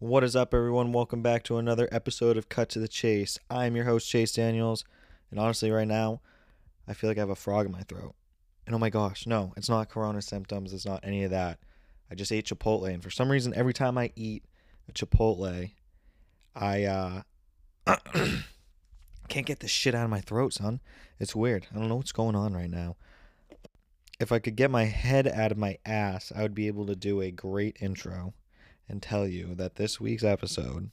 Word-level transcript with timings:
What 0.00 0.22
is 0.22 0.36
up, 0.36 0.54
everyone? 0.54 0.92
Welcome 0.92 1.22
back 1.22 1.42
to 1.42 1.56
another 1.56 1.88
episode 1.90 2.36
of 2.36 2.48
Cut 2.48 2.68
to 2.68 2.78
the 2.78 2.86
Chase. 2.86 3.36
I'm 3.50 3.74
your 3.74 3.86
host, 3.86 4.08
Chase 4.08 4.30
Daniels, 4.30 4.84
and 5.28 5.40
honestly, 5.40 5.72
right 5.72 5.88
now, 5.88 6.20
I 6.86 6.94
feel 6.94 7.10
like 7.10 7.16
I 7.16 7.22
have 7.22 7.30
a 7.30 7.34
frog 7.34 7.66
in 7.66 7.72
my 7.72 7.80
throat. 7.80 8.14
And 8.64 8.76
oh 8.76 8.78
my 8.78 8.90
gosh, 8.90 9.26
no, 9.26 9.52
it's 9.56 9.68
not 9.68 9.88
corona 9.88 10.22
symptoms, 10.22 10.72
it's 10.72 10.86
not 10.86 11.00
any 11.02 11.24
of 11.24 11.32
that. 11.32 11.58
I 12.08 12.14
just 12.14 12.30
ate 12.30 12.46
Chipotle, 12.46 12.94
and 12.94 13.02
for 13.02 13.10
some 13.10 13.28
reason, 13.28 13.52
every 13.56 13.74
time 13.74 13.98
I 13.98 14.12
eat 14.14 14.44
a 14.88 14.92
Chipotle, 14.92 15.72
I 16.54 16.84
uh, 16.84 17.22
can't 19.28 19.46
get 19.46 19.58
this 19.58 19.72
shit 19.72 19.96
out 19.96 20.04
of 20.04 20.10
my 20.10 20.20
throat, 20.20 20.52
son. 20.52 20.80
It's 21.18 21.34
weird. 21.34 21.66
I 21.74 21.76
don't 21.76 21.88
know 21.88 21.96
what's 21.96 22.12
going 22.12 22.36
on 22.36 22.54
right 22.54 22.70
now. 22.70 22.94
If 24.20 24.30
I 24.30 24.38
could 24.38 24.54
get 24.54 24.70
my 24.70 24.84
head 24.84 25.26
out 25.26 25.50
of 25.50 25.58
my 25.58 25.78
ass, 25.84 26.32
I 26.36 26.42
would 26.42 26.54
be 26.54 26.68
able 26.68 26.86
to 26.86 26.94
do 26.94 27.20
a 27.20 27.32
great 27.32 27.78
intro 27.80 28.34
and 28.88 29.02
tell 29.02 29.26
you 29.26 29.54
that 29.54 29.76
this 29.76 30.00
week's 30.00 30.24
episode 30.24 30.90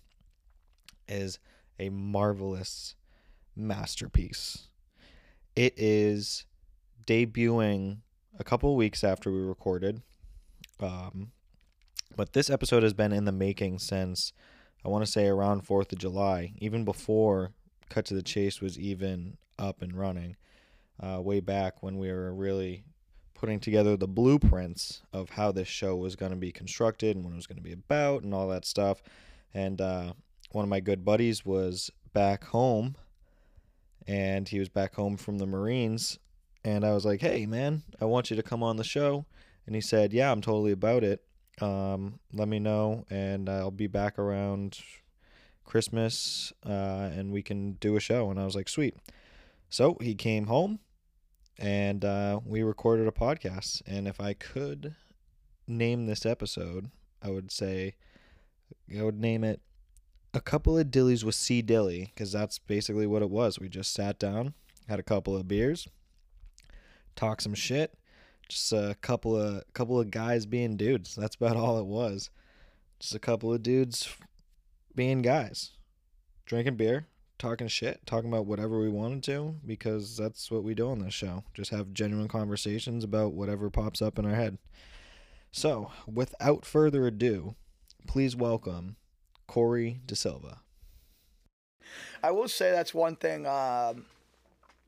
is 1.07 1.39
a 1.79 1.89
marvelous 1.89 2.95
masterpiece. 3.55 4.67
It 5.55 5.73
is 5.77 6.45
debuting 7.05 7.99
a 8.37 8.43
couple 8.43 8.75
weeks 8.75 9.03
after 9.03 9.31
we 9.31 9.39
recorded. 9.39 10.01
Um, 10.79 11.31
but 12.15 12.33
this 12.33 12.49
episode 12.49 12.83
has 12.83 12.93
been 12.93 13.13
in 13.13 13.25
the 13.25 13.31
making 13.31 13.79
since 13.79 14.33
I 14.83 14.89
want 14.89 15.05
to 15.05 15.11
say 15.11 15.27
around 15.27 15.65
4th 15.65 15.91
of 15.93 15.97
July, 15.97 16.53
even 16.57 16.85
before 16.85 17.51
Cut 17.89 18.05
to 18.05 18.13
the 18.13 18.21
Chase 18.21 18.61
was 18.61 18.79
even 18.79 19.37
up 19.57 19.81
and 19.81 19.95
running. 19.97 20.35
Uh, 21.01 21.21
way 21.21 21.39
back 21.39 21.83
when 21.83 21.97
we 21.97 22.11
were 22.11 22.33
really 22.33 22.85
putting 23.45 23.59
together 23.59 23.95
the 23.95 24.07
blueprints 24.07 25.03
of 25.13 25.29
how 25.29 25.51
this 25.51 25.67
show 25.67 25.95
was 25.95 26.15
going 26.15 26.31
to 26.31 26.35
be 26.35 26.51
constructed 26.51 27.15
and 27.15 27.23
what 27.23 27.31
it 27.31 27.35
was 27.35 27.45
going 27.45 27.55
to 27.55 27.61
be 27.61 27.73
about 27.73 28.23
and 28.23 28.33
all 28.33 28.47
that 28.47 28.65
stuff. 28.65 29.03
And 29.53 29.79
uh, 29.79 30.13
one 30.51 30.63
of 30.63 30.69
my 30.69 30.79
good 30.79 31.05
buddies 31.05 31.45
was 31.45 31.91
back 32.11 32.45
home, 32.45 32.95
and 34.07 34.49
he 34.49 34.57
was 34.57 34.67
back 34.67 34.95
home 34.95 35.15
from 35.15 35.37
the 35.37 35.45
Marines. 35.45 36.17
And 36.63 36.83
I 36.83 36.93
was 36.93 37.05
like, 37.05 37.21
"Hey, 37.21 37.45
man, 37.45 37.83
I 38.01 38.05
want 38.05 38.31
you 38.31 38.35
to 38.35 38.41
come 38.41 38.63
on 38.63 38.77
the 38.77 38.83
show." 38.83 39.27
And 39.67 39.75
he 39.75 39.81
said, 39.81 40.11
"Yeah, 40.11 40.31
I'm 40.31 40.41
totally 40.41 40.71
about 40.71 41.03
it. 41.03 41.21
Um, 41.61 42.17
let 42.33 42.47
me 42.47 42.57
know, 42.57 43.05
and 43.11 43.47
I'll 43.47 43.69
be 43.69 43.85
back 43.85 44.17
around 44.17 44.79
Christmas, 45.63 46.51
uh, 46.65 47.11
and 47.13 47.31
we 47.31 47.43
can 47.43 47.73
do 47.73 47.95
a 47.95 47.99
show." 47.99 48.31
And 48.31 48.39
I 48.39 48.45
was 48.45 48.55
like, 48.55 48.69
"Sweet." 48.69 48.95
So 49.69 49.97
he 50.01 50.15
came 50.15 50.47
home 50.47 50.79
and 51.57 52.03
uh, 52.03 52.39
we 52.45 52.63
recorded 52.63 53.07
a 53.07 53.11
podcast. 53.11 53.81
And 53.85 54.07
if 54.07 54.19
I 54.19 54.33
could 54.33 54.95
name 55.67 56.05
this 56.05 56.25
episode, 56.25 56.89
I 57.21 57.29
would 57.29 57.51
say 57.51 57.95
I 58.97 59.03
would 59.03 59.19
name 59.19 59.43
it 59.43 59.61
"A 60.33 60.41
Couple 60.41 60.77
of 60.77 60.87
Dillies 60.87 61.23
with 61.23 61.35
C 61.35 61.61
Dilly" 61.61 62.11
because 62.13 62.31
that's 62.31 62.59
basically 62.59 63.07
what 63.07 63.21
it 63.21 63.29
was. 63.29 63.59
We 63.59 63.69
just 63.69 63.93
sat 63.93 64.19
down, 64.19 64.53
had 64.87 64.99
a 64.99 65.03
couple 65.03 65.35
of 65.35 65.47
beers, 65.47 65.87
talked 67.15 67.43
some 67.43 67.55
shit. 67.55 67.97
Just 68.47 68.71
a 68.73 68.95
couple 69.01 69.35
of 69.35 69.63
couple 69.73 69.99
of 69.99 70.11
guys 70.11 70.45
being 70.45 70.77
dudes. 70.77 71.15
That's 71.15 71.35
about 71.35 71.55
all 71.55 71.79
it 71.79 71.85
was. 71.85 72.29
Just 72.99 73.15
a 73.15 73.19
couple 73.19 73.51
of 73.51 73.63
dudes 73.63 74.07
being 74.93 75.21
guys, 75.21 75.71
drinking 76.45 76.75
beer, 76.75 77.07
talking 77.37 77.67
shit, 77.67 78.05
talking 78.05 78.29
about 78.29 78.45
whatever 78.45 78.79
we 78.79 78.89
wanted 78.89 79.23
to, 79.23 79.55
because 79.65 80.17
that's 80.17 80.49
what 80.49 80.63
we 80.63 80.73
do 80.73 80.89
on 80.89 80.99
this 80.99 81.13
show. 81.13 81.43
Just 81.53 81.71
have 81.71 81.93
genuine 81.93 82.27
conversations 82.27 83.03
about 83.03 83.33
whatever 83.33 83.69
pops 83.69 84.01
up 84.01 84.17
in 84.17 84.25
our 84.25 84.35
head. 84.35 84.57
So, 85.51 85.91
without 86.05 86.65
further 86.65 87.07
ado, 87.07 87.55
please 88.07 88.35
welcome 88.35 88.97
Corey 89.47 90.01
De 90.05 90.15
Silva. 90.15 90.59
I 92.23 92.31
will 92.31 92.47
say 92.47 92.71
that's 92.71 92.93
one 92.93 93.15
thing. 93.15 93.45
Um, 93.45 94.05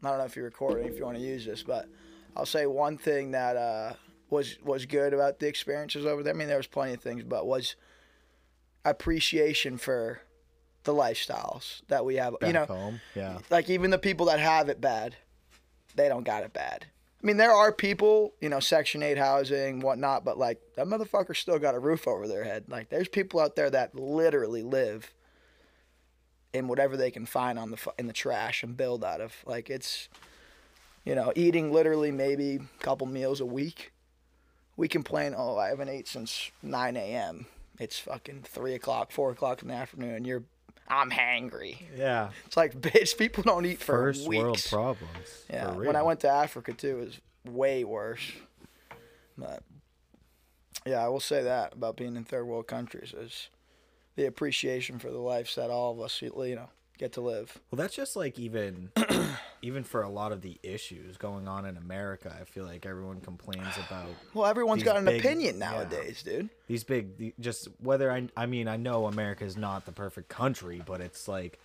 I 0.03 0.09
don't 0.09 0.17
know 0.17 0.25
if 0.25 0.35
you're 0.35 0.45
recording, 0.45 0.87
if 0.87 0.97
you 0.97 1.05
want 1.05 1.17
to 1.17 1.23
use 1.23 1.45
this, 1.45 1.63
but 1.63 1.87
I'll 2.35 2.45
say 2.45 2.65
one 2.65 2.97
thing 2.97 3.31
that 3.31 3.55
uh, 3.55 3.93
was 4.29 4.57
was 4.63 4.85
good 4.85 5.13
about 5.13 5.39
the 5.39 5.47
experiences 5.47 6.05
over 6.05 6.23
there. 6.23 6.33
I 6.33 6.37
mean, 6.37 6.47
there 6.47 6.57
was 6.57 6.67
plenty 6.67 6.93
of 6.93 7.01
things, 7.01 7.23
but 7.23 7.47
was 7.47 7.75
appreciation 8.85 9.77
for 9.77 10.21
the 10.87 10.93
lifestyles 10.93 11.81
that 11.89 12.03
we 12.05 12.15
have. 12.15 12.39
Back 12.39 12.47
you 12.47 12.53
know, 12.53 12.65
home, 12.65 13.01
yeah. 13.13 13.37
like 13.51 13.69
even 13.69 13.91
the 13.91 13.99
people 13.99 14.25
that 14.27 14.39
have 14.39 14.69
it 14.69 14.81
bad, 14.81 15.15
they 15.95 16.07
don't 16.07 16.23
got 16.23 16.43
it 16.43 16.53
bad. 16.53 16.85
I 17.21 17.27
mean, 17.27 17.37
there 17.37 17.51
are 17.51 17.71
people, 17.71 18.33
you 18.39 18.47
know, 18.47 18.59
Section 18.59 19.03
8 19.03 19.17
housing, 19.17 19.81
whatnot, 19.81 20.23
but 20.23 20.37
like 20.37 20.61
that 20.75 20.87
motherfucker 20.87 21.35
still 21.35 21.59
got 21.59 21.75
a 21.75 21.79
roof 21.79 22.07
over 22.07 22.27
their 22.27 22.43
head. 22.43 22.65
Like 22.69 22.89
there's 22.89 23.09
people 23.09 23.39
out 23.39 23.55
there 23.55 23.69
that 23.69 23.95
literally 23.95 24.63
live 24.63 25.13
in 26.53 26.67
whatever 26.67 26.95
they 26.95 27.11
can 27.11 27.25
find 27.25 27.59
on 27.59 27.71
the 27.71 27.93
in 27.99 28.07
the 28.07 28.13
trash 28.13 28.63
and 28.63 28.77
build 28.77 29.03
out 29.03 29.19
of. 29.19 29.33
Like 29.45 29.69
it's, 29.69 30.07
you 31.03 31.15
know, 31.15 31.33
eating 31.35 31.73
literally 31.73 32.11
maybe 32.11 32.55
a 32.55 32.83
couple 32.83 33.07
meals 33.07 33.41
a 33.41 33.45
week. 33.45 33.91
We 34.77 34.87
complain, 34.87 35.33
oh, 35.35 35.57
I 35.57 35.69
haven't 35.69 35.89
ate 35.89 36.07
since 36.07 36.51
9 36.61 36.95
a.m. 36.95 37.47
It's 37.79 37.99
fucking 37.99 38.43
3 38.43 38.75
o'clock, 38.75 39.11
4 39.11 39.31
o'clock 39.31 39.63
in 39.63 39.67
the 39.67 39.73
afternoon. 39.73 40.23
You're, 40.23 40.43
I'm 40.87 41.11
hangry. 41.11 41.77
Yeah. 41.97 42.29
It's 42.45 42.55
like, 42.57 42.79
bitch, 42.79 43.17
people 43.17 43.43
don't 43.43 43.65
eat 43.65 43.79
for 43.79 43.93
First 43.93 44.27
weeks. 44.27 44.41
world 44.41 44.65
problems. 44.69 45.43
Yeah, 45.49 45.71
when 45.73 45.95
I 45.95 46.01
went 46.03 46.21
to 46.21 46.29
Africa 46.29 46.73
too, 46.73 46.99
it 46.99 47.05
was 47.05 47.21
way 47.53 47.83
worse. 47.83 48.31
But 49.37 49.63
yeah, 50.85 51.03
I 51.03 51.09
will 51.09 51.19
say 51.19 51.43
that 51.43 51.73
about 51.73 51.97
being 51.97 52.15
in 52.15 52.23
third 52.23 52.45
world 52.45 52.67
countries 52.67 53.13
is 53.13 53.49
the 54.15 54.25
appreciation 54.25 54.99
for 54.99 55.11
the 55.11 55.19
lives 55.19 55.55
that 55.55 55.69
all 55.69 55.91
of 55.93 55.99
us, 55.99 56.21
you 56.21 56.31
know, 56.55 56.69
get 56.97 57.13
to 57.13 57.21
live. 57.21 57.59
Well, 57.69 57.77
that's 57.77 57.95
just 57.95 58.15
like 58.15 58.39
even 58.39 58.91
even 59.61 59.83
for 59.83 60.01
a 60.03 60.09
lot 60.09 60.31
of 60.31 60.41
the 60.41 60.57
issues 60.63 61.17
going 61.17 61.47
on 61.47 61.65
in 61.65 61.77
America. 61.77 62.35
I 62.39 62.43
feel 62.45 62.65
like 62.65 62.85
everyone 62.85 63.21
complains 63.21 63.75
about 63.87 64.07
Well, 64.33 64.45
everyone's 64.45 64.83
got 64.83 64.97
an 64.97 65.05
big- 65.05 65.19
opinion 65.19 65.59
yeah. 65.59 65.71
nowadays, 65.71 66.23
dude. 66.23 66.49
these 66.67 66.83
big 66.83 67.33
just 67.39 67.67
whether 67.81 68.11
I 68.11 68.27
I 68.35 68.45
mean 68.45 68.67
I 68.67 68.77
know 68.77 69.05
America 69.07 69.43
is 69.45 69.57
not 69.57 69.85
the 69.85 69.91
perfect 69.91 70.29
country, 70.29 70.81
but 70.85 71.01
it's 71.01 71.27
like 71.27 71.59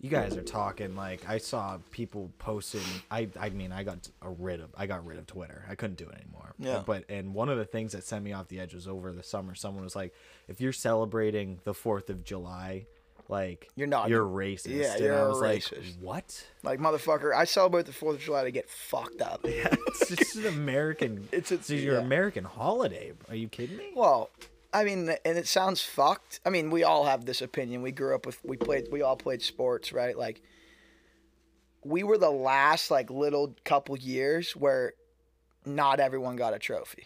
you 0.00 0.10
guys 0.10 0.36
are 0.36 0.42
talking 0.42 0.96
like 0.96 1.26
I 1.28 1.38
saw 1.38 1.78
people 1.90 2.30
posting. 2.38 2.82
I 3.10 3.28
I 3.38 3.50
mean 3.50 3.72
I 3.72 3.84
got 3.84 4.08
a 4.22 4.28
rid 4.28 4.60
of 4.60 4.70
I 4.76 4.86
got 4.86 5.06
rid 5.06 5.18
of 5.18 5.26
Twitter. 5.26 5.64
I 5.68 5.76
couldn't 5.76 5.96
do 5.98 6.08
it 6.08 6.16
anymore. 6.20 6.54
Yeah. 6.58 6.82
But 6.84 7.04
and 7.08 7.32
one 7.34 7.48
of 7.48 7.58
the 7.58 7.64
things 7.64 7.92
that 7.92 8.04
sent 8.04 8.24
me 8.24 8.32
off 8.32 8.48
the 8.48 8.60
edge 8.60 8.74
was 8.74 8.86
over 8.88 9.12
the 9.12 9.22
summer. 9.22 9.54
Someone 9.54 9.84
was 9.84 9.96
like, 9.96 10.12
if 10.48 10.60
you're 10.60 10.72
celebrating 10.72 11.60
the 11.64 11.74
Fourth 11.74 12.10
of 12.10 12.24
July. 12.24 12.86
Like 13.28 13.68
You're 13.74 13.86
not- 13.86 14.10
You're 14.10 14.24
racist. 14.26 14.66
yeah, 14.76 14.92
and 14.94 15.02
you're 15.04 15.18
I 15.18 15.26
was 15.28 15.40
like, 15.40 15.62
racist. 15.62 15.98
what? 16.00 16.44
Like 16.62 16.78
motherfucker, 16.78 17.34
I 17.34 17.44
celebrate 17.44 17.86
the 17.86 17.92
Fourth 17.92 18.16
of 18.16 18.22
July 18.22 18.44
to 18.44 18.50
get 18.50 18.68
fucked 18.68 19.22
up. 19.22 19.40
yeah, 19.44 19.68
it's 19.88 20.08
just 20.14 20.36
an 20.36 20.46
American. 20.46 21.28
It's 21.32 21.50
It's, 21.50 21.70
your 21.70 21.94
yeah. 21.94 22.00
American 22.00 22.44
holiday. 22.44 23.12
Are 23.28 23.34
you 23.34 23.48
kidding 23.48 23.76
me? 23.78 23.92
Well, 23.96 24.28
I 24.74 24.84
mean, 24.84 25.08
and 25.24 25.38
it 25.38 25.46
sounds 25.46 25.80
fucked. 25.80 26.40
I 26.44 26.50
mean, 26.50 26.68
we 26.70 26.82
all 26.84 27.04
have 27.04 27.24
this 27.24 27.40
opinion. 27.40 27.80
We 27.80 27.92
grew 27.92 28.14
up 28.14 28.26
with, 28.26 28.44
we 28.44 28.56
played, 28.56 28.88
we 28.92 29.02
all 29.02 29.16
played 29.16 29.40
sports, 29.40 29.92
right? 29.92 30.18
Like, 30.18 30.42
we 31.84 32.02
were 32.02 32.18
the 32.18 32.30
last, 32.30 32.90
like, 32.90 33.08
little 33.10 33.54
couple 33.64 33.96
years 33.96 34.56
where 34.56 34.94
not 35.64 36.00
everyone 36.00 36.36
got 36.36 36.54
a 36.54 36.58
trophy. 36.58 37.04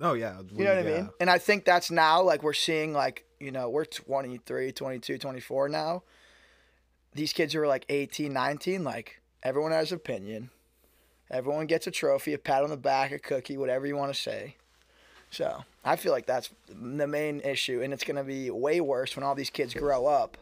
Oh 0.00 0.12
yeah. 0.14 0.40
You 0.52 0.64
know 0.64 0.76
what 0.76 0.86
I 0.86 0.88
mean? 0.88 1.10
And 1.20 1.30
I 1.30 1.38
think 1.38 1.64
that's 1.64 1.90
now, 1.90 2.22
like, 2.22 2.42
we're 2.42 2.52
seeing, 2.52 2.92
like, 2.92 3.24
you 3.40 3.50
know, 3.50 3.68
we're 3.68 3.84
23, 3.84 4.72
22, 4.72 5.18
24 5.18 5.68
now. 5.68 6.02
These 7.14 7.32
kids 7.32 7.54
who 7.54 7.60
are 7.60 7.66
like 7.66 7.86
18, 7.88 8.32
19, 8.32 8.84
like, 8.84 9.20
everyone 9.42 9.72
has 9.72 9.92
opinion. 9.92 10.50
Everyone 11.30 11.66
gets 11.66 11.86
a 11.86 11.90
trophy, 11.90 12.34
a 12.34 12.38
pat 12.38 12.62
on 12.62 12.70
the 12.70 12.76
back, 12.76 13.10
a 13.10 13.18
cookie, 13.18 13.56
whatever 13.56 13.86
you 13.86 13.96
want 13.96 14.14
to 14.14 14.20
say. 14.20 14.56
So 15.30 15.64
I 15.84 15.96
feel 15.96 16.12
like 16.12 16.26
that's 16.26 16.50
the 16.68 17.06
main 17.06 17.40
issue, 17.40 17.82
and 17.82 17.92
it's 17.92 18.04
gonna 18.04 18.22
be 18.22 18.50
way 18.50 18.80
worse 18.80 19.16
when 19.16 19.24
all 19.24 19.34
these 19.34 19.50
kids 19.50 19.74
grow 19.74 20.06
up. 20.06 20.38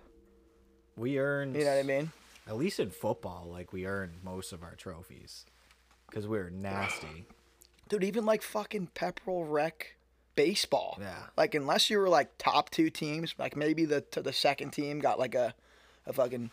We 0.96 1.18
earned. 1.18 1.56
You 1.56 1.64
know 1.64 1.70
what 1.70 1.78
I 1.78 1.82
mean? 1.84 2.12
At 2.46 2.56
least 2.56 2.78
in 2.80 2.90
football, 2.90 3.48
like 3.50 3.72
we 3.72 3.86
earned 3.86 4.12
most 4.22 4.52
of 4.52 4.62
our 4.62 4.74
trophies, 4.74 5.46
because 6.06 6.28
we 6.28 6.36
were 6.36 6.50
nasty. 6.50 7.24
Dude, 7.88 8.04
even 8.04 8.24
like 8.24 8.42
fucking 8.42 8.88
Pepperell 8.94 9.44
Rec 9.50 9.96
baseball. 10.36 10.98
Yeah. 11.00 11.24
Like 11.36 11.54
unless 11.54 11.90
you 11.90 11.98
were 11.98 12.08
like 12.08 12.30
top 12.38 12.70
two 12.70 12.90
teams, 12.90 13.34
like 13.38 13.56
maybe 13.56 13.84
the 13.84 14.00
to 14.02 14.22
the 14.22 14.32
second 14.32 14.70
team 14.70 15.00
got 15.00 15.18
like 15.18 15.34
a, 15.34 15.54
a 16.06 16.12
fucking 16.12 16.50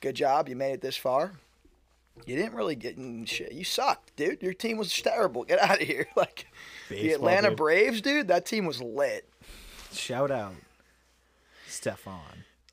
good 0.00 0.14
job. 0.14 0.48
You 0.48 0.56
made 0.56 0.72
it 0.72 0.80
this 0.80 0.96
far. 0.96 1.32
You 2.24 2.34
didn't 2.34 2.54
really 2.54 2.76
get 2.76 2.96
in 2.96 3.26
shit. 3.26 3.52
You 3.52 3.64
sucked, 3.64 4.16
dude. 4.16 4.42
Your 4.42 4.54
team 4.54 4.78
was 4.78 4.92
terrible. 4.94 5.44
Get 5.44 5.58
out 5.58 5.82
of 5.82 5.86
here. 5.86 6.06
Like 6.16 6.46
the 6.88 7.12
Atlanta 7.12 7.48
dude. 7.50 7.58
Braves, 7.58 8.00
dude. 8.00 8.28
That 8.28 8.46
team 8.46 8.64
was 8.64 8.80
lit. 8.80 9.28
Shout 9.92 10.30
out, 10.30 10.54
Stefan. 11.66 12.44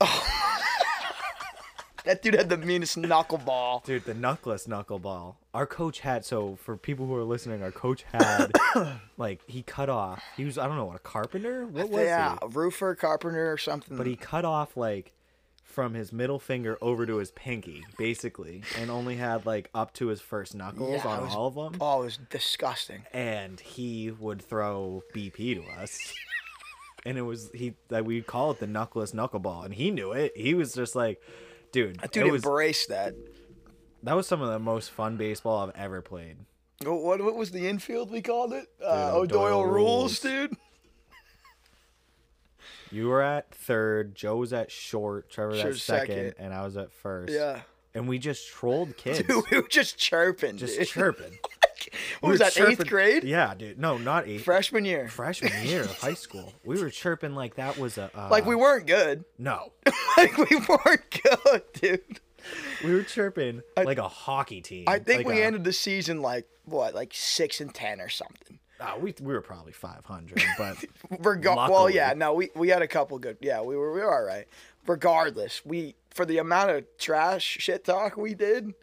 That 2.04 2.22
dude 2.22 2.34
had 2.34 2.48
the 2.50 2.58
meanest 2.58 2.96
knuckleball. 2.98 3.84
Dude, 3.84 4.04
the 4.04 4.14
knuckless 4.14 4.68
knuckleball. 4.68 5.36
Our 5.54 5.66
coach 5.66 6.00
had 6.00 6.24
so 6.24 6.56
for 6.56 6.76
people 6.76 7.06
who 7.06 7.14
are 7.16 7.24
listening, 7.24 7.62
our 7.62 7.70
coach 7.72 8.04
had 8.12 8.52
like 9.16 9.40
he 9.46 9.62
cut 9.62 9.88
off. 9.88 10.22
He 10.36 10.44
was 10.44 10.58
I 10.58 10.66
don't 10.66 10.76
know 10.76 10.84
what 10.84 10.96
a 10.96 11.00
carpenter. 11.00 11.64
What 11.66 11.88
was 11.90 12.02
yeah, 12.02 12.32
he? 12.32 12.38
a 12.42 12.48
roofer, 12.48 12.94
carpenter, 12.94 13.50
or 13.52 13.56
something. 13.58 13.96
But 13.96 14.06
he 14.06 14.16
cut 14.16 14.44
off 14.44 14.76
like 14.76 15.12
from 15.62 15.94
his 15.94 16.12
middle 16.12 16.38
finger 16.38 16.76
over 16.82 17.06
to 17.06 17.16
his 17.16 17.30
pinky, 17.32 17.84
basically, 17.98 18.62
and 18.78 18.90
only 18.90 19.16
had 19.16 19.46
like 19.46 19.70
up 19.74 19.92
to 19.94 20.08
his 20.08 20.20
first 20.20 20.54
knuckles 20.54 21.00
Yeah, 21.04 21.08
on 21.10 21.22
was- 21.24 21.34
all 21.34 21.46
of 21.48 21.54
them. 21.54 21.76
oh, 21.80 22.02
it 22.02 22.04
was 22.04 22.18
disgusting. 22.30 23.04
And 23.12 23.58
he 23.60 24.10
would 24.10 24.42
throw 24.42 25.02
BP 25.14 25.54
to 25.64 25.80
us. 25.82 25.98
And 27.06 27.18
it 27.18 27.22
was 27.22 27.50
he 27.54 27.74
that 27.88 28.04
we'd 28.04 28.26
call 28.26 28.50
it 28.50 28.60
the 28.60 28.66
knuckless 28.66 29.14
knuckleball, 29.14 29.64
and 29.64 29.74
he 29.74 29.90
knew 29.90 30.12
it. 30.12 30.32
He 30.36 30.54
was 30.54 30.72
just 30.74 30.94
like, 30.94 31.20
dude, 31.74 32.00
That 32.00 32.12
dude 32.12 32.32
was 32.32 32.44
embraced 32.44 32.88
that. 32.88 33.14
that 34.04 34.14
was 34.14 34.26
some 34.26 34.40
of 34.40 34.48
the 34.50 34.58
most 34.58 34.90
fun 34.90 35.16
baseball 35.16 35.68
I've 35.68 35.76
ever 35.76 36.00
played. 36.00 36.36
What, 36.84 37.22
what 37.22 37.34
was 37.36 37.50
the 37.50 37.68
infield 37.68 38.10
we 38.10 38.20
called 38.22 38.52
it? 38.52 38.66
Uh, 38.84 39.10
Dude, 39.12 39.14
O'Doyle 39.32 39.46
O'Doyle 39.60 39.64
rules, 39.66 39.74
rules. 39.74 40.20
dude. 40.20 40.56
You 42.90 43.08
were 43.08 43.22
at 43.22 43.52
third, 43.54 44.14
Joe 44.14 44.36
was 44.36 44.52
at 44.52 44.70
short, 44.70 45.28
Trevor 45.30 45.50
was 45.52 45.60
at 45.64 45.74
second, 45.76 46.06
second. 46.30 46.34
and 46.38 46.54
I 46.54 46.64
was 46.64 46.76
at 46.76 46.92
first. 46.92 47.32
Yeah. 47.32 47.60
And 47.94 48.06
we 48.08 48.18
just 48.18 48.48
trolled 48.48 48.96
kids. 48.96 49.20
Dude, 49.20 49.44
we 49.50 49.60
were 49.60 49.68
just 49.68 49.98
chirping. 49.98 50.56
just 50.58 50.78
dude. 50.78 50.88
chirping. 50.88 51.38
What 52.20 52.28
We 52.28 52.32
was 52.32 52.40
were 52.40 52.46
that, 52.66 52.70
eighth 52.80 52.86
grade? 52.88 53.24
Yeah, 53.24 53.54
dude. 53.54 53.78
No, 53.78 53.98
not 53.98 54.26
eighth. 54.28 54.44
Freshman 54.44 54.84
year. 54.84 55.08
Freshman 55.08 55.52
year 55.66 55.82
of 55.82 55.98
high 55.98 56.14
school. 56.14 56.52
We 56.64 56.80
were 56.80 56.90
chirping 56.90 57.34
like 57.34 57.56
that 57.56 57.78
was 57.78 57.98
a. 57.98 58.10
Uh, 58.14 58.28
Like, 58.30 58.46
we 58.46 58.54
weren't 58.56 58.86
good. 58.86 59.24
No. 59.38 59.72
like, 60.16 60.36
we 60.38 60.56
weren't 60.56 61.22
good, 61.22 61.62
dude. 61.74 62.20
We 62.84 62.94
were 62.94 63.02
chirping 63.02 63.62
like 63.76 63.98
a 63.98 64.08
hockey 64.08 64.60
team. 64.60 64.84
I 64.86 64.98
think 64.98 65.18
like 65.24 65.26
we 65.34 65.40
a- 65.40 65.46
ended 65.46 65.64
the 65.64 65.72
season 65.72 66.20
like, 66.20 66.46
what, 66.66 66.94
like 66.94 67.12
6 67.14 67.60
and 67.60 67.74
10 67.74 68.00
or 68.00 68.08
something. 68.08 68.58
Ah, 68.80 68.96
we, 68.98 69.14
we 69.20 69.32
were 69.32 69.40
probably 69.40 69.72
500, 69.72 70.42
but 70.58 70.76
Reg- 71.20 71.44
well, 71.46 71.56
Luckily. 71.56 71.94
yeah, 71.94 72.12
no, 72.14 72.34
we, 72.34 72.50
we 72.56 72.68
had 72.68 72.82
a 72.82 72.88
couple 72.88 73.18
good. 73.18 73.38
Yeah, 73.40 73.62
we 73.62 73.76
were 73.76 73.92
we 73.94 74.00
were 74.00 74.12
all 74.14 74.24
right. 74.24 74.46
Regardless, 74.86 75.64
we 75.64 75.94
for 76.10 76.26
the 76.26 76.38
amount 76.38 76.70
of 76.70 76.84
trash 76.98 77.44
shit 77.60 77.84
talk 77.84 78.16
we 78.16 78.34
did, 78.34 78.74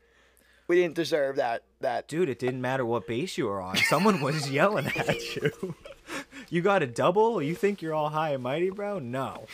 we 0.71 0.77
didn't 0.77 0.95
deserve 0.95 1.35
that. 1.35 1.63
That 1.81 2.07
dude, 2.07 2.29
it 2.29 2.39
didn't 2.39 2.61
matter 2.61 2.85
what 2.85 3.05
base 3.05 3.37
you 3.37 3.47
were 3.47 3.61
on. 3.61 3.75
Someone 3.75 4.21
was 4.21 4.49
yelling 4.59 4.85
at 4.87 5.35
you. 5.35 5.75
You 6.49 6.61
got 6.61 6.81
a 6.81 6.87
double? 6.87 7.41
You 7.41 7.55
think 7.55 7.81
you're 7.81 7.93
all 7.93 8.07
high 8.07 8.29
and 8.29 8.41
mighty, 8.41 8.69
bro? 8.69 8.99
No. 8.99 9.47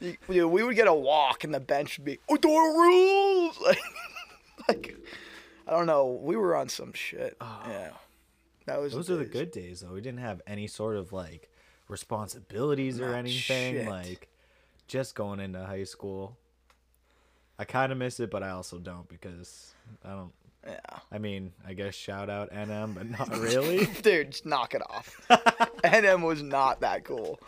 you- 0.00 0.18
we, 0.28 0.44
we 0.44 0.62
would 0.62 0.76
get 0.76 0.86
a 0.86 0.92
walk, 0.92 1.44
and 1.44 1.54
the 1.54 1.60
bench 1.60 1.96
would 1.98 2.04
be 2.04 2.18
oh, 2.28 2.34
O'Doyle 2.34 2.76
rules. 2.76 3.58
Like, 3.66 3.78
like, 4.68 4.96
I 5.66 5.70
don't 5.70 5.86
know. 5.86 6.20
We 6.22 6.36
were 6.36 6.54
on 6.54 6.68
some 6.68 6.92
shit. 6.92 7.38
Oh. 7.40 7.62
yeah, 7.66 7.90
that 8.66 8.78
was. 8.82 8.92
Oh. 8.92 8.96
Those 8.98 9.06
the 9.06 9.14
are 9.14 9.16
the 9.16 9.24
good 9.24 9.50
days, 9.50 9.80
though. 9.80 9.94
We 9.94 10.02
didn't 10.02 10.20
have 10.20 10.42
any 10.46 10.66
sort 10.66 10.96
of 10.96 11.10
like 11.10 11.48
responsibilities 11.88 13.00
or 13.00 13.14
anything. 13.14 13.74
shit. 13.76 13.88
Like 13.88 14.28
just 14.88 15.14
going 15.14 15.40
into 15.40 15.64
high 15.64 15.84
school. 15.84 16.36
I 17.58 17.64
kind 17.64 17.92
of 17.92 17.98
miss 17.98 18.20
it, 18.20 18.30
but 18.30 18.42
I 18.42 18.50
also 18.50 18.78
don't 18.78 19.08
because 19.08 19.73
I 20.04 20.10
don't. 20.10 20.32
Yeah, 20.66 20.78
I 21.12 21.18
mean, 21.18 21.52
I 21.66 21.74
guess 21.74 21.94
shout 21.94 22.30
out 22.30 22.50
NM, 22.50 22.94
but 22.94 23.10
not 23.10 23.36
really. 23.38 23.84
dude, 24.02 24.30
just 24.30 24.46
knock 24.46 24.74
it 24.74 24.80
off. 24.88 25.20
NM 25.84 26.22
was 26.22 26.42
not 26.42 26.80
that 26.80 27.04
cool. 27.04 27.38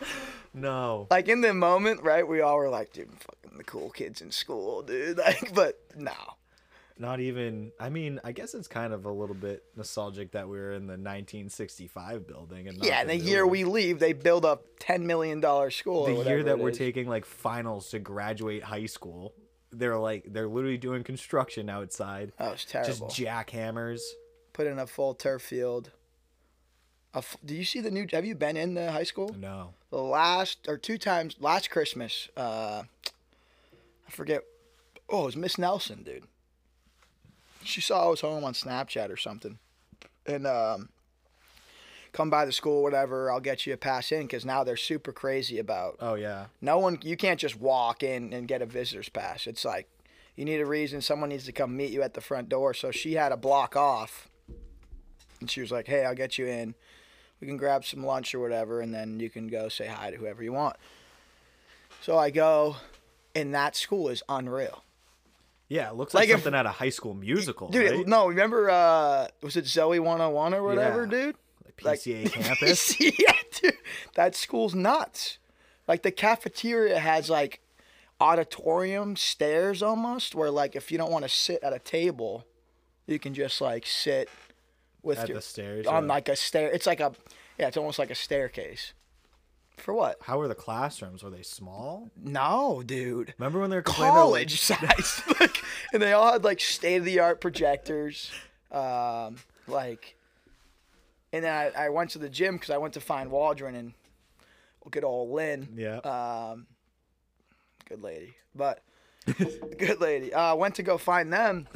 no. 0.53 1.07
Like 1.09 1.27
in 1.27 1.41
the 1.41 1.53
moment, 1.53 2.03
right? 2.03 2.27
We 2.27 2.41
all 2.41 2.57
were 2.57 2.69
like, 2.69 2.93
dude, 2.93 3.09
fucking 3.11 3.57
the 3.57 3.63
cool 3.63 3.89
kids 3.89 4.21
in 4.21 4.29
school, 4.31 4.83
dude. 4.83 5.17
Like, 5.27 5.53
but 5.55 5.79
no. 5.95 6.13
Not 6.99 7.19
even. 7.19 7.71
I 7.79 7.89
mean, 7.89 8.19
I 8.23 8.31
guess 8.33 8.53
it's 8.55 8.67
kind 8.67 8.91
of 8.93 9.05
a 9.05 9.11
little 9.11 9.35
bit 9.35 9.63
nostalgic 9.75 10.31
that 10.31 10.47
we 10.47 10.57
were 10.57 10.71
in 10.73 10.87
the 10.87 10.93
1965 10.93 12.27
building 12.27 12.67
and 12.67 12.77
not 12.77 12.87
Yeah, 12.87 13.03
the 13.03 13.09
the 13.09 13.17
year 13.17 13.45
we 13.47 13.63
leave, 13.63 13.99
they 13.99 14.13
build 14.13 14.45
up 14.45 14.63
ten 14.79 15.05
million 15.07 15.39
dollar 15.39 15.69
school. 15.71 16.05
the 16.05 16.23
year 16.23 16.43
that 16.43 16.59
we're 16.59 16.69
is. 16.69 16.77
taking 16.77 17.07
like 17.07 17.25
finals 17.25 17.89
to 17.89 17.99
graduate 17.99 18.63
high 18.63 18.85
school. 18.87 19.33
They're 19.77 19.97
like 19.97 20.25
they're 20.27 20.47
literally 20.47 20.77
doing 20.77 21.03
construction 21.03 21.69
outside. 21.69 22.31
That 22.37 22.51
was 22.51 22.65
terrible. 22.65 23.07
Just 23.09 23.19
jackhammers. 23.21 24.01
Put 24.53 24.67
in 24.67 24.79
a 24.79 24.87
full 24.87 25.13
turf 25.13 25.41
field. 25.41 25.91
A 27.13 27.19
f- 27.19 27.37
do 27.45 27.55
you 27.55 27.63
see 27.63 27.79
the 27.79 27.91
new? 27.91 28.07
Have 28.11 28.25
you 28.25 28.35
been 28.35 28.57
in 28.57 28.73
the 28.73 28.91
high 28.91 29.03
school? 29.03 29.35
No. 29.39 29.73
The 29.89 29.97
last 30.01 30.67
or 30.67 30.77
two 30.77 30.97
times 30.97 31.35
last 31.39 31.69
Christmas. 31.69 32.29
Uh, 32.35 32.83
I 34.07 34.11
forget. 34.11 34.43
Oh, 35.09 35.23
it 35.23 35.25
was 35.27 35.35
Miss 35.35 35.57
Nelson, 35.57 36.03
dude. 36.03 36.23
She 37.63 37.81
saw 37.81 38.05
I 38.05 38.09
was 38.09 38.21
home 38.21 38.43
on 38.43 38.53
Snapchat 38.53 39.09
or 39.09 39.17
something, 39.17 39.57
and 40.25 40.45
um, 40.47 40.89
come 42.17 42.29
by 42.31 42.43
the 42.45 42.51
school, 42.51 42.81
whatever. 42.81 43.31
I'll 43.31 43.39
get 43.39 43.65
you 43.67 43.73
a 43.73 43.77
pass 43.77 44.11
in 44.11 44.23
because 44.23 44.43
now 44.43 44.63
they're 44.63 44.75
super 44.75 45.11
crazy 45.13 45.59
about 45.59 45.97
Oh 46.01 46.15
yeah. 46.15 46.47
No 46.61 46.79
one, 46.79 46.97
you 47.03 47.15
can't 47.15 47.39
just 47.39 47.55
walk 47.59 48.01
in 48.03 48.33
and 48.33 48.47
get 48.47 48.61
a 48.61 48.65
visitor's 48.65 49.07
pass. 49.09 49.45
It's 49.47 49.63
like 49.63 49.87
you 50.35 50.43
need 50.43 50.59
a 50.59 50.65
reason. 50.65 50.99
Someone 51.01 51.29
needs 51.29 51.45
to 51.45 51.51
come 51.51 51.77
meet 51.77 51.91
you 51.91 52.01
at 52.01 52.13
the 52.15 52.21
front 52.21 52.49
door. 52.49 52.73
So 52.73 52.89
she 52.91 53.13
had 53.13 53.31
a 53.31 53.37
block 53.37 53.75
off, 53.75 54.27
and 55.39 55.49
she 55.49 55.61
was 55.61 55.71
like, 55.71 55.87
"Hey, 55.87 56.05
I'll 56.05 56.15
get 56.15 56.37
you 56.39 56.47
in. 56.47 56.73
We 57.39 57.45
can 57.47 57.57
grab 57.57 57.85
some 57.85 58.03
lunch 58.03 58.33
or 58.33 58.39
whatever, 58.39 58.81
and 58.81 58.91
then 58.93 59.19
you 59.19 59.29
can 59.29 59.47
go 59.47 59.69
say 59.69 59.85
hi 59.87 60.09
to 60.11 60.17
whoever 60.17 60.41
you 60.43 60.53
want." 60.53 60.75
So 62.01 62.17
I 62.17 62.29
go, 62.31 62.77
and 63.35 63.53
that 63.55 63.75
school 63.75 64.09
is 64.09 64.23
unreal, 64.29 64.83
Yeah, 65.69 65.89
it 65.89 65.95
looks 65.95 66.13
Like 66.13 66.21
like, 66.21 66.29
if- 66.29 66.35
something 66.43 66.55
out 66.57 66.65
of 66.65 66.75
High 66.75 66.89
School 66.91 67.13
Musical, 67.13 67.67
dude. 67.69 67.91
right? 67.91 68.07
No, 68.07 68.27
remember? 68.27 68.69
uh 68.69 69.27
Was 69.41 69.55
it 69.57 69.65
Zoey 69.65 69.99
101 69.99 70.53
or 70.53 70.63
whatever, 70.63 71.03
Yeah. 71.03 71.09
dude? 71.09 71.35
Like 71.81 71.85
like- 71.85 71.99
PCA 72.01 72.31
campus. 72.31 72.99
yeah, 72.99 73.11
dude. 73.61 73.73
That 74.15 74.35
school's 74.35 74.75
nuts. 74.75 75.37
Like 75.87 76.03
the 76.03 76.11
cafeteria 76.11 76.99
has 76.99 77.29
like 77.29 77.61
auditorium 78.19 79.15
stairs 79.15 79.81
almost, 79.81 80.35
where 80.35 80.49
like 80.51 80.75
if 80.75 80.91
you 80.91 80.97
don't 80.97 81.11
want 81.11 81.23
to 81.23 81.29
sit 81.29 81.63
at 81.63 81.73
a 81.73 81.79
table, 81.79 82.45
you 83.05 83.19
can 83.19 83.33
just 83.33 83.61
like 83.61 83.85
sit 83.85 84.29
with 85.03 85.19
At 85.19 85.29
your 85.29 85.37
the 85.37 85.41
stairs, 85.41 85.85
on 85.87 86.03
yeah. 86.03 86.09
like 86.09 86.27
a 86.29 86.35
stair. 86.35 86.69
It's 86.69 86.85
like 86.85 86.99
a 86.99 87.13
yeah, 87.57 87.67
it's 87.67 87.77
almost 87.77 87.99
like 87.99 88.11
a 88.11 88.15
staircase. 88.15 88.93
For 89.77 89.93
what? 89.93 90.17
How 90.23 90.39
were 90.39 90.47
the 90.47 90.55
classrooms? 90.55 91.23
Were 91.23 91.29
they 91.29 91.43
small? 91.43 92.09
No, 92.21 92.81
dude. 92.83 93.35
Remember 93.37 93.59
when 93.59 93.69
they 93.69 93.75
were 93.75 93.83
complaining 93.83 94.15
about, 94.15 94.31
like, 94.31 94.47
College 94.47 94.59
size, 94.61 95.21
like, 95.39 95.63
and 95.93 96.01
they 96.01 96.13
all 96.13 96.33
had 96.33 96.43
like 96.43 96.59
state 96.59 96.97
of 96.97 97.05
the 97.05 97.19
art 97.19 97.39
projectors, 97.41 98.31
um, 98.71 99.37
like. 99.67 100.15
And 101.37 101.45
then 101.45 101.53
I, 101.53 101.85
I 101.85 101.89
went 101.89 102.09
to 102.11 102.17
the 102.17 102.29
gym 102.29 102.55
because 102.55 102.71
I 102.71 102.77
went 102.77 102.95
to 102.95 102.99
find 102.99 103.29
Waldron 103.29 103.75
and 103.75 103.93
good 104.89 105.03
old 105.03 105.29
Lynn. 105.29 105.69
Yeah. 105.75 105.97
Um, 105.97 106.65
good 107.87 108.01
lady, 108.01 108.33
but 108.55 108.81
good 109.77 110.01
lady. 110.01 110.33
Uh, 110.33 110.55
went 110.55 110.73
to 110.75 110.83
go 110.83 110.97
find 110.97 111.31
them, 111.31 111.67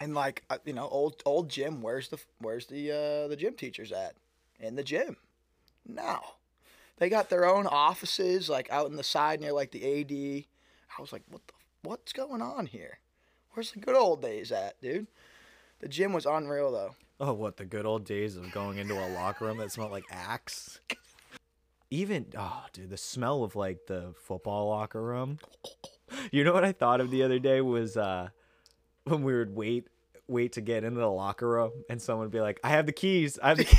and 0.00 0.14
like 0.14 0.44
uh, 0.50 0.58
you 0.66 0.74
know, 0.74 0.86
old 0.86 1.22
old 1.24 1.48
gym. 1.48 1.80
Where's 1.80 2.10
the 2.10 2.18
where's 2.40 2.66
the 2.66 2.90
uh, 2.90 3.28
the 3.28 3.36
gym 3.36 3.54
teachers 3.54 3.90
at? 3.90 4.16
In 4.60 4.76
the 4.76 4.84
gym. 4.84 5.16
No, 5.88 6.20
they 6.98 7.08
got 7.08 7.30
their 7.30 7.46
own 7.46 7.66
offices 7.66 8.50
like 8.50 8.70
out 8.70 8.90
in 8.90 8.96
the 8.96 9.02
side 9.02 9.40
near 9.40 9.52
like 9.52 9.70
the 9.70 10.00
AD. 10.00 10.44
I 10.98 11.00
was 11.00 11.10
like, 11.10 11.22
what 11.30 11.40
the 11.46 11.54
what's 11.88 12.12
going 12.12 12.42
on 12.42 12.66
here? 12.66 12.98
Where's 13.54 13.72
the 13.72 13.80
good 13.80 13.96
old 13.96 14.20
days 14.20 14.52
at, 14.52 14.78
dude? 14.82 15.06
The 15.80 15.88
gym 15.88 16.12
was 16.12 16.26
unreal 16.26 16.70
though. 16.70 16.96
Oh, 17.28 17.34
what 17.34 17.56
the 17.56 17.64
good 17.64 17.86
old 17.86 18.04
days 18.04 18.36
of 18.36 18.50
going 18.50 18.78
into 18.78 18.94
a 18.94 19.06
locker 19.14 19.44
room 19.44 19.58
that 19.58 19.70
smelled 19.70 19.92
like 19.92 20.04
axe. 20.10 20.80
Even 21.88 22.26
oh, 22.36 22.64
dude, 22.72 22.90
the 22.90 22.96
smell 22.96 23.44
of 23.44 23.54
like 23.54 23.86
the 23.86 24.12
football 24.24 24.68
locker 24.70 25.00
room. 25.00 25.38
You 26.32 26.42
know 26.42 26.52
what 26.52 26.64
I 26.64 26.72
thought 26.72 27.00
of 27.00 27.12
the 27.12 27.22
other 27.22 27.38
day 27.38 27.60
was 27.60 27.96
uh 27.96 28.30
when 29.04 29.22
we 29.22 29.34
would 29.34 29.54
wait 29.54 29.86
wait 30.26 30.52
to 30.54 30.60
get 30.60 30.82
into 30.82 30.98
the 30.98 31.06
locker 31.08 31.48
room 31.48 31.70
and 31.88 32.02
someone 32.02 32.24
would 32.26 32.32
be 32.32 32.40
like, 32.40 32.58
"I 32.64 32.70
have 32.70 32.86
the 32.86 32.92
keys. 32.92 33.38
I 33.40 33.50
have 33.50 33.58
the 33.58 33.64
keys. 33.66 33.78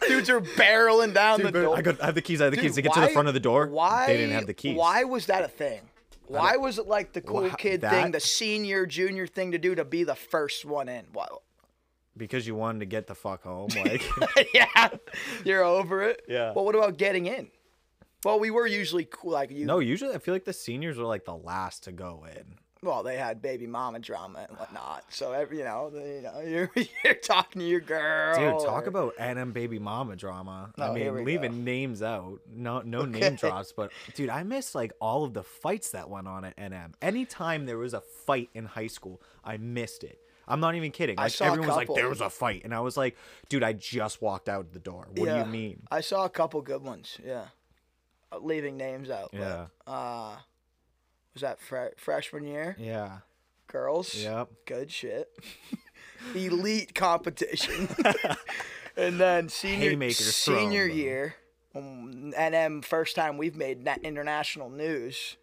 Dudes 0.08 0.30
are 0.30 0.40
barreling 0.40 1.12
down 1.14 1.38
Dude, 1.40 1.48
the 1.52 1.62
door. 1.62 1.76
I, 1.76 1.82
got, 1.82 2.00
I 2.00 2.06
have 2.06 2.14
the 2.14 2.22
keys. 2.22 2.40
I 2.40 2.44
have 2.44 2.54
the 2.54 2.60
keys 2.60 2.76
to 2.76 2.82
Dude, 2.82 2.84
get 2.84 2.94
to 2.94 3.00
the 3.00 3.06
why- 3.06 3.12
front 3.12 3.26
of 3.28 3.34
the 3.34 3.40
door." 3.40 3.66
Why 3.66 4.06
they 4.06 4.18
didn't 4.18 4.34
have 4.36 4.46
the 4.46 4.54
keys? 4.54 4.76
Why 4.76 5.02
was 5.02 5.26
that 5.26 5.42
a 5.42 5.48
thing? 5.48 5.80
Why 6.28 6.56
was 6.58 6.78
it 6.78 6.86
like 6.86 7.12
the 7.12 7.22
cool 7.22 7.42
Wha- 7.42 7.54
kid 7.56 7.80
thing, 7.80 8.12
the 8.12 8.20
senior 8.20 8.86
junior 8.86 9.26
thing 9.26 9.50
to 9.52 9.58
do 9.58 9.74
to 9.74 9.84
be 9.84 10.04
the 10.04 10.14
first 10.14 10.64
one 10.64 10.88
in? 10.88 11.04
Why? 11.12 11.26
Because 12.18 12.46
you 12.46 12.54
wanted 12.54 12.80
to 12.80 12.86
get 12.86 13.06
the 13.06 13.14
fuck 13.14 13.44
home. 13.44 13.68
Like, 13.76 14.02
yeah, 14.52 14.88
you're 15.44 15.62
over 15.64 16.02
it. 16.02 16.22
Yeah. 16.28 16.52
Well, 16.52 16.64
what 16.64 16.74
about 16.74 16.98
getting 16.98 17.26
in? 17.26 17.48
Well, 18.24 18.40
we 18.40 18.50
were 18.50 18.66
usually 18.66 19.04
cool, 19.04 19.30
like 19.30 19.50
you. 19.52 19.64
no, 19.64 19.78
usually 19.78 20.14
I 20.14 20.18
feel 20.18 20.34
like 20.34 20.44
the 20.44 20.52
seniors 20.52 20.98
were 20.98 21.04
like 21.04 21.24
the 21.24 21.36
last 21.36 21.84
to 21.84 21.92
go 21.92 22.26
in. 22.28 22.56
well, 22.82 23.02
they 23.04 23.16
had 23.16 23.40
baby 23.40 23.66
mama 23.66 24.00
drama 24.00 24.46
and 24.48 24.58
whatnot. 24.58 25.04
So 25.10 25.32
every, 25.32 25.58
you 25.58 25.64
know, 25.64 25.90
the, 25.90 26.00
you 26.00 26.22
know, 26.22 26.40
you're 26.44 26.70
you're 27.04 27.14
talking 27.14 27.60
to 27.60 27.66
your 27.66 27.80
girl. 27.80 28.34
Dude, 28.36 28.64
talk 28.66 28.86
or- 28.86 28.88
about 28.88 29.16
NM 29.18 29.52
baby 29.52 29.78
mama 29.78 30.16
drama. 30.16 30.72
I 30.76 30.88
Oh, 30.88 30.92
mean, 30.94 31.24
leaving 31.24 31.52
go. 31.52 31.58
names 31.58 32.02
out. 32.02 32.40
No 32.52 32.80
no 32.80 33.00
Okay. 33.02 33.20
name 33.20 33.34
drops, 33.36 33.72
but 33.72 33.92
dude, 34.14 34.30
I 34.30 34.42
miss 34.42 34.74
like 34.74 34.92
all 35.00 35.22
of 35.24 35.32
the 35.34 35.44
fights 35.44 35.90
that 35.92 36.10
went 36.10 36.26
on 36.26 36.44
at 36.44 36.56
NM. 36.56 36.94
Anytime 37.00 37.66
there 37.66 37.78
was 37.78 37.94
a 37.94 38.00
fight 38.00 38.50
in 38.54 38.64
high 38.64 38.88
school, 38.88 39.22
I 39.44 39.56
missed 39.58 40.02
it. 40.02 40.18
I'm 40.48 40.60
not 40.60 40.74
even 40.74 40.90
kidding. 40.90 41.18
I 41.18 41.24
Like 41.24 41.32
saw 41.32 41.44
a 41.44 41.46
everyone 41.48 41.68
was 41.68 41.76
like, 41.76 41.94
there 41.94 42.08
was 42.08 42.20
a 42.20 42.30
fight. 42.30 42.62
And 42.64 42.74
I 42.74 42.80
was 42.80 42.96
like, 42.96 43.16
dude, 43.48 43.62
I 43.62 43.72
just 43.74 44.20
walked 44.22 44.48
out 44.48 44.72
the 44.72 44.78
door. 44.78 45.06
What 45.16 45.28
do 45.28 45.36
you 45.36 45.44
mean? 45.44 45.82
I 45.90 46.00
saw 46.00 46.24
a 46.24 46.28
couple 46.30 46.60
good 46.62 46.82
ones. 46.82 47.18
Yeah, 47.24 47.46
Uh, 48.32 48.38
leaving 48.38 48.76
names 48.76 49.10
out. 49.10 49.30
but, 49.32 49.40
Yeah. 49.40 49.66
uh, 49.86 50.36
was 51.34 51.42
that 51.42 51.60
fre- 51.60 51.94
freshman 51.96 52.44
year? 52.46 52.74
Yeah. 52.78 53.18
Girls. 53.68 54.14
Yep. 54.14 54.48
Good 54.66 54.90
shit. 54.90 55.28
Elite 56.34 56.94
competition. 56.94 57.88
and 58.96 59.20
then 59.20 59.48
senior 59.48 59.90
Haymakers 59.90 60.44
thrown, 60.44 60.58
senior 60.58 60.86
bro. 60.86 60.94
year, 60.96 61.34
um, 61.74 62.32
NM 62.36 62.84
first 62.84 63.14
time 63.14 63.36
we've 63.38 63.56
made 63.56 63.84
na- 63.84 63.96
international 64.02 64.70
news. 64.70 65.36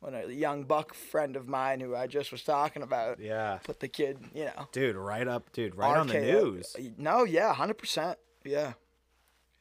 When 0.00 0.14
a 0.14 0.26
young 0.28 0.64
buck 0.64 0.94
friend 0.94 1.36
of 1.36 1.46
mine 1.46 1.80
who 1.80 1.94
I 1.94 2.06
just 2.06 2.32
was 2.32 2.42
talking 2.42 2.82
about 2.82 3.20
Yeah. 3.20 3.58
put 3.62 3.80
the 3.80 3.88
kid, 3.88 4.18
you 4.34 4.46
know, 4.46 4.68
Dude, 4.72 4.96
right 4.96 5.28
up, 5.28 5.52
dude, 5.52 5.74
right 5.74 5.96
on 5.96 6.06
the 6.06 6.20
news. 6.20 6.74
No, 6.96 7.24
yeah, 7.24 7.52
hundred 7.52 7.76
percent. 7.78 8.18
Yeah. 8.42 8.72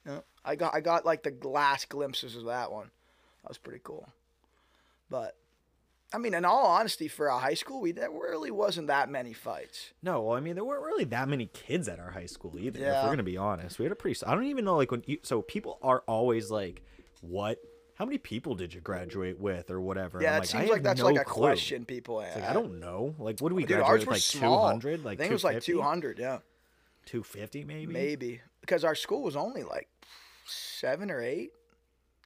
Yeah. 0.06 0.22
I 0.46 0.56
got 0.56 0.74
I 0.74 0.80
got 0.80 1.06
like 1.06 1.24
the 1.24 1.36
last 1.48 1.90
glimpses 1.90 2.38
of 2.38 2.46
that 2.46 2.72
one. 2.72 2.90
That 3.44 3.50
was 3.50 3.58
pretty 3.58 3.82
cool. 3.84 4.08
But 5.10 5.36
I 6.14 6.18
mean, 6.18 6.34
in 6.34 6.46
all 6.46 6.66
honesty, 6.68 7.08
for 7.08 7.28
a 7.28 7.38
high 7.38 7.54
school, 7.54 7.82
we 7.82 7.92
there 7.92 8.10
really 8.10 8.50
wasn't 8.50 8.88
that 8.88 9.10
many 9.10 9.34
fights. 9.34 9.92
No, 10.02 10.22
well, 10.22 10.38
I 10.38 10.40
mean, 10.40 10.56
there 10.56 10.64
weren't 10.64 10.84
really 10.86 11.04
that 11.06 11.28
many 11.28 11.48
kids 11.48 11.88
at 11.90 12.00
our 12.00 12.12
high 12.12 12.26
school 12.26 12.58
either. 12.58 12.80
If 12.80 13.04
we're 13.04 13.10
gonna 13.10 13.24
be 13.24 13.38
honest, 13.38 13.78
we 13.78 13.84
had 13.86 13.92
a 13.92 13.96
pretty. 13.96 14.20
I 14.26 14.34
don't 14.34 14.46
even 14.46 14.64
know 14.66 14.78
like 14.78 14.90
when 14.92 15.04
you. 15.06 15.18
So 15.24 15.42
people 15.42 15.78
are 15.84 16.04
always 16.08 16.50
like, 16.50 16.82
"What? 17.22 17.60
How 18.00 18.06
many 18.06 18.18
people 18.18 18.56
did 18.56 18.74
you 18.74 18.80
graduate 18.80 19.38
with, 19.40 19.70
or 19.70 19.82
whatever?" 19.82 20.22
Yeah, 20.22 20.30
I'm 20.32 20.36
it 20.38 20.40
like, 20.40 20.56
I 20.56 20.60
seems 20.60 20.70
like 20.72 20.84
that's 20.84 21.00
no 21.02 21.06
like 21.08 21.20
a 21.20 21.26
clue. 21.26 21.42
question 21.42 21.86
people 21.86 22.22
ask. 22.22 22.38
like 22.38 22.50
I 22.50 22.54
don't 22.54 22.80
know. 22.80 23.14
Like, 23.20 23.40
what 23.42 23.50
do 23.50 23.56
we 23.56 23.64
Dude, 23.64 23.78
graduate 23.78 23.90
ours 23.90 24.00
with? 24.02 24.10
Like 24.16 24.22
small. 24.22 24.68
200? 24.70 25.04
Like 25.04 25.20
I 25.20 25.24
think 25.24 25.32
it 25.32 25.34
was 25.34 25.44
like 25.44 25.62
two 25.62 25.82
hundred. 25.82 26.18
Yeah, 26.18 26.40
250 27.06 27.66
maybe. 27.66 27.92
maybe 27.92 28.42
because 28.62 28.84
our 28.84 28.96
school 28.96 29.22
was 29.22 29.36
only 29.36 29.64
like 29.64 29.90
seven 30.46 31.12
or 31.12 31.22
eight. 31.22 31.52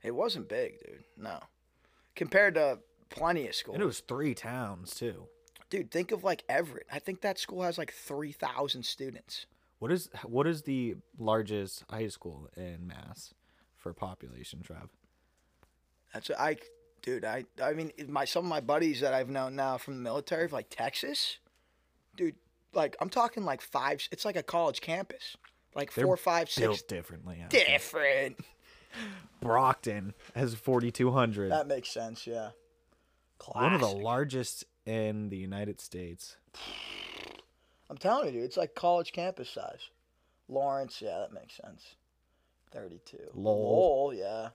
It 0.04 0.12
wasn't 0.12 0.48
big, 0.48 0.80
dude. 0.80 1.04
No, 1.18 1.40
compared 2.16 2.54
to 2.56 2.80
plenty 3.10 3.48
of 3.48 3.56
schools. 3.56 3.76
And 3.76 3.84
it 3.84 3.88
was 3.88 4.00
three 4.02 4.36
towns 4.36 4.94
too. 4.94 5.28
Dude, 5.70 5.90
think 5.90 6.12
of 6.12 6.24
like 6.24 6.44
Everett. 6.48 6.86
I 6.92 7.00
think 7.00 7.22
that 7.22 7.40
school 7.40 7.64
has 7.64 7.80
like 7.80 7.92
3,000 7.92 8.84
students. 8.86 9.48
What 9.80 9.92
is 9.92 10.08
what 10.26 10.46
is 10.46 10.62
the 10.64 10.96
largest 11.18 11.84
high 11.90 12.08
school 12.10 12.48
in 12.56 12.86
Mass 12.86 13.34
for 13.76 13.92
population, 13.92 14.62
Trav? 14.64 14.90
That's 16.14 16.30
I 16.32 16.58
dude, 17.02 17.26
I 17.26 17.46
I 17.62 17.74
mean 17.74 17.92
my 18.08 18.26
some 18.26 18.46
of 18.46 18.50
my 18.50 18.62
buddies 18.62 19.02
that 19.02 19.14
I've 19.14 19.30
known 19.30 19.56
now 19.56 19.78
from 19.78 19.96
the 19.96 20.02
military 20.02 20.48
like 20.48 20.68
Texas. 20.70 21.38
Dude, 22.16 22.36
like 22.74 22.96
I'm 23.00 23.10
talking 23.10 23.44
like 23.46 23.62
five 23.62 24.08
it's 24.12 24.26
like 24.26 24.36
a 24.36 24.44
college 24.44 24.82
campus. 24.82 25.38
Like 25.76 25.94
They're 25.94 26.06
four, 26.06 26.18
five, 26.18 26.50
six 26.50 26.68
Built 26.68 26.88
differently. 26.88 27.44
I 27.44 27.48
think. 27.48 27.68
different. 27.68 28.46
Brockton 29.42 30.14
has 30.36 30.54
4,200. 30.54 31.52
That 31.52 31.68
makes 31.68 31.90
sense, 31.90 32.28
yeah. 32.28 32.50
One 33.52 33.74
of 33.74 33.82
the 33.82 33.88
largest 33.88 34.64
in 34.86 35.30
the 35.30 35.38
United 35.38 35.82
States. 35.82 36.38
I'm 37.90 37.98
telling 37.98 38.28
you, 38.28 38.32
dude, 38.34 38.44
it's 38.44 38.58
like 38.58 38.76
college 38.76 39.12
campus 39.12 39.50
size. 39.50 39.90
Lawrence, 40.48 41.02
yeah, 41.02 41.20
that 41.20 41.34
makes 41.34 41.56
sense. 41.58 41.96
32. 42.72 43.18
Lowell. 43.34 43.62
Lowell, 43.62 44.14
yeah. 44.14 44.50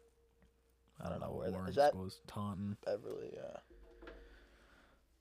I 1.00 1.08
don't 1.08 1.20
know 1.20 1.30
where 1.32 1.50
that- 1.50 1.56
Lawrence 1.56 1.70
is 1.70 1.76
that- 1.76 1.92
goes. 1.92 2.20
Taunton. 2.26 2.76
Beverly, 2.84 3.30
yeah. 3.34 3.58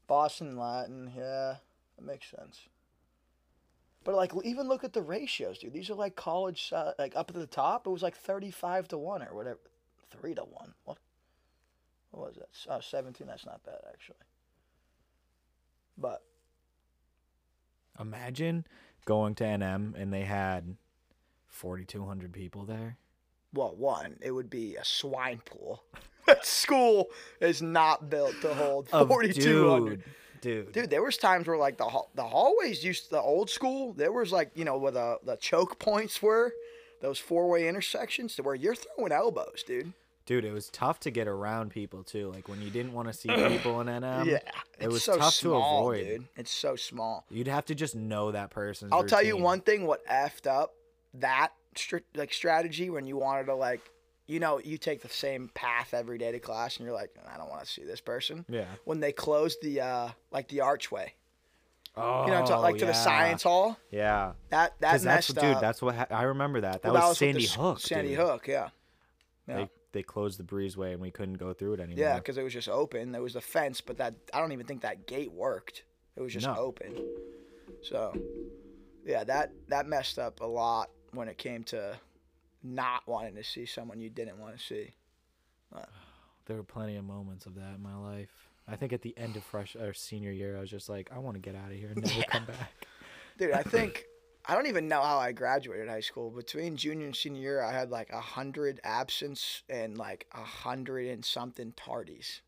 Boston 0.08 0.58
Latin, 0.58 1.12
yeah, 1.16 1.58
that 1.98 2.06
makes 2.06 2.30
sense. 2.30 2.68
But 4.04 4.16
like, 4.16 4.32
even 4.46 4.70
look 4.70 4.86
at 4.86 4.94
the 4.94 5.02
ratios, 5.02 5.60
dude. 5.60 5.74
These 5.74 5.90
are 5.90 5.96
like 5.96 6.16
college, 6.16 6.72
uh, 6.72 6.94
like 6.98 7.16
up 7.16 7.30
at 7.30 7.36
the 7.36 7.46
top. 7.46 7.86
It 7.86 7.90
was 7.90 8.02
like 8.02 8.16
thirty-five 8.16 8.88
to 8.90 8.98
one 8.98 9.22
or 9.22 9.36
whatever, 9.36 9.60
three 10.10 10.34
to 10.36 10.44
one. 10.44 10.74
What? 10.86 10.98
What 12.12 12.28
was 12.28 12.36
that? 12.38 12.50
Oh, 12.70 12.80
17. 12.80 13.28
That's 13.28 13.46
not 13.46 13.64
bad 13.64 13.82
actually. 13.92 14.16
But 15.98 16.24
Imagine 18.00 18.66
going 19.06 19.36
to 19.36 19.44
NM 19.44 19.94
and 19.96 20.14
they 20.14 20.24
had 20.24 20.78
4,200 21.48 22.32
people 22.32 22.64
there. 22.64 22.98
Well, 23.54 23.74
one, 23.76 24.18
it 24.22 24.32
would 24.32 24.50
be 24.50 24.76
a 24.76 24.86
swine 24.86 25.42
pool. 25.46 25.84
That 26.28 26.46
school 26.46 27.08
is 27.40 27.62
not 27.62 28.10
built 28.10 28.34
to 28.42 28.54
hold 28.54 28.90
Of- 28.92 29.08
forty-two 29.08 29.70
hundred. 29.70 30.04
Dude, 30.42 30.74
dude. 30.74 30.90
There 30.90 31.02
was 31.02 31.16
times 31.16 31.48
where 31.48 31.56
like 31.58 31.78
the 31.78 31.90
the 32.16 32.24
hallways 32.24 32.84
used 32.84 33.06
to, 33.06 33.10
the 33.12 33.22
old 33.22 33.50
school. 33.50 33.94
There 33.94 34.12
was 34.12 34.34
like 34.34 34.52
you 34.54 34.66
know 34.66 34.78
where 34.78 34.92
the 34.92 35.20
the 35.24 35.38
choke 35.38 35.80
points 35.80 36.22
were, 36.22 36.52
those 37.00 37.18
four 37.18 37.48
way 37.50 37.70
intersections, 37.70 38.36
to 38.36 38.44
where 38.44 38.56
you're 38.56 38.76
throwing 38.76 39.14
elbows, 39.14 39.64
dude. 39.66 39.94
Dude, 40.26 40.44
it 40.44 40.52
was 40.52 40.70
tough 40.70 41.00
to 41.00 41.12
get 41.12 41.30
around 41.30 41.72
people 41.72 42.04
too. 42.04 42.30
Like 42.30 42.50
when 42.50 42.62
you 42.62 42.70
didn't 42.72 42.92
want 42.92 43.08
to 43.08 43.14
see 43.14 43.30
people 43.48 43.80
in 43.80 43.88
NM, 43.88 44.26
yeah, 44.26 44.40
it 44.82 44.90
was 44.90 45.06
so 45.06 45.16
tough 45.16 45.34
small, 45.34 45.62
to 45.62 45.78
avoid. 45.78 46.04
dude. 46.06 46.28
It's 46.36 46.52
so 46.52 46.76
small. 46.76 47.26
You'd 47.30 47.48
have 47.48 47.64
to 47.68 47.74
just 47.76 47.96
know 47.96 48.34
that 48.34 48.50
person. 48.50 48.90
I'll 48.92 49.06
tell 49.06 49.24
you 49.24 49.38
one 49.38 49.62
thing: 49.62 49.88
what 49.88 50.06
effed 50.08 50.46
up 50.46 50.74
that 51.14 51.54
like 52.16 52.34
strategy 52.34 52.90
when 52.90 53.06
you 53.06 53.18
wanted 53.18 53.46
to 53.46 53.56
like, 53.56 53.82
you 54.26 54.40
know, 54.40 54.60
you 54.60 54.78
take 54.78 55.02
the 55.02 55.10
same 55.10 55.50
path 55.54 55.94
every 55.94 56.18
day 56.18 56.32
to 56.32 56.40
class, 56.40 56.78
and 56.78 56.86
you're 56.86 56.96
like, 56.96 57.12
I 57.34 57.38
don't 57.38 57.50
want 57.50 57.64
to 57.64 57.72
see 57.72 57.84
this 57.84 58.02
person. 58.02 58.46
Yeah. 58.50 58.66
When 58.86 59.00
they 59.00 59.12
closed 59.12 59.62
the 59.62 59.82
uh 59.82 60.10
like 60.32 60.48
the 60.50 60.62
archway, 60.62 61.14
Oh, 61.96 62.26
you 62.26 62.32
know, 62.32 62.46
to, 62.46 62.60
like 62.60 62.78
to 62.78 62.86
the 62.86 62.94
science 62.94 63.44
hall. 63.44 63.78
Yeah. 63.90 64.34
That 64.50 64.74
that 64.82 64.92
Because 64.92 65.04
that's 65.04 65.34
messed 65.34 65.42
dude. 65.54 65.62
That's 65.62 65.82
what 65.82 65.96
ha- 65.96 66.08
I 66.12 66.24
remember. 66.24 66.62
That 66.62 66.82
that 66.84 66.94
Well, 66.94 67.10
was 67.10 67.20
with 67.20 67.34
the 67.36 67.42
Sandy 67.42 67.62
Hook. 67.62 67.80
Sandy 67.80 68.10
dude. 68.10 68.20
Hook, 68.20 68.48
yeah. 68.48 68.70
Yeah. 69.48 69.56
They 69.56 69.70
they 69.94 70.04
closed 70.04 70.38
the 70.38 70.44
breezeway 70.44 70.92
and 70.92 71.02
we 71.02 71.10
couldn't 71.10 71.36
go 71.40 71.54
through 71.54 71.74
it 71.74 71.80
anymore. 71.80 72.04
Yeah, 72.04 72.16
because 72.18 72.38
it 72.38 72.44
was 72.44 72.54
just 72.54 72.70
open. 72.70 73.14
There 73.14 73.22
was 73.22 73.36
a 73.36 73.42
fence, 73.42 73.82
but 73.82 73.98
that 73.98 74.14
I 74.34 74.40
don't 74.40 74.52
even 74.52 74.66
think 74.68 74.82
that 74.82 75.08
gate 75.08 75.32
worked. 75.32 75.84
It 76.16 76.22
was 76.22 76.34
just 76.34 76.46
No. 76.46 76.56
open. 76.56 76.96
So, 77.82 78.14
yeah, 79.06 79.24
that 79.24 79.52
that 79.70 79.88
messed 79.88 80.20
up 80.20 80.42
a 80.42 80.46
lot 80.46 80.90
when 81.14 81.28
it 81.28 81.38
came 81.38 81.64
to 81.66 81.96
not 82.64 83.08
wanting 83.08 83.36
to 83.36 83.44
see 83.44 83.66
someone 83.66 84.00
you 84.00 84.10
didn't 84.10 84.40
want 84.40 84.58
to 84.58 84.64
see. 84.64 84.92
there 86.46 86.58
were 86.58 86.64
plenty 86.64 86.96
of 86.96 87.04
moments 87.06 87.46
of 87.46 87.56
that 87.56 87.76
in 87.76 87.82
my 87.82 87.96
life. 87.96 88.30
I 88.68 88.76
think 88.76 88.92
at 88.92 89.02
the 89.02 89.18
end 89.18 89.36
of 89.38 89.44
fresh 89.44 89.76
or 89.76 89.94
senior 89.94 90.32
year, 90.32 90.58
I 90.58 90.62
was 90.62 90.70
just 90.70 90.90
like, 90.90 91.10
I 91.14 91.20
want 91.20 91.36
to 91.36 91.42
get 91.42 91.56
out 91.56 91.72
of 91.72 91.78
here 91.78 91.90
and 91.96 92.04
never 92.04 92.24
come 92.30 92.46
back. 92.46 92.86
Dude, 93.38 93.52
I 93.54 93.64
think 93.64 94.06
I 94.46 94.56
don't 94.56 94.68
even 94.68 94.88
know 94.88 95.02
how 95.02 95.18
I 95.18 95.32
graduated 95.32 95.88
high 95.90 96.02
school. 96.02 96.30
Between 96.32 96.76
junior 96.78 97.06
and 97.06 97.16
senior 97.16 97.42
year, 97.42 97.62
I 97.62 97.72
had 97.72 97.90
like 97.92 98.10
a 98.12 98.20
hundred 98.20 98.80
absence 98.84 99.64
and 99.70 99.98
like 99.98 100.26
a 100.34 100.42
hundred 100.42 101.08
and 101.08 101.24
something 101.24 101.74
tardies. 101.78 102.42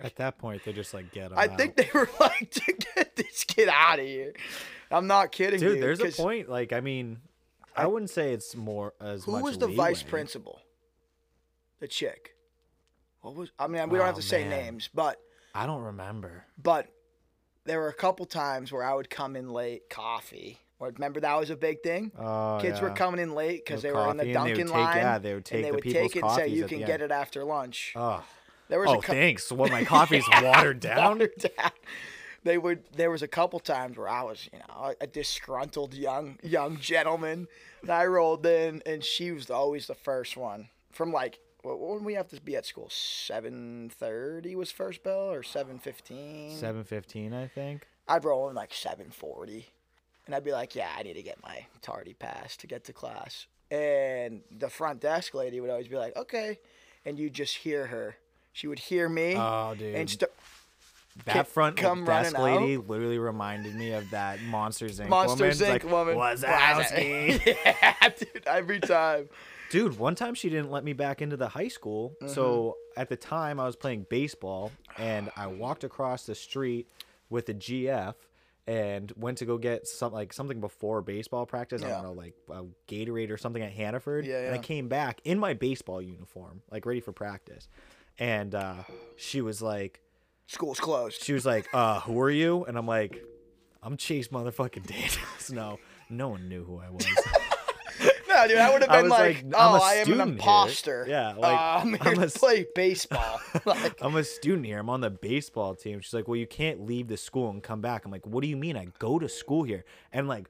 At 0.00 0.16
that 0.16 0.38
point, 0.38 0.64
they 0.64 0.72
just 0.72 0.94
like 0.94 1.12
get. 1.12 1.30
get 1.30 1.32
'em 1.32 1.38
I 1.38 1.52
out. 1.52 1.58
think 1.58 1.76
they 1.76 1.88
were 1.94 2.08
like 2.20 2.50
to 2.50 2.72
get 2.94 3.16
this 3.16 3.44
kid 3.44 3.68
out 3.70 3.98
of 3.98 4.06
here. 4.06 4.32
I'm 4.90 5.06
not 5.06 5.30
kidding, 5.32 5.60
dude, 5.60 5.74
dude. 5.74 5.82
there's 5.82 6.00
a 6.00 6.22
point. 6.22 6.48
Like, 6.48 6.72
I 6.72 6.80
mean, 6.80 7.18
I, 7.76 7.86
wouldn't 7.86 8.10
say 8.10 8.32
it's 8.32 8.54
more 8.56 8.94
as 9.00 9.24
Who 9.24 9.32
was 9.42 9.58
the 9.58 9.66
vice 9.68 10.02
principal? 10.02 10.60
The 11.80 11.88
chick. 11.88 12.34
What 13.20 13.34
was? 13.34 13.50
I 13.58 13.66
mean, 13.66 13.88
we 13.88 13.98
don't 13.98 14.06
have 14.06 14.16
Oh, 14.16 14.20
to 14.20 14.26
say 14.26 14.44
man. 14.44 14.50
names, 14.64 14.88
but 14.92 15.18
I 15.54 15.66
don't 15.66 15.82
remember. 15.82 16.44
but 16.62 16.88
there 17.64 17.80
were 17.80 17.88
a 17.88 17.94
couple 17.94 18.26
times 18.26 18.70
where 18.70 18.82
I 18.82 18.92
would 18.94 19.08
come 19.10 19.36
in 19.36 19.50
late, 19.50 19.88
coffee. 19.88 20.58
Or 20.78 20.88
remember 20.90 21.20
that 21.20 21.34
was 21.38 21.48
a 21.50 21.56
big 21.56 21.82
thing. 21.82 22.10
Oh, 22.18 22.58
Kids 22.60 22.80
were 22.80 22.90
coming 22.90 23.20
in 23.20 23.34
late 23.34 23.64
because 23.64 23.80
they 23.80 23.90
were 23.92 24.10
in 24.10 24.16
the 24.18 24.24
coffee, 24.24 24.34
and 24.34 24.34
they 24.34 24.50
would 24.52 24.56
Dunkin' 24.58 24.66
take- 24.66 24.74
line. 24.74 24.96
yeah, 24.98 25.18
they 25.18 25.34
would 25.34 25.44
take 25.44 25.54
and 25.56 25.64
they 25.64 25.68
the 25.70 25.74
would 25.76 25.84
take 25.84 26.16
it 26.16 26.22
and 26.22 26.32
say 26.32 26.48
you 26.48 26.66
can 26.66 26.80
get 26.80 27.00
it 27.00 27.10
after 27.10 27.44
lunch. 27.44 27.92
Oh, 27.96 28.22
There 28.68 28.80
was 28.80 28.90
oh 28.90 28.98
a 28.98 29.02
cou- 29.02 29.12
thanks. 29.12 29.50
Well, 29.52 29.70
my 29.70 29.84
coffee's 29.94 30.24
watered 30.42 30.80
down. 30.80 30.96
watered 31.18 31.32
down. 31.56 31.70
They 32.44 32.58
would. 32.58 32.84
There 32.94 33.10
was 33.10 33.22
a 33.22 33.28
couple 33.28 33.58
times 33.58 33.96
where 33.96 34.08
I 34.08 34.22
was, 34.22 34.48
you 34.52 34.58
know, 34.58 34.74
a, 34.84 34.94
a 35.00 35.06
disgruntled 35.06 35.94
young 35.94 36.38
young 36.42 36.78
gentleman, 36.78 37.48
and 37.82 37.90
I 37.90 38.04
rolled 38.06 38.44
in, 38.46 38.82
and 38.86 39.02
she 39.02 39.32
was 39.32 39.50
always 39.50 39.86
the 39.86 39.94
first 39.94 40.36
one. 40.36 40.68
From 40.92 41.10
like, 41.12 41.38
when 41.62 42.04
we 42.04 42.14
have 42.14 42.28
to 42.28 42.40
be 42.42 42.54
at 42.56 42.66
school? 42.66 42.88
Seven 42.90 43.90
thirty 43.98 44.54
was 44.54 44.70
first 44.70 45.02
bell, 45.02 45.30
or 45.32 45.42
seven 45.42 45.78
fifteen. 45.78 46.56
Seven 46.56 46.84
fifteen, 46.84 47.32
I 47.32 47.46
think. 47.48 47.86
I'd 48.06 48.24
roll 48.24 48.50
in 48.50 48.54
like 48.54 48.74
seven 48.74 49.10
forty, 49.10 49.66
and 50.26 50.34
I'd 50.34 50.44
be 50.44 50.52
like, 50.52 50.74
"Yeah, 50.74 50.90
I 50.96 51.02
need 51.02 51.14
to 51.14 51.22
get 51.22 51.42
my 51.42 51.66
tardy 51.80 52.12
pass 52.12 52.56
to 52.58 52.66
get 52.66 52.84
to 52.84 52.92
class." 52.92 53.46
And 53.70 54.42
the 54.50 54.68
front 54.68 55.00
desk 55.00 55.32
lady 55.32 55.60
would 55.60 55.70
always 55.70 55.88
be 55.88 55.96
like, 55.96 56.14
"Okay," 56.14 56.58
and 57.06 57.18
you 57.18 57.30
just 57.30 57.56
hear 57.56 57.86
her. 57.86 58.16
She 58.52 58.66
would 58.66 58.78
hear 58.78 59.08
me 59.08 59.34
Oh, 59.36 59.74
dude. 59.76 59.94
and 59.96 60.08
st- 60.10 60.30
that 61.26 61.46
front 61.46 61.76
come 61.76 62.04
desk 62.04 62.36
lady 62.38 62.76
literally 62.76 63.18
reminded 63.18 63.74
me 63.74 63.92
of 63.92 64.10
that 64.10 64.42
Monsters 64.42 64.98
Inc. 64.98 65.08
Monsters 65.08 65.60
woman. 65.60 65.78
Inc. 65.80 65.84
Like, 65.84 65.92
woman. 65.92 66.16
Wazowski. 66.16 67.56
yeah, 67.56 68.08
dude. 68.18 68.42
Every 68.46 68.80
time. 68.80 69.28
Dude, 69.70 69.98
one 69.98 70.14
time 70.14 70.34
she 70.34 70.48
didn't 70.50 70.70
let 70.70 70.84
me 70.84 70.92
back 70.92 71.22
into 71.22 71.36
the 71.36 71.48
high 71.48 71.68
school. 71.68 72.14
So 72.26 72.76
Mm-hmm. 72.94 73.00
at 73.00 73.08
the 73.08 73.16
time 73.16 73.58
I 73.58 73.64
was 73.66 73.76
playing 73.76 74.06
baseball 74.08 74.70
and 74.98 75.30
I 75.36 75.46
walked 75.48 75.84
across 75.84 76.26
the 76.26 76.34
street 76.34 76.86
with 77.30 77.48
a 77.48 77.54
GF 77.54 78.14
and 78.66 79.12
went 79.16 79.38
to 79.38 79.44
go 79.44 79.58
get 79.58 79.86
some 79.86 80.12
like 80.12 80.32
something 80.32 80.60
before 80.60 81.02
baseball 81.02 81.44
practice. 81.46 81.82
I 81.82 81.88
don't 81.88 82.02
know, 82.02 82.12
like 82.12 82.34
a 82.50 82.64
Gatorade 82.88 83.30
or 83.30 83.36
something 83.36 83.62
at 83.62 83.72
Hannaford. 83.72 84.26
Yeah, 84.26 84.46
And 84.46 84.54
I 84.54 84.58
came 84.58 84.88
back 84.88 85.20
in 85.24 85.38
my 85.38 85.54
baseball 85.54 86.00
uniform, 86.00 86.62
like 86.70 86.86
ready 86.86 87.00
for 87.00 87.12
practice. 87.12 87.68
And 88.18 88.54
uh, 88.54 88.74
she 89.16 89.40
was 89.40 89.60
like, 89.60 90.00
School's 90.46 90.78
closed. 90.80 91.22
she 91.22 91.32
was 91.32 91.46
like, 91.46 91.66
uh, 91.72 92.00
who 92.00 92.20
are 92.20 92.30
you? 92.30 92.64
And 92.64 92.76
I'm 92.76 92.86
like, 92.86 93.22
I'm 93.82 93.96
Chase 93.96 94.28
motherfucking 94.28 94.86
Daniels. 94.86 95.50
no, 95.52 95.78
no 96.10 96.28
one 96.28 96.48
knew 96.48 96.64
who 96.64 96.78
I 96.78 96.90
was. 96.90 97.06
No, 98.26 98.48
dude, 98.48 98.56
I 98.58 98.72
would 98.72 98.82
have 98.82 98.90
I 98.90 98.96
been 98.96 99.04
was 99.04 99.10
like, 99.12 99.36
like, 99.36 99.44
I'm 99.44 99.52
oh, 99.54 99.76
a 99.76 99.80
I 99.80 99.92
am 99.94 99.98
an 100.00 100.04
student 100.06 100.26
here." 100.30 100.32
imposter. 100.32 101.06
Yeah, 101.08 101.34
Uh, 101.40 101.80
I'm 101.80 101.88
here 101.90 101.98
I'm 102.00 102.14
to 102.16 102.20
a 102.22 102.24
s- 102.24 102.36
play 102.36 102.66
baseball. 102.74 103.40
like, 103.64 103.96
I'm 104.02 104.16
a 104.16 104.24
student 104.24 104.66
here. 104.66 104.80
I'm 104.80 104.90
on 104.90 105.02
the 105.02 105.10
baseball 105.10 105.76
team. 105.76 106.00
She's 106.00 106.12
like, 106.12 106.26
well, 106.26 106.34
you 106.36 106.46
can't 106.48 106.84
leave 106.84 107.06
the 107.06 107.16
school 107.16 107.48
and 107.50 107.62
come 107.62 107.80
back. 107.80 108.04
I'm 108.04 108.10
like, 108.10 108.26
what 108.26 108.42
do 108.42 108.48
you 108.48 108.56
mean? 108.56 108.76
I 108.76 108.88
go 108.98 109.20
to 109.20 109.28
school 109.28 109.62
here. 109.62 109.84
And 110.12 110.26
like, 110.26 110.48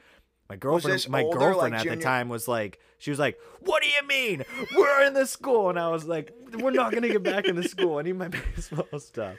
my 0.48 0.56
girlfriend, 0.56 1.06
my 1.10 1.24
older, 1.24 1.38
girlfriend 1.38 1.72
like, 1.72 1.80
at 1.80 1.84
the 1.84 1.90
junior- 1.90 2.02
time 2.02 2.30
was 2.30 2.48
like, 2.48 2.78
she 2.96 3.10
was 3.10 3.18
like, 3.18 3.38
what 3.60 3.82
do 3.82 3.88
you 3.90 4.06
mean? 4.08 4.44
We're 4.74 5.02
in 5.04 5.12
the 5.12 5.26
school. 5.26 5.68
And 5.68 5.78
I 5.78 5.88
was 5.90 6.06
like, 6.06 6.32
we're 6.58 6.70
not 6.70 6.90
gonna 6.90 7.08
get 7.08 7.22
back 7.22 7.44
in 7.44 7.54
the 7.54 7.68
school. 7.68 7.98
I 7.98 8.02
need 8.02 8.16
my 8.16 8.28
baseball 8.28 8.98
stuff. 8.98 9.34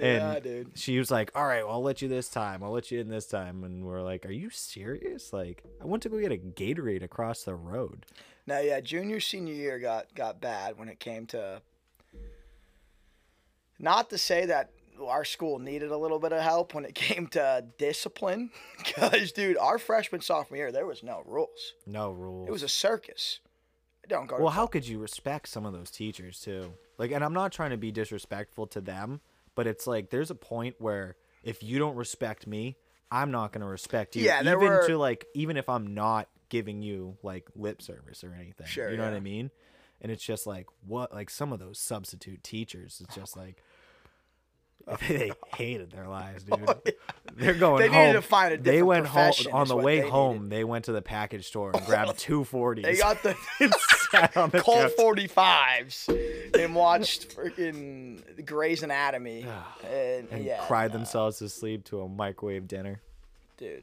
And 0.00 0.34
Yeah, 0.34 0.40
dude. 0.40 0.70
she 0.78 0.98
was 0.98 1.10
like, 1.10 1.30
all 1.34 1.46
right, 1.46 1.64
well, 1.64 1.74
I'll 1.74 1.82
let 1.82 2.00
you 2.02 2.08
this 2.08 2.28
time. 2.28 2.62
I'll 2.62 2.70
let 2.72 2.90
you 2.90 3.00
in 3.00 3.08
this 3.08 3.26
time. 3.26 3.64
And 3.64 3.84
we're 3.84 4.02
like, 4.02 4.24
are 4.26 4.32
you 4.32 4.50
serious? 4.50 5.32
Like, 5.32 5.62
I 5.80 5.84
went 5.84 6.02
to 6.04 6.08
go 6.08 6.18
get 6.18 6.32
a 6.32 6.36
Gatorade 6.36 7.02
across 7.02 7.42
the 7.42 7.54
road. 7.54 8.06
Now, 8.46 8.60
yeah, 8.60 8.80
junior 8.80 9.20
senior 9.20 9.54
year 9.54 9.78
got 9.78 10.14
got 10.14 10.40
bad 10.40 10.78
when 10.78 10.88
it 10.88 10.98
came 10.98 11.26
to. 11.26 11.60
Not 13.78 14.10
to 14.10 14.18
say 14.18 14.46
that 14.46 14.70
our 15.02 15.24
school 15.24 15.58
needed 15.58 15.90
a 15.90 15.96
little 15.96 16.18
bit 16.18 16.32
of 16.32 16.42
help 16.42 16.74
when 16.74 16.84
it 16.84 16.94
came 16.94 17.26
to 17.28 17.64
discipline, 17.78 18.50
because 18.78 19.32
dude, 19.32 19.56
our 19.58 19.78
freshman 19.78 20.20
sophomore 20.20 20.56
year 20.58 20.72
there 20.72 20.86
was 20.86 21.02
no 21.02 21.22
rules. 21.26 21.74
No 21.86 22.10
rules. 22.10 22.48
It 22.48 22.52
was 22.52 22.62
a 22.62 22.68
circus. 22.68 23.40
Don't 24.08 24.26
go. 24.26 24.38
Well, 24.40 24.48
how 24.48 24.66
could 24.66 24.88
you 24.88 24.98
respect 24.98 25.48
some 25.48 25.64
of 25.64 25.72
those 25.72 25.90
teachers 25.90 26.40
too? 26.40 26.72
Like, 26.98 27.12
and 27.12 27.22
I'm 27.24 27.32
not 27.32 27.52
trying 27.52 27.70
to 27.70 27.76
be 27.76 27.92
disrespectful 27.92 28.66
to 28.68 28.80
them, 28.80 29.20
but 29.54 29.66
it's 29.66 29.86
like 29.86 30.10
there's 30.10 30.30
a 30.30 30.34
point 30.34 30.76
where 30.78 31.16
if 31.42 31.62
you 31.62 31.78
don't 31.78 31.96
respect 31.96 32.46
me, 32.46 32.76
I'm 33.10 33.30
not 33.30 33.52
gonna 33.52 33.66
respect 33.66 34.16
you. 34.16 34.24
Yeah, 34.24 34.40
even 34.40 34.58
were- 34.58 34.86
to 34.86 34.96
like 34.98 35.26
even 35.34 35.56
if 35.56 35.68
I'm 35.68 35.94
not 35.94 36.28
giving 36.48 36.82
you 36.82 37.16
like 37.22 37.46
lip 37.54 37.80
service 37.82 38.24
or 38.24 38.34
anything. 38.38 38.66
Sure, 38.66 38.90
you 38.90 38.96
know 38.96 39.04
what. 39.04 39.14
I 39.14 39.20
mean? 39.20 39.50
And 40.00 40.10
it's 40.10 40.22
just 40.24 40.46
like 40.46 40.66
what 40.86 41.12
like 41.12 41.30
some 41.30 41.52
of 41.52 41.58
those 41.58 41.78
substitute 41.78 42.42
teachers. 42.42 43.00
It's 43.04 43.14
just 43.14 43.36
like 43.36 43.62
they 45.08 45.30
hated 45.56 45.90
their 45.92 46.08
lives, 46.08 46.44
dude. 46.44 46.66
They're 47.36 47.54
going 47.54 47.74
Oh, 47.74 47.78
They 47.78 47.88
home. 47.88 48.06
needed 48.06 48.12
to 48.14 48.22
find 48.22 48.54
a 48.54 48.58
they 48.58 48.82
went 48.82 49.06
home 49.06 49.32
on 49.52 49.68
the 49.68 49.76
way 49.76 50.00
they 50.00 50.08
home. 50.08 50.34
needed. 50.36 50.50
They 50.50 50.64
went 50.64 50.86
to 50.86 50.92
the 50.92 51.02
package 51.02 51.46
store 51.46 51.70
and 51.74 51.84
grabbed 51.86 52.18
two 52.18 52.44
forties. 52.44 52.84
They 52.84 52.96
got 52.96 53.22
the 53.22 53.36
sat 54.10 54.36
on 54.36 54.50
the 54.50 54.60
Colt 54.60 54.92
45s 54.98 56.58
and 56.58 56.74
watched 56.74 57.34
freaking 57.36 58.44
Grey's 58.44 58.82
Anatomy 58.82 59.44
and, 59.90 60.28
and 60.30 60.44
yeah, 60.44 60.64
cried 60.66 60.92
themselves 60.92 61.38
to 61.38 61.48
sleep 61.48 61.84
to 61.86 62.02
a 62.02 62.08
microwave 62.08 62.66
dinner. 62.68 63.00
dude. 63.56 63.82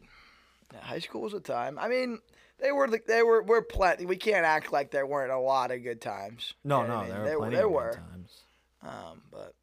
High 0.82 1.00
school 1.00 1.22
was 1.22 1.34
a 1.34 1.40
time. 1.40 1.80
I 1.80 1.88
mean, 1.88 2.20
they 2.60 2.74
were 2.74 2.88
the, 2.90 3.00
they 3.08 3.24
were 3.24 3.42
we're 3.42 3.62
plenty. 3.62 4.06
We 4.06 4.18
can't 4.18 4.46
act 4.46 4.74
like 4.74 4.92
there 4.92 5.06
weren't 5.06 5.32
a 5.32 5.40
lot 5.40 5.72
of 5.72 5.82
good 5.82 6.02
times. 6.02 6.56
No, 6.66 6.82
You 6.82 6.88
know 6.90 6.94
no, 6.94 7.00
I 7.00 7.04
mean? 7.04 7.10
there 7.10 7.20
were 7.20 7.26
there, 7.26 7.38
plenty 7.40 7.56
there 7.56 7.70
were. 7.70 7.94
times. 8.12 8.42
Um, 8.84 9.22
but 9.32 9.54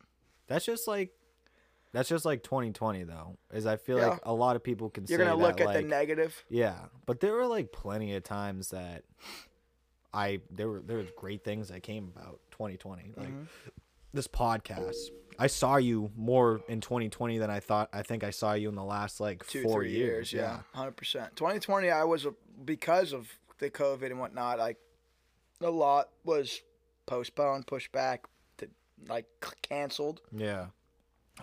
That's 0.46 0.64
just 0.64 0.88
like 0.88 1.10
that's 1.92 2.08
just 2.08 2.24
like 2.24 2.42
2020 2.42 3.04
though. 3.04 3.36
Is 3.52 3.66
I 3.66 3.76
feel 3.76 3.98
Yeah. 3.98 4.06
like 4.08 4.20
a 4.22 4.32
lot 4.32 4.56
of 4.56 4.62
people 4.64 4.88
can 4.88 5.04
you're 5.08 5.18
gonna 5.18 5.36
look 5.36 5.58
that, 5.58 5.68
at 5.68 5.74
the 5.74 5.82
negative. 5.82 6.42
Yeah, 6.48 6.76
but 7.04 7.20
there 7.20 7.34
were 7.34 7.46
like 7.46 7.70
plenty 7.70 8.14
of 8.14 8.22
times 8.22 8.70
that 8.70 9.04
I 10.14 10.40
there 10.50 10.68
were 10.68 10.80
there 10.80 10.96
was 10.98 11.08
great 11.16 11.44
things 11.44 11.68
that 11.68 11.82
came 11.82 12.12
about 12.16 12.40
2020. 12.52 13.12
Like 13.16 13.28
Mm-hmm. 13.28 13.42
this 14.12 14.28
podcast. 14.28 14.94
I 15.38 15.48
saw 15.48 15.76
you 15.76 16.12
more 16.16 16.60
in 16.68 16.80
2020 16.80 17.38
than 17.38 17.50
I 17.50 17.58
thought. 17.58 17.88
I 17.92 18.02
think 18.02 18.22
I 18.22 18.30
saw 18.30 18.52
you 18.52 18.68
in 18.68 18.76
the 18.76 18.84
last 18.84 19.18
like 19.18 19.44
Two, 19.48 19.64
four 19.64 19.82
years. 19.82 20.32
years. 20.32 20.32
Yeah, 20.32 20.60
hundred 20.72 20.96
percent. 20.96 21.34
2020, 21.34 21.90
I 21.90 22.04
was 22.04 22.24
a, 22.24 22.32
because 22.64 23.12
of 23.12 23.28
the 23.58 23.68
COVID 23.68 24.06
and 24.12 24.20
whatnot. 24.20 24.58
Like 24.60 24.78
a 25.60 25.70
lot 25.70 26.10
was 26.24 26.60
postponed, 27.06 27.66
pushed 27.66 27.90
back, 27.90 28.26
to, 28.58 28.68
like 29.08 29.26
canceled. 29.62 30.20
Yeah. 30.30 30.66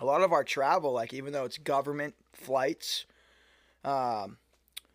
a 0.00 0.06
lot 0.06 0.22
of 0.22 0.32
our 0.32 0.42
travel, 0.44 0.92
like 0.92 1.12
even 1.12 1.34
though 1.34 1.44
it's 1.44 1.58
government 1.58 2.14
flights, 2.32 3.04
um, 3.84 4.38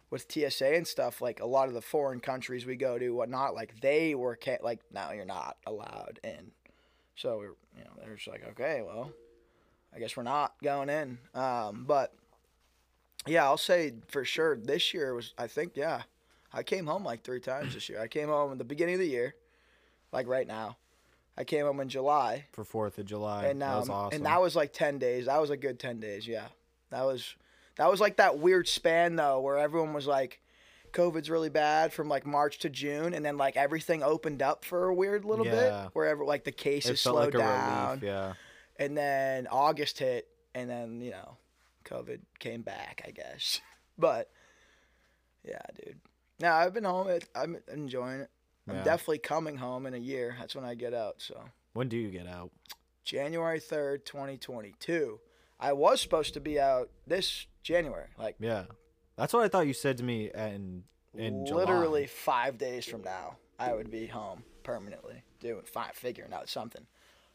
with 0.10 0.32
TSA 0.32 0.74
and 0.76 0.88
stuff, 0.88 1.22
like 1.22 1.40
a 1.42 1.46
lot 1.46 1.68
of 1.68 1.74
the 1.74 1.82
foreign 1.82 2.20
countries 2.20 2.66
we 2.66 2.76
go 2.76 2.98
to, 2.98 3.10
whatnot, 3.12 3.54
like 3.54 3.80
they 3.82 4.16
were 4.16 4.38
ca- 4.42 4.60
like, 4.64 4.80
no, 4.94 5.12
you're 5.12 5.26
not 5.26 5.58
allowed 5.66 6.20
in. 6.24 6.52
So 7.16 7.38
we're, 7.38 7.56
you 7.78 7.84
know, 7.84 7.92
they're 8.00 8.16
just 8.16 8.28
like, 8.28 8.46
okay, 8.52 8.82
well, 8.86 9.12
I 9.94 10.00
guess 10.00 10.16
we're 10.16 10.24
not 10.24 10.54
going 10.64 10.90
in. 10.90 11.18
Um, 11.34 11.86
but 11.88 12.14
yeah, 13.26 13.44
I'll 13.44 13.58
say 13.58 13.94
for 14.08 14.24
sure 14.24 14.56
this 14.56 14.94
year 14.94 15.14
was, 15.14 15.34
I 15.38 15.48
think, 15.48 15.74
yeah, 15.76 16.04
I 16.54 16.64
came 16.64 16.86
home 16.86 17.04
like 17.04 17.24
three 17.24 17.40
times 17.42 17.74
this 17.74 17.90
year. 17.90 18.00
I 18.00 18.08
came 18.08 18.30
home 18.30 18.52
in 18.52 18.58
the 18.58 18.64
beginning 18.64 18.96
of 18.96 19.02
the 19.02 19.08
year, 19.08 19.36
like 20.12 20.28
right 20.28 20.48
now. 20.48 20.78
I 21.40 21.44
came 21.44 21.66
home 21.66 21.80
in 21.82 21.90
July 21.90 22.46
For 22.54 22.64
4th 22.64 22.98
of 22.98 23.06
July. 23.06 23.46
and 23.46 23.62
that 23.62 23.76
was 23.78 23.90
um, 23.90 23.96
awesome. 23.96 24.16
and 24.16 24.26
that 24.26 24.42
was 24.42 24.56
like 24.56 24.74
10 24.74 24.98
days 24.98 25.28
that 25.28 25.40
was 25.40 25.52
a 25.52 25.58
good 25.58 25.78
10 25.80 26.00
days 26.00 26.28
yeah 26.28 26.48
that 26.90 27.04
was 27.06 27.36
that 27.78 27.90
was 27.90 28.00
like 28.02 28.18
that 28.18 28.40
weird 28.40 28.68
span 28.68 29.16
though 29.16 29.40
where 29.40 29.58
everyone 29.58 29.94
was 29.94 30.08
like 30.08 30.40
covid's 30.92 31.30
really 31.30 31.50
bad 31.50 31.92
from 31.94 32.08
like 32.10 32.26
march 32.26 32.60
to 32.60 32.70
june 32.70 33.14
and 33.14 33.24
then 33.26 33.38
like 33.38 33.56
everything 33.58 34.02
opened 34.04 34.42
up 34.42 34.64
for 34.66 34.88
a 34.88 34.94
weird 34.94 35.26
little 35.26 35.46
Yeah. 35.46 35.84
bit 35.86 35.90
wherever 35.94 36.24
like 36.26 36.44
the 36.44 36.52
cases 36.52 37.02
slowed 37.02 37.34
like 37.36 37.44
down 37.44 37.90
relief, 38.00 38.04
yeah. 38.04 38.34
and 38.78 38.98
then 38.98 39.48
august 39.48 40.00
hit 40.00 40.28
and 40.56 40.70
then 40.70 41.02
you 41.02 41.12
know 41.12 41.38
covid 41.86 42.20
came 42.40 42.62
back 42.62 43.04
i 43.06 43.12
guess 43.12 43.60
but 43.98 44.30
yeah 45.44 45.62
dude 45.76 46.00
Now 46.40 46.56
i've 46.56 46.74
been 46.74 46.84
home 46.86 47.10
it, 47.10 47.28
i'm 47.36 47.58
enjoying 47.72 48.22
it 48.22 48.30
i'm 48.68 48.78
Yeah. 48.78 48.84
definitely 48.84 49.20
coming 49.20 49.58
home 49.58 49.86
in 49.86 49.94
a 49.94 49.98
year 50.00 50.36
that's 50.40 50.56
when 50.56 50.66
i 50.66 50.74
get 50.74 50.94
out 50.94 51.16
so 51.22 51.40
When 51.74 51.90
do 51.90 51.98
you 51.98 52.10
get 52.10 52.28
out? 52.28 52.50
January 53.04 53.60
3rd, 53.62 54.04
2022. 54.04 55.20
I 55.60 55.74
was 55.74 56.02
supposed 56.02 56.34
to 56.36 56.40
be 56.40 56.60
out 56.60 56.90
this 57.06 57.48
January, 57.64 58.08
like 58.18 58.36
Yeah. 58.40 58.66
That's 59.18 59.34
what 59.34 59.44
I 59.44 59.48
thought 59.48 59.66
you 59.66 59.74
said 59.74 59.98
to 59.98 60.04
me 60.04 60.30
in 60.34 60.84
in 61.16 61.46
literally 61.46 62.04
July. 62.04 62.08
five 62.08 62.58
days 62.58 62.86
from 62.86 63.02
now. 63.02 63.38
I 63.60 63.74
would 63.74 63.90
be 63.90 64.06
home 64.06 64.44
permanently, 64.62 65.24
doing 65.40 65.64
fine, 65.66 65.90
figuring 65.94 66.32
out 66.32 66.48
something. 66.48 66.86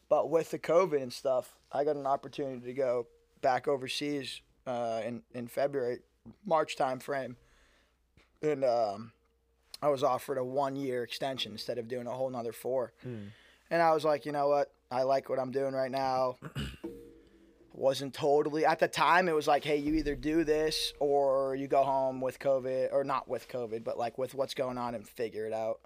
But 0.07 0.29
with 0.29 0.51
the 0.51 0.59
COVID 0.59 1.01
and 1.01 1.11
stuff, 1.11 1.57
I 1.71 1.83
got 1.83 1.97
an 1.97 2.05
opportunity 2.07 2.65
to 2.65 2.73
go 2.73 3.07
back 3.41 3.67
overseas 3.67 4.41
uh, 4.65 5.01
in 5.05 5.23
in 5.33 5.47
February, 5.47 5.99
March 6.45 6.77
time 6.77 6.99
frame, 6.99 7.35
and 8.41 8.63
um, 8.63 9.11
I 9.81 9.89
was 9.89 10.01
offered 10.03 10.37
a 10.37 10.43
one 10.45 10.77
year 10.77 11.03
extension 11.03 11.51
instead 11.51 11.77
of 11.77 11.89
doing 11.89 12.07
a 12.07 12.11
whole 12.11 12.29
nother 12.29 12.53
four. 12.53 12.93
And 13.69 13.81
I 13.81 13.91
was 13.93 14.05
like, 14.05 14.25
you 14.25 14.31
know 14.31 14.47
what? 14.47 14.71
I 14.89 15.03
like 15.03 15.27
what 15.29 15.39
I'm 15.39 15.51
doing 15.51 15.73
right 15.73 15.91
now. 15.91 16.37
Wasn't 17.73 18.13
totally 18.13 18.65
at 18.65 18.79
the 18.79 18.87
time. 18.87 19.27
It 19.27 19.35
was 19.35 19.47
like, 19.47 19.63
hey, 19.63 19.77
you 19.77 19.95
either 19.95 20.15
do 20.15 20.43
this 20.43 20.93
or 20.99 21.55
you 21.55 21.67
go 21.67 21.83
home 21.83 22.21
with 22.21 22.39
COVID, 22.39 22.93
or 22.93 23.03
not 23.03 23.27
with 23.27 23.49
COVID, 23.49 23.83
but 23.83 23.97
like 23.97 24.17
with 24.17 24.35
what's 24.35 24.53
going 24.53 24.77
on 24.77 24.93
and 24.93 25.07
figure 25.07 25.47
it 25.47 25.53
out. 25.53 25.79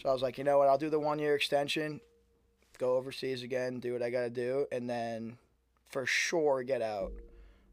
So 0.00 0.08
I 0.08 0.12
was 0.12 0.22
like, 0.22 0.38
you 0.38 0.44
know 0.44 0.58
what? 0.58 0.68
I'll 0.68 0.78
do 0.78 0.90
the 0.90 1.00
one 1.00 1.18
year 1.18 1.34
extension, 1.34 2.00
go 2.78 2.96
overseas 2.96 3.42
again, 3.42 3.80
do 3.80 3.92
what 3.92 4.02
I 4.02 4.10
got 4.10 4.22
to 4.22 4.30
do, 4.30 4.66
and 4.70 4.88
then 4.88 5.36
for 5.88 6.06
sure 6.06 6.62
get 6.62 6.80
out. 6.80 7.12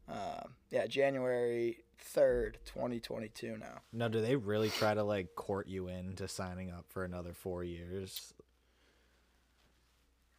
Uh, 0.08 0.42
yeah, 0.70 0.86
January 0.86 1.78
3rd, 2.14 2.54
2022 2.64 3.56
now. 3.58 3.80
Now, 3.92 4.08
do 4.08 4.20
they 4.20 4.36
really 4.36 4.70
try 4.70 4.94
to 4.94 5.02
like 5.02 5.34
court 5.34 5.68
you 5.68 5.88
into 5.88 6.26
signing 6.28 6.70
up 6.70 6.86
for 6.88 7.04
another 7.04 7.32
four 7.32 7.62
years? 7.62 8.34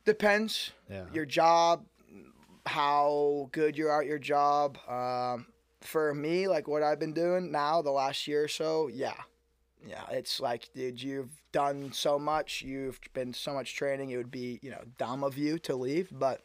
Depends. 0.03 0.71
Yeah. 0.89 1.05
Your 1.13 1.25
job, 1.25 1.85
how 2.65 3.49
good 3.51 3.77
you 3.77 3.87
are 3.87 4.01
at 4.01 4.07
your 4.07 4.19
job. 4.19 4.77
Um, 4.87 5.47
for 5.81 6.13
me, 6.13 6.47
like 6.47 6.67
what 6.67 6.83
I've 6.83 6.99
been 6.99 7.13
doing 7.13 7.51
now, 7.51 7.81
the 7.81 7.91
last 7.91 8.27
year 8.27 8.43
or 8.43 8.47
so, 8.47 8.87
yeah. 8.87 9.15
Yeah, 9.85 10.03
it's 10.11 10.39
like, 10.39 10.69
dude, 10.75 11.01
you've 11.01 11.41
done 11.51 11.91
so 11.91 12.19
much. 12.19 12.61
You've 12.61 12.99
been 13.13 13.33
so 13.33 13.51
much 13.53 13.75
training. 13.75 14.11
It 14.11 14.17
would 14.17 14.29
be, 14.29 14.59
you 14.61 14.69
know, 14.69 14.81
dumb 14.99 15.23
of 15.23 15.39
you 15.39 15.57
to 15.59 15.75
leave. 15.75 16.09
But 16.11 16.41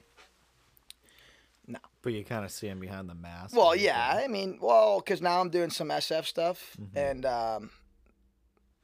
No. 1.66 1.78
But 2.00 2.12
you 2.14 2.24
kind 2.24 2.44
of 2.46 2.50
see 2.50 2.68
him 2.68 2.80
behind 2.80 3.10
the 3.10 3.14
mask. 3.14 3.54
Well, 3.54 3.76
yeah. 3.76 4.10
everything. 4.12 4.30
I 4.30 4.32
mean, 4.32 4.58
well, 4.62 5.00
because 5.00 5.20
now 5.20 5.40
I'm 5.40 5.50
doing 5.50 5.68
some 5.68 5.88
SF 5.90 6.24
stuff, 6.24 6.76
Mhm. 6.80 6.96
and 6.96 7.26
um, 7.26 7.70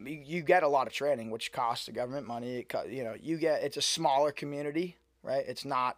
you, 0.00 0.20
you 0.22 0.42
get 0.42 0.64
a 0.64 0.68
lot 0.68 0.86
of 0.86 0.92
training, 0.92 1.30
which 1.30 1.50
costs 1.52 1.86
the 1.86 1.92
government 1.92 2.26
money. 2.26 2.58
It, 2.58 2.74
you 2.90 3.04
know, 3.04 3.14
you 3.18 3.38
get 3.38 3.62
it's 3.62 3.76
a 3.78 3.82
smaller 3.82 4.32
community, 4.32 4.98
right? 5.22 5.44
It's 5.46 5.64
not 5.64 5.96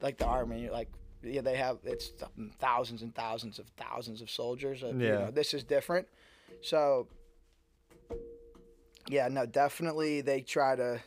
like 0.00 0.18
the 0.18 0.26
army. 0.26 0.68
Like, 0.70 0.88
yeah, 1.22 1.40
they 1.40 1.56
have 1.56 1.78
it's 1.84 2.12
thousands 2.58 3.02
and 3.02 3.14
thousands 3.14 3.58
of 3.58 3.66
thousands 3.76 4.20
of 4.20 4.30
soldiers. 4.30 4.82
uh, 4.84 4.88
you 4.88 5.06
Yeah. 5.06 5.18
know, 5.18 5.30
this 5.30 5.54
is 5.54 5.64
different. 5.64 6.06
So, 6.62 7.08
yeah, 9.08 9.28
no, 9.28 9.46
definitely 9.46 10.20
they 10.20 10.40
try 10.40 10.76
to. 10.76 11.00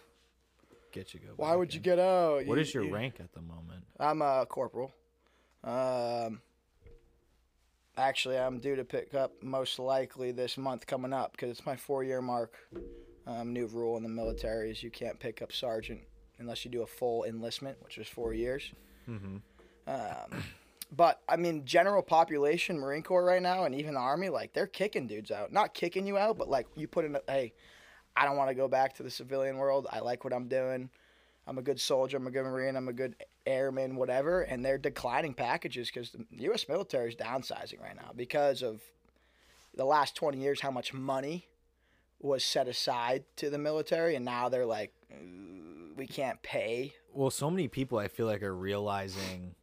Get 0.92 1.14
you 1.14 1.20
go. 1.20 1.34
Why 1.36 1.56
would 1.56 1.74
you 1.74 1.80
get 1.80 2.00
out? 2.00 2.46
What 2.46 2.56
You- 2.56 2.62
is 2.62 2.74
your 2.74 2.84
you- 2.84 2.94
rank 2.94 3.20
at 3.20 3.32
the 3.34 3.42
moment? 3.42 3.86
I'm 4.00 4.22
a 4.22 4.46
corporal. 4.48 4.94
Um, 5.64 6.42
actually, 7.98 8.38
I'm 8.38 8.60
due 8.60 8.76
to 8.76 8.86
pick 8.86 9.14
up 9.14 9.42
most 9.44 9.80
likely 9.80 10.32
this 10.32 10.58
month 10.58 10.88
coming 10.88 11.14
up 11.14 11.32
because 11.34 11.50
it's 11.52 11.66
my 11.66 11.76
four 11.76 12.04
year 12.04 12.22
mark. 12.22 12.56
Um, 13.26 13.52
new 13.52 13.68
rule 13.68 13.98
in 13.98 14.04
the 14.04 14.10
military 14.10 14.72
is 14.72 14.82
you 14.82 14.90
can't 14.90 15.20
pick 15.20 15.42
up 15.42 15.52
sergeant 15.52 16.02
unless 16.40 16.66
you 16.66 16.72
do 16.72 16.82
a 16.82 16.88
full 16.88 17.24
enlistment, 17.24 17.78
which 17.84 17.98
is 17.98 18.08
four 18.08 18.34
years. 18.34 18.72
Mm-hmm. 19.10 19.38
Um, 19.88 20.44
but 20.96 21.22
I 21.28 21.36
mean, 21.36 21.66
general 21.66 22.02
population, 22.02 22.80
Marine 22.80 23.04
Corps 23.04 23.24
right 23.24 23.42
now, 23.42 23.66
and 23.66 23.76
even 23.76 23.94
the 23.94 24.00
Army, 24.00 24.30
like 24.30 24.54
they're 24.54 24.68
kicking 24.68 25.08
dudes 25.08 25.32
out. 25.32 25.52
Not 25.52 25.74
kicking 25.74 26.06
you 26.06 26.18
out, 26.18 26.38
but 26.38 26.50
like 26.50 26.68
you 26.76 26.88
put 26.88 27.06
in, 27.06 27.16
a, 27.16 27.22
hey, 27.28 27.54
I 28.16 28.26
don't 28.26 28.38
want 28.38 28.50
to 28.50 28.56
go 28.56 28.68
back 28.68 28.96
to 28.96 29.04
the 29.04 29.12
civilian 29.12 29.58
world. 29.58 29.88
I 29.92 30.00
like 30.00 30.24
what 30.24 30.34
I'm 30.34 30.48
doing. 30.48 30.90
I'm 31.46 31.58
a 31.58 31.62
good 31.62 31.80
soldier. 31.80 32.18
I'm 32.18 32.28
a 32.28 32.32
good 32.32 32.44
Marine. 32.44 32.76
I'm 32.76 32.90
a 32.90 32.94
good 32.94 33.16
airman, 33.46 33.96
whatever. 33.96 34.42
And 34.42 34.66
they're 34.66 34.78
declining 34.78 35.34
packages 35.34 35.90
because 35.90 36.12
the 36.12 36.26
U.S. 36.44 36.66
military 36.68 37.10
is 37.10 37.16
downsizing 37.16 37.82
right 37.82 37.96
now 37.96 38.12
because 38.14 38.62
of 38.62 38.82
the 39.76 39.86
last 39.86 40.16
20 40.16 40.40
years, 40.40 40.60
how 40.60 40.72
much 40.72 40.94
money 40.94 41.48
was 42.20 42.44
set 42.44 42.68
aside 42.68 43.24
to 43.38 43.50
the 43.50 43.58
military, 43.58 44.16
and 44.16 44.26
now 44.26 44.50
they're 44.50 44.66
like, 44.66 44.92
"Mm, 45.14 45.67
we 45.98 46.08
can't 46.08 46.42
pay 46.44 46.94
Well, 47.14 47.32
so 47.32 47.50
many 47.50 47.68
people 47.68 47.98
I 47.98 48.08
feel 48.08 48.28
like 48.28 48.44
are 48.44 48.56
realizing, 48.56 49.56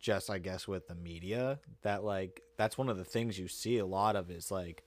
just 0.00 0.30
I 0.30 0.38
guess 0.38 0.66
with 0.66 0.88
the 0.88 0.94
media, 0.94 1.60
that 1.82 2.02
like 2.02 2.42
that's 2.56 2.76
one 2.78 2.88
of 2.88 2.96
the 2.96 3.04
things 3.04 3.38
you 3.38 3.46
see 3.48 3.78
a 3.78 3.86
lot 3.86 4.16
of 4.16 4.30
is 4.30 4.50
like 4.50 4.82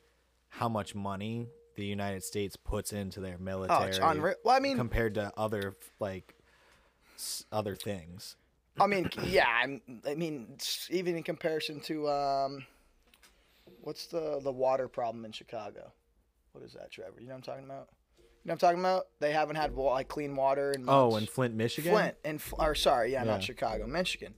how 0.50 0.68
much 0.68 0.96
money 0.96 1.48
the 1.76 1.86
United 1.86 2.24
States 2.24 2.56
puts 2.56 2.92
into 2.92 3.20
their 3.20 3.38
military. 3.38 3.84
Oh, 3.84 3.88
it's 3.88 4.00
unreal. 4.00 4.36
Well, 4.44 4.56
I 4.56 4.60
mean, 4.60 4.76
compared 4.76 5.14
to 5.16 5.32
other 5.38 5.74
like 6.00 6.36
s- 7.16 7.46
other 7.52 7.76
things. 7.76 8.36
I 8.80 8.88
mean, 8.88 9.10
yeah. 9.24 9.48
I'm, 9.48 9.82
I 10.08 10.16
mean, 10.16 10.58
even 10.90 11.16
in 11.16 11.24
comparison 11.24 11.80
to 11.82 12.10
um, 12.10 12.66
what's 13.82 14.08
the 14.08 14.40
the 14.42 14.52
water 14.52 14.88
problem 14.88 15.24
in 15.26 15.32
Chicago? 15.32 15.92
What 16.54 16.64
is 16.64 16.74
that, 16.74 16.92
Trevor? 16.92 17.20
You 17.20 17.28
know 17.28 17.34
what 17.34 17.38
I'm 17.38 17.44
talking 17.44 17.66
about? 17.66 17.90
You 18.44 18.48
know 18.50 18.54
what 18.54 18.64
I'm 18.64 18.70
talking 18.70 18.80
about? 18.80 19.08
They 19.20 19.32
haven't 19.32 19.56
had 19.58 19.74
like 19.76 20.08
clean 20.08 20.36
water 20.36 20.72
in 20.72 20.86
Oh, 20.88 21.16
in 21.16 21.26
Flint, 21.28 21.54
Michigan. 21.56 21.92
Flint 21.92 22.16
and 22.26 22.42
or 22.58 22.74
sorry, 22.76 23.12
yeah, 23.12 23.24
Yeah. 23.24 23.32
not 23.32 23.44
Chicago, 23.44 23.86
Michigan. 23.86 24.34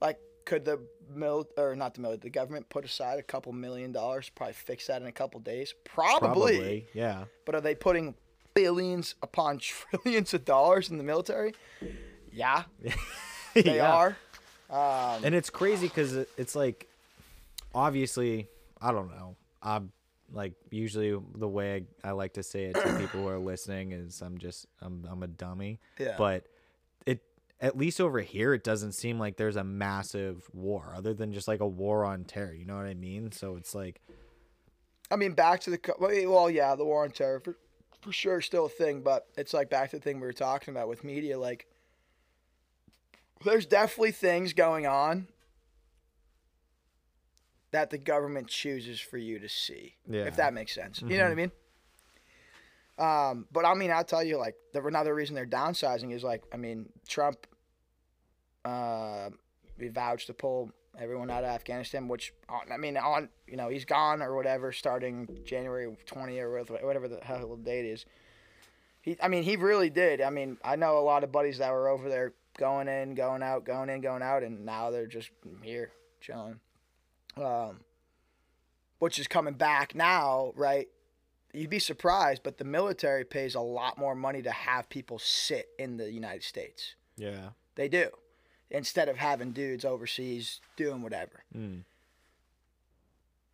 Like, 0.00 0.18
could 0.44 0.64
the 0.64 0.80
mil 1.12 1.48
or 1.56 1.74
not 1.74 1.94
the 1.94 2.00
mil 2.00 2.16
the 2.16 2.30
government 2.30 2.68
put 2.68 2.84
aside 2.84 3.18
a 3.18 3.22
couple 3.22 3.52
million 3.52 3.90
dollars, 3.92 4.30
probably 4.30 4.52
fix 4.54 4.86
that 4.86 5.02
in 5.02 5.08
a 5.08 5.12
couple 5.12 5.40
days? 5.40 5.74
Probably. 5.84 6.28
Probably, 6.28 6.86
yeah. 6.94 7.24
But 7.44 7.56
are 7.56 7.60
they 7.60 7.74
putting 7.74 8.14
billions 8.54 9.16
upon 9.22 9.58
trillions 9.60 10.32
of 10.32 10.44
dollars 10.44 10.88
in 10.90 10.98
the 10.98 11.04
military? 11.04 11.52
Yeah, 12.32 12.62
they 13.54 13.76
Yeah. 13.76 13.92
are. 13.92 14.16
Um, 14.70 15.24
and 15.24 15.34
it's 15.34 15.50
crazy 15.50 15.88
because 15.88 16.14
it's 16.14 16.54
like 16.54 16.86
obviously 17.74 18.48
i 18.80 18.90
don't 18.92 19.10
know 19.10 19.36
i'm 19.62 19.92
like 20.32 20.54
usually 20.70 21.18
the 21.34 21.48
way 21.48 21.86
I, 22.04 22.08
I 22.08 22.10
like 22.12 22.34
to 22.34 22.42
say 22.42 22.64
it 22.66 22.74
to 22.74 22.98
people 22.98 23.20
who 23.22 23.28
are 23.28 23.38
listening 23.38 23.92
is 23.92 24.20
i'm 24.22 24.38
just 24.38 24.66
i'm, 24.80 25.06
I'm 25.10 25.22
a 25.22 25.26
dummy 25.28 25.80
Yeah. 25.98 26.14
but 26.16 26.46
it 27.06 27.22
at 27.60 27.76
least 27.76 28.00
over 28.00 28.20
here 28.20 28.54
it 28.54 28.62
doesn't 28.64 28.92
seem 28.92 29.18
like 29.18 29.36
there's 29.36 29.56
a 29.56 29.64
massive 29.64 30.48
war 30.52 30.92
other 30.96 31.14
than 31.14 31.32
just 31.32 31.48
like 31.48 31.60
a 31.60 31.66
war 31.66 32.04
on 32.04 32.24
terror 32.24 32.52
you 32.54 32.64
know 32.64 32.76
what 32.76 32.86
i 32.86 32.94
mean 32.94 33.32
so 33.32 33.56
it's 33.56 33.74
like 33.74 34.00
I 35.12 35.16
mean, 35.16 35.32
back 35.32 35.58
to 35.62 35.70
the 35.70 35.80
well, 35.98 36.10
eh, 36.12 36.24
well, 36.24 36.48
yeah, 36.48 36.76
the 36.76 36.84
war 36.84 37.02
on 37.02 37.10
terror 37.10 37.40
for, 37.40 37.56
for 38.00 38.12
sure 38.12 38.38
is 38.38 38.44
still 38.46 38.66
a 38.66 38.68
thing, 38.68 39.00
but 39.00 39.26
it's 39.36 39.52
like 39.52 39.68
back 39.68 39.90
to 39.90 39.96
the 39.96 40.02
thing 40.02 40.20
we 40.20 40.26
were 40.28 40.32
talking 40.32 40.70
about 40.72 40.86
with 40.86 41.02
media. 41.02 41.36
Like, 41.36 41.66
there's 43.44 43.66
definitely 43.66 44.12
things 44.12 44.52
going 44.52 44.86
on 44.86 45.26
that 47.72 47.90
the 47.90 47.98
government 47.98 48.48
chooses 48.48 49.00
for 49.00 49.16
you 49.18 49.38
to 49.38 49.48
see, 49.48 49.94
Yeah. 50.08 50.24
if 50.24 50.36
that 50.36 50.52
makes 50.52 50.74
sense. 50.74 51.00
You 51.02 51.16
know 51.18 51.24
what 51.24 51.32
I 51.32 51.34
mean? 51.36 51.52
Um, 52.98 53.46
but 53.52 53.64
I 53.64 53.74
mean, 53.74 53.90
I'll 53.90 54.04
tell 54.04 54.22
you, 54.22 54.36
like, 54.36 54.56
the 54.72 54.84
another 54.84 55.14
reason 55.14 55.34
they're 55.34 55.46
downsizing 55.46 56.12
is 56.12 56.22
like, 56.22 56.42
I 56.52 56.56
mean, 56.56 56.90
Trump, 57.08 57.46
uh, 58.64 59.30
we 59.78 59.88
vouched 59.88 60.26
to 60.26 60.34
pull 60.34 60.70
everyone 60.98 61.30
out 61.30 61.44
of 61.44 61.50
Afghanistan, 61.50 62.08
which 62.08 62.34
on, 62.48 62.70
I 62.70 62.76
mean, 62.76 62.96
on 62.98 63.30
you 63.46 63.56
know 63.56 63.68
he's 63.70 63.86
gone 63.86 64.20
or 64.20 64.34
whatever, 64.34 64.70
starting 64.72 65.28
January 65.44 65.96
20 66.04 66.38
or 66.40 66.50
whatever- 66.50 66.86
whatever 66.86 67.08
the 67.08 67.20
hell 67.24 67.56
the 67.56 67.62
date 67.62 67.86
is. 67.86 68.04
He, 69.00 69.16
I 69.22 69.28
mean, 69.28 69.44
he 69.44 69.56
really 69.56 69.88
did. 69.88 70.20
I 70.20 70.28
mean, 70.28 70.58
I 70.62 70.76
know 70.76 70.98
a 70.98 71.00
lot 71.00 71.24
of 71.24 71.32
buddies 71.32 71.56
that 71.58 71.72
were 71.72 71.88
over 71.88 72.10
there 72.10 72.34
going 72.58 72.86
in, 72.86 73.14
going 73.14 73.42
out, 73.42 73.64
going 73.64 73.88
in, 73.88 74.02
going 74.02 74.20
out, 74.22 74.42
and 74.42 74.66
now 74.66 74.90
they're 74.90 75.06
just 75.06 75.30
here 75.62 75.90
chilling. 76.20 76.60
Um, 77.36 77.80
which 79.00 79.18
is 79.18 79.26
coming 79.26 79.54
back 79.54 79.94
now, 79.94 80.52
right? 80.54 80.88
You'd 81.52 81.70
be 81.70 81.78
surprised, 81.80 82.42
but 82.44 82.58
the 82.58 82.64
military 82.64 83.24
pays 83.24 83.56
a 83.56 83.60
lot 83.60 83.98
more 83.98 84.14
money 84.14 84.42
to 84.42 84.50
have 84.52 84.88
people 84.88 85.18
sit 85.18 85.68
in 85.78 85.96
the 85.96 86.10
United 86.12 86.44
States. 86.44 86.94
yeah 87.16 87.50
They 87.74 87.88
do. 87.88 88.08
Instead 88.70 89.08
of 89.08 89.16
having 89.16 89.50
dudes 89.50 89.84
overseas 89.84 90.60
doing 90.76 91.02
whatever. 91.02 91.42
mm. 91.56 91.82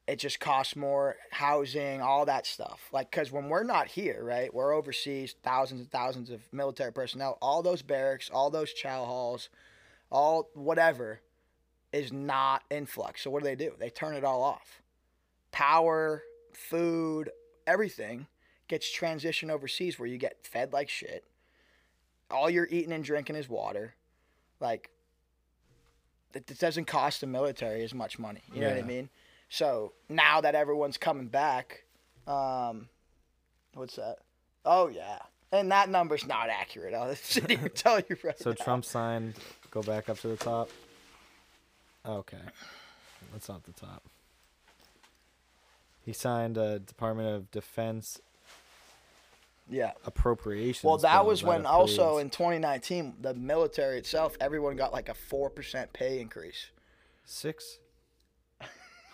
It 0.07 0.21
just 0.21 0.39
costs 0.39 0.77
more 0.77 1.17
housing, 1.33 2.01
all 2.01 2.27
that 2.27 2.47
stuff. 2.47 2.89
Like, 2.93 3.11
because 3.11 3.33
when 3.33 3.49
we're 3.49 3.65
not 3.65 3.89
here, 3.89 4.23
right, 4.23 4.55
we're 4.55 4.73
overseas, 4.73 5.35
thousands 5.43 5.81
and 5.81 5.91
thousands 5.91 6.31
of 6.31 6.43
military 6.53 6.93
personnel, 6.93 7.39
all 7.43 7.61
those 7.61 7.83
barracks, 7.83 8.31
all 8.31 8.49
those 8.49 8.73
chow 8.73 9.05
halls, 9.05 9.49
all 10.11 10.49
whatever 10.55 11.21
is 11.92 12.12
not 12.12 12.62
influx. 12.70 13.22
So, 13.22 13.31
what 13.31 13.42
do 13.42 13.49
they 13.49 13.57
do? 13.57 13.72
They 13.79 13.90
turn 13.90 14.14
it 14.14 14.25
all 14.25 14.42
off. 14.42 14.83
Power, 15.53 16.22
food, 16.53 17.31
everything 17.66 18.27
gets 18.68 18.87
transitioned 18.87 19.51
overseas 19.51 19.99
where 19.99 20.09
you 20.09 20.18
get 20.18 20.44
fed 20.44 20.72
like 20.72 20.88
shit. 20.88 21.25
All 22.31 22.51
you're 22.51 22.68
eating 22.70 22.92
and 22.92 23.05
drinking 23.05 23.37
is 23.37 23.49
water. 23.49 23.94
Like, 24.61 24.90
it, 26.35 26.59
doesn't 26.59 26.87
cost 26.87 27.20
the 27.20 27.27
military 27.27 27.83
as 27.85 27.94
much 27.94 28.18
money. 28.18 28.42
You 28.53 28.62
know 28.62 28.70
what 28.70 28.79
I 28.79 28.83
mean? 28.83 29.09
So 29.49 29.92
now 30.09 30.40
that 30.40 30.55
everyone's 30.55 30.99
coming 30.99 31.29
back, 31.29 31.85
um, 32.27 32.88
what's 33.75 33.96
that? 33.96 34.18
Oh 34.64 34.88
yeah, 34.88 35.18
and 35.53 35.70
that 35.70 35.88
number's 35.88 36.27
not 36.27 36.51
accurate. 36.51 36.94
I'll 36.94 37.14
tell 37.75 38.01
you 38.01 38.16
right 38.25 38.38
so 38.38 38.51
now. 38.51 38.64
trump 38.64 38.85
signed 38.85 39.35
go 39.70 39.83
back 39.83 40.09
up 40.09 40.18
to 40.20 40.29
the 40.29 40.37
top 40.37 40.68
okay 42.07 42.38
that's 43.33 43.49
not 43.49 43.64
the 43.64 43.73
top 43.73 44.03
he 46.05 46.12
signed 46.12 46.57
a 46.57 46.79
department 46.79 47.29
of 47.35 47.51
defense 47.51 48.21
Yeah. 49.69 49.92
appropriations. 50.05 50.85
Well, 50.85 50.99
that 50.99 51.27
was 51.27 51.42
when 51.42 51.66
approves- 51.66 51.99
also 51.99 52.19
in 52.19 52.31
2019 52.31 53.16
the 53.21 53.35
military 53.35 53.99
itself, 53.99 54.37
everyone 54.40 54.77
got 54.77 54.92
like 54.92 55.09
a 55.09 55.14
four 55.14 55.51
percent 55.51 55.92
pay 55.92 56.21
increase. 56.21 56.71
six 57.25 57.81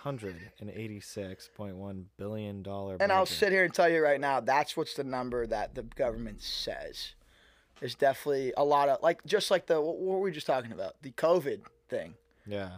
hundred 0.00 0.36
and 0.60 0.68
eighty-six 0.68 1.48
point 1.56 1.76
one 1.76 2.10
billion 2.18 2.62
dollar. 2.62 2.98
And 3.00 3.10
I'll 3.10 3.24
sit 3.24 3.52
here 3.52 3.64
and 3.64 3.72
tell 3.72 3.88
you 3.88 4.02
right 4.02 4.20
now, 4.20 4.40
that's 4.40 4.76
what's 4.76 4.92
the 4.94 5.04
number 5.04 5.46
that 5.46 5.74
the 5.74 5.84
government 5.84 6.42
says. 6.42 7.12
There's 7.80 7.94
definitely 7.94 8.52
a 8.58 8.64
lot 8.64 8.90
of 8.90 9.00
like 9.02 9.24
just 9.24 9.50
like 9.50 9.64
the 9.66 9.80
what 9.80 9.98
were 9.98 10.20
we 10.20 10.30
just 10.30 10.46
talking 10.46 10.72
about? 10.72 11.00
The 11.00 11.12
COVID 11.12 11.62
thing. 11.88 12.16
Yeah, 12.46 12.70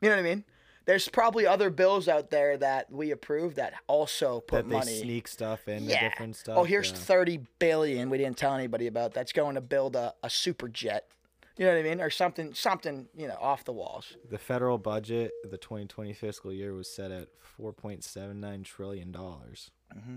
You 0.00 0.10
know 0.10 0.16
what 0.16 0.20
I 0.20 0.22
mean? 0.22 0.44
There's 0.84 1.08
probably 1.08 1.46
other 1.46 1.68
bills 1.68 2.06
out 2.06 2.30
there 2.30 2.56
that 2.58 2.92
we 2.92 3.10
approve 3.10 3.56
that 3.56 3.74
also 3.88 4.40
put 4.40 4.58
that 4.58 4.68
they 4.68 4.76
money. 4.76 5.00
sneak 5.00 5.26
stuff 5.26 5.66
in, 5.66 5.84
yeah. 5.84 6.08
different 6.08 6.36
oh, 6.36 6.38
stuff. 6.38 6.58
oh, 6.58 6.64
here's 6.64 6.90
yeah. 6.90 6.96
30 6.96 7.40
billion 7.58 8.08
we 8.08 8.18
didn't 8.18 8.36
tell 8.36 8.54
anybody 8.54 8.86
about. 8.86 9.12
That's 9.12 9.32
going 9.32 9.56
to 9.56 9.60
build 9.60 9.96
a, 9.96 10.14
a 10.22 10.30
super 10.30 10.68
jet. 10.68 11.08
You 11.56 11.64
know 11.66 11.72
what 11.72 11.80
I 11.80 11.82
mean? 11.82 12.00
Or 12.00 12.10
something 12.10 12.54
something, 12.54 13.08
you 13.16 13.26
know, 13.26 13.36
off 13.40 13.64
the 13.64 13.72
walls. 13.72 14.16
the 14.30 14.38
federal 14.38 14.78
budget. 14.78 15.32
The 15.50 15.56
2020 15.56 16.12
fiscal 16.12 16.52
year 16.52 16.72
was 16.74 16.88
set 16.88 17.10
at 17.10 17.28
4.79 17.60 18.64
trillion 18.64 19.10
dollars. 19.10 19.70
Mm-hmm. 19.96 20.16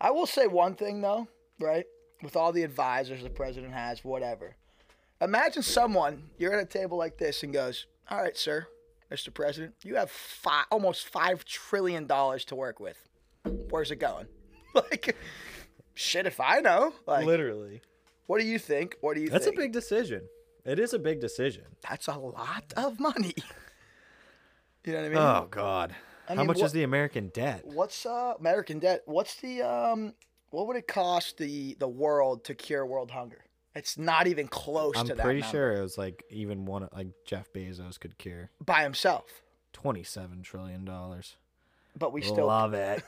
I 0.00 0.10
will 0.10 0.26
say 0.26 0.46
one 0.46 0.74
thing 0.74 1.00
though, 1.00 1.26
right? 1.58 1.86
With 2.22 2.36
all 2.36 2.52
the 2.52 2.62
advisors 2.62 3.22
the 3.22 3.30
president 3.30 3.72
has, 3.72 4.04
whatever. 4.04 4.54
Imagine 5.20 5.62
someone 5.62 6.30
you're 6.38 6.52
at 6.54 6.62
a 6.62 6.66
table 6.66 6.96
like 6.96 7.18
this 7.18 7.42
and 7.42 7.52
goes, 7.52 7.86
"All 8.10 8.22
right, 8.22 8.36
sir, 8.36 8.66
Mr. 9.10 9.32
President, 9.34 9.74
you 9.82 9.96
have 9.96 10.10
five, 10.10 10.66
almost 10.70 11.08
five 11.08 11.44
trillion 11.44 12.06
dollars 12.06 12.44
to 12.46 12.54
work 12.54 12.78
with. 12.80 13.08
Where's 13.70 13.90
it 13.90 13.96
going?" 13.96 14.26
Like, 14.74 15.16
shit, 15.94 16.26
if 16.26 16.38
I 16.40 16.60
know. 16.60 16.92
Like, 17.06 17.24
Literally. 17.26 17.80
what 18.26 18.38
do 18.40 18.46
you 18.46 18.58
think? 18.58 18.96
What 19.00 19.16
do 19.16 19.22
you 19.22 19.28
That's 19.30 19.46
a 19.46 19.52
big 19.52 19.72
decision. 19.72 20.28
It 20.64 20.78
is 20.78 20.92
a 20.92 20.98
big 20.98 21.20
decision. 21.20 21.64
That's 21.88 22.06
a 22.06 22.18
lot 22.18 22.72
of 22.76 23.00
money. 23.00 23.34
You 24.84 24.92
know 24.94 25.00
what 25.00 25.06
I 25.06 25.08
mean? 25.08 25.18
Oh 25.18 25.46
God. 25.50 25.94
I 26.28 26.32
How 26.34 26.38
mean, 26.38 26.46
much 26.46 26.58
what- 26.58 26.66
is 26.66 26.72
the 26.72 26.82
American 26.84 27.28
debt? 27.28 27.62
What's 27.64 28.06
uh 28.06 28.34
American 28.38 28.78
debt? 28.78 29.02
What's 29.06 29.34
the 29.36 29.62
um 29.62 30.14
what 30.50 30.66
would 30.66 30.76
it 30.76 30.86
cost 30.86 31.36
the 31.38 31.74
the 31.78 31.88
world 31.88 32.44
to 32.44 32.54
cure 32.54 32.86
world 32.86 33.10
hunger? 33.10 33.44
It's 33.78 33.96
not 33.96 34.26
even 34.26 34.48
close 34.48 34.96
I'm 34.96 35.06
to 35.06 35.14
that 35.14 35.22
pretty 35.22 35.40
number. 35.40 35.52
sure 35.52 35.72
it 35.76 35.80
was 35.80 35.96
like 35.96 36.24
even 36.30 36.64
one 36.66 36.88
like 36.92 37.08
Jeff 37.24 37.52
Bezos 37.52 37.98
could 37.98 38.18
cure 38.18 38.50
by 38.64 38.82
himself. 38.82 39.42
twenty-seven 39.72 40.42
trillion 40.42 40.84
dollars. 40.84 41.36
But 41.96 42.12
we 42.12 42.22
still 42.22 42.46
love 42.46 42.74
it. 42.74 43.04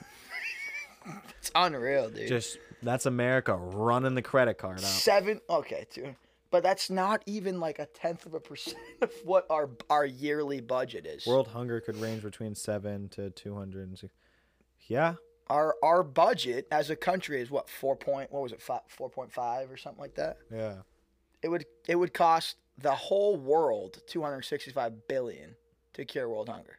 it's 1.39 1.51
unreal, 1.55 2.09
dude. 2.09 2.29
Just 2.29 2.57
that's 2.83 3.07
America 3.07 3.57
running 3.57 4.15
the 4.15 4.23
credit 4.23 4.59
card 4.59 4.79
out. 4.79 4.85
Seven 4.85 5.41
okay, 5.51 5.87
two. 5.91 6.15
But 6.53 6.63
that's 6.63 6.89
not 6.89 7.23
even 7.27 7.61
like 7.61 7.79
a 7.79 7.87
tenth 7.87 8.27
of 8.27 8.35
a 8.35 8.41
percent 8.41 8.77
of 9.03 9.11
what 9.25 9.47
our 9.51 9.71
our 9.89 10.07
yearly 10.07 10.61
budget 10.61 11.05
is. 11.05 11.27
World 11.27 11.49
hunger 11.49 11.81
could 11.81 11.97
range 11.97 12.23
between 12.23 12.55
seven 12.55 13.09
to 13.11 13.31
two 13.31 13.57
hundred 13.57 13.89
and 13.89 13.99
six. 13.99 14.13
Yeah, 14.87 15.15
our 15.51 15.75
our 15.83 16.03
budget 16.03 16.67
as 16.71 16.89
a 16.89 16.97
country 16.97 17.41
is 17.43 17.51
what 17.51 17.69
four 17.69 17.97
point 17.97 18.33
what 18.33 18.43
was 18.43 18.53
it 18.53 18.63
five, 18.63 18.81
4.5 18.99 19.71
or 19.71 19.77
something 19.77 20.01
like 20.01 20.15
that. 20.15 20.39
yeah. 20.51 20.77
It 21.43 21.49
would 21.49 21.67
it 21.89 21.97
would 21.97 22.15
cost 22.15 22.57
the 22.79 22.93
whole 22.95 23.37
world 23.37 24.01
265 24.07 25.07
billion 25.09 25.57
to 25.95 26.05
cure 26.07 26.29
world 26.29 26.49
hunger. 26.49 26.79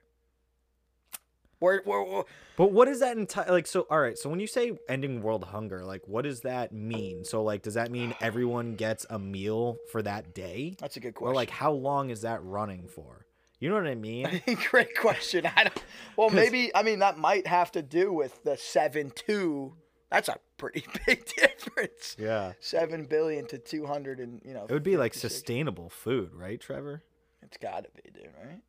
We're, 1.60 1.82
we're, 1.86 2.04
we're- 2.04 2.24
But 2.58 2.72
what 2.72 2.88
is 2.88 3.02
that 3.02 3.18
entire 3.18 3.52
like? 3.52 3.68
So 3.68 3.82
all 3.92 4.00
right. 4.00 4.18
So 4.18 4.30
when 4.30 4.40
you 4.40 4.48
say 4.48 4.78
ending 4.90 5.22
world 5.22 5.44
hunger, 5.46 5.84
like 5.86 6.02
what 6.08 6.24
does 6.24 6.42
that 6.42 6.72
mean? 6.74 7.24
So 7.24 7.44
like, 7.44 7.62
does 7.62 7.76
that 7.76 7.92
mean 7.92 8.16
everyone 8.20 8.74
gets 8.76 9.06
a 9.12 9.20
meal 9.20 9.78
for 9.92 10.02
that 10.02 10.34
day, 10.34 10.76
that's 10.80 10.98
a 10.98 11.00
good 11.00 11.14
question. 11.14 11.32
or 11.32 11.36
like 11.36 11.52
how 11.52 11.72
long 11.72 12.10
is 12.10 12.22
that 12.22 12.44
running 12.44 12.88
for? 12.88 13.28
You 13.62 13.70
know 13.70 13.76
what 13.76 13.86
I 13.88 13.94
mean? 13.96 14.42
Great 14.72 14.98
question. 14.98 15.46
I 15.56 15.66
don't. 15.66 15.84
Well, 16.18 16.32
maybe 16.32 16.76
I 16.76 16.82
mean 16.82 17.00
that 17.00 17.20
might 17.20 17.46
have 17.46 17.72
to 17.74 17.84
do 17.84 18.12
with 18.12 18.44
the 18.44 18.58
seven 18.58 19.12
two. 19.16 19.76
That's 20.10 20.28
a 20.30 20.38
pretty 20.58 20.84
big 21.06 21.26
difference. 21.26 22.18
yeah. 22.20 22.54
Seven 22.60 23.06
billion 23.06 23.46
to 23.48 23.60
two 23.60 23.86
hundred 23.86 24.20
and 24.20 24.42
you 24.44 24.56
know. 24.56 24.66
It 24.66 24.72
would 24.72 24.82
be 24.84 24.98
like 24.98 25.14
sustainable 25.14 25.90
food, 25.90 26.34
right, 26.34 26.60
Trevor? 26.60 27.04
It's 27.44 27.58
got 27.58 27.84
to 27.84 27.90
be, 28.04 28.10
dude. 28.12 28.32
Right. 28.44 28.62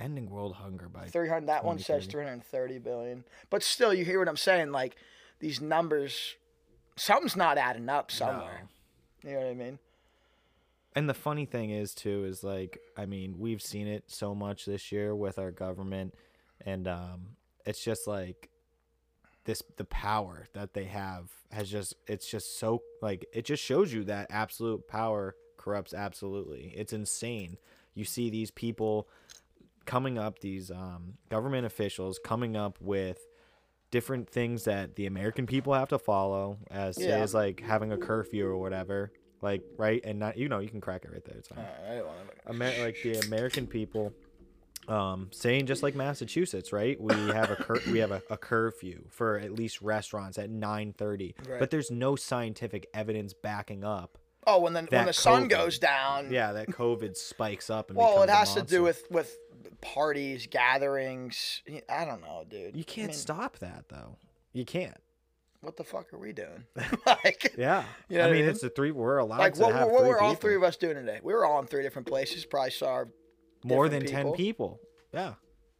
Ending 0.00 0.30
world 0.30 0.54
hunger 0.54 0.88
by 0.88 1.08
Three 1.08 1.28
hundred. 1.28 1.48
That 1.48 1.64
one 1.66 1.78
says 1.78 2.06
three 2.06 2.24
hundred 2.24 2.44
thirty 2.44 2.78
billion. 2.78 3.24
But 3.50 3.62
still, 3.62 3.92
you 3.92 4.06
hear 4.06 4.18
what 4.18 4.28
I'm 4.28 4.36
saying? 4.38 4.72
Like 4.72 4.96
these 5.40 5.60
numbers, 5.60 6.36
something's 6.96 7.36
not 7.36 7.58
adding 7.58 7.90
up 7.90 8.10
somewhere. 8.10 8.62
You 9.22 9.32
know 9.32 9.40
what 9.40 9.46
I 9.48 9.54
mean? 9.54 9.78
And 10.94 11.08
the 11.08 11.14
funny 11.14 11.44
thing 11.44 11.70
is 11.70 11.94
too 11.94 12.24
is 12.24 12.42
like 12.42 12.78
I 12.96 13.06
mean 13.06 13.38
we've 13.38 13.62
seen 13.62 13.86
it 13.86 14.04
so 14.06 14.34
much 14.34 14.64
this 14.64 14.90
year 14.90 15.14
with 15.14 15.38
our 15.38 15.50
government, 15.50 16.14
and 16.64 16.88
um, 16.88 17.36
it's 17.64 17.82
just 17.82 18.06
like 18.06 18.50
this 19.44 19.62
the 19.76 19.84
power 19.84 20.46
that 20.52 20.74
they 20.74 20.84
have 20.84 21.30
has 21.50 21.70
just 21.70 21.94
it's 22.06 22.28
just 22.28 22.58
so 22.58 22.82
like 23.00 23.26
it 23.32 23.44
just 23.44 23.62
shows 23.62 23.92
you 23.92 24.04
that 24.04 24.26
absolute 24.30 24.86
power 24.88 25.34
corrupts 25.56 25.94
absolutely. 25.94 26.72
It's 26.76 26.92
insane. 26.92 27.58
You 27.94 28.04
see 28.04 28.30
these 28.30 28.50
people 28.50 29.08
coming 29.86 30.18
up, 30.18 30.40
these 30.40 30.70
um, 30.70 31.14
government 31.30 31.66
officials 31.66 32.18
coming 32.22 32.56
up 32.56 32.78
with 32.80 33.26
different 33.90 34.28
things 34.28 34.64
that 34.64 34.96
the 34.96 35.06
American 35.06 35.46
people 35.46 35.72
have 35.72 35.88
to 35.88 35.98
follow, 35.98 36.58
as 36.70 36.96
say 36.96 37.10
as 37.10 37.34
like 37.34 37.60
having 37.60 37.90
a 37.90 37.96
curfew 37.96 38.46
or 38.46 38.58
whatever, 38.58 39.12
like 39.42 39.62
right, 39.76 40.00
and 40.04 40.18
not 40.18 40.36
you 40.36 40.48
know 40.48 40.58
you 40.58 40.68
can 40.68 40.80
crack 40.80 41.04
it 41.04 41.12
right 41.12 41.24
there. 41.24 41.36
It's 41.38 41.48
fine. 41.48 41.64
I 41.88 41.96
don't 41.96 42.08
Amer- 42.50 42.84
like 42.84 42.96
the 43.02 43.18
American 43.26 43.66
people, 43.66 44.12
um, 44.88 45.28
saying 45.32 45.66
just 45.66 45.82
like 45.82 45.94
Massachusetts, 45.94 46.72
right? 46.72 47.00
We 47.00 47.14
have 47.14 47.50
a 47.50 47.56
cur- 47.56 47.80
we 47.90 47.98
have 47.98 48.10
a, 48.10 48.22
a 48.30 48.36
curfew 48.36 49.04
for 49.10 49.38
at 49.38 49.52
least 49.52 49.82
restaurants 49.82 50.38
at 50.38 50.50
nine 50.50 50.92
thirty, 50.92 51.34
Right. 51.48 51.58
but 51.60 51.70
there's 51.70 51.90
no 51.90 52.16
scientific 52.16 52.88
evidence 52.94 53.34
backing 53.34 53.84
up. 53.84 54.18
Oh, 54.46 54.60
when 54.60 54.72
the 54.72 54.82
when 54.90 55.06
the 55.06 55.12
sun 55.12 55.44
COVID. 55.44 55.50
goes 55.50 55.78
down. 55.78 56.30
Yeah, 56.32 56.52
that 56.52 56.68
COVID 56.68 57.16
spikes 57.16 57.68
up 57.68 57.90
and 57.90 57.98
Well, 57.98 58.22
it 58.22 58.30
has 58.30 58.54
to 58.54 58.62
do 58.62 58.82
with 58.82 59.02
with 59.10 59.36
parties, 59.82 60.46
gatherings. 60.46 61.62
I 61.88 62.04
don't 62.04 62.20
know, 62.22 62.44
dude. 62.48 62.74
You 62.76 62.84
can't 62.84 63.08
mean, 63.08 63.16
stop 63.16 63.58
that 63.58 63.84
though. 63.88 64.16
You 64.52 64.64
can't. 64.64 64.96
What 65.60 65.76
the 65.76 65.84
fuck 65.84 66.12
are 66.12 66.18
we 66.18 66.32
doing? 66.32 66.64
like, 67.06 67.54
Yeah. 67.58 67.84
You 68.08 68.18
know 68.18 68.28
I 68.28 68.32
mean, 68.32 68.44
it's 68.44 68.60
the 68.60 68.70
three. 68.70 68.90
We're 68.92 69.18
allowed 69.18 69.38
like 69.38 69.54
to 69.54 69.62
what, 69.62 69.74
have 69.74 69.88
what 69.88 70.04
were 70.04 70.20
all 70.20 70.30
people. 70.30 70.40
three 70.42 70.54
of 70.56 70.62
us 70.62 70.76
doing 70.76 70.94
today? 70.94 71.18
We 71.22 71.32
were 71.32 71.44
all 71.44 71.58
in 71.60 71.66
three 71.66 71.82
different 71.82 72.06
places. 72.06 72.44
Probably 72.44 72.70
saw 72.70 73.04
More 73.64 73.88
than 73.88 74.02
different 74.02 74.26
ten 74.28 74.34
people. 74.34 74.78
people. 74.78 74.80
Yeah. 75.12 75.34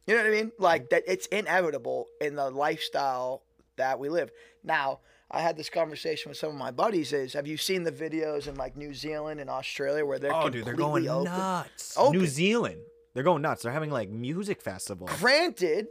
You 0.05 0.15
know 0.15 0.23
what 0.23 0.27
I 0.29 0.33
mean? 0.35 0.51
Like 0.59 0.89
that 0.89 1.03
it's 1.07 1.27
inevitable 1.27 2.07
in 2.19 2.35
the 2.35 2.49
lifestyle 2.49 3.43
that 3.77 3.99
we 3.99 4.09
live. 4.09 4.31
Now, 4.63 4.99
I 5.31 5.39
had 5.41 5.55
this 5.55 5.69
conversation 5.69 6.29
with 6.29 6.37
some 6.37 6.49
of 6.49 6.55
my 6.55 6.71
buddies 6.71 7.13
is 7.13 7.33
have 7.33 7.47
you 7.47 7.55
seen 7.55 7.83
the 7.83 7.91
videos 7.91 8.47
in 8.47 8.55
like 8.55 8.75
New 8.75 8.93
Zealand 8.93 9.39
and 9.39 9.49
Australia 9.49 10.05
where 10.05 10.19
they're 10.19 10.33
Oh, 10.35 10.49
dude, 10.49 10.65
they're 10.65 10.73
going 10.73 11.07
open? 11.07 11.31
nuts. 11.31 11.95
Open. 11.97 12.19
New 12.19 12.25
Zealand, 12.27 12.81
they're 13.13 13.23
going 13.23 13.41
nuts. 13.43 13.61
They're 13.63 13.71
having 13.71 13.91
like 13.91 14.09
music 14.09 14.61
festivals. 14.61 15.11
Granted, 15.19 15.87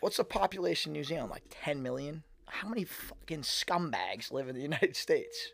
what's 0.00 0.16
the 0.16 0.24
population 0.24 0.90
in 0.90 0.94
New 0.94 1.04
Zealand? 1.04 1.30
Like 1.30 1.44
10 1.50 1.82
million? 1.82 2.24
How 2.52 2.68
many 2.68 2.84
fucking 2.84 3.42
scumbags 3.42 4.30
live 4.30 4.48
in 4.48 4.54
the 4.54 4.60
United 4.70 4.94
States? 4.94 5.52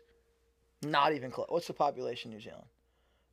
Not 0.83 1.13
even 1.13 1.31
close. 1.31 1.47
What's 1.49 1.67
the 1.67 1.73
population 1.73 2.31
in 2.31 2.37
New 2.37 2.43
Zealand? 2.43 2.65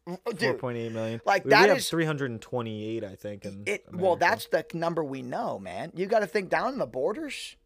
Oh, 0.09 0.19
Four 0.39 0.55
point 0.55 0.79
eight 0.79 0.93
million. 0.93 1.21
like, 1.27 1.45
we, 1.45 1.51
that 1.51 1.63
we 1.65 1.69
have 1.69 1.79
is- 1.79 1.91
three 1.91 2.05
hundred 2.05 2.31
and 2.31 2.41
twenty-eight, 2.41 3.03
I 3.03 3.17
think. 3.17 3.45
In 3.45 3.65
it 3.67 3.85
well, 3.93 4.15
that's 4.15 4.47
the 4.47 4.65
number 4.73 5.03
we 5.03 5.21
know, 5.21 5.59
man. 5.59 5.91
You 5.97 6.07
got 6.07 6.21
to 6.21 6.29
think 6.29 6.49
down 6.49 6.75
in 6.75 6.79
the 6.79 6.87
borders. 6.87 7.57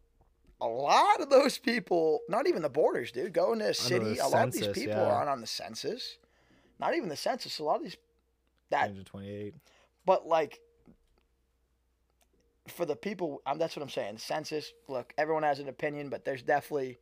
A 0.63 0.67
lot 0.67 1.21
of 1.21 1.29
those 1.31 1.59
people, 1.59 2.21
not 2.29 2.47
even 2.47 2.63
the 2.63 2.71
borders, 2.71 3.13
dude, 3.13 3.33
go 3.33 3.53
into 3.53 3.69
a 3.69 3.75
city. 3.75 4.19
A 4.19 4.27
lot 4.27 4.49
of 4.49 4.53
these 4.53 4.69
people 4.69 4.95
yeah. 4.95 5.13
aren't 5.13 5.29
on 5.29 5.41
the 5.41 5.47
census. 5.47 6.19
Not 6.79 6.95
even 6.95 7.09
the 7.09 7.17
census. 7.17 7.59
A 7.59 7.65
lot 7.65 7.77
of 7.77 7.83
these, 7.83 7.97
that 8.71 8.87
328. 8.87 9.55
But 10.05 10.27
like, 10.27 10.61
for 12.71 12.87
the 12.87 12.97
people, 12.97 13.43
um, 13.47 13.59
that's 13.59 13.77
what 13.77 13.83
I'm 13.83 13.89
saying. 13.89 14.19
Census. 14.19 14.73
Look, 14.89 15.13
everyone 15.19 15.43
has 15.43 15.59
an 15.59 15.69
opinion, 15.69 16.09
but 16.09 16.25
there's 16.25 16.43
definitely. 16.43 16.99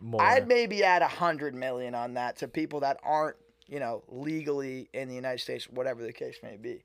More. 0.00 0.20
I'd 0.20 0.48
maybe 0.48 0.82
add 0.82 1.02
a 1.02 1.08
hundred 1.08 1.54
million 1.54 1.94
on 1.94 2.14
that 2.14 2.36
to 2.38 2.48
people 2.48 2.80
that 2.80 2.98
aren't, 3.04 3.36
you 3.68 3.78
know, 3.78 4.02
legally 4.08 4.88
in 4.92 5.08
the 5.08 5.14
United 5.14 5.40
States, 5.40 5.68
whatever 5.68 6.02
the 6.02 6.12
case 6.12 6.38
may 6.42 6.56
be. 6.56 6.84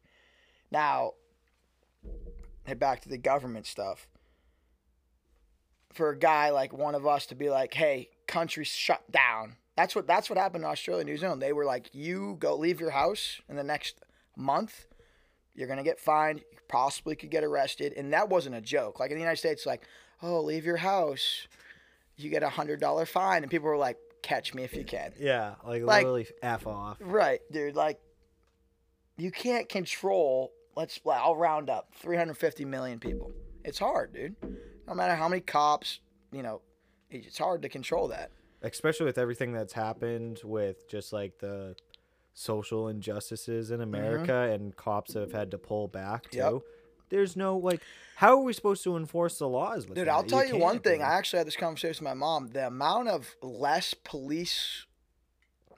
Now, 0.71 1.13
head 2.65 2.79
back 2.79 3.01
to 3.01 3.09
the 3.09 3.17
government 3.17 3.65
stuff. 3.65 4.07
For 5.93 6.09
a 6.09 6.17
guy 6.17 6.51
like 6.51 6.73
one 6.73 6.93
of 6.93 7.07
us 7.07 7.25
to 7.27 7.35
be 7.35 7.49
like, 7.49 7.73
"Hey, 7.73 8.09
country 8.27 8.63
shut 8.63 9.09
down." 9.11 9.55
That's 9.75 9.95
what 9.95 10.05
that's 10.05 10.29
what 10.29 10.37
happened 10.37 10.63
in 10.63 10.69
Australia, 10.69 11.01
and 11.01 11.09
New 11.09 11.17
Zealand. 11.17 11.41
They 11.41 11.53
were 11.53 11.65
like, 11.65 11.93
"You 11.93 12.35
go 12.39 12.55
leave 12.55 12.79
your 12.79 12.91
house 12.91 13.41
in 13.49 13.55
the 13.55 13.63
next 13.63 13.99
month, 14.35 14.86
you're 15.57 15.67
gonna 15.67 15.83
get 15.83 15.99
fined. 15.99 16.39
You 16.39 16.57
possibly 16.69 17.17
could 17.17 17.29
get 17.31 17.43
arrested." 17.43 17.91
And 17.97 18.13
that 18.13 18.29
wasn't 18.29 18.55
a 18.55 18.61
joke. 18.61 19.01
Like 19.01 19.11
in 19.11 19.17
the 19.17 19.21
United 19.21 19.39
States, 19.39 19.65
like, 19.65 19.83
"Oh, 20.21 20.39
leave 20.41 20.63
your 20.63 20.77
house, 20.77 21.47
you 22.15 22.29
get 22.29 22.43
a 22.43 22.49
hundred 22.49 22.79
dollar 22.79 23.05
fine," 23.05 23.43
and 23.43 23.51
people 23.51 23.67
were 23.67 23.75
like, 23.77 23.97
"Catch 24.21 24.53
me 24.53 24.63
if 24.63 24.73
you 24.73 24.85
can." 24.85 25.11
yeah, 25.19 25.55
like, 25.65 25.83
like- 25.83 26.03
literally 26.05 26.27
f 26.41 26.65
off. 26.65 26.97
Right, 27.01 27.41
dude. 27.51 27.75
Like, 27.75 27.99
you 29.17 29.31
can't 29.31 29.67
control. 29.67 30.53
Let's. 30.75 30.99
I'll 31.05 31.35
round 31.35 31.69
up 31.69 31.89
350 31.95 32.63
million 32.63 32.99
people. 32.99 33.33
It's 33.65 33.79
hard, 33.79 34.13
dude. 34.13 34.35
No 34.87 34.93
matter 34.93 35.15
how 35.15 35.27
many 35.27 35.41
cops, 35.41 35.99
you 36.31 36.43
know, 36.43 36.61
it's 37.09 37.37
hard 37.37 37.61
to 37.63 37.69
control 37.69 38.07
that. 38.09 38.31
Especially 38.61 39.05
with 39.05 39.17
everything 39.17 39.51
that's 39.51 39.73
happened 39.73 40.39
with 40.43 40.87
just 40.87 41.13
like 41.13 41.37
the 41.39 41.75
social 42.37 42.87
injustices 42.87 43.71
in 43.71 43.81
America 43.81 44.51
and 44.51 44.75
cops 44.75 45.15
have 45.15 45.31
had 45.31 45.49
to 45.49 45.57
pull 45.57 45.87
back 45.87 46.29
too. 46.29 46.37
Mm-hmm. 46.37 46.53
Yep. 46.53 46.63
There's 47.09 47.35
no 47.35 47.57
like, 47.57 47.81
how 48.17 48.33
are 48.33 48.43
we 48.43 48.53
supposed 48.53 48.83
to 48.83 48.95
enforce 48.95 49.39
the 49.39 49.47
laws? 49.47 49.87
With 49.87 49.95
Dude, 49.95 50.07
that? 50.07 50.11
I'll 50.11 50.23
tell 50.23 50.45
you, 50.45 50.57
one 50.57 50.79
thing. 50.79 51.01
I 51.01 51.15
actually 51.15 51.39
had 51.39 51.47
this 51.47 51.55
conversation 51.55 52.05
with 52.05 52.11
my 52.11 52.19
mom. 52.19 52.49
The 52.49 52.67
amount 52.67 53.07
of 53.07 53.35
less 53.41 53.95
police, 53.95 54.85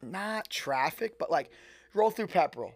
not 0.01 0.49
traffic, 0.49 1.17
but 1.17 1.31
like 1.31 1.49
roll 1.93 2.11
through 2.11 2.27
Pepperell. 2.27 2.73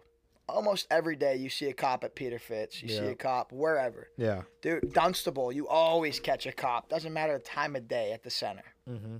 Almost 0.48 0.86
every 0.90 1.16
day 1.16 1.36
you 1.36 1.50
see 1.50 1.66
a 1.66 1.74
cop 1.74 2.04
at 2.04 2.14
Peter 2.14 2.38
Fitz. 2.38 2.82
You 2.82 2.88
see 2.88 3.06
a 3.06 3.14
cop 3.14 3.52
wherever. 3.52 4.08
yeah. 4.16 4.42
Dude, 4.62 4.92
Dunstable, 4.92 5.52
you 5.52 5.68
always 5.68 6.20
catch 6.20 6.46
a 6.46 6.52
cop. 6.52 6.88
Doesn't 6.88 7.12
matter 7.12 7.34
the 7.36 7.44
time 7.44 7.76
of 7.76 7.86
day 7.88 8.12
at 8.12 8.22
the 8.22 8.30
center. 8.30 8.64
Mm-hmm. 8.88 9.16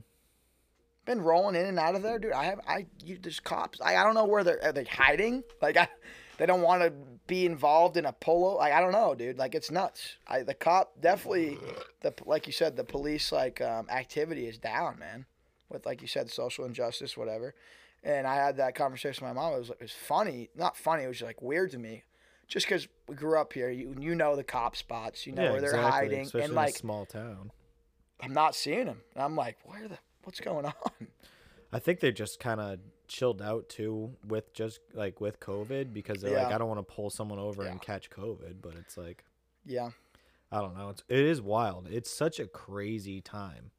Been 1.05 1.21
rolling 1.21 1.55
in 1.55 1.67
and 1.67 1.79
out 1.79 1.95
of 1.95 2.03
there, 2.03 2.19
dude. 2.19 2.33
I 2.33 2.45
have 2.45 2.61
I 2.67 2.87
you 3.05 3.19
there's 3.21 3.41
cops. 3.41 3.81
I, 3.81 3.97
I 3.97 4.05
don't 4.05 4.15
know 4.15 4.25
where 4.25 4.45
they're 4.45 4.63
are 4.63 4.73
they 4.73 4.85
hiding. 4.85 5.43
Like 5.63 5.77
I, 5.77 5.89
they 6.37 6.47
don't 6.47 6.63
want 6.63 6.83
to 6.83 6.93
be 7.27 7.47
involved 7.47 7.97
in 7.97 8.05
a 8.05 8.13
polo. 8.13 8.57
Like 8.57 8.73
I 8.73 8.81
don't 8.81 8.93
know, 8.93 9.15
dude. 9.15 9.39
Like 9.39 9.55
it's 9.55 9.71
nuts. 9.71 10.17
I 10.27 10.43
the 10.43 10.55
cop 10.55 11.01
definitely 11.01 11.59
the 12.03 12.13
like 12.25 12.47
you 12.47 12.53
said 12.53 12.77
the 12.77 12.85
police 12.85 13.33
like 13.33 13.61
um, 13.61 13.89
activity 13.91 14.47
is 14.47 14.59
down, 14.59 14.99
man. 14.99 15.27
With 15.69 15.87
like 15.87 16.03
you 16.03 16.09
said 16.09 16.31
social 16.31 16.65
injustice, 16.65 17.17
whatever. 17.17 17.55
And 18.03 18.27
I 18.27 18.35
had 18.35 18.59
that 18.59 18.75
conversation 18.75 19.27
with 19.27 19.35
my 19.35 19.43
mom. 19.43 19.55
It 19.55 19.59
was 19.59 19.69
like 19.71 19.81
it 19.81 19.85
was 19.85 19.93
funny, 19.93 20.51
not 20.55 20.77
funny. 20.77 21.05
It 21.05 21.09
was 21.09 21.23
like 21.23 21.41
weird 21.41 21.71
to 21.71 21.79
me, 21.79 22.05
just 22.49 22.67
because 22.67 22.87
we 23.09 23.15
grew 23.15 23.39
up 23.39 23.53
here. 23.53 23.71
You 23.71 23.95
you 23.99 24.15
know 24.15 24.37
the 24.37 24.45
cop 24.45 24.77
spots. 24.77 25.27
You 25.27 25.33
know 25.33 25.53
where 25.53 25.61
they're 25.61 25.77
hiding, 25.77 26.21
especially 26.23 26.45
and 26.45 26.55
like 26.55 26.77
small 26.77 27.07
town. 27.07 27.51
I'm 28.21 28.33
not 28.33 28.55
seeing 28.55 28.87
them. 28.87 29.01
And 29.15 29.23
I'm 29.23 29.37
like, 29.37 29.59
where 29.65 29.89
the 29.89 29.99
what's 30.25 30.41
going 30.41 30.67
on? 30.67 30.73
I 31.73 31.79
think 31.79 32.01
they 32.01 32.13
just 32.13 32.39
kind 32.41 32.61
of 32.61 32.79
chilled 33.09 33.43
out 33.43 33.69
too 33.69 34.13
with 34.27 34.53
just 34.55 34.81
like 34.95 35.21
with 35.21 35.41
COVID 35.41 35.93
because 35.93 36.21
they're 36.23 36.37
like, 36.43 36.53
I 36.53 36.59
don't 36.59 36.69
want 36.69 36.87
to 36.87 36.95
pull 36.95 37.11
someone 37.11 37.39
over 37.39 37.65
and 37.65 37.81
catch 37.81 38.11
COVID, 38.11 38.57
but 38.63 38.75
it's 38.79 38.97
like, 38.97 39.25
Yeah. 39.65 39.91
I 40.53 40.61
don't 40.61 40.77
know. 40.77 40.91
It's 40.91 41.03
it 41.09 41.19
is 41.19 41.41
wild. 41.43 41.89
It's 41.91 42.11
such 42.11 42.39
a 42.39 42.47
crazy 42.47 43.21
time. 43.21 43.71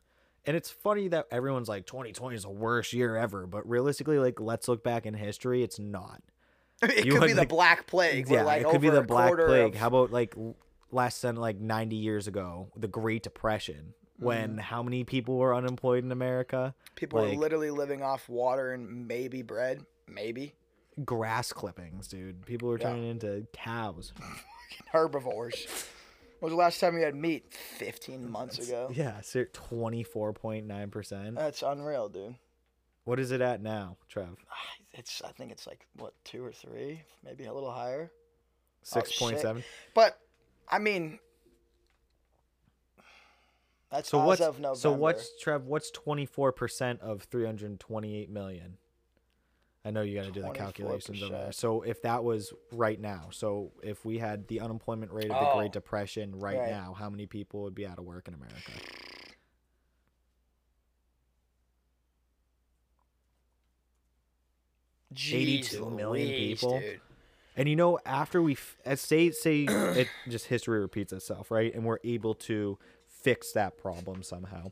And 0.46 0.56
it's 0.58 0.70
funny 0.70 1.08
that 1.08 1.26
everyone's 1.32 1.70
like 1.70 1.86
2020 1.88 2.36
is 2.36 2.44
the 2.44 2.50
worst 2.50 2.92
year 2.94 3.16
ever, 3.16 3.48
but 3.48 3.68
realistically, 3.68 4.20
like 4.20 4.40
let's 4.42 4.68
look 4.68 4.84
back 4.84 5.06
in 5.06 5.14
history, 5.14 5.64
it's 5.64 5.80
not. 5.80 6.22
it 6.84 7.06
You 7.06 7.14
could 7.14 7.28
be 7.28 7.34
the 7.34 7.40
like- 7.42 7.50
Black 7.50 7.88
Plague. 7.88 8.30
yeah, 8.30 8.44
like, 8.44 8.62
it 8.62 8.68
could 8.70 8.82
be 8.82 8.90
the 8.90 9.02
Black 9.02 9.34
Plague. 9.36 9.74
of- 9.76 9.80
How 9.80 9.88
about 9.88 10.12
like 10.12 10.36
less 10.92 11.22
than 11.22 11.38
like 11.38 11.60
90 11.60 11.96
years 11.96 12.28
ago, 12.28 12.68
the 12.76 12.88
Great 12.90 13.24
Depression, 13.24 13.94
Mm-hmm. 14.16 14.26
when 14.26 14.58
how 14.58 14.82
many 14.82 15.04
people 15.04 15.38
were 15.38 15.54
unemployed 15.54 16.04
in 16.04 16.12
America? 16.12 16.74
people 16.96 17.22
like- 17.22 17.38
literally 17.38 17.70
living 17.72 18.02
off 18.02 18.30
water 18.30 18.72
and 18.72 19.08
maybe 19.08 19.42
bread, 19.42 19.86
maybe 20.08 20.54
Grass 21.04 21.52
clippings, 21.52 22.08
dude. 22.08 22.46
People 22.46 22.70
were 22.70 22.78
Yeah. 22.80 22.92
turning 22.92 23.10
into 23.10 23.46
cows. 23.52 24.14
herbivores. 24.94 25.66
When 26.40 26.52
was 26.52 26.54
the 26.54 26.58
last 26.58 26.80
time 26.80 26.98
you 26.98 27.04
had 27.04 27.16
meat? 27.16 27.52
Fifteen 27.54 28.30
months 28.30 28.60
ago. 28.60 28.90
Yeah, 28.94 29.20
24.9%. 29.22 31.36
That's 31.36 31.64
unreal, 31.64 32.08
dude. 32.10 32.36
What 33.04 33.20
is 33.20 33.32
it 33.32 33.42
at 33.42 33.62
now, 33.62 33.98
Trev? 34.10 34.36
It's 34.94 35.22
I 35.24 35.32
think 35.34 35.52
it's 35.52 35.68
like 35.68 35.86
what 35.98 36.14
two 36.24 36.44
or 36.46 36.52
three, 36.54 37.02
maybe 37.24 37.46
a 37.46 37.54
little 37.54 37.72
higher. 37.72 38.12
Oh, 38.96 39.02
shit. 39.04 39.42
6.7. 39.44 39.64
But 39.94 40.18
I 40.70 40.80
mean, 40.80 41.20
that's 43.96 44.10
So 44.10 44.22
as 44.22 44.40
what's 44.40 44.80
so 44.82 44.92
what's 44.92 45.40
Trev? 45.42 45.66
What's 45.66 45.92
twenty 45.92 46.26
four 46.26 46.52
percent 46.52 47.02
of 47.02 47.24
three 47.24 47.46
hundred 47.46 47.80
twenty 47.80 48.16
eight 48.18 48.30
million? 48.30 48.78
I 49.84 49.92
know 49.92 50.02
you 50.02 50.16
got 50.16 50.26
to 50.26 50.32
do 50.32 50.42
the 50.42 50.50
calculations 50.50 51.22
over 51.22 51.32
there. 51.34 51.52
So 51.52 51.84
if 51.84 52.02
that 52.02 52.24
was 52.24 52.52
right 52.72 53.00
now, 53.00 53.28
so 53.32 53.72
if 53.84 54.04
we 54.04 54.18
had 54.18 54.48
the 54.48 54.60
unemployment 54.62 55.12
rate 55.12 55.26
of 55.30 55.38
the 55.40 55.48
Oh. 55.52 55.54
Great 55.58 55.72
Depression 55.74 56.40
right, 56.40 56.58
Right. 56.58 56.72
now, 56.72 56.96
how 56.98 57.08
many 57.08 57.28
people 57.28 57.62
would 57.64 57.76
be 57.76 57.86
out 57.86 58.00
of 58.00 58.04
work 58.06 58.28
in 58.28 58.34
America? 58.34 58.72
Jeez 65.14 65.34
82 65.74 65.90
million 65.92 66.28
Louise, 66.30 66.60
people? 66.60 66.80
dude. 66.80 67.02
And 67.58 67.70
you 67.70 67.76
know, 67.76 68.00
after 68.06 68.42
we 68.42 68.54
f- 68.54 68.78
uh, 68.86 68.96
say 68.96 69.32
say 69.32 69.64
it 69.68 70.10
just 70.28 70.48
history 70.48 70.80
repeats 70.80 71.14
itself, 71.14 71.52
right? 71.52 71.74
And 71.74 71.86
we're 71.86 72.00
able 72.04 72.36
to 72.36 72.78
fix 73.26 73.52
that 73.54 73.76
problem 73.78 74.22
somehow. 74.22 74.72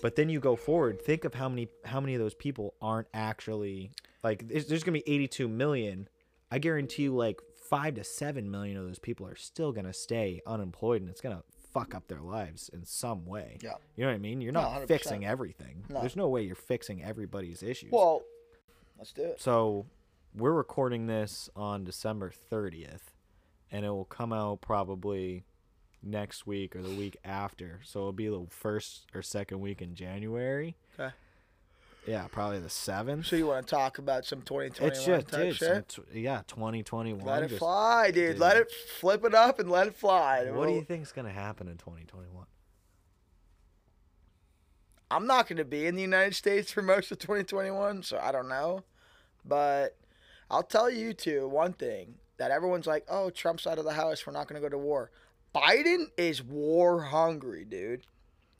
But 0.00 0.14
then 0.14 0.28
you 0.28 0.38
go 0.38 0.54
forward, 0.54 1.00
think 1.00 1.24
of 1.24 1.34
how 1.34 1.48
many 1.48 1.68
how 1.84 2.00
many 2.00 2.14
of 2.14 2.20
those 2.20 2.34
people 2.34 2.74
aren't 2.80 3.08
actually 3.12 3.90
like 4.22 4.46
there's, 4.46 4.66
there's 4.66 4.84
going 4.84 5.00
to 5.00 5.04
be 5.04 5.12
82 5.12 5.48
million. 5.48 6.08
I 6.50 6.58
guarantee 6.58 7.04
you 7.04 7.16
like 7.16 7.40
5 7.68 7.94
to 7.94 8.04
7 8.04 8.50
million 8.50 8.76
of 8.76 8.84
those 8.86 8.98
people 8.98 9.26
are 9.26 9.34
still 9.34 9.72
going 9.72 9.86
to 9.86 9.92
stay 9.92 10.42
unemployed 10.46 11.00
and 11.00 11.10
it's 11.10 11.22
going 11.22 11.34
to 11.34 11.42
fuck 11.72 11.94
up 11.94 12.06
their 12.06 12.20
lives 12.20 12.68
in 12.72 12.84
some 12.84 13.24
way. 13.24 13.56
Yeah. 13.62 13.72
You 13.96 14.04
know 14.04 14.10
what 14.10 14.16
I 14.16 14.18
mean? 14.18 14.42
You're 14.42 14.52
not 14.52 14.82
100%. 14.82 14.88
fixing 14.88 15.24
everything. 15.24 15.84
No. 15.88 16.00
There's 16.00 16.16
no 16.16 16.28
way 16.28 16.42
you're 16.42 16.54
fixing 16.54 17.02
everybody's 17.02 17.62
issues. 17.62 17.90
Well, 17.90 18.22
let's 18.98 19.12
do 19.12 19.22
it. 19.22 19.40
So 19.40 19.86
we're 20.34 20.52
recording 20.52 21.06
this 21.06 21.48
on 21.56 21.84
December 21.84 22.30
30th, 22.52 23.14
and 23.70 23.86
it 23.86 23.88
will 23.88 24.04
come 24.04 24.32
out 24.32 24.60
probably 24.60 25.44
next 26.02 26.46
week 26.46 26.74
or 26.76 26.82
the 26.82 26.94
week 26.94 27.16
after. 27.24 27.80
So 27.84 28.00
it'll 28.00 28.12
be 28.12 28.28
the 28.28 28.46
first 28.50 29.06
or 29.14 29.22
second 29.22 29.60
week 29.60 29.80
in 29.82 29.94
January. 29.94 30.76
Okay. 30.98 31.12
Yeah, 32.06 32.26
probably 32.32 32.58
the 32.58 32.68
seventh. 32.68 33.26
So 33.26 33.36
you 33.36 33.46
want 33.46 33.64
to 33.66 33.70
talk 33.70 33.98
about 33.98 34.24
some 34.24 34.42
2021 34.42 34.90
It's 34.92 35.04
just 35.04 35.28
type 35.28 35.40
dude, 35.40 35.56
shit? 35.56 35.88
tw- 35.88 36.14
yeah, 36.14 36.42
2021. 36.48 37.24
Let 37.24 37.44
it 37.44 37.48
just- 37.48 37.58
fly, 37.60 38.06
dude. 38.10 38.32
dude. 38.32 38.38
Let 38.40 38.56
it 38.56 38.72
flip 38.72 39.24
it 39.24 39.34
up 39.34 39.60
and 39.60 39.70
let 39.70 39.86
it 39.86 39.94
fly. 39.94 40.38
What 40.50 40.64
do 40.66 40.70
you 40.72 40.76
We'll- 40.78 40.84
think's 40.84 41.12
gonna 41.12 41.30
happen 41.30 41.68
in 41.68 41.76
2021? 41.78 42.46
I'm 45.10 45.26
not 45.26 45.46
going 45.46 45.58
to 45.58 45.64
be 45.64 45.86
in 45.86 45.94
the 45.94 46.00
United 46.02 46.34
States 46.34 46.72
for 46.72 46.80
most 46.82 47.12
of 47.12 47.18
2021, 47.18 48.02
so 48.02 48.18
I 48.18 48.32
don't 48.32 48.48
know. 48.48 48.82
But 49.44 49.96
I'll 50.50 50.62
tell 50.62 50.90
you 50.90 51.12
two 51.12 51.46
one 51.48 51.74
thing 51.74 52.14
that 52.38 52.50
everyone's 52.50 52.86
like, 52.86 53.04
"Oh, 53.08 53.28
Trump's 53.30 53.66
out 53.66 53.78
of 53.78 53.84
the 53.84 53.92
house. 53.92 54.26
We're 54.26 54.32
not 54.32 54.48
going 54.48 54.60
to 54.60 54.66
go 54.66 54.70
to 54.70 54.78
war." 54.78 55.10
Biden 55.54 56.06
is 56.16 56.42
war 56.42 57.02
hungry, 57.02 57.64
dude. 57.64 58.06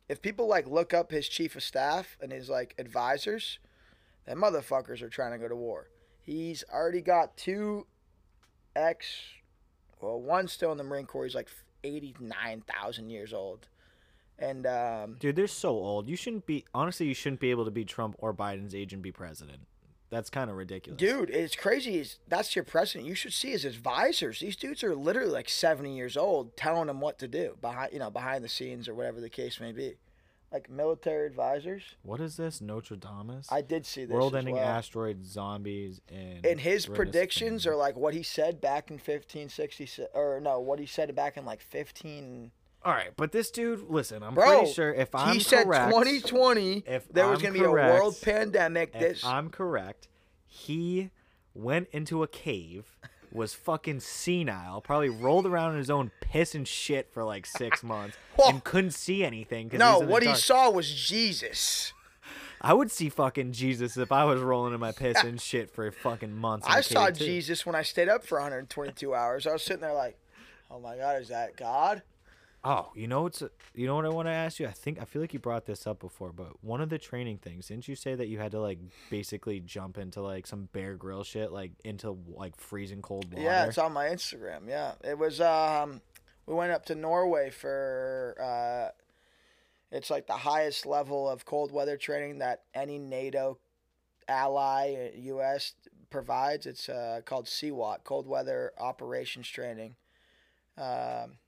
If 0.08 0.20
people 0.20 0.46
like 0.46 0.66
look 0.66 0.92
up 0.92 1.10
his 1.10 1.28
chief 1.28 1.56
of 1.56 1.62
staff 1.62 2.18
and 2.20 2.32
his 2.32 2.48
like 2.50 2.74
advisors, 2.78 3.58
that 4.26 4.36
motherfuckers 4.36 5.02
are 5.02 5.08
trying 5.08 5.32
to 5.32 5.38
go 5.38 5.48
to 5.48 5.56
war. 5.56 5.88
He's 6.20 6.64
already 6.72 7.00
got 7.00 7.36
two 7.36 7.86
ex, 8.76 9.06
well, 10.00 10.20
one 10.20 10.48
still 10.48 10.70
in 10.72 10.78
the 10.78 10.84
Marine 10.84 11.06
Corps. 11.06 11.24
He's 11.24 11.34
like 11.34 11.48
89,000 11.82 13.10
years 13.10 13.32
old. 13.32 13.68
And 14.38 14.66
um, 14.66 15.16
Dude, 15.18 15.36
they're 15.36 15.46
so 15.46 15.70
old. 15.70 16.08
You 16.08 16.16
shouldn't 16.16 16.46
be 16.46 16.64
honestly. 16.74 17.06
You 17.06 17.14
shouldn't 17.14 17.40
be 17.40 17.50
able 17.50 17.64
to 17.64 17.70
be 17.70 17.84
Trump 17.84 18.16
or 18.18 18.34
Biden's 18.34 18.74
age 18.74 18.92
and 18.92 19.02
be 19.02 19.12
president. 19.12 19.60
That's 20.12 20.28
kind 20.28 20.50
of 20.50 20.56
ridiculous. 20.56 20.98
Dude, 20.98 21.30
it's 21.30 21.56
crazy. 21.56 22.04
That's 22.28 22.54
your 22.54 22.66
president? 22.66 23.08
You 23.08 23.14
should 23.14 23.32
see 23.32 23.52
his 23.52 23.64
advisors. 23.64 24.40
These 24.40 24.56
dudes 24.56 24.84
are 24.84 24.94
literally 24.94 25.32
like 25.32 25.48
seventy 25.48 25.96
years 25.96 26.18
old, 26.18 26.54
telling 26.54 26.90
him 26.90 27.00
what 27.00 27.18
to 27.20 27.26
do 27.26 27.56
behind, 27.62 27.94
you 27.94 27.98
know, 27.98 28.10
behind 28.10 28.44
the 28.44 28.48
scenes 28.50 28.90
or 28.90 28.94
whatever 28.94 29.22
the 29.22 29.30
case 29.30 29.58
may 29.58 29.72
be. 29.72 29.94
Like 30.52 30.68
military 30.68 31.26
advisors. 31.26 31.82
What 32.02 32.20
is 32.20 32.36
this? 32.36 32.60
Notre 32.60 32.94
Dame? 32.94 33.40
I 33.48 33.62
did 33.62 33.86
see 33.86 34.04
this. 34.04 34.12
World-ending 34.12 34.56
well. 34.56 34.68
asteroids, 34.68 35.26
zombies, 35.26 36.02
and 36.10 36.44
And 36.44 36.60
his 36.60 36.84
predictions 36.84 37.66
are 37.66 37.74
like 37.74 37.96
what 37.96 38.12
he 38.12 38.22
said 38.22 38.60
back 38.60 38.90
in 38.90 38.98
fifteen 38.98 39.48
sixty 39.48 39.86
six, 39.86 40.10
or 40.12 40.40
no, 40.42 40.60
what 40.60 40.78
he 40.78 40.84
said 40.84 41.14
back 41.14 41.38
in 41.38 41.46
like 41.46 41.62
fifteen. 41.62 42.50
All 42.84 42.92
right, 42.92 43.10
but 43.16 43.30
this 43.32 43.50
dude, 43.50 43.84
listen, 43.88 44.22
I'm 44.22 44.34
Bro, 44.34 44.58
pretty 44.58 44.72
sure 44.72 44.92
if 44.92 45.14
I'm 45.14 45.34
he 45.34 45.40
said 45.40 45.64
correct, 45.66 45.90
twenty 45.92 46.20
twenty. 46.20 46.82
if 46.86 47.08
There 47.08 47.28
was 47.28 47.40
gonna 47.40 47.54
be 47.54 47.62
a 47.62 47.70
world 47.70 48.16
pandemic. 48.20 48.92
This 48.92 49.24
I'm 49.24 49.50
correct, 49.50 50.08
he 50.46 51.10
went 51.54 51.88
into 51.92 52.22
a 52.24 52.28
cave, 52.28 52.96
was 53.30 53.54
fucking 53.54 54.00
senile, 54.00 54.80
probably 54.80 55.10
rolled 55.10 55.46
around 55.46 55.72
in 55.72 55.78
his 55.78 55.90
own 55.90 56.10
piss 56.20 56.54
and 56.56 56.66
shit 56.66 57.12
for 57.12 57.22
like 57.24 57.46
six 57.46 57.82
months, 57.84 58.16
Well, 58.36 58.48
and 58.50 58.64
couldn't 58.64 58.92
see 58.92 59.22
anything. 59.24 59.70
no, 59.72 59.92
he's 59.92 60.00
in 60.00 60.06
the 60.06 60.12
what 60.12 60.22
he 60.24 60.34
saw 60.34 60.68
was 60.70 60.92
Jesus. 60.92 61.92
I 62.64 62.74
would 62.74 62.90
see 62.90 63.08
fucking 63.08 63.52
Jesus 63.52 63.96
if 63.96 64.12
I 64.12 64.24
was 64.24 64.40
rolling 64.40 64.72
in 64.74 64.80
my 64.80 64.92
piss 64.92 65.22
and 65.22 65.40
shit 65.40 65.70
for 65.70 65.90
fucking 65.90 66.32
months. 66.34 66.66
I 66.68 66.80
saw 66.80 67.10
too. 67.10 67.24
Jesus 67.24 67.64
when 67.66 67.74
I 67.74 67.82
stayed 67.82 68.08
up 68.08 68.24
for 68.24 68.38
122 68.38 69.14
hours. 69.14 69.46
I 69.46 69.52
was 69.52 69.62
sitting 69.62 69.80
there 69.82 69.92
like, 69.94 70.16
oh 70.70 70.78
my 70.78 70.96
God, 70.96 71.20
is 71.20 71.28
that 71.28 71.56
God? 71.56 72.02
Oh, 72.64 72.90
you 72.94 73.08
know 73.08 73.22
what's 73.22 73.42
you 73.74 73.86
know 73.86 73.96
what 73.96 74.04
I 74.04 74.10
want 74.10 74.28
to 74.28 74.32
ask 74.32 74.60
you? 74.60 74.68
I 74.68 74.70
think 74.70 75.00
I 75.00 75.04
feel 75.04 75.20
like 75.20 75.32
you 75.32 75.40
brought 75.40 75.66
this 75.66 75.86
up 75.86 75.98
before, 75.98 76.32
but 76.32 76.62
one 76.62 76.80
of 76.80 76.90
the 76.90 76.98
training 76.98 77.38
things, 77.38 77.66
didn't 77.66 77.88
you 77.88 77.96
say 77.96 78.14
that 78.14 78.28
you 78.28 78.38
had 78.38 78.52
to 78.52 78.60
like 78.60 78.78
basically 79.10 79.58
jump 79.58 79.98
into 79.98 80.20
like 80.20 80.46
some 80.46 80.68
Bear 80.72 80.94
Grylls 80.94 81.26
shit, 81.26 81.50
like 81.50 81.72
into 81.84 82.16
like 82.28 82.56
freezing 82.56 83.02
cold 83.02 83.32
water? 83.32 83.42
Yeah, 83.42 83.66
it's 83.66 83.78
on 83.78 83.92
my 83.92 84.06
Instagram. 84.06 84.68
Yeah, 84.68 84.92
it 85.02 85.18
was. 85.18 85.40
Um, 85.40 86.00
we 86.46 86.54
went 86.54 86.72
up 86.72 86.86
to 86.86 86.94
Norway 86.94 87.50
for. 87.50 88.36
Uh, 88.40 88.92
it's 89.90 90.08
like 90.10 90.26
the 90.26 90.32
highest 90.32 90.86
level 90.86 91.28
of 91.28 91.44
cold 91.44 91.72
weather 91.72 91.96
training 91.96 92.38
that 92.38 92.62
any 92.74 92.98
NATO 92.98 93.58
ally, 94.28 94.94
uh, 94.94 95.16
U.S. 95.16 95.74
provides. 96.10 96.66
It's 96.66 96.88
uh, 96.88 97.20
called 97.24 97.46
CWAT, 97.46 98.04
Cold 98.04 98.26
Weather 98.26 98.72
Operations 98.78 99.48
Training. 99.48 99.96
Um, 100.78 101.38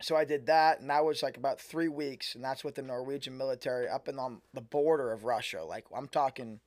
so 0.00 0.16
I 0.16 0.24
did 0.24 0.46
that, 0.46 0.80
and 0.80 0.90
that 0.90 1.04
was 1.04 1.22
like 1.22 1.36
about 1.36 1.60
three 1.60 1.88
weeks, 1.88 2.34
and 2.34 2.42
that's 2.42 2.64
with 2.64 2.74
the 2.74 2.82
Norwegian 2.82 3.36
military 3.36 3.88
up 3.88 4.08
and 4.08 4.18
on 4.18 4.40
the 4.54 4.60
border 4.60 5.12
of 5.12 5.24
Russia. 5.24 5.62
Like 5.62 5.84
I'm 5.94 6.08
talking, 6.08 6.60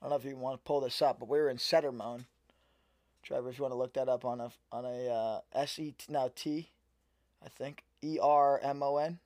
I 0.00 0.04
don't 0.04 0.10
know 0.10 0.16
if 0.16 0.24
you 0.24 0.36
want 0.36 0.58
to 0.58 0.66
pull 0.66 0.80
this 0.80 1.02
up, 1.02 1.18
but 1.18 1.28
we 1.28 1.38
were 1.38 1.50
in 1.50 1.56
Setermoen. 1.56 2.26
Trevor, 3.22 3.50
if 3.50 3.58
you 3.58 3.62
want 3.62 3.72
to 3.72 3.78
look 3.78 3.94
that 3.94 4.08
up 4.08 4.24
on 4.24 4.40
a 4.40 4.50
on 4.70 4.84
a 4.84 5.08
uh, 5.08 5.40
S 5.52 5.78
E 5.78 5.94
T 5.98 6.12
now 6.12 6.30
T, 6.34 6.70
I 7.44 7.48
think 7.48 7.82
E 8.02 8.18
R 8.22 8.60
M 8.62 8.82
O 8.82 8.96
N. 8.96 9.18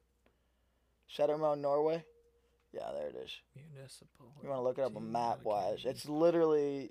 Setermoen, 1.14 1.61
Norway, 1.61 2.05
Yeah, 2.72 2.90
there 2.94 3.09
it 3.09 3.16
is. 3.16 3.36
Municipal. 3.55 4.32
You 4.42 4.48
want 4.48 4.61
to 4.61 4.62
look 4.62 4.78
it 4.78 4.84
up 4.84 4.96
on 4.96 5.12
map 5.12 5.40
wise. 5.44 5.82
It's 5.84 6.09
literally, 6.09 6.90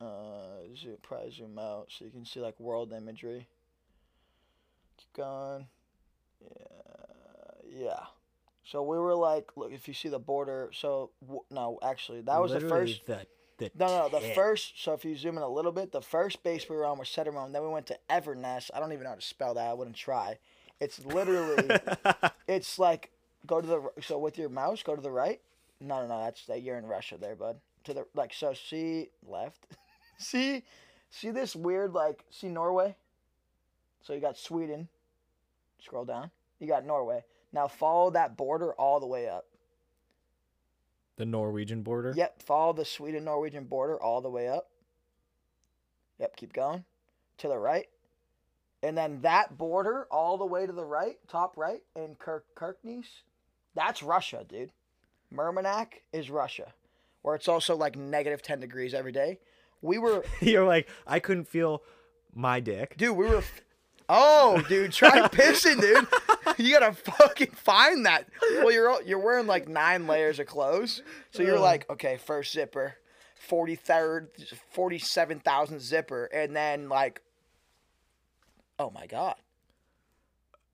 uh, 0.00 0.64
zoom, 0.74 0.96
probably 1.02 1.30
zoom 1.30 1.58
out 1.58 1.88
so 1.90 2.06
you 2.06 2.10
can 2.10 2.24
see 2.24 2.40
like 2.40 2.58
world 2.58 2.94
imagery. 2.94 3.46
Keep 4.96 5.12
going. 5.12 5.66
Yeah, 6.40 7.82
yeah. 7.88 8.00
So 8.64 8.82
we 8.82 8.98
were 8.98 9.14
like, 9.14 9.50
look, 9.56 9.72
if 9.72 9.88
you 9.88 9.94
see 9.94 10.08
the 10.08 10.18
border. 10.18 10.70
So 10.72 11.10
w- 11.22 11.42
no, 11.50 11.78
actually, 11.82 12.20
that 12.22 12.40
was 12.40 12.52
the 12.52 12.60
first. 12.60 13.04
The, 13.06 13.26
the 13.58 13.70
No, 13.78 13.86
no, 13.86 14.08
the 14.08 14.20
tip. 14.20 14.34
first. 14.34 14.82
So 14.82 14.92
if 14.92 15.04
you 15.04 15.16
zoom 15.16 15.36
in 15.36 15.42
a 15.42 15.48
little 15.48 15.72
bit, 15.72 15.92
the 15.92 16.00
first 16.00 16.42
base 16.42 16.68
we 16.68 16.76
were 16.76 16.84
on 16.86 16.98
was 16.98 17.08
Setermoen. 17.08 17.52
Then 17.52 17.62
we 17.62 17.68
went 17.68 17.86
to 17.86 17.98
Everness. 18.08 18.70
I 18.74 18.80
don't 18.80 18.92
even 18.92 19.04
know 19.04 19.10
how 19.10 19.16
to 19.16 19.22
spell 19.22 19.54
that. 19.54 19.68
I 19.68 19.72
wouldn't 19.74 19.96
try. 19.96 20.38
It's 20.80 21.04
literally. 21.04 21.68
it's 22.46 22.78
like 22.78 23.10
go 23.46 23.60
to 23.60 23.66
the 23.66 23.90
so 24.02 24.18
with 24.18 24.38
your 24.38 24.48
mouse 24.50 24.82
go 24.82 24.94
to 24.94 25.02
the 25.02 25.10
right. 25.10 25.40
No, 25.80 26.00
no, 26.02 26.08
no. 26.08 26.22
That's 26.24 26.46
that 26.46 26.62
you're 26.62 26.78
in 26.78 26.86
Russia 26.86 27.16
there, 27.18 27.34
bud. 27.34 27.56
To 27.84 27.94
the 27.94 28.06
like 28.14 28.32
so 28.32 28.52
see 28.54 29.08
left. 29.26 29.66
see, 30.18 30.62
see 31.10 31.30
this 31.30 31.56
weird 31.56 31.92
like 31.92 32.24
see 32.30 32.48
Norway. 32.48 32.94
So 34.02 34.12
you 34.12 34.20
got 34.20 34.36
Sweden. 34.36 34.88
Scroll 35.82 36.04
down. 36.04 36.30
You 36.58 36.66
got 36.66 36.84
Norway. 36.84 37.24
Now 37.52 37.68
follow 37.68 38.10
that 38.10 38.36
border 38.36 38.72
all 38.74 39.00
the 39.00 39.06
way 39.06 39.28
up. 39.28 39.46
the 41.16 41.26
Norwegian 41.26 41.82
border. 41.82 42.14
Yep, 42.16 42.42
follow 42.42 42.72
the 42.72 42.84
Sweden 42.84 43.24
Norwegian 43.24 43.64
border 43.64 44.00
all 44.00 44.20
the 44.22 44.30
way 44.30 44.48
up. 44.48 44.70
Yep, 46.18 46.36
keep 46.36 46.52
going 46.52 46.84
to 47.38 47.48
the 47.48 47.58
right. 47.58 47.88
And 48.82 48.96
then 48.96 49.20
that 49.20 49.58
border 49.58 50.06
all 50.10 50.38
the 50.38 50.46
way 50.46 50.66
to 50.66 50.72
the 50.72 50.84
right, 50.84 51.18
top 51.28 51.58
right, 51.58 51.82
in 51.94 52.14
Kirk 52.14 52.46
that's 53.74 54.02
Russia, 54.02 54.44
dude. 54.48 54.70
Murmansk 55.30 56.00
is 56.12 56.30
Russia, 56.30 56.72
where 57.22 57.34
it's 57.34 57.48
also 57.48 57.76
like 57.76 57.96
negative 57.96 58.42
10 58.42 58.60
degrees 58.60 58.94
every 58.94 59.12
day. 59.12 59.38
We 59.80 59.98
were, 59.98 60.24
You're 60.40 60.66
like, 60.66 60.88
I 61.06 61.20
couldn't 61.20 61.48
feel 61.48 61.82
my 62.34 62.60
dick. 62.60 62.96
dude, 62.96 63.16
we 63.16 63.26
were, 63.26 63.42
oh, 64.12 64.62
dude, 64.68 64.92
try 64.92 65.20
pissing, 65.28 65.80
dude. 65.80 66.06
You 66.58 66.78
gotta 66.78 66.92
fucking 66.92 67.52
find 67.52 68.04
that. 68.06 68.26
Well, 68.56 68.72
you're 68.72 69.00
you're 69.02 69.18
wearing 69.20 69.46
like 69.46 69.68
nine 69.68 70.06
layers 70.06 70.38
of 70.40 70.46
clothes, 70.46 71.02
so 71.30 71.42
you're 71.42 71.58
like, 71.60 71.88
okay, 71.88 72.18
first 72.18 72.52
zipper, 72.52 72.96
forty 73.38 73.76
third, 73.76 74.28
forty 74.70 74.98
seven 74.98 75.38
thousand 75.40 75.80
zipper, 75.80 76.24
and 76.26 76.54
then 76.54 76.88
like, 76.88 77.22
oh 78.78 78.90
my 78.90 79.06
god, 79.06 79.36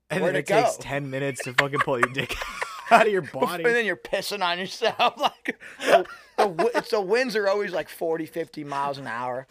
And 0.09 0.21
Where'd 0.21 0.35
then 0.35 0.39
it 0.41 0.49
it 0.49 0.53
takes 0.53 0.77
ten 0.77 1.09
minutes 1.09 1.43
to 1.43 1.53
fucking 1.53 1.79
pull 1.81 1.99
your 1.99 2.11
dick 2.11 2.35
out 2.91 3.05
of 3.05 3.11
your 3.13 3.21
body. 3.33 3.63
and 3.63 3.75
then 3.75 3.85
you're 3.85 3.95
pissing 3.95 4.43
on 4.43 4.57
yourself. 4.59 5.13
Like, 5.17 5.57
the, 5.79 6.05
the, 6.37 6.71
it's 6.75 6.89
the 6.91 7.01
winds 7.01 7.35
are 7.35 7.47
always 7.47 7.71
like 7.71 7.87
40, 7.89 8.25
50 8.25 8.63
miles 8.63 8.97
an 8.97 9.07
hour. 9.07 9.47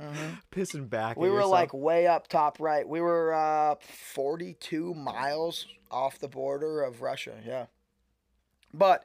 pissing 0.52 0.88
back. 0.88 1.16
We 1.16 1.28
were 1.28 1.36
yourself. 1.36 1.52
like 1.52 1.74
way 1.74 2.06
up 2.06 2.28
top 2.28 2.58
right. 2.60 2.88
We 2.88 3.00
were 3.00 3.34
uh, 3.34 3.74
42 3.80 4.94
miles 4.94 5.66
off 5.90 6.18
the 6.18 6.28
border 6.28 6.82
of 6.82 7.02
Russia. 7.02 7.34
Yeah. 7.46 7.66
But 8.72 9.04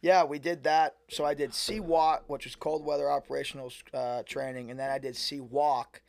yeah, 0.00 0.24
we 0.24 0.38
did 0.38 0.64
that. 0.64 0.96
So 1.08 1.24
I 1.24 1.34
did 1.34 1.50
CWAT, 1.52 2.20
which 2.26 2.44
was 2.44 2.56
cold 2.56 2.84
weather 2.84 3.10
operational 3.10 3.72
uh, 3.92 4.22
training, 4.24 4.70
and 4.70 4.78
then 4.78 4.90
I 4.90 4.98
did 4.98 5.14
CWalk, 5.14 6.00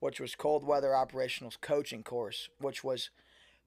which 0.00 0.20
was 0.20 0.34
cold 0.34 0.64
weather 0.64 0.94
operational 0.94 1.52
coaching 1.60 2.02
course, 2.02 2.48
which 2.58 2.82
was 2.82 3.10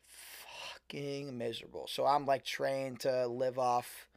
fucking 0.08 1.38
miserable. 1.38 1.88
So 1.88 2.06
I'm 2.06 2.26
like 2.26 2.44
trained 2.44 3.02
to 3.02 3.28
live 3.28 3.60
off, 3.60 4.08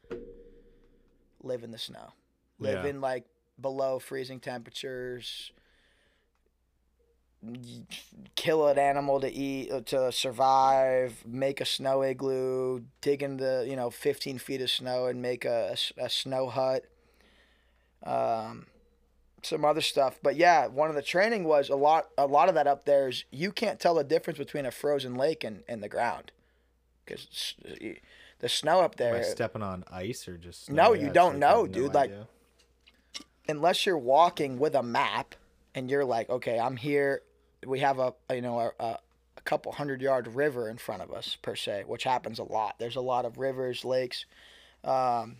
live 1.42 1.62
in 1.64 1.70
the 1.70 1.78
snow, 1.78 2.12
live 2.58 2.84
Yeah. 2.84 2.90
in 2.90 3.00
like 3.00 3.24
below 3.60 3.98
freezing 3.98 4.40
temperatures 4.40 5.52
kill 8.34 8.66
an 8.66 8.78
animal 8.78 9.20
to 9.20 9.32
eat 9.32 9.70
uh, 9.70 9.80
to 9.82 10.10
survive 10.10 11.22
make 11.24 11.60
a 11.60 11.64
snow 11.64 12.02
igloo 12.02 12.80
dig 13.00 13.22
into 13.22 13.64
you 13.68 13.76
know 13.76 13.90
15 13.90 14.38
feet 14.38 14.60
of 14.60 14.68
snow 14.68 15.06
and 15.06 15.22
make 15.22 15.44
a 15.44 15.76
a 15.96 16.10
snow 16.10 16.48
hut 16.48 16.84
um, 18.04 18.66
some 19.42 19.64
other 19.64 19.80
stuff. 19.80 20.18
But 20.22 20.36
yeah 20.36 20.66
one 20.66 20.88
of 20.88 20.94
the 20.96 21.02
training 21.02 21.44
was 21.44 21.68
a 21.68 21.76
lot 21.76 22.08
a 22.18 22.26
lot 22.26 22.48
of 22.48 22.54
that 22.56 22.66
up 22.66 22.84
there 22.84 23.08
is 23.08 23.24
you 23.30 23.52
can't 23.52 23.78
tell 23.78 23.94
the 23.94 24.04
difference 24.04 24.38
between 24.38 24.66
a 24.66 24.70
frozen 24.70 25.14
lake 25.14 25.44
and, 25.44 25.62
and 25.68 25.82
the 25.82 25.88
ground. 25.88 26.32
Because 27.04 27.54
the 28.40 28.48
snow 28.48 28.80
up 28.80 29.00
Am 29.00 29.08
I 29.08 29.12
there 29.12 29.24
stepping 29.24 29.62
on 29.62 29.84
ice 29.90 30.28
or 30.28 30.36
just 30.36 30.70
No, 30.70 30.92
you 30.92 31.10
don't 31.10 31.40
like 31.40 31.44
I 31.44 31.46
have 31.48 31.56
know, 31.56 31.60
no 31.62 31.66
dude, 31.66 31.94
like- 31.94 32.12
unless 33.48 33.86
you're 33.86 33.96
walking 33.98 34.58
with 34.58 34.74
a 34.74 34.82
map 34.82 35.34
and 35.74 35.90
you're 35.90 36.04
like, 36.04 36.28
okay, 36.28 36.58
I'm 36.58 36.76
here. 36.76 37.22
We 37.66 37.80
have 37.80 37.98
a 37.98 38.14
you 38.32 38.42
know 38.42 38.60
a, 38.60 38.72
a, 38.82 38.98
couple 39.44 39.72
hundred 39.72 40.02
yard 40.02 40.34
river 40.34 40.68
in 40.68 40.76
front 40.76 41.00
of 41.00 41.10
us 41.10 41.38
per 41.40 41.56
se, 41.56 41.84
which 41.86 42.04
happens 42.04 42.38
a 42.38 42.44
lot. 42.44 42.76
There's 42.78 42.96
a 42.96 43.00
lot 43.00 43.24
of 43.24 43.38
rivers, 43.38 43.84
lakes. 43.84 44.26
Um, 44.84 45.36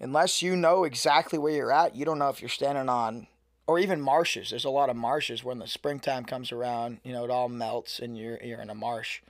unless 0.00 0.42
you 0.42 0.56
know 0.56 0.84
exactly 0.84 1.38
where 1.38 1.52
you're 1.52 1.72
at, 1.72 1.94
you 1.94 2.04
don't 2.04 2.18
know 2.18 2.28
if 2.28 2.42
you're 2.42 2.48
standing 2.48 2.88
on 2.88 3.28
or 3.66 3.78
even 3.78 4.00
marshes. 4.00 4.50
There's 4.50 4.64
a 4.64 4.70
lot 4.70 4.90
of 4.90 4.96
marshes 4.96 5.44
when 5.44 5.60
the 5.60 5.68
springtime 5.68 6.24
comes 6.24 6.50
around. 6.50 6.98
You 7.04 7.12
know, 7.12 7.24
it 7.24 7.30
all 7.30 7.48
melts 7.48 8.00
and 8.00 8.18
you're 8.18 8.38
you're 8.42 8.60
in 8.60 8.70
a 8.70 8.74
marsh, 8.74 9.20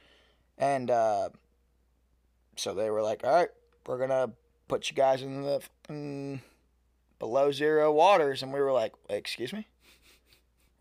and 0.56 0.90
uh, 0.90 1.28
so 2.56 2.74
they 2.74 2.90
were 2.90 3.02
like, 3.02 3.22
all 3.22 3.34
right, 3.34 3.50
we're 3.86 3.98
gonna 3.98 4.32
put 4.70 4.88
you 4.88 4.96
guys 4.96 5.20
in 5.20 5.42
the 5.42 5.60
fucking 5.60 6.40
below 7.18 7.52
zero 7.52 7.92
waters 7.92 8.42
and 8.42 8.52
we 8.52 8.60
were 8.60 8.72
like 8.72 8.92
excuse 9.08 9.52
me 9.52 9.66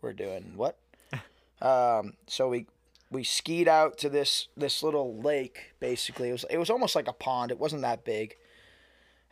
we're 0.02 0.12
doing 0.12 0.52
what? 0.56 0.78
Um, 1.62 2.14
so 2.26 2.48
we 2.48 2.66
we 3.10 3.22
skied 3.22 3.68
out 3.68 3.98
to 3.98 4.08
this 4.08 4.48
this 4.56 4.82
little 4.82 5.20
lake 5.20 5.74
basically. 5.78 6.30
It 6.30 6.32
was 6.32 6.44
it 6.48 6.56
was 6.56 6.70
almost 6.70 6.96
like 6.96 7.06
a 7.06 7.12
pond. 7.12 7.50
It 7.50 7.58
wasn't 7.58 7.82
that 7.82 8.02
big. 8.02 8.36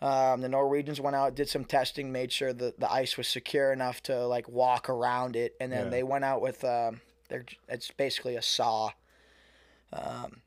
Um, 0.03 0.43
the 0.43 0.49
norwegians 0.51 1.01
went 1.01 1.17
out 1.17 1.35
did 1.35 1.49
some 1.49 1.65
testing 1.65 2.13
made 2.13 2.31
sure 2.31 2.53
that 2.53 2.79
the 2.79 2.93
ice 2.93 3.17
was 3.17 3.29
secure 3.29 3.73
enough 3.73 4.03
to 4.03 4.27
like 4.27 4.47
walk 4.47 4.91
around 4.91 5.37
it. 5.37 5.55
And 5.59 5.73
then 5.73 5.85
Yeah. 5.87 5.91
they 5.91 6.03
went 6.03 6.25
out 6.25 6.43
with 6.43 6.63
um, 6.65 7.01
they're, 7.31 7.47
it's 7.67 7.91
basically 7.93 8.37
a 8.37 8.43
saw. 8.43 8.91
Um, 9.91 10.43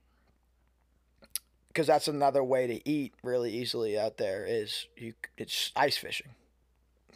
because 1.69 1.87
that's 1.87 2.07
another 2.07 2.43
way 2.43 2.67
to 2.67 2.87
eat 2.87 3.13
really 3.23 3.51
easily 3.53 3.97
out 3.97 4.17
there 4.17 4.45
is 4.45 4.85
you 4.95 5.13
it's 5.37 5.71
ice 5.75 5.97
fishing 5.97 6.35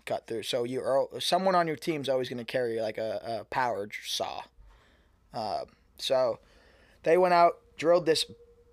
cut 0.05 0.27
through 0.27 0.43
so 0.43 0.63
you 0.63 0.79
are 0.81 1.07
someone 1.19 1.55
on 1.55 1.67
your 1.67 1.75
team's 1.75 2.07
always 2.09 2.29
going 2.29 2.37
to 2.37 2.45
carry 2.45 2.79
like 2.79 2.97
a, 2.97 3.39
a 3.41 3.45
powered 3.45 3.91
saw 4.05 4.41
uh, 5.33 5.65
so 5.97 6.39
they 7.03 7.17
went 7.17 7.33
out 7.33 7.59
drilled 7.77 8.05
this 8.05 8.25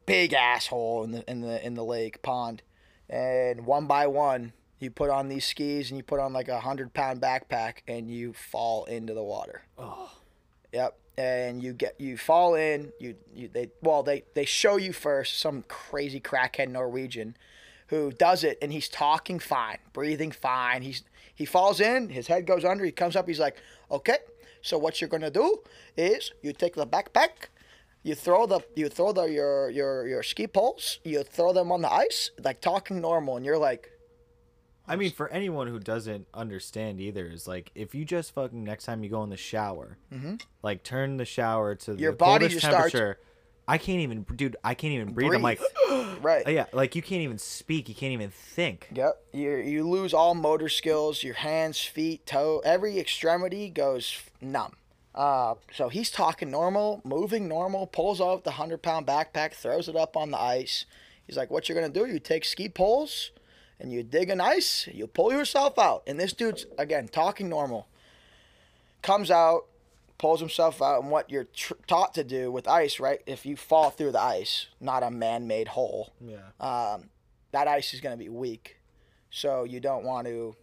big 0.07 0.33
asshole 0.33 1.05
in 1.05 1.13
the 1.13 1.31
in 1.31 1.41
the 1.41 1.65
in 1.65 1.75
the 1.75 1.85
lake 1.85 2.23
pond 2.23 2.63
and 3.09 3.67
one 3.67 3.87
by 3.87 4.07
one 4.07 4.53
you 4.79 4.91
put 4.91 5.11
on 5.11 5.29
these 5.29 5.45
skis 5.45 5.91
and 5.91 5.97
you 5.97 6.03
put 6.03 6.19
on 6.19 6.33
like 6.33 6.49
a 6.49 6.61
hundred 6.61 6.93
pound 6.93 7.21
backpack 7.21 7.79
and 7.87 8.11
you 8.11 8.33
fall 8.33 8.85
into 8.85 9.15
the 9.15 9.23
water 9.23 9.63
Oh, 9.79 10.11
Yep. 10.73 10.99
And 11.19 11.63
you 11.63 11.75
get 11.75 12.01
you 12.01 12.17
fall 12.17 12.55
in, 12.55 12.91
you 12.99 13.15
you 13.35 13.47
they 13.47 13.69
well 13.83 14.03
they 14.03 14.25
they 14.35 14.47
show 14.47 14.77
you 14.79 14.95
first 14.95 15.39
some 15.39 15.63
crazy 15.69 16.19
crackhead 16.21 16.69
Norwegian 16.71 17.37
who 17.89 18.11
does 18.11 18.43
it 18.43 18.57
and 18.63 18.73
he's 18.73 18.89
talking 18.89 19.39
fine, 19.39 19.77
breathing 19.93 20.31
fine. 20.33 20.81
He's 20.81 21.03
he 21.35 21.45
falls 21.45 21.81
in, 21.81 22.09
his 22.11 22.27
head 22.27 22.47
goes 22.47 22.65
under, 22.65 22.85
he 22.85 22.93
comes 22.93 23.17
up, 23.17 23.27
he's 23.29 23.41
like, 23.41 23.57
"Okay, 23.91 24.19
so 24.61 24.79
what 24.79 25.01
you're 25.01 25.09
going 25.09 25.23
to 25.23 25.31
do 25.31 25.63
is 25.97 26.33
you 26.43 26.53
take 26.53 26.75
the 26.75 26.87
backpack, 26.87 27.49
you 28.03 28.15
throw 28.15 28.47
the 28.47 28.61
you 28.75 28.89
throw 28.89 29.13
the 29.13 29.25
your 29.25 29.71
your 29.71 30.07
your 30.07 30.23
ski 30.23 30.47
poles, 30.47 30.99
you 31.05 31.23
throw 31.23 31.53
them 31.53 31.73
on 31.73 31.83
the 31.83 31.93
ice, 31.93 32.31
like 32.43 32.61
talking 32.61 33.01
normal 33.01 33.37
and 33.37 33.45
you're 33.47 33.59
like, 33.59 33.91
I 34.87 34.97
mean, 34.97 35.13
for 35.13 35.29
anyone 35.29 35.69
who 35.69 35.79
doesn't 35.79 36.27
understand 36.35 37.01
either, 37.01 37.27
is 37.27 37.47
like 37.47 37.71
if 37.75 37.95
you 37.95 38.05
just 38.05 38.35
fucking 38.35 38.63
next 38.65 38.85
time 38.85 39.05
you 39.05 39.11
go 39.11 39.23
in 39.23 39.31
the 39.31 39.37
shower, 39.37 39.97
like 40.63 40.83
turn 40.83 41.17
the 41.17 41.25
shower 41.25 41.75
to 41.77 41.93
Mm-hmm. 41.93 42.01
Your 42.01 42.13
the 42.13 42.17
body 42.19 42.45
coldest 42.47 42.55
just 42.61 42.67
starts- 42.67 42.93
temperature. 42.93 43.21
I 43.69 43.79
can't 43.79 44.01
even, 44.01 44.25
dude. 44.35 44.57
I 44.65 44.75
can't 44.75 44.93
even 44.93 45.13
breathe. 45.13 45.35
I'm 45.35 45.43
like, 45.43 45.61
right. 46.21 46.47
yeah, 46.49 46.67
like 46.73 46.97
you 46.97 47.03
can't 47.03 47.23
even 47.23 47.39
speak. 47.39 47.89
You 47.89 47.95
can't 47.95 48.13
even 48.13 48.31
think. 48.31 48.89
Yep. 48.93 49.23
You 49.33 49.57
you 49.57 49.89
lose 49.89 50.13
all 50.13 50.35
motor 50.35 50.69
skills. 50.69 51.23
Your 51.23 51.35
hands, 51.35 51.81
feet, 51.81 52.27
toe, 52.27 52.61
every 52.65 52.99
extremity 52.99 53.69
goes 53.71 54.21
numb. 54.41 54.75
Uh, 55.15 55.55
so 55.73 55.89
he's 55.89 56.11
talking 56.11 56.51
normal, 56.51 57.03
moving 57.05 57.47
normal, 57.47 57.87
pulls 57.87 58.21
off 58.21 58.45
the 58.45 58.53
hundred 58.53 58.83
pound 58.83 59.07
backpack, 59.07 59.53
throws 59.53 59.89
it 59.89 59.97
up 59.97 60.17
on 60.17 60.31
the 60.31 60.41
ice. 60.41 60.87
He's 61.27 61.37
like, 61.37 61.51
"What 61.51 61.69
you're 61.69 61.79
gonna 61.79 61.93
do? 61.93 62.07
You 62.07 62.19
take 62.19 62.45
ski 62.45 62.69
poles, 62.69 63.31
and 63.79 63.93
you 63.93 64.03
dig 64.03 64.31
an 64.31 64.41
ice. 64.41 64.89
You 64.93 65.07
pull 65.07 65.33
yourself 65.33 65.79
out." 65.79 66.03
And 66.07 66.19
this 66.19 66.33
dude's 66.33 66.67
again 66.79 67.09
talking 67.09 67.49
normal. 67.49 67.87
Comes 69.03 69.31
out, 69.31 69.67
pulls 70.23 70.39
himself 70.39 70.81
out, 70.81 71.03
and 71.03 71.11
what 71.11 71.29
you're 71.29 71.45
tr- 71.45 71.75
taught 71.89 72.15
to 72.15 72.23
do 72.23 72.51
with 72.53 72.69
ice, 72.69 73.01
right? 73.01 73.21
If 73.27 73.45
you 73.45 73.57
fall 73.57 73.91
through 73.91 74.13
the 74.13 74.21
ice, 74.23 74.69
not 74.81 75.03
a 75.03 75.11
man-made 75.11 75.67
hole, 75.69 76.13
Yeah. 76.21 76.37
um, 76.61 77.11
that 77.51 77.67
ice 77.67 77.93
is 77.93 78.01
going 78.01 78.17
to 78.17 78.25
be 78.25 78.29
weak. 78.31 78.79
So 79.31 79.65
you 79.65 79.81
don't 79.81 80.05
want 80.05 80.29
to. 80.29 80.55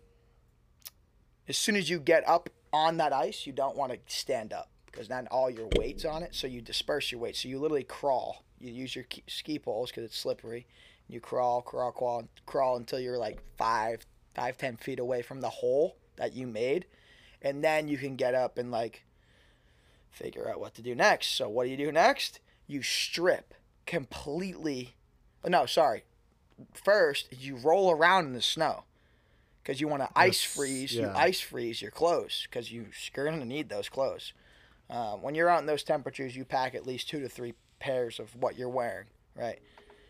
As 1.47 1.57
soon 1.57 1.76
as 1.76 1.89
you 1.89 1.99
get 1.99 2.26
up 2.28 2.49
on 2.72 2.97
that 2.97 3.12
ice, 3.12 3.45
you 3.45 3.51
don't 3.51 3.76
want 3.76 3.91
to 3.91 3.99
stand 4.07 4.53
up 4.53 4.70
because 4.86 5.07
then 5.10 5.28
all 5.30 5.49
your 5.49 5.68
weight's 5.78 6.05
on 6.05 6.24
it. 6.24 6.34
So 6.34 6.47
you 6.47 6.62
disperse 6.62 7.12
your 7.12 7.20
weight. 7.20 7.36
So 7.36 7.49
you 7.49 7.60
literally 7.60 7.84
crawl. 7.84 8.45
You 8.60 8.72
use 8.72 8.95
your 8.95 9.05
ski 9.28 9.60
poles 9.60 9.89
because 9.89 10.03
it's 10.05 10.18
slippery. 10.18 10.68
You 11.07 11.20
crawl, 11.20 11.62
crawl, 11.64 11.91
crawl, 11.91 12.30
crawl 12.45 12.78
until 12.78 12.99
you're 12.99 13.18
like 13.18 13.39
five, 13.57 14.05
five, 14.36 14.57
ten 14.57 14.78
feet 14.78 14.99
away 14.99 15.22
from 15.22 15.41
the 15.41 15.49
hole 15.49 15.97
that 16.18 16.34
you 16.34 16.45
made, 16.47 16.86
and 17.41 17.64
then 17.64 17.88
you 17.88 17.97
can 17.97 18.16
get 18.16 18.36
up 18.36 18.57
and 18.57 18.70
like 18.72 19.03
figure 20.12 20.49
out 20.49 20.60
what 20.60 20.76
to 20.76 20.82
do 20.82 20.95
next. 20.95 21.36
So 21.36 21.49
what 21.49 21.66
do 21.66 21.70
you 21.70 21.78
do 21.78 21.91
next? 21.91 22.39
You 22.68 22.82
strip 22.82 23.53
completely. 23.86 24.95
No, 25.45 25.66
sorry. 25.66 26.03
First, 26.74 27.28
you 27.32 27.55
roll 27.55 27.91
around 27.91 28.28
in 28.28 28.34
the 28.34 28.41
snow 28.41 28.84
because 29.64 29.80
you 29.80 29.88
want 29.88 30.03
to 30.03 30.10
ice 30.16 30.43
freeze. 30.43 30.93
You 30.93 31.10
ice 31.16 31.39
freeze 31.39 31.82
your 31.82 31.91
clothes 31.91 32.47
because 32.49 32.72
you, 32.72 32.88
you're 33.16 33.26
going 33.26 33.39
to 33.39 33.45
need 33.45 33.70
those 33.70 33.89
clothes. 33.89 34.34
Uh, 34.89 35.14
when 35.14 35.36
you're 35.36 35.49
out 35.49 35.60
in 35.60 35.68
those 35.68 35.84
temperatures, 35.84 36.36
you 36.36 36.43
pack 36.43 36.74
at 36.76 36.86
least 36.86 37.07
two 37.07 37.20
to 37.20 37.30
three 37.30 37.53
pairs 37.80 38.20
of 38.20 38.36
what 38.36 38.57
you're 38.57 38.70
wearing, 38.70 39.05
right? 39.36 39.60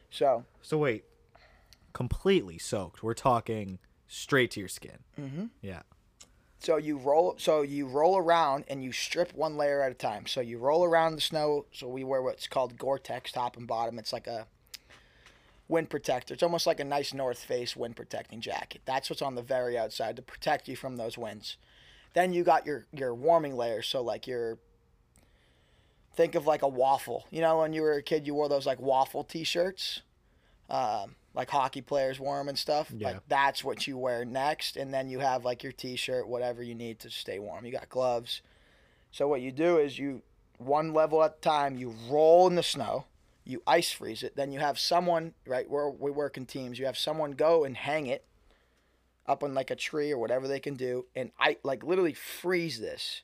So 0.09 0.45
So 0.61 0.77
wait, 0.77 1.03
completely 1.93 2.57
soaked. 2.57 3.03
We're 3.03 3.13
talking 3.13 3.79
straight 4.07 4.51
to 4.51 4.59
your 4.59 4.69
skin. 4.69 4.99
Mm-hmm. 5.19 5.45
Yeah. 5.61 5.81
So 6.59 6.75
you 6.75 6.97
roll 6.97 7.35
so 7.37 7.61
you 7.61 7.87
roll 7.87 8.17
around 8.17 8.65
and 8.67 8.83
you 8.83 8.91
strip 8.91 9.33
one 9.33 9.57
layer 9.57 9.81
at 9.81 9.91
a 9.91 9.95
time. 9.95 10.27
So 10.27 10.41
you 10.41 10.57
roll 10.57 10.83
around 10.83 11.15
the 11.15 11.21
snow. 11.21 11.65
So 11.71 11.87
we 11.87 12.03
wear 12.03 12.21
what's 12.21 12.47
called 12.47 12.77
Gore-Tex 12.77 13.31
top 13.31 13.55
and 13.55 13.65
bottom. 13.65 13.97
It's 13.97 14.11
like 14.11 14.27
a 14.27 14.45
wind 15.69 15.89
protector. 15.89 16.33
It's 16.33 16.43
almost 16.43 16.67
like 16.67 16.81
a 16.81 16.83
nice 16.83 17.13
North 17.13 17.39
Face 17.39 17.77
wind 17.77 17.95
protecting 17.95 18.41
jacket. 18.41 18.81
That's 18.85 19.09
what's 19.09 19.21
on 19.21 19.35
the 19.35 19.41
very 19.41 19.77
outside 19.77 20.17
to 20.17 20.21
protect 20.21 20.67
you 20.67 20.75
from 20.75 20.97
those 20.97 21.17
winds. 21.17 21.55
Then 22.13 22.33
you 22.33 22.43
got 22.43 22.65
your 22.65 22.85
your 22.91 23.15
warming 23.15 23.55
layer. 23.55 23.81
So 23.81 24.01
like 24.01 24.27
your 24.27 24.57
think 26.13 26.35
of 26.35 26.45
like 26.45 26.61
a 26.61 26.67
waffle. 26.67 27.25
You 27.31 27.39
know, 27.39 27.59
when 27.59 27.71
you 27.71 27.83
were 27.83 27.93
a 27.93 28.03
kid, 28.03 28.27
you 28.27 28.33
wore 28.33 28.49
those 28.49 28.65
like 28.65 28.81
waffle 28.81 29.23
T-shirts, 29.23 30.01
um, 30.69 31.15
like 31.33 31.49
hockey 31.49 31.81
players 31.81 32.19
wore 32.19 32.37
them 32.37 32.49
and 32.49 32.57
stuff. 32.57 32.91
Yeah. 32.95 33.09
Like 33.09 33.21
that's 33.27 33.63
what 33.63 33.87
you 33.87 33.97
wear 33.97 34.25
next, 34.25 34.77
and 34.77 34.93
then 34.93 35.09
you 35.09 35.19
have 35.19 35.45
like 35.45 35.63
your 35.63 35.71
T-shirt, 35.71 36.27
whatever 36.27 36.63
you 36.63 36.75
need 36.75 36.99
to 36.99 37.09
stay 37.09 37.39
warm. 37.39 37.65
You 37.65 37.71
got 37.71 37.89
gloves. 37.89 38.41
So 39.11 39.27
what 39.27 39.41
you 39.41 39.51
do 39.51 39.77
is 39.77 39.97
you 39.97 40.21
one 40.57 40.93
level 40.93 41.23
at 41.23 41.37
a 41.37 41.41
time. 41.41 41.77
You 41.77 41.93
roll 42.09 42.47
in 42.47 42.55
the 42.55 42.63
snow. 42.63 43.05
You 43.45 43.63
ice 43.65 43.91
freeze 43.91 44.21
it. 44.21 44.35
Then 44.35 44.51
you 44.51 44.59
have 44.59 44.77
someone 44.77 45.33
right 45.47 45.69
where 45.69 45.89
we 45.89 46.11
work 46.11 46.37
in 46.37 46.45
teams. 46.45 46.77
You 46.77 46.85
have 46.85 46.97
someone 46.97 47.31
go 47.31 47.63
and 47.63 47.75
hang 47.75 48.07
it 48.07 48.25
up 49.25 49.43
on 49.43 49.53
like 49.53 49.71
a 49.71 49.75
tree 49.75 50.11
or 50.11 50.17
whatever 50.17 50.47
they 50.47 50.59
can 50.59 50.75
do, 50.75 51.05
and 51.15 51.31
I 51.39 51.57
like 51.63 51.83
literally 51.83 52.13
freeze 52.13 52.79
this 52.79 53.21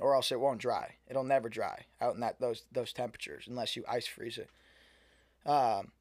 or 0.00 0.14
else 0.14 0.30
it 0.32 0.40
won't 0.40 0.60
dry. 0.60 0.96
It'll 1.08 1.24
never 1.24 1.48
dry 1.48 1.86
out 2.00 2.14
in 2.14 2.20
that 2.20 2.40
those 2.40 2.64
those 2.72 2.92
temperatures 2.92 3.44
unless 3.48 3.76
you 3.76 3.84
ice 3.88 4.06
freeze 4.06 4.38
it. 4.38 4.50
Um, 5.48 5.92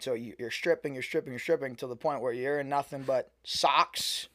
so 0.00 0.14
you, 0.14 0.34
you're 0.38 0.50
stripping, 0.50 0.94
you're 0.94 1.02
stripping, 1.02 1.32
you're 1.32 1.38
stripping 1.38 1.76
to 1.76 1.86
the 1.86 1.96
point 1.96 2.20
where 2.20 2.32
you're 2.32 2.60
in 2.60 2.68
nothing 2.68 3.02
but 3.02 3.30
socks 3.44 4.28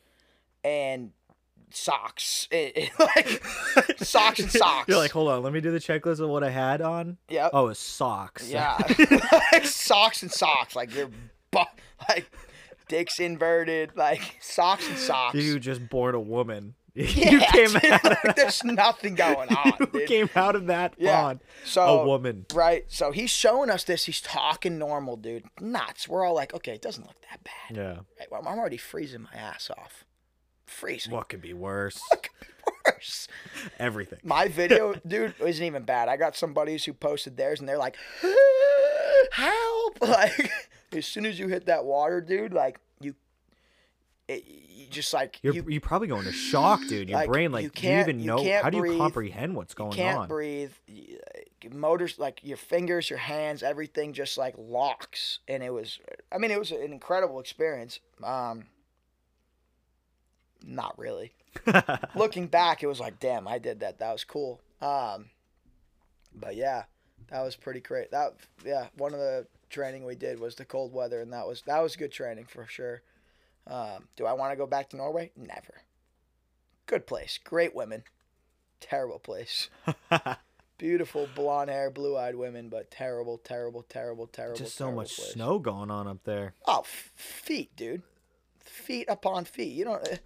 and 0.63 1.11
socks, 1.71 2.47
It- 2.51 2.73
it- 2.75 2.91
like 2.99 3.43
socks 4.03 4.39
and 4.39 4.51
socks. 4.51 4.87
You're 4.87 4.97
like, 4.97 5.11
hold 5.11 5.29
on, 5.29 5.43
let 5.43 5.53
me 5.53 5.61
do 5.61 5.71
the 5.71 5.79
checklist 5.79 6.19
of 6.19 6.29
what 6.29 6.43
I 6.43 6.49
had 6.49 6.81
on. 6.81 7.17
yep, 7.29 7.51
Oh, 7.53 7.67
it's 7.67 7.79
socks. 7.79 8.49
yeah, 8.49 8.77
like 9.51 9.65
socks 9.65 10.21
and 10.21 10.31
socks, 10.31 10.75
like 10.75 10.93
you're 10.95 11.09
bu- 11.51 11.59
like 12.09 12.29
dicks 12.87 13.19
inverted, 13.19 13.91
like 13.95 14.21
socks 14.41 14.87
and 14.87 14.97
socks. 14.97 15.35
you 15.35 15.59
just 15.59 15.89
born 15.89 16.15
a 16.15 16.19
woman. 16.19 16.75
Yeah, 17.15 17.29
you 17.29 17.39
came 17.41 17.67
dude, 17.79 17.91
out. 17.91 18.03
like, 18.05 18.35
there's 18.37 18.63
nothing 18.63 19.15
going 19.15 19.49
on. 19.55 19.73
you 19.79 19.85
dude. 19.87 20.07
came 20.07 20.29
out 20.33 20.55
of 20.55 20.67
that 20.67 20.93
Yeah. 20.97 21.33
So 21.65 21.81
a 21.81 22.05
woman. 22.05 22.45
Right. 22.53 22.85
So 22.87 23.11
he's 23.11 23.29
showing 23.31 23.69
us 23.69 23.83
this. 23.83 24.05
He's 24.05 24.21
talking 24.21 24.77
normal, 24.77 25.17
dude. 25.17 25.43
Nuts. 25.59 26.07
We're 26.07 26.25
all 26.25 26.33
like, 26.33 26.53
okay, 26.53 26.73
it 26.73 26.81
doesn't 26.81 27.05
look 27.05 27.17
that 27.29 27.43
bad. 27.43 27.75
Yeah. 27.77 27.93
Right. 28.17 28.31
Well, 28.31 28.41
I'm 28.47 28.57
already 28.57 28.77
freezing 28.77 29.23
my 29.23 29.37
ass 29.37 29.69
off. 29.77 30.05
Freezing. 30.65 31.11
What 31.11 31.27
could 31.27 31.41
be 31.41 31.53
worse? 31.53 31.99
What 32.09 32.23
could 32.23 32.31
be 32.39 32.47
Worse. 32.87 33.27
Everything. 33.79 34.19
My 34.23 34.47
video, 34.61 34.93
dude, 35.05 35.33
isn't 35.39 35.63
even 35.65 35.83
bad. 35.83 36.07
I 36.07 36.17
got 36.17 36.35
some 36.35 36.53
buddies 36.53 36.85
who 36.85 36.93
posted 36.93 37.35
theirs, 37.35 37.59
and 37.59 37.67
they're 37.67 37.77
like, 37.77 37.95
"Help!" 39.31 40.01
Like, 40.01 40.51
as 40.91 41.05
soon 41.05 41.25
as 41.25 41.37
you 41.39 41.47
hit 41.47 41.65
that 41.65 41.85
water, 41.85 42.21
dude, 42.21 42.53
like 42.53 42.79
it, 44.27 44.43
you 44.47 44.87
just 44.87 45.13
like 45.13 45.39
You're 45.43 45.53
you 45.53 45.65
you, 45.67 45.77
are 45.77 45.81
probably 45.81 46.07
going 46.07 46.25
to 46.25 46.31
shock, 46.31 46.81
dude. 46.87 47.09
Your 47.09 47.19
like, 47.19 47.29
brain, 47.29 47.51
like, 47.51 47.63
you 47.63 47.69
can't- 47.69 48.07
even 48.07 48.19
you 48.19 48.27
know? 48.27 48.41
can't 48.41 48.63
How 48.63 48.69
do 48.69 48.77
you 48.77 48.83
breathe. 48.83 48.97
comprehend 48.97 49.55
what's 49.55 49.73
going 49.73 49.91
can't 49.91 50.19
on? 50.19 50.27
breathe. 50.27 50.71
Motors, 51.71 52.19
like 52.19 52.41
your 52.43 52.57
fingers, 52.57 53.09
your 53.09 53.19
hands, 53.19 53.63
everything 53.63 54.13
just 54.13 54.37
like 54.37 54.55
locks, 54.57 55.39
and 55.47 55.63
it 55.63 55.71
was. 55.71 55.99
I 56.31 56.37
mean, 56.37 56.51
it 56.51 56.59
was 56.59 56.71
an 56.71 56.91
incredible 56.91 57.39
experience. 57.39 57.99
Um, 58.23 58.65
not 60.63 60.97
really. 60.97 61.33
Looking 62.15 62.47
back, 62.47 62.83
it 62.83 62.87
was 62.87 62.99
like, 62.99 63.19
damn, 63.19 63.47
I 63.47 63.59
did 63.59 63.79
that. 63.79 63.99
That 63.99 64.11
was 64.11 64.23
cool. 64.23 64.61
Um, 64.81 65.29
but 66.33 66.55
yeah, 66.55 66.83
that 67.29 67.41
was 67.41 67.55
pretty 67.55 67.79
great. 67.79 68.11
That 68.11 68.35
yeah, 68.63 68.87
one 68.97 69.13
of 69.13 69.19
the 69.19 69.47
training 69.69 70.05
we 70.05 70.15
did 70.15 70.39
was 70.39 70.55
the 70.55 70.65
cold 70.65 70.93
weather, 70.93 71.21
and 71.21 71.31
that 71.33 71.47
was 71.47 71.63
that 71.65 71.81
was 71.81 71.95
good 71.95 72.11
training 72.11 72.45
for 72.45 72.65
sure. 72.67 73.01
Um, 73.67 74.07
do 74.15 74.25
I 74.25 74.33
want 74.33 74.51
to 74.51 74.55
go 74.57 74.67
back 74.67 74.89
to 74.91 74.95
Norway? 74.97 75.31
Never. 75.35 75.81
Good 76.85 77.07
place, 77.07 77.39
great 77.43 77.73
women. 77.75 78.03
Terrible 78.79 79.19
place. 79.19 79.69
Beautiful 80.77 81.27
blonde 81.33 81.69
hair, 81.69 81.89
blue 81.89 82.17
eyed 82.17 82.35
women, 82.35 82.67
but 82.69 82.91
terrible, 82.91 83.37
terrible, 83.37 83.81
terrible, 83.83 84.27
terrible. 84.27 84.57
Just 84.57 84.75
so 84.75 84.85
terrible 84.85 85.01
much 85.03 85.15
place. 85.15 85.31
snow 85.31 85.57
going 85.57 85.89
on 85.89 86.05
up 86.07 86.23
there. 86.25 86.53
Oh, 86.67 86.81
f- 86.81 87.11
feet, 87.15 87.73
dude. 87.77 88.03
Feet 88.59 89.05
upon 89.09 89.45
feet. 89.45 89.71
You 89.71 89.85
don't. 89.85 90.05
eh, 90.07 90.17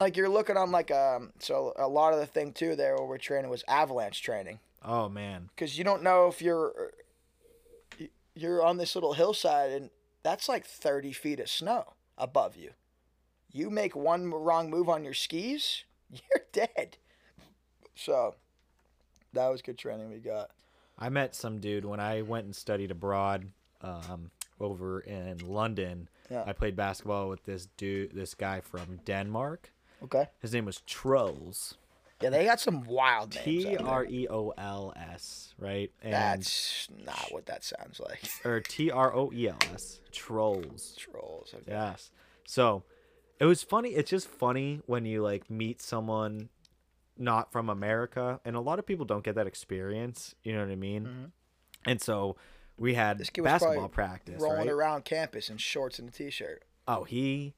Like 0.00 0.16
you're 0.16 0.30
looking 0.30 0.56
on 0.56 0.70
like 0.72 0.90
um. 0.90 1.32
So 1.40 1.74
a 1.76 1.86
lot 1.86 2.14
of 2.14 2.20
the 2.20 2.26
thing 2.26 2.52
too 2.52 2.74
there 2.74 2.96
where 2.96 3.04
we're 3.06 3.18
training 3.18 3.50
was 3.50 3.62
avalanche 3.68 4.22
training 4.22 4.58
Oh 4.82 5.08
man. 5.10 5.50
because 5.54 5.76
you 5.76 5.84
don't 5.84 6.02
know 6.02 6.26
if 6.28 6.40
you're 6.40 6.92
you're 8.34 8.62
on 8.64 8.78
this 8.78 8.94
little 8.94 9.12
hillside 9.12 9.70
and 9.72 9.90
that's 10.22 10.48
like 10.48 10.66
30 10.66 11.12
feet 11.12 11.40
of 11.40 11.48
snow 11.48 11.94
above 12.16 12.56
you. 12.56 12.70
You 13.50 13.70
make 13.70 13.94
one 13.94 14.30
wrong 14.30 14.70
move 14.70 14.88
on 14.88 15.04
your 15.04 15.14
skis, 15.14 15.84
you're 16.10 16.44
dead. 16.52 16.96
So 17.94 18.34
that 19.32 19.48
was 19.48 19.62
good 19.62 19.78
training 19.78 20.10
we 20.10 20.18
got. 20.18 20.50
I 20.98 21.08
met 21.08 21.34
some 21.34 21.58
dude 21.58 21.84
when 21.84 22.00
I 22.00 22.22
went 22.22 22.44
and 22.44 22.54
studied 22.54 22.90
abroad 22.90 23.48
um, 23.80 24.30
over 24.60 25.00
in 25.00 25.38
London. 25.46 26.08
Yeah. 26.30 26.44
I 26.46 26.52
played 26.52 26.76
basketball 26.76 27.28
with 27.28 27.44
this 27.44 27.68
dude, 27.76 28.12
this 28.14 28.34
guy 28.34 28.60
from 28.60 29.00
Denmark. 29.04 29.72
Okay. 30.04 30.28
His 30.40 30.52
name 30.52 30.64
was 30.64 30.80
Trolls. 30.86 31.74
Yeah, 32.22 32.30
they 32.30 32.44
got 32.44 32.60
some 32.60 32.84
wild. 32.84 33.32
T. 33.32 33.76
R 33.76 34.04
E 34.04 34.26
O 34.28 34.52
L 34.56 34.92
S, 34.96 35.54
right? 35.58 35.90
And 36.02 36.12
That's 36.12 36.88
not 37.04 37.26
what 37.30 37.46
that 37.46 37.64
sounds 37.64 38.00
like. 38.00 38.30
or 38.44 38.60
T 38.60 38.90
R 38.90 39.14
O 39.14 39.30
E 39.32 39.48
L 39.48 39.58
S. 39.74 40.00
Trolls. 40.12 40.94
Trolls. 40.98 41.54
Okay. 41.54 41.70
Yes. 41.72 42.10
So 42.46 42.84
it 43.38 43.46
was 43.46 43.62
funny. 43.62 43.90
It's 43.90 44.10
just 44.10 44.28
funny 44.28 44.80
when 44.86 45.04
you 45.04 45.22
like 45.22 45.50
meet 45.50 45.82
someone 45.82 46.48
not 47.18 47.52
from 47.52 47.68
America, 47.68 48.40
and 48.44 48.56
a 48.56 48.60
lot 48.60 48.78
of 48.78 48.86
people 48.86 49.04
don't 49.04 49.24
get 49.24 49.34
that 49.34 49.46
experience. 49.46 50.34
You 50.42 50.54
know 50.54 50.60
what 50.60 50.70
I 50.70 50.76
mean? 50.76 51.32
And 51.84 52.00
so 52.00 52.36
we 52.78 52.94
had 52.94 53.16
Mm-hmm. 53.16 53.18
This 53.18 53.30
kid 53.30 53.40
was 53.42 53.52
basketball 53.52 53.74
probably 53.74 53.94
practice, 53.94 54.40
Rolling 54.40 54.58
right? 54.58 54.68
around 54.68 55.04
campus 55.04 55.50
in 55.50 55.58
shorts 55.58 55.98
and 55.98 56.08
a 56.08 56.12
t-shirt. 56.12 56.64
Oh, 56.88 57.04
he 57.04 57.54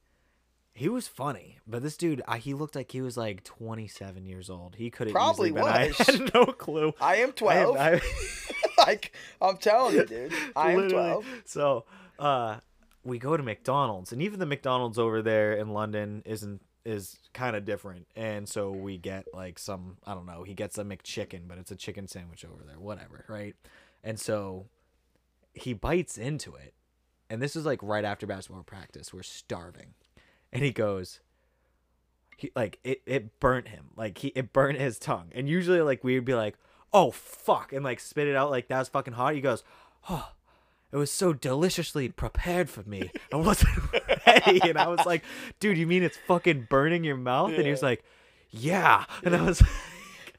he 0.75 0.89
was 0.89 1.07
funny, 1.07 1.57
but 1.65 1.81
this 1.81 1.95
dude, 1.97 2.21
I, 2.27 2.37
he 2.37 2.53
looked 2.53 2.75
like 2.75 2.91
he 2.91 3.01
was 3.01 3.15
like 3.17 3.43
27 3.45 4.25
years 4.25 4.49
old. 4.49 4.75
He 4.75 4.89
could 4.89 5.07
have 5.07 5.13
Probably 5.13 5.51
been. 5.51 5.63
I 5.63 5.87
was. 5.87 5.97
had 5.97 6.33
no 6.33 6.45
clue. 6.45 6.93
I 6.99 7.15
am 7.17 7.29
I- 7.29 7.31
12. 7.31 7.77
I- 7.77 8.01
like 8.77 9.13
I'm 9.41 9.57
telling 9.57 9.95
you, 9.95 10.05
dude. 10.05 10.33
I 10.55 10.71
am 10.71 10.77
Literally. 10.81 11.11
12. 11.23 11.25
So, 11.45 11.85
uh, 12.19 12.57
we 13.03 13.19
go 13.19 13.37
to 13.37 13.43
McDonald's, 13.43 14.11
and 14.11 14.21
even 14.21 14.39
the 14.39 14.45
McDonald's 14.45 14.99
over 14.99 15.21
there 15.21 15.53
in 15.53 15.69
London 15.69 16.21
isn't 16.25 16.61
is 16.83 17.17
kind 17.33 17.55
of 17.55 17.65
different. 17.65 18.05
And 18.15 18.47
so 18.47 18.69
we 18.71 18.97
get 18.97 19.25
like 19.33 19.57
some, 19.57 19.97
I 20.05 20.13
don't 20.13 20.25
know, 20.27 20.43
he 20.43 20.53
gets 20.53 20.77
a 20.77 20.83
McChicken, 20.83 21.47
but 21.47 21.57
it's 21.57 21.71
a 21.71 21.75
chicken 21.75 22.07
sandwich 22.07 22.45
over 22.45 22.63
there, 22.63 22.79
whatever, 22.79 23.25
right? 23.27 23.55
And 24.03 24.19
so 24.19 24.67
he 25.53 25.73
bites 25.73 26.17
into 26.17 26.53
it, 26.55 26.73
and 27.29 27.41
this 27.41 27.55
is 27.55 27.65
like 27.65 27.79
right 27.81 28.05
after 28.05 28.27
basketball 28.27 28.63
practice. 28.63 29.13
We're 29.13 29.23
starving, 29.23 29.93
and 30.55 30.63
he 30.63 30.71
goes, 30.71 31.19
he 32.37 32.51
like 32.55 32.79
it 32.83 33.01
it 33.05 33.39
burnt 33.39 33.67
him. 33.67 33.91
Like 33.95 34.17
he 34.17 34.29
it 34.29 34.51
burnt 34.53 34.79
his 34.79 34.97
tongue. 34.97 35.29
And 35.33 35.47
usually 35.47 35.81
like 35.81 36.03
we 36.03 36.15
would 36.15 36.25
be 36.25 36.33
like, 36.33 36.55
"Oh 36.91 37.11
fuck," 37.11 37.71
and 37.73 37.83
like 37.83 37.99
spit 37.99 38.27
it 38.27 38.35
out 38.35 38.49
like 38.49 38.67
that 38.69 38.79
was 38.79 38.89
fucking 38.89 39.13
hot. 39.13 39.35
He 39.35 39.41
goes, 39.41 39.63
"Oh." 40.09 40.31
It 40.91 40.97
was 40.97 41.11
so 41.11 41.33
deliciously 41.33 42.07
prepared 42.07 42.69
for 42.69 42.81
me. 42.83 43.11
I 43.33 43.35
wasn't 43.35 43.91
ready, 44.25 44.61
and 44.61 44.77
I 44.77 44.87
was 44.87 45.05
like, 45.05 45.23
"Dude, 45.59 45.77
you 45.77 45.85
mean 45.85 46.03
it's 46.03 46.17
fucking 46.25 46.67
burning 46.69 47.03
your 47.03 47.17
mouth?" 47.17 47.51
And 47.51 47.63
he 47.65 47.71
was 47.71 47.83
like, 47.83 48.01
"Yeah," 48.49 49.03
and 49.23 49.35
I 49.35 49.41
was 49.41 49.61
like, 49.61 49.69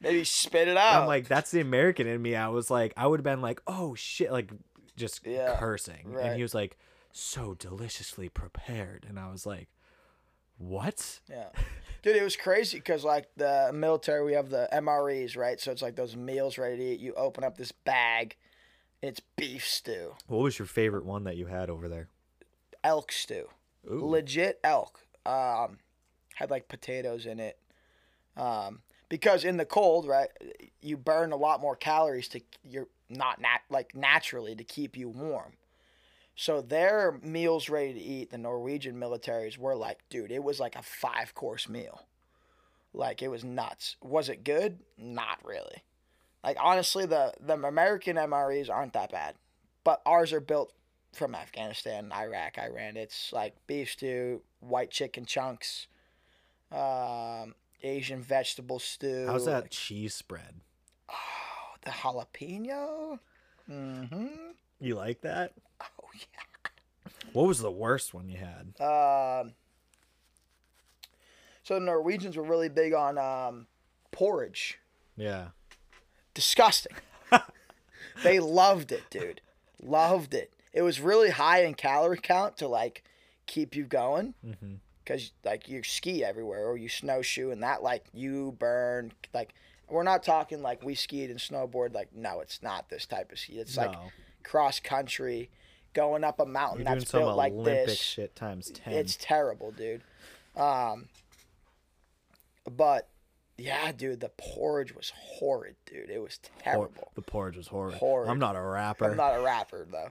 Maybe 0.01 0.25
spit 0.25 0.69
it 0.69 0.77
out. 0.77 1.03
I'm 1.03 1.07
like, 1.07 1.29
that's 1.29 1.51
the 1.51 1.61
American 1.61 2.07
in 2.07 2.23
me. 2.23 2.37
I 2.37 2.49
was 2.49 2.71
like, 2.71 2.95
I 2.97 3.07
would 3.07 3.21
have 3.21 3.25
been 3.25 3.43
like, 3.43 3.61
oh 3.67 3.95
shit, 3.95 4.31
like 4.31 4.51
just 4.97 5.27
Yeah, 5.27 5.57
cursing. 5.59 6.17
And 6.19 6.37
he 6.37 6.43
was 6.43 6.55
like, 6.55 6.79
so 7.13 7.55
deliciously 7.55 8.29
prepared. 8.29 9.05
And 9.09 9.19
I 9.19 9.31
was 9.31 9.47
like, 9.47 9.69
what? 10.59 11.21
Yeah. 11.29 11.49
Dude, 12.03 12.17
it 12.17 12.23
was 12.23 12.37
crazy 12.37 12.79
because, 12.79 13.05
like, 13.05 13.29
the 13.37 13.71
military, 13.75 14.25
we 14.25 14.35
have 14.35 14.49
the 14.51 14.69
MREs, 14.73 15.37
right? 15.37 15.61
So 15.61 15.73
it's 15.73 15.83
like 15.83 15.97
those 15.97 16.15
meals 16.17 16.57
ready 16.59 16.77
to 16.77 16.83
eat. 16.85 17.01
You 17.01 17.15
open 17.15 17.43
up 17.43 17.57
this 17.57 17.73
bag, 17.73 18.37
it's 19.03 19.21
beef 19.37 19.67
stew, 19.67 20.15
What 20.29 20.39
was 20.43 20.59
your 20.59 20.67
favorite 20.67 21.05
one 21.05 21.25
that 21.25 21.37
you 21.37 21.47
had 21.47 21.69
over 21.71 21.89
there? 21.89 22.09
elk 22.85 23.11
stew, 23.11 23.49
Ooh. 23.91 24.07
legit 24.07 24.61
elk. 24.63 25.01
Um, 25.25 25.79
had 26.37 26.51
like 26.51 26.69
potatoes 26.69 27.27
in 27.27 27.41
it. 27.41 27.59
Um, 28.37 28.81
because 29.09 29.45
in 29.45 29.57
the 29.57 29.65
cold, 29.65 30.07
right, 30.07 30.29
you 30.81 30.97
burn 30.97 31.33
a 31.33 31.37
lot 31.37 31.61
more 31.61 31.75
calories 31.75 32.29
to 32.29 32.41
you're 32.63 32.87
not 33.09 33.41
nat 33.41 33.61
like 33.71 33.95
naturally 33.97 34.55
to 34.55 34.63
keep 34.63 34.97
you 34.97 35.09
warm. 35.09 35.55
So 36.37 36.61
their 36.61 37.19
meals 37.23 37.71
ready 37.71 37.95
to 37.95 38.01
eat, 38.01 38.31
the 38.31 38.39
Norwegian 38.39 38.97
militaries 38.97 39.57
were 39.57 39.75
like, 39.75 40.01
dude, 40.11 40.31
it 40.31 40.45
was 40.45 40.61
like 40.61 40.77
a 40.77 40.83
five 40.83 41.35
course 41.35 41.67
meal. 41.67 42.07
Like 42.93 43.23
it 43.23 43.29
was 43.29 43.43
nuts. 43.43 43.97
Was 44.03 44.29
it 44.29 44.45
good? 44.45 44.79
Not 44.99 45.39
really. 45.43 45.83
Like 46.45 46.59
honestly, 46.61 47.07
the 47.07 47.33
the 47.41 47.55
American 47.55 48.17
MREs 48.17 48.71
aren't 48.71 48.93
that 48.93 49.11
bad, 49.11 49.35
but 49.83 50.03
ours 50.07 50.33
are 50.33 50.41
built 50.41 50.73
from 51.15 51.35
Afghanistan, 51.35 52.13
Iraq, 52.13 52.59
Iran. 52.59 52.97
It's 52.97 53.33
like 53.33 53.55
beef 53.67 53.93
stew, 53.93 54.43
white 54.61 54.91
chicken 54.91 55.25
chunks, 55.25 55.87
um, 56.71 57.55
Asian 57.83 58.23
vegetable 58.23 58.79
stew. 58.79 59.27
How's 59.27 59.47
that 59.47 59.63
like, 59.63 59.71
cheese 59.71 60.15
spread? 60.15 60.61
Oh, 61.09 61.77
the 61.83 61.91
jalapeno. 61.91 63.19
Mm-hmm. 63.71 64.27
You 64.81 64.95
like 64.95 65.23
that? 65.23 65.53
Oh 65.81 66.09
yeah. 66.15 66.71
What 67.33 67.47
was 67.47 67.61
the 67.61 67.71
worst 67.71 68.15
one 68.15 68.29
you 68.29 68.39
had? 68.39 68.81
Um. 68.81 69.53
So 71.63 71.75
the 71.75 71.81
Norwegians 71.81 72.37
were 72.37 72.45
really 72.45 72.69
big 72.69 72.95
on 72.95 73.19
um, 73.19 73.67
porridge. 74.13 74.79
Yeah. 75.17 75.49
Disgusting. 76.33 76.93
they 78.23 78.39
loved 78.39 78.93
it, 78.93 79.03
dude. 79.11 79.41
Loved 79.83 80.33
it. 80.33 80.53
It 80.73 80.83
was 80.83 81.01
really 81.01 81.31
high 81.31 81.65
in 81.65 81.75
calorie 81.75 82.21
count 82.23 82.57
to 82.59 82.69
like 82.69 83.03
keep 83.47 83.75
you 83.75 83.85
going. 83.85 84.35
Mm-hmm. 84.47 84.75
because 85.03 85.33
like 85.45 85.69
you 85.69 85.83
ski 85.83 86.25
everywhere 86.25 86.67
or 86.67 86.77
you 86.77 86.89
snowshoe 86.89 87.51
and 87.51 87.63
that 87.63 87.83
like 87.83 88.05
you 88.13 88.55
burn 88.59 89.13
like 89.33 89.55
we're 89.89 90.03
not 90.03 90.23
talking 90.23 90.63
like 90.63 90.83
we 90.85 90.95
skied 90.95 91.31
and 91.31 91.39
snowboard 91.39 91.95
like 91.95 92.15
no 92.15 92.41
it's 92.41 92.63
not 92.63 92.89
this 92.91 93.07
type 93.07 93.31
of 93.31 93.39
ski 93.39 93.55
it's 93.55 93.77
like 93.77 93.93
no. 93.93 94.11
Cross 94.47 94.79
country 94.81 95.51
going 95.93 96.23
up 96.25 96.39
a 96.41 96.47
mountain 96.47 96.85
You're 96.87 96.95
that's 96.95 97.11
built 97.11 97.37
like 97.37 97.53
Olympic 97.53 97.87
this 97.87 97.99
shit 98.01 98.37
times 98.37 98.71
10. 98.71 98.93
it's 98.95 99.17
terrible 99.21 99.73
dude 99.73 100.03
um 100.57 101.09
but 102.71 103.09
yeah 103.59 103.91
dude 103.93 104.21
the 104.21 104.31
porridge 104.37 104.95
was 104.95 105.13
horrid 105.17 105.75
dude 105.87 106.11
it 106.11 106.21
was 106.21 106.39
Hor- 106.63 106.63
terrible 106.63 107.13
the 107.15 107.23
porridge 107.23 107.57
was 107.57 107.69
horrid. 107.69 107.95
Horrid. 107.95 108.29
I'm 108.29 108.39
not 108.39 108.57
a 108.57 108.61
rapper. 108.61 109.11
I'm 109.11 109.17
not 109.17 109.39
a 109.39 109.43
rapper 109.43 109.87
though. 109.91 110.11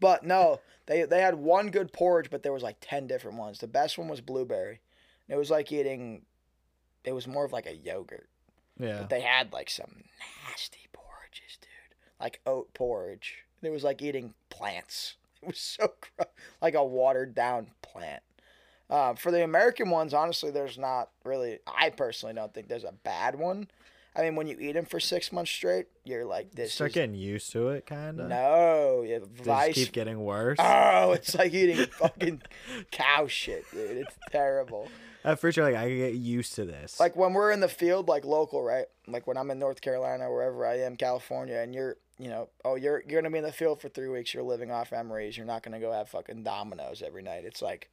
But 0.00 0.24
no, 0.24 0.60
they 0.86 1.04
they 1.04 1.20
had 1.20 1.34
one 1.34 1.70
good 1.70 1.92
porridge, 1.92 2.30
but 2.30 2.42
there 2.42 2.52
was 2.54 2.62
like 2.62 2.78
ten 2.80 3.06
different 3.06 3.36
ones. 3.36 3.58
The 3.58 3.68
best 3.68 3.98
one 3.98 4.08
was 4.08 4.20
blueberry. 4.22 4.80
It 5.28 5.36
was 5.36 5.50
like 5.50 5.70
eating. 5.70 6.22
It 7.04 7.12
was 7.12 7.26
more 7.28 7.44
of 7.44 7.52
like 7.52 7.66
a 7.66 7.76
yogurt. 7.76 8.28
yeah. 8.78 9.00
But 9.00 9.10
they 9.10 9.20
had 9.20 9.52
like 9.52 9.68
some 9.70 10.04
nasty 10.48 10.88
porridges, 10.92 11.58
dude. 11.60 11.94
Like 12.18 12.40
oat 12.46 12.72
porridge. 12.74 13.44
It 13.62 13.70
was 13.70 13.84
like 13.84 14.02
eating 14.02 14.34
plants. 14.48 15.14
It 15.42 15.46
was 15.46 15.58
so 15.58 15.92
gross, 16.16 16.28
like 16.60 16.74
a 16.74 16.84
watered 16.84 17.34
down 17.34 17.68
plant. 17.80 18.22
Uh, 18.90 19.14
for 19.14 19.30
the 19.30 19.42
American 19.42 19.88
ones, 19.88 20.12
honestly, 20.12 20.50
there's 20.50 20.76
not 20.76 21.08
really. 21.24 21.60
I 21.66 21.88
personally 21.88 22.34
don't 22.34 22.52
think 22.52 22.68
there's 22.68 22.84
a 22.84 22.92
bad 22.92 23.36
one. 23.38 23.68
I 24.14 24.22
mean, 24.22 24.36
when 24.36 24.48
you 24.48 24.58
eat 24.60 24.72
them 24.72 24.84
for 24.84 25.00
six 25.00 25.32
months 25.32 25.50
straight, 25.50 25.86
you're 26.04 26.26
like, 26.26 26.52
this 26.52 26.74
Start 26.74 26.90
is 26.90 26.94
getting 26.94 27.14
used 27.14 27.52
to 27.52 27.68
it, 27.68 27.86
kind 27.86 28.20
of. 28.20 28.28
no, 28.28 29.02
yeah, 29.06 29.20
vice. 29.32 29.74
keep 29.76 29.92
getting 29.92 30.20
worse. 30.20 30.58
Oh, 30.60 31.12
it's 31.12 31.34
like 31.34 31.54
eating 31.54 31.86
fucking 31.92 32.42
cow 32.90 33.26
shit, 33.28 33.64
dude. 33.70 33.98
It's 33.98 34.16
terrible. 34.30 34.88
At 35.24 35.38
first, 35.38 35.56
you're 35.56 35.64
like, 35.64 35.76
I 35.76 35.86
can 35.88 35.96
get 35.96 36.14
used 36.14 36.54
to 36.56 36.64
this. 36.64 36.98
Like 36.98 37.14
when 37.14 37.32
we're 37.34 37.52
in 37.52 37.60
the 37.60 37.68
field, 37.68 38.08
like 38.08 38.24
local, 38.24 38.62
right? 38.62 38.86
Like 39.06 39.26
when 39.26 39.36
I'm 39.36 39.50
in 39.50 39.58
North 39.58 39.80
Carolina, 39.80 40.30
wherever 40.30 40.66
I 40.66 40.80
am, 40.80 40.96
California, 40.96 41.56
and 41.56 41.74
you're, 41.74 41.96
you 42.20 42.28
know, 42.28 42.50
oh, 42.66 42.74
you're 42.74 43.02
you're 43.08 43.22
gonna 43.22 43.32
be 43.32 43.38
in 43.38 43.44
the 43.44 43.52
field 43.52 43.80
for 43.80 43.88
three 43.88 44.08
weeks. 44.08 44.34
You're 44.34 44.42
living 44.42 44.70
off 44.70 44.90
MREs. 44.90 45.36
You're 45.36 45.46
not 45.46 45.62
gonna 45.62 45.80
go 45.80 45.90
have 45.90 46.10
fucking 46.10 46.42
Domino's 46.42 47.02
every 47.02 47.22
night. 47.22 47.44
It's 47.46 47.62
like, 47.62 47.88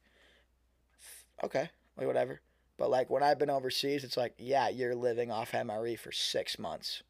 okay, 1.42 1.70
like 1.96 2.06
whatever. 2.06 2.42
But 2.76 2.90
like 2.90 3.08
when 3.08 3.22
I've 3.22 3.38
been 3.38 3.48
overseas, 3.48 4.04
it's 4.04 4.18
like, 4.18 4.34
yeah, 4.36 4.68
you're 4.68 4.94
living 4.94 5.30
off 5.32 5.52
MRE 5.52 5.98
for 5.98 6.12
six 6.12 6.58
months. 6.58 7.02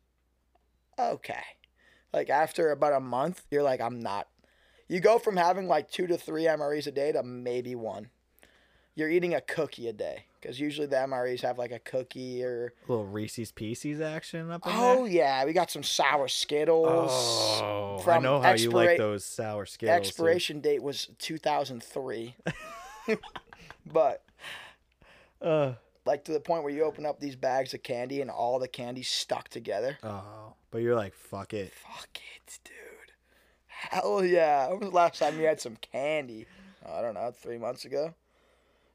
Okay. 0.96 1.42
Like 2.12 2.30
after 2.30 2.70
about 2.70 2.94
a 2.94 3.00
month, 3.00 3.44
you're 3.50 3.64
like, 3.64 3.80
I'm 3.80 4.00
not. 4.00 4.28
You 4.86 5.00
go 5.00 5.18
from 5.18 5.36
having 5.36 5.66
like 5.66 5.90
two 5.90 6.06
to 6.06 6.16
three 6.16 6.44
MREs 6.44 6.86
a 6.86 6.92
day 6.92 7.12
to 7.12 7.22
maybe 7.24 7.74
one. 7.74 8.10
You're 8.94 9.10
eating 9.10 9.34
a 9.34 9.40
cookie 9.40 9.88
a 9.88 9.92
day 9.92 10.24
because 10.40 10.58
usually 10.60 10.86
the 10.86 10.96
MREs 10.96 11.40
have 11.42 11.58
like 11.58 11.72
a 11.72 11.78
cookie 11.78 12.42
or. 12.44 12.72
little 12.86 13.06
Reese's 13.06 13.52
Pieces 13.52 14.00
action 14.00 14.50
up 14.50 14.66
in 14.66 14.72
Oh 14.74 15.04
there. 15.04 15.12
yeah, 15.12 15.44
we 15.44 15.52
got 15.52 15.70
some 15.70 15.82
sour 15.82 16.28
Skittles. 16.28 17.10
Oh, 17.10 18.02
I 18.06 18.18
know 18.18 18.40
how 18.40 18.52
you 18.54 18.70
like 18.70 18.98
those 18.98 19.24
sour 19.24 19.66
Skittles. 19.66 19.96
Expiration 19.98 20.60
date 20.60 20.82
was 20.82 21.08
2003. 21.18 22.34
but 23.86 24.22
Uh, 25.40 25.74
like 26.04 26.24
to 26.24 26.32
the 26.32 26.40
point 26.40 26.62
where 26.64 26.72
you 26.72 26.84
open 26.84 27.04
up 27.06 27.20
these 27.20 27.36
bags 27.36 27.74
of 27.74 27.82
candy 27.82 28.20
and 28.20 28.30
all 28.30 28.58
the 28.58 28.68
candy 28.68 29.02
stuck 29.02 29.48
together. 29.48 29.98
oh, 30.02 30.54
but 30.70 30.78
you're 30.82 30.96
like, 30.96 31.14
fuck 31.14 31.52
it. 31.54 31.72
Fuck 31.72 32.18
it, 32.36 32.58
dude. 32.64 32.74
Hell 33.66 34.24
yeah. 34.24 34.68
When 34.68 34.80
was 34.80 34.90
the 34.90 34.94
last 34.96 35.18
time 35.18 35.38
you 35.38 35.46
had 35.46 35.60
some 35.60 35.76
candy? 35.76 36.46
I 36.86 37.00
don't 37.02 37.14
know, 37.14 37.30
three 37.30 37.58
months 37.58 37.84
ago. 37.84 38.14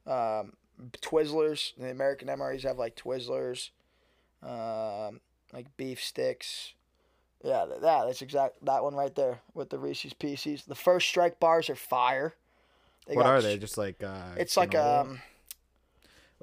Um, 0.05 0.53
Twizzlers. 1.01 1.73
The 1.77 1.89
American 1.89 2.27
MREs 2.27 2.63
have 2.63 2.77
like 2.77 2.95
Twizzlers, 2.95 3.69
um, 4.41 5.19
like 5.53 5.75
beef 5.77 6.03
sticks. 6.03 6.73
Yeah, 7.43 7.65
that, 7.65 7.81
that 7.81 8.05
that's 8.05 8.21
exact 8.21 8.63
that 8.65 8.83
one 8.83 8.95
right 8.95 9.13
there 9.13 9.41
with 9.53 9.69
the 9.69 9.77
Reese's 9.77 10.13
Pieces. 10.13 10.63
The 10.63 10.75
first 10.75 11.07
strike 11.07 11.39
bars 11.39 11.69
are 11.69 11.75
fire. 11.75 12.35
They 13.07 13.15
what 13.15 13.25
are 13.25 13.41
they? 13.41 13.57
Just 13.57 13.77
like 13.77 14.01
uh, 14.01 14.35
It's 14.37 14.55
like 14.55 14.75
um 14.75 15.21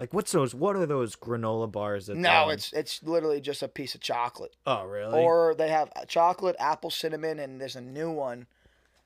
like 0.00 0.14
what's 0.14 0.32
those? 0.32 0.54
What 0.54 0.76
are 0.76 0.86
those 0.86 1.14
granola 1.14 1.70
bars? 1.70 2.06
That 2.06 2.16
no, 2.16 2.44
um, 2.44 2.50
it's 2.50 2.72
it's 2.72 3.02
literally 3.02 3.40
just 3.40 3.62
a 3.62 3.68
piece 3.68 3.94
of 3.94 4.00
chocolate. 4.00 4.56
oh 4.66 4.84
really? 4.86 5.22
Or 5.22 5.54
they 5.54 5.68
have 5.68 5.90
chocolate, 6.08 6.56
apple, 6.58 6.90
cinnamon, 6.90 7.38
and 7.38 7.60
there's 7.60 7.76
a 7.76 7.82
new 7.82 8.10
one. 8.10 8.46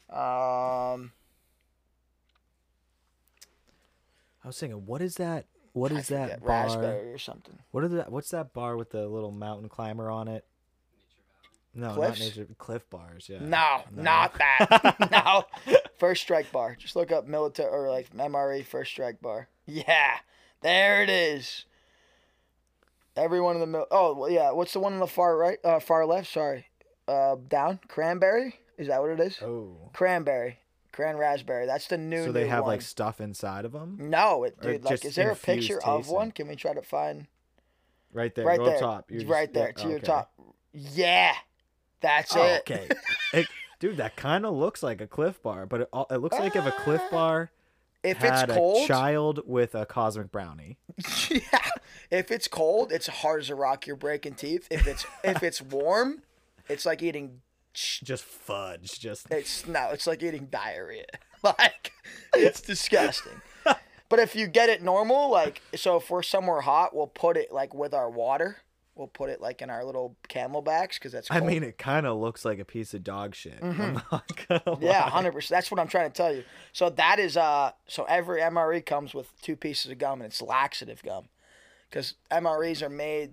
Um, 0.08 1.10
I 4.44 4.46
was 4.46 4.58
thinking, 4.60 4.84
what 4.86 5.00
is 5.02 5.14
that? 5.16 5.46
What 5.72 5.90
is 5.90 6.12
I 6.12 6.26
that 6.26 6.40
bar? 6.40 6.48
raspberry 6.48 7.12
or 7.12 7.18
something. 7.18 7.58
What 7.72 7.82
are 7.82 7.88
that? 7.88 8.12
What's 8.12 8.30
that 8.30 8.52
bar 8.52 8.76
with 8.76 8.90
the 8.90 9.08
little 9.08 9.32
mountain 9.32 9.68
climber 9.68 10.10
on 10.10 10.28
it? 10.28 10.44
No, 11.74 11.94
Cliffs? 11.94 12.20
not 12.20 12.28
nature. 12.28 12.46
Clif 12.58 12.88
bars. 12.88 13.26
Yeah. 13.28 13.38
No, 13.40 13.82
No. 13.92 14.02
not 14.02 14.34
that. 14.38 15.10
no, 15.10 15.44
first 15.98 16.22
strike 16.22 16.52
bar. 16.52 16.76
Just 16.78 16.94
look 16.94 17.10
up 17.10 17.26
military 17.26 17.68
or 17.68 17.90
like 17.90 18.10
MRE 18.14 18.64
first 18.64 18.92
strike 18.92 19.20
bar. 19.20 19.48
Yeah, 19.66 20.18
there 20.60 21.02
it 21.02 21.08
is. 21.10 21.64
Everyone 23.16 23.54
in 23.56 23.60
the 23.60 23.66
middle. 23.66 23.86
Oh, 23.90 24.14
well, 24.14 24.30
yeah. 24.30 24.50
What's 24.52 24.72
the 24.72 24.80
one 24.80 24.92
on 24.92 25.00
the 25.00 25.06
far 25.06 25.36
right? 25.36 25.58
Uh, 25.64 25.80
far 25.80 26.04
left. 26.06 26.32
Sorry. 26.32 26.66
Uh, 27.08 27.36
down. 27.48 27.80
Cranberry. 27.88 28.56
Is 28.78 28.88
that 28.88 29.00
what 29.00 29.10
it 29.10 29.20
is? 29.20 29.40
Oh. 29.42 29.76
Cranberry. 29.92 30.58
Cran 30.94 31.16
raspberry. 31.16 31.66
That's 31.66 31.86
the 31.88 31.98
new. 31.98 32.24
So 32.26 32.32
they 32.32 32.44
new 32.44 32.48
have 32.50 32.62
one. 32.62 32.72
like 32.74 32.82
stuff 32.82 33.20
inside 33.20 33.64
of 33.64 33.72
them, 33.72 33.96
No, 34.00 34.44
it, 34.44 34.56
or 34.62 34.72
dude. 34.72 34.84
Like, 34.84 35.04
is 35.04 35.14
there 35.16 35.30
a 35.30 35.36
picture 35.36 35.82
of 35.84 36.08
one? 36.08 36.30
Can 36.30 36.48
we 36.48 36.56
try 36.56 36.72
to 36.74 36.82
find? 36.82 37.26
right 38.12 38.32
there. 38.34 38.44
right 38.46 38.62
there. 38.64 38.78
top. 38.78 39.10
You're 39.10 39.26
right 39.26 39.48
just- 39.48 39.54
there 39.54 39.72
yeah, 39.76 39.82
to 39.84 39.88
your 39.90 39.98
top. 39.98 40.32
Yeah, 40.72 41.34
that's 42.00 42.34
Oh, 42.36 42.42
it. 42.44 42.60
okay. 42.60 42.88
It- 43.32 43.48
dude, 43.80 43.96
that 43.96 44.14
kind 44.16 44.46
of 44.46 44.54
looks 44.54 44.82
like 44.82 45.00
a 45.00 45.06
Clif 45.08 45.42
Bar, 45.42 45.66
but 45.66 45.80
it, 45.82 45.88
it 46.10 46.18
looks 46.18 46.38
like 46.38 46.54
if 46.54 46.64
a 46.64 46.70
Clif 46.70 47.00
Ah. 47.06 47.10
Bar 47.10 47.50
If 48.04 48.18
had 48.18 48.48
it's 48.50 48.56
cold, 48.56 48.84
a 48.84 48.86
child 48.88 49.40
with 49.46 49.74
a 49.74 49.84
cosmic 49.86 50.30
brownie. 50.30 50.78
yeah. 51.30 51.40
If 52.12 52.30
it's 52.30 52.46
cold, 52.46 52.92
it's 52.92 53.08
hard 53.08 53.40
as 53.40 53.50
a 53.50 53.56
rock. 53.56 53.86
You're 53.88 53.96
breaking 53.96 54.34
teeth. 54.34 54.68
If 54.70 54.86
it's 54.86 55.04
if 55.24 55.42
it's 55.42 55.60
warm, 55.60 56.22
it's 56.68 56.86
like 56.86 57.02
eating. 57.02 57.40
Just 57.74 58.24
fudge. 58.24 58.98
Just 58.98 59.30
It's 59.30 59.66
no. 59.66 59.90
It's 59.92 60.06
like 60.06 60.22
eating 60.22 60.46
diarrhea. 60.50 61.06
Like 61.42 61.92
it's 62.34 62.62
disgusting. 62.62 63.42
But 64.10 64.18
if 64.18 64.34
you 64.36 64.46
get 64.46 64.68
it 64.68 64.82
normal, 64.82 65.30
like 65.30 65.60
so, 65.74 65.96
if 65.96 66.08
we're 66.08 66.22
somewhere 66.22 66.60
hot, 66.60 66.94
we'll 66.94 67.06
put 67.06 67.36
it 67.36 67.50
like 67.52 67.74
with 67.74 67.92
our 67.94 68.08
water. 68.08 68.58
We'll 68.94 69.08
put 69.08 69.28
it 69.28 69.40
like 69.40 69.60
in 69.60 69.70
our 69.70 69.84
little 69.84 70.16
CamelBaks 70.28 70.94
because 70.94 71.10
that's. 71.12 71.28
I 71.30 71.40
mean, 71.40 71.62
it 71.64 71.78
kind 71.78 72.06
of 72.06 72.18
looks 72.18 72.44
like 72.44 72.58
a 72.60 72.64
piece 72.64 72.94
of 72.94 73.02
dog 73.02 73.34
shit. 73.34 73.60
Mm-hmm. 73.60 74.82
Yeah, 74.84 75.02
hundred 75.10 75.32
percent. 75.32 75.56
That's 75.56 75.70
what 75.70 75.80
I'm 75.80 75.88
trying 75.88 76.10
to 76.10 76.14
tell 76.16 76.32
you. 76.34 76.44
So 76.72 76.90
that 76.90 77.18
is 77.18 77.36
uh, 77.36 77.72
so 77.88 78.04
every 78.04 78.40
MRE 78.40 78.84
comes 78.86 79.14
with 79.14 79.28
two 79.42 79.56
pieces 79.56 79.90
of 79.90 79.98
gum, 79.98 80.20
and 80.20 80.30
it's 80.30 80.40
laxative 80.40 81.02
gum, 81.02 81.24
because 81.90 82.14
MREs 82.30 82.82
are 82.82 82.88
made 82.90 83.32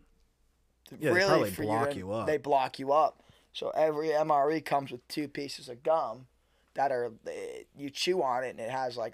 Yeah, 0.99 1.09
they 1.09 1.15
really 1.15 1.27
probably 1.29 1.51
for 1.51 1.63
block 1.63 1.91
to- 1.91 1.97
you 1.97 2.11
up. 2.11 2.27
They 2.27 2.37
block 2.37 2.79
you 2.79 2.91
up. 2.91 3.21
So 3.53 3.69
every 3.71 4.09
MRE 4.09 4.63
comes 4.63 4.91
with 4.91 5.05
two 5.07 5.27
pieces 5.27 5.69
of 5.69 5.83
gum 5.83 6.27
that 6.73 6.91
are 6.91 7.11
eh, 7.27 7.63
you 7.75 7.89
chew 7.89 8.23
on 8.23 8.43
it, 8.43 8.51
and 8.51 8.59
it 8.59 8.69
has 8.69 8.97
like 8.97 9.13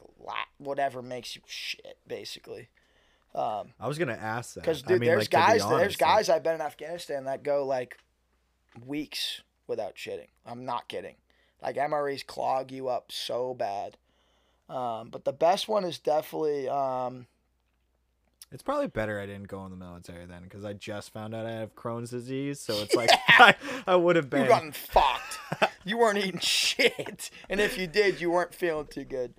whatever 0.58 1.02
makes 1.02 1.36
you 1.36 1.42
shit, 1.48 1.98
basically. 2.08 2.70
Um, 3.34 3.74
I 3.80 3.88
was 3.88 3.98
gonna 3.98 4.14
ask 4.14 4.56
that 4.56 4.62
because 4.62 4.84
I 4.88 4.92
mean, 4.94 5.02
there's 5.02 5.24
like, 5.24 5.30
guys, 5.30 5.62
there's 5.62 5.64
honest, 5.64 6.02
like- 6.02 6.10
guys 6.10 6.30
I've 6.30 6.44
been 6.44 6.56
in 6.56 6.62
Afghanistan 6.62 7.26
that 7.26 7.44
go 7.44 7.66
like 7.66 7.98
weeks 8.86 9.42
without 9.68 9.96
shitting. 9.96 10.30
I'm 10.46 10.66
not 10.66 10.88
kidding. 10.88 11.16
Like 11.62 11.76
MREs 11.76 12.26
clog 12.26 12.72
you 12.72 12.88
up 12.88 13.12
so 13.12 13.54
bad. 13.54 13.98
Um, 14.70 15.10
but 15.10 15.24
the 15.24 15.34
best 15.34 15.68
one 15.68 15.86
is 15.86 15.98
definitely 15.98 16.68
um, 16.68 17.28
It's 18.52 18.64
probably 18.64 18.88
better 18.88 19.20
I 19.20 19.26
didn't 19.26 19.50
go 19.50 19.66
in 19.66 19.72
the 19.72 19.78
military 19.78 20.26
then, 20.26 20.44
because 20.44 20.64
I 20.64 20.74
just 20.74 21.12
found 21.12 21.36
out 21.36 21.46
I 21.46 21.52
have 21.52 21.76
Crohn's 21.76 22.12
disease. 22.12 22.60
So 22.60 22.76
it's 22.76 22.96
like 22.96 23.10
I, 23.28 23.56
I 23.86 23.96
would 23.96 24.16
have 24.16 24.30
been. 24.30 24.44
you 24.44 24.48
gotten 24.48 24.72
fucked. 24.72 25.40
you 25.84 25.98
weren't 25.98 26.18
eating 26.18 26.40
shit, 26.40 27.30
and 27.50 27.60
if 27.60 27.78
you 27.78 27.88
did, 27.88 28.22
you 28.22 28.32
weren't 28.32 28.54
feeling 28.54 28.88
too 28.88 29.04
good. 29.04 29.34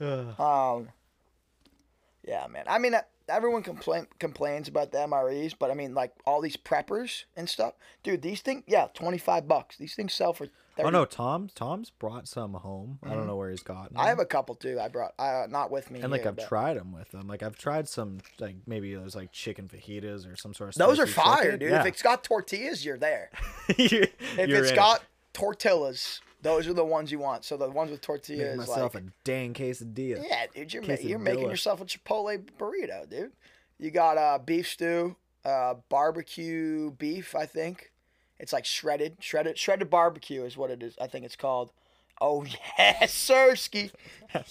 Ugh. 0.00 0.38
Um, 0.38 0.88
yeah, 2.26 2.46
man. 2.46 2.64
I 2.66 2.78
mean, 2.78 2.94
everyone 3.30 3.62
complain 3.62 4.06
complains 4.18 4.68
about 4.68 4.92
the 4.92 4.98
MREs, 4.98 5.54
but 5.58 5.70
I 5.70 5.74
mean, 5.74 5.94
like 5.94 6.12
all 6.26 6.40
these 6.40 6.56
preppers 6.56 7.24
and 7.36 7.48
stuff, 7.48 7.74
dude. 8.02 8.22
These 8.22 8.40
things, 8.42 8.64
yeah, 8.66 8.88
twenty 8.94 9.18
five 9.18 9.46
bucks. 9.48 9.76
These 9.76 9.94
things 9.94 10.12
sell 10.14 10.32
for. 10.32 10.46
30. 10.76 10.86
oh 10.86 10.90
no, 10.90 11.04
Tom. 11.04 11.50
Tom's 11.54 11.90
brought 11.90 12.28
some 12.28 12.54
home. 12.54 13.00
I 13.02 13.12
don't 13.12 13.26
know 13.26 13.34
where 13.36 13.50
he's 13.50 13.62
gotten. 13.62 13.88
Mm-hmm. 13.96 14.00
I 14.00 14.06
have 14.08 14.20
a 14.20 14.24
couple 14.24 14.54
too. 14.54 14.78
I 14.80 14.86
brought, 14.88 15.12
uh, 15.18 15.46
not 15.50 15.70
with 15.70 15.90
me. 15.90 16.00
and 16.00 16.10
like 16.12 16.20
here, 16.22 16.28
I've 16.30 16.36
but- 16.36 16.46
tried 16.48 16.76
them 16.78 16.92
with 16.92 17.10
them. 17.10 17.26
Like 17.26 17.42
I've 17.42 17.58
tried 17.58 17.88
some 17.88 18.18
like 18.38 18.54
maybe 18.66 18.94
those 18.94 19.14
like 19.16 19.32
chicken 19.32 19.68
fajitas 19.68 20.32
or 20.32 20.36
some 20.36 20.54
sort 20.54 20.70
of. 20.70 20.76
Those 20.76 20.98
are 21.00 21.06
fire, 21.08 21.42
chicken. 21.42 21.58
dude. 21.58 21.70
Yeah. 21.72 21.80
If 21.80 21.86
it's 21.86 22.02
got 22.02 22.22
tortillas, 22.24 22.84
you're 22.84 22.96
there. 22.98 23.30
You're- 23.76 24.06
If 24.38 24.48
it's 24.48 24.70
it. 24.70 24.76
got 24.76 25.02
tortillas, 25.32 26.20
those 26.42 26.66
are 26.68 26.72
the 26.72 26.84
ones 26.84 27.10
you 27.12 27.18
want. 27.18 27.44
So 27.44 27.56
the 27.56 27.68
ones 27.70 27.90
with 27.90 27.98
Make 28.00 28.02
tortillas, 28.06 28.56
myself 28.56 28.94
like, 28.94 29.04
a 29.04 29.06
dang 29.24 29.54
quesadilla. 29.54 30.24
yeah, 30.28 30.46
dude, 30.54 30.72
you're, 30.72 30.82
ma- 30.82 30.96
you're 31.00 31.18
making 31.18 31.48
yourself 31.48 31.80
a 31.80 31.84
Chipotle 31.84 32.42
burrito, 32.58 33.08
dude. 33.08 33.32
You 33.78 33.90
got 33.90 34.18
uh, 34.18 34.38
beef 34.44 34.68
stew, 34.68 35.16
uh, 35.44 35.74
barbecue 35.88 36.90
beef, 36.92 37.34
I 37.34 37.46
think. 37.46 37.90
It's 38.38 38.52
like 38.52 38.64
shredded, 38.64 39.16
shredded, 39.20 39.58
shredded 39.58 39.90
barbecue 39.90 40.44
is 40.44 40.56
what 40.56 40.70
it 40.70 40.82
is. 40.82 40.96
I 41.00 41.06
think 41.06 41.24
it's 41.24 41.36
called. 41.36 41.72
Oh 42.22 42.44
yes, 42.78 43.12
sir, 43.14 43.54
ski. 43.54 43.90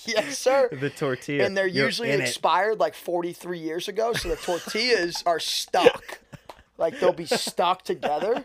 Yes, 0.06 0.38
sir. 0.46 0.70
The 0.72 0.90
tortilla. 0.90 1.46
and 1.46 1.56
they're 1.56 1.68
usually 1.68 2.10
in 2.12 2.20
it. 2.22 2.28
expired 2.28 2.80
like 2.80 2.96
43 2.96 3.60
years 3.60 3.88
ago 3.88 4.14
so 4.14 4.30
the 4.30 4.36
tortillas 4.36 5.22
are 5.26 5.40
stuck 5.40 6.20
like 6.80 7.00
they'll 7.00 7.14
be 7.14 7.26
stuck 7.28 7.84
together 7.84 8.44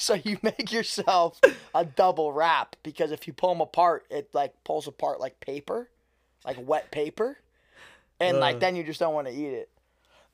so 0.02 0.14
you 0.14 0.38
make 0.42 0.72
yourself 0.72 1.40
a 1.74 1.84
double 1.84 2.32
wrap 2.32 2.76
because 2.82 3.12
if 3.12 3.26
you 3.26 3.32
pull 3.32 3.50
them 3.50 3.60
apart 3.60 4.06
it 4.10 4.28
like 4.32 4.52
pulls 4.64 4.86
apart 4.86 5.20
like 5.20 5.38
paper 5.40 5.88
like 6.44 6.56
wet 6.66 6.90
paper. 6.90 7.38
And 8.18 8.38
like 8.38 8.60
then 8.60 8.76
you 8.76 8.84
just 8.84 9.00
don't 9.00 9.14
want 9.14 9.28
to 9.28 9.32
eat 9.32 9.52
it. 9.52 9.70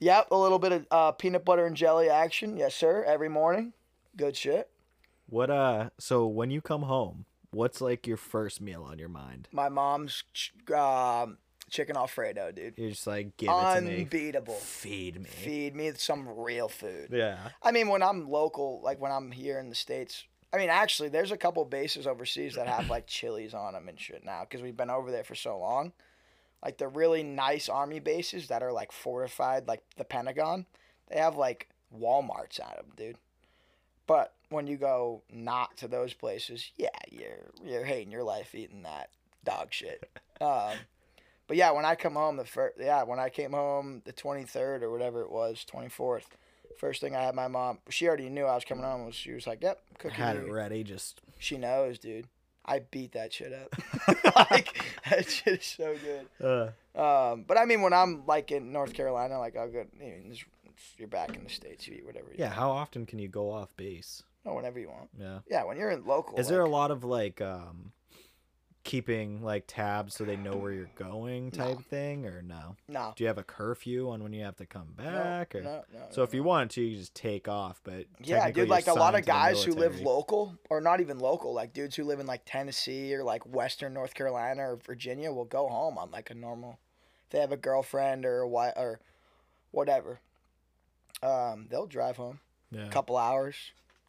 Yep 0.00 0.28
a 0.30 0.36
little 0.36 0.58
bit 0.58 0.72
of 0.72 0.86
uh, 0.90 1.12
peanut 1.12 1.44
butter 1.44 1.66
and 1.66 1.76
jelly 1.76 2.08
action. 2.08 2.56
Yes 2.56 2.74
sir 2.74 3.04
every 3.06 3.28
morning. 3.28 3.72
Good 4.16 4.36
shit. 4.36 4.68
What 5.28 5.50
uh? 5.50 5.90
So 5.98 6.26
when 6.26 6.50
you 6.50 6.60
come 6.60 6.82
home, 6.82 7.26
what's 7.50 7.80
like 7.80 8.06
your 8.06 8.16
first 8.16 8.60
meal 8.60 8.82
on 8.82 8.98
your 8.98 9.08
mind? 9.08 9.48
my 9.52 9.68
mom's 9.68 10.24
um, 10.74 11.38
chicken 11.70 11.96
alfredo 11.96 12.52
dude 12.52 12.74
You're 12.76 12.90
just 12.90 13.06
like 13.06 13.36
give 13.36 13.50
it 13.50 13.74
to 13.74 13.80
me. 13.80 14.00
unbeatable 14.02 14.54
Feed 14.54 15.18
me. 15.20 15.24
feed 15.28 15.74
me 15.74 15.92
some 15.96 16.28
real 16.28 16.68
food 16.68 17.08
Yeah. 17.10 17.38
I 17.62 17.72
mean, 17.72 17.88
when 17.88 18.02
I'm 18.02 18.28
local, 18.30 18.80
like 18.84 19.00
when 19.00 19.10
I'm 19.12 19.30
here 19.32 19.58
in 19.58 19.68
the 19.68 19.74
states, 19.74 20.24
I 20.52 20.58
mean, 20.58 20.70
actually, 20.70 21.08
there's 21.08 21.32
a 21.32 21.36
couple 21.36 21.64
bases 21.64 22.06
overseas 22.06 22.54
that 22.54 22.66
have 22.68 22.88
like 22.88 23.06
Chili's 23.08 23.52
on 23.52 23.72
them 23.74 23.88
and 23.88 23.98
shit 23.98 24.24
now 24.24 24.42
because 24.48 24.62
we've 24.62 24.76
been 24.76 24.90
over 24.90 25.10
there 25.10 25.24
for 25.24 25.34
so 25.34 25.58
long. 25.58 25.92
Like 26.64 26.78
the 26.78 26.88
really 26.88 27.22
nice 27.22 27.68
army 27.68 28.00
bases 28.00 28.48
that 28.48 28.62
are 28.62 28.72
like 28.72 28.90
fortified, 28.92 29.66
like 29.68 29.82
the 29.96 30.04
Pentagon, 30.04 30.66
they 31.08 31.18
have 31.18 31.36
like 31.36 31.68
Walmarts 31.96 32.58
at 32.60 32.76
them, 32.76 32.86
dude. 32.96 33.16
But 34.06 34.34
when 34.50 34.66
you 34.68 34.76
go 34.76 35.22
not 35.32 35.76
to 35.78 35.88
those 35.88 36.14
places, 36.14 36.70
yeah, 36.76 36.88
you're 37.10 37.50
you're 37.64 37.84
hating 37.84 38.12
your 38.12 38.22
life 38.22 38.54
eating 38.54 38.82
that 38.84 39.10
dog 39.44 39.68
shit. 39.72 40.08
Um, 40.38 40.74
but 41.46 41.56
yeah, 41.56 41.70
when 41.70 41.84
I 41.84 41.94
come 41.94 42.14
home 42.14 42.36
the 42.36 42.44
first, 42.44 42.76
yeah, 42.78 43.02
when 43.02 43.18
I 43.18 43.28
came 43.28 43.52
home 43.52 44.02
the 44.04 44.12
23rd 44.12 44.82
or 44.82 44.90
whatever 44.90 45.22
it 45.22 45.30
was, 45.30 45.64
24th, 45.70 46.24
first 46.78 47.00
thing 47.00 47.14
I 47.16 47.22
had 47.22 47.34
my 47.34 47.48
mom, 47.48 47.78
she 47.88 48.06
already 48.08 48.28
knew 48.28 48.44
I 48.44 48.54
was 48.54 48.64
coming 48.64 48.84
home. 48.84 49.06
Was 49.06 49.14
she 49.14 49.32
was 49.32 49.46
like, 49.46 49.62
"Yep, 49.62 49.80
cooking." 49.98 50.16
had 50.18 50.36
it 50.36 50.50
ready. 50.50 50.82
Just 50.84 51.20
She 51.38 51.56
knows, 51.58 51.98
dude. 51.98 52.26
I 52.68 52.80
beat 52.80 53.12
that 53.12 53.32
shit 53.32 53.52
up. 53.52 53.72
like 54.50 54.82
that 55.08 55.28
shit 55.30 55.60
is 55.60 55.64
so 55.66 55.94
good. 56.02 56.26
uh. 56.44 56.70
Um, 57.00 57.44
but 57.46 57.58
I 57.58 57.64
mean, 57.66 57.82
when 57.82 57.92
I'm 57.92 58.24
like 58.26 58.50
in 58.50 58.72
North 58.72 58.92
Carolina, 58.94 59.38
like 59.38 59.56
I'll 59.56 59.70
go. 59.70 59.80
I 59.80 59.98
mean, 59.98 60.12
it's- 60.30 60.44
it's- 60.64 60.94
you're 60.98 61.08
back 61.08 61.34
in 61.36 61.44
the 61.44 61.50
states. 61.50 61.86
You 61.86 61.94
eat 61.94 62.04
whatever. 62.06 62.26
You 62.28 62.36
Yeah. 62.38 62.46
want. 62.48 62.54
How 62.58 62.70
often 62.70 63.06
can 63.06 63.18
you 63.18 63.28
go 63.28 63.50
off 63.52 63.74
base? 63.76 64.22
No, 64.44 64.54
whenever 64.54 64.78
you 64.78 64.88
want. 64.88 65.08
Yeah. 65.18 65.38
Yeah, 65.48 65.64
when 65.64 65.76
you're 65.78 65.90
in 65.90 66.04
local. 66.04 66.38
Is 66.38 66.48
there 66.48 66.60
a 66.62 66.68
lot 66.68 66.90
of 66.90 67.02
like 67.04 67.40
um 67.40 67.92
keeping 68.86 69.42
like 69.42 69.64
tabs 69.66 70.14
so 70.14 70.24
they 70.24 70.36
know 70.36 70.56
where 70.56 70.72
you're 70.72 70.88
going 70.94 71.50
type 71.50 71.82
thing 71.82 72.24
or 72.24 72.40
no? 72.40 72.76
No. 72.88 73.12
Do 73.14 73.24
you 73.24 73.28
have 73.28 73.36
a 73.36 73.42
curfew 73.42 74.08
on 74.08 74.22
when 74.22 74.32
you 74.32 74.42
have 74.44 74.56
to 74.56 74.64
come 74.66 74.94
No, 74.96 75.04
back 75.04 75.54
or 75.54 75.60
no, 75.62 75.84
no, 75.92 76.06
So 76.08 76.22
no, 76.22 76.22
if 76.22 76.32
you 76.32 76.42
no. 76.42 76.48
wanted 76.48 76.70
to, 76.70 76.82
you 76.82 76.96
just 76.96 77.14
take 77.14 77.48
off, 77.48 77.80
but 77.84 78.06
Yeah, 78.24 78.50
dude. 78.50 78.68
Like 78.68 78.86
a 78.86 78.94
lot 78.94 79.14
of 79.14 79.26
guys 79.26 79.62
who 79.64 79.74
live 79.74 80.00
local, 80.00 80.56
or 80.70 80.80
not 80.80 81.00
even 81.00 81.18
local, 81.18 81.52
like 81.52 81.74
dudes 81.74 81.96
who 81.96 82.04
live 82.04 82.20
in 82.20 82.26
like 82.26 82.42
Tennessee 82.46 83.14
or 83.14 83.22
like 83.24 83.44
Western 83.44 83.92
North 83.92 84.14
Carolina 84.14 84.62
or 84.62 84.76
Virginia, 84.76 85.30
will 85.32 85.44
go 85.44 85.68
home 85.68 85.98
on 85.98 86.10
like 86.10 86.30
a 86.30 86.34
normal. 86.34 86.78
If 87.24 87.30
they 87.30 87.40
have 87.40 87.52
a 87.52 87.56
girlfriend 87.56 88.24
or 88.24 88.40
a 88.40 88.48
wife 88.48 88.74
or 88.76 89.00
whatever, 89.72 90.20
um, 91.22 91.66
they'll 91.70 91.86
drive 91.86 92.16
home 92.16 92.40
Yeah. 92.70 92.86
a 92.86 92.90
couple 92.90 93.16
hours 93.16 93.56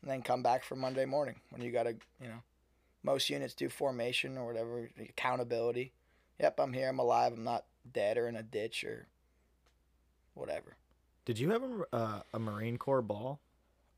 and 0.02 0.12
then 0.12 0.22
come 0.22 0.44
back 0.44 0.64
for 0.64 0.76
Monday 0.76 1.06
morning 1.06 1.36
when 1.50 1.62
you 1.62 1.72
gotta, 1.72 1.96
you 2.22 2.28
know, 2.28 2.42
most 3.08 3.30
units 3.30 3.54
do 3.54 3.70
formation 3.70 4.38
or 4.38 4.46
whatever 4.46 4.90
accountability. 5.00 5.94
Yep, 6.42 6.60
I'm 6.60 6.74
here. 6.74 6.90
I'm 6.90 7.00
alive. 7.00 7.32
I'm 7.34 7.44
not 7.46 7.64
dead 7.92 8.18
or 8.18 8.28
in 8.28 8.36
a 8.36 8.44
ditch 8.44 8.84
or 8.84 9.08
whatever. 10.34 10.76
Did 11.26 11.40
you 11.40 11.50
have 11.52 11.64
a, 11.64 11.96
uh, 11.96 12.22
a 12.34 12.40
Marine 12.40 12.78
Corps 12.78 13.02
ball? 13.02 13.40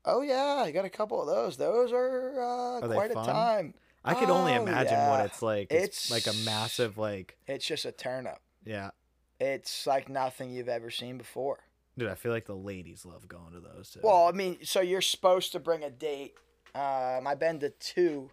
Oh 0.04 0.22
yeah, 0.22 0.62
I 0.64 0.70
got 0.70 0.84
a 0.84 0.90
couple 0.90 1.20
of 1.20 1.26
those. 1.26 1.56
Those 1.56 1.92
are, 1.92 2.40
uh, 2.40 2.80
Are 2.80 2.88
quite 2.88 3.10
a 3.10 3.14
time. 3.14 3.74
I 4.04 4.14
could 4.14 4.30
only 4.30 4.52
Oh, 4.52 4.62
imagine 4.62 4.98
what 5.08 5.26
it's 5.26 5.42
like. 5.42 5.70
It's, 5.70 6.10
like 6.10 6.26
a 6.26 6.32
massive 6.44 6.96
like 6.96 7.36
It's 7.46 7.66
just 7.66 7.84
a 7.84 7.92
turn 7.92 8.26
up. 8.26 8.40
yeah. 8.64 8.90
It's 9.38 9.86
like 9.86 10.08
nothing 10.10 10.50
you've 10.50 10.68
ever 10.68 10.90
seen 10.90 11.16
before. 11.18 11.58
Dude, 11.98 12.10
I 12.10 12.14
feel 12.14 12.30
like 12.30 12.44
the 12.46 12.54
ladies 12.54 13.04
love 13.06 13.26
going 13.26 13.52
to 13.52 13.60
those 13.60 13.90
too. 13.90 14.00
Well, 14.02 14.28
I 14.28 14.32
mean, 14.32 14.58
so 14.62 14.80
you're 14.80 15.00
supposed 15.00 15.52
to 15.52 15.58
bring 15.60 15.82
a 15.82 15.90
date. 15.90 16.34
Um, 16.74 17.26
I've 17.26 17.40
been 17.40 17.58
to 17.60 17.70
two. 17.70 18.30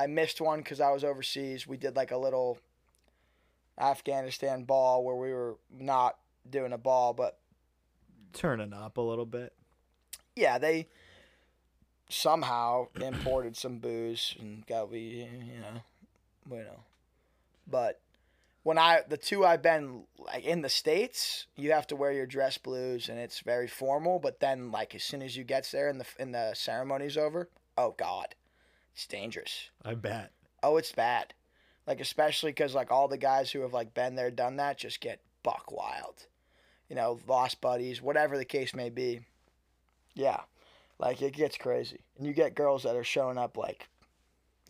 I 0.00 0.06
missed 0.06 0.40
one 0.40 0.60
because 0.60 0.80
I 0.80 0.90
was 0.92 1.04
overseas. 1.04 1.66
We 1.66 1.76
did 1.76 1.94
like 1.94 2.10
a 2.10 2.16
little 2.16 2.58
Afghanistan 3.78 4.64
ball 4.64 5.04
where 5.04 5.14
we 5.14 5.30
were 5.30 5.58
not 5.70 6.16
doing 6.48 6.72
a 6.72 6.78
ball, 6.78 7.12
but 7.12 7.38
turning 8.32 8.72
up 8.72 8.96
a 8.96 9.02
little 9.02 9.26
bit. 9.26 9.52
yeah, 10.34 10.56
they 10.56 10.86
somehow 12.08 12.88
imported 13.00 13.56
some 13.58 13.78
booze 13.78 14.34
and 14.40 14.66
got 14.66 14.90
we, 14.90 15.00
you 15.00 15.60
know, 15.60 16.56
you 16.56 16.62
know. 16.64 16.80
But 17.66 18.00
when 18.62 18.78
I 18.78 19.02
the 19.06 19.18
two 19.18 19.44
I've 19.44 19.62
been 19.62 20.04
like 20.18 20.44
in 20.44 20.62
the 20.62 20.70
states, 20.70 21.46
you 21.56 21.72
have 21.72 21.86
to 21.88 21.96
wear 21.96 22.12
your 22.12 22.26
dress 22.26 22.56
blues 22.56 23.10
and 23.10 23.18
it's 23.18 23.40
very 23.40 23.68
formal. 23.68 24.18
But 24.18 24.40
then 24.40 24.70
like 24.70 24.94
as 24.94 25.02
soon 25.02 25.20
as 25.20 25.36
you 25.36 25.44
gets 25.44 25.70
there 25.70 25.90
and 25.90 26.00
the 26.00 26.06
and 26.18 26.34
the 26.34 26.54
ceremony's 26.54 27.18
over, 27.18 27.50
oh 27.76 27.94
god, 27.98 28.34
it's 28.94 29.06
dangerous. 29.06 29.70
I 29.84 29.94
bet. 29.94 30.32
Oh, 30.62 30.76
it's 30.76 30.92
bad. 30.92 31.34
Like 31.86 32.00
especially 32.00 32.50
because 32.50 32.74
like 32.74 32.90
all 32.90 33.08
the 33.08 33.18
guys 33.18 33.50
who 33.50 33.60
have 33.60 33.72
like 33.72 33.94
been 33.94 34.14
there, 34.14 34.30
done 34.30 34.56
that, 34.56 34.78
just 34.78 35.00
get 35.00 35.20
buck 35.42 35.72
wild. 35.72 36.26
You 36.88 36.96
know, 36.96 37.18
lost 37.26 37.60
buddies, 37.60 38.02
whatever 38.02 38.36
the 38.36 38.44
case 38.44 38.74
may 38.74 38.90
be. 38.90 39.20
Yeah, 40.14 40.40
like 40.98 41.22
it 41.22 41.34
gets 41.34 41.56
crazy, 41.56 42.00
and 42.18 42.26
you 42.26 42.32
get 42.32 42.54
girls 42.54 42.82
that 42.82 42.96
are 42.96 43.04
showing 43.04 43.38
up 43.38 43.56
like, 43.56 43.88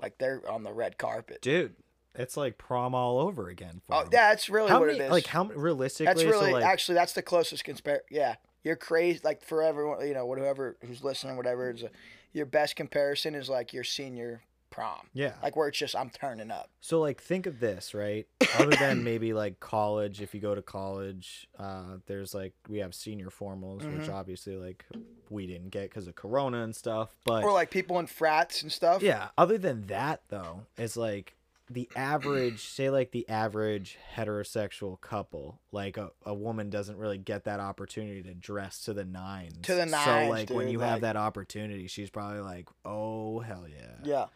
like 0.01 0.19
they're 0.19 0.43
on 0.49 0.63
the 0.63 0.73
red 0.73 0.99
carpet. 0.99 1.41
dude. 1.43 1.75
It's 2.17 2.37
like 2.37 2.59
prom 2.59 2.93
all 2.93 3.21
over 3.21 3.49
again. 3.49 3.81
For 3.87 3.95
Oh, 3.95 4.01
'em. 4.01 4.09
yeah, 4.13 4.31
that's 4.31 4.51
really 4.51 4.69
how 4.69 4.81
what 4.81 4.89
many, 4.89 4.99
it 4.99 5.03
is. 5.05 5.11
like 5.13 5.27
how 5.29 5.45
realistically? 5.45 6.07
That's 6.07 6.25
really 6.25 6.49
so, 6.51 6.53
like, 6.55 6.65
actually 6.65 6.97
that's 6.97 7.13
the 7.13 7.23
closest. 7.23 7.63
Yeah, 8.11 8.35
you're 8.65 8.75
crazy. 8.77 9.21
Like 9.23 9.45
for 9.45 9.63
everyone, 9.63 10.05
you 10.07 10.13
know, 10.15 10.27
whoever 10.35 10.77
who's 10.85 11.05
listening, 11.05 11.37
whatever. 11.37 11.71
It's 11.71 11.83
a, 11.83 11.91
your 12.33 12.47
best 12.47 12.77
comparison 12.77 13.35
is 13.35 13.49
like 13.49 13.73
your 13.73 13.85
senior 13.85 14.43
prom. 14.71 15.09
yeah. 15.15 15.33
Like 15.43 15.57
where 15.57 15.67
it's 15.67 15.79
just 15.79 15.97
I'm 15.97 16.11
turning 16.11 16.51
up. 16.53 16.71
So 16.81 17.01
like 17.01 17.21
think 17.21 17.47
of 17.47 17.59
this, 17.59 17.93
right? 17.93 18.27
Other 18.57 18.77
than 18.77 19.03
maybe 19.11 19.33
like 19.33 19.59
college, 19.59 20.23
if 20.23 20.33
you 20.33 20.41
go 20.41 20.55
to 20.55 20.63
college, 20.63 21.49
uh, 21.59 21.97
there's 22.07 22.35
like 22.35 22.53
we 22.69 22.79
have 22.79 22.95
senior 22.95 23.31
formals, 23.31 23.79
which 23.79 24.03
Mm-hmm. 24.03 24.13
obviously 24.13 24.55
like 24.57 24.85
we 25.29 25.47
didn't 25.49 25.71
get 25.71 25.91
because 25.91 26.07
of 26.07 26.15
Corona 26.15 26.63
and 26.63 26.75
stuff. 26.77 27.17
But 27.25 27.43
Or 27.43 27.53
like 27.53 27.71
people 27.71 27.99
in 27.99 28.07
frats 28.07 28.63
and 28.63 28.71
stuff. 28.71 29.03
yeah, 29.03 29.29
other 29.37 29.59
than 29.59 29.87
that 29.89 30.23
though, 30.29 30.67
it's 30.79 30.97
like 30.97 31.35
the 31.71 31.89
average, 31.95 32.65
say 32.65 32.91
like 32.91 33.13
the 33.13 33.29
average 33.29 33.97
heterosexual 34.17 35.01
couple, 35.01 35.61
like 35.71 35.97
a, 35.97 36.11
a 36.27 36.35
woman 36.35 36.69
doesn't 36.69 36.99
really 36.99 37.17
get 37.19 37.45
that 37.45 37.61
opportunity 37.61 38.23
to 38.25 38.35
dress 38.35 38.81
to 38.83 38.93
the 38.93 39.05
nines. 39.05 39.59
To 39.63 39.75
the 39.77 39.87
nines 39.87 40.05
So 40.05 40.29
like 40.29 40.51
when 40.51 40.69
you 40.69 40.79
like- 40.79 40.89
have 40.91 41.01
that 41.03 41.17
opportunity, 41.17 41.87
she's 41.87 42.11
probably 42.11 42.41
like, 42.41 42.69
oh 42.85 43.39
hell 43.39 43.67
yeah. 43.69 43.95
Yeah. 44.03 44.27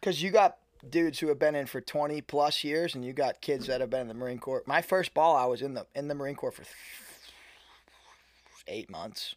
Because 0.00 0.20
you 0.22 0.30
got 0.30 0.58
dudes 0.90 1.20
who 1.20 1.28
have 1.28 1.38
been 1.38 1.54
in 1.54 1.66
for 1.66 1.80
20 1.80 2.20
plus 2.22 2.62
years, 2.64 2.94
and 2.94 3.04
you 3.04 3.12
got 3.12 3.40
kids 3.40 3.68
that 3.68 3.80
have 3.80 3.88
been 3.88 4.02
in 4.02 4.08
the 4.08 4.14
Marine 4.14 4.38
Corps. 4.38 4.62
My 4.66 4.82
first 4.82 5.14
ball, 5.14 5.36
I 5.36 5.46
was 5.46 5.62
in 5.62 5.74
the 5.74 5.86
in 5.94 6.08
the 6.08 6.14
Marine 6.14 6.34
Corps 6.34 6.52
for 6.52 6.64
eight 8.66 8.90
months, 8.90 9.34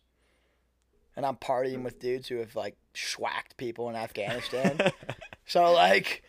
and 1.15 1.25
I'm 1.25 1.35
partying 1.35 1.83
with 1.83 1.99
dudes 1.99 2.27
who 2.27 2.37
have 2.37 2.55
like 2.55 2.75
schwacked 2.93 3.55
people 3.57 3.89
in 3.89 3.95
Afghanistan. 3.95 4.91
so 5.45 5.71
like, 5.71 6.23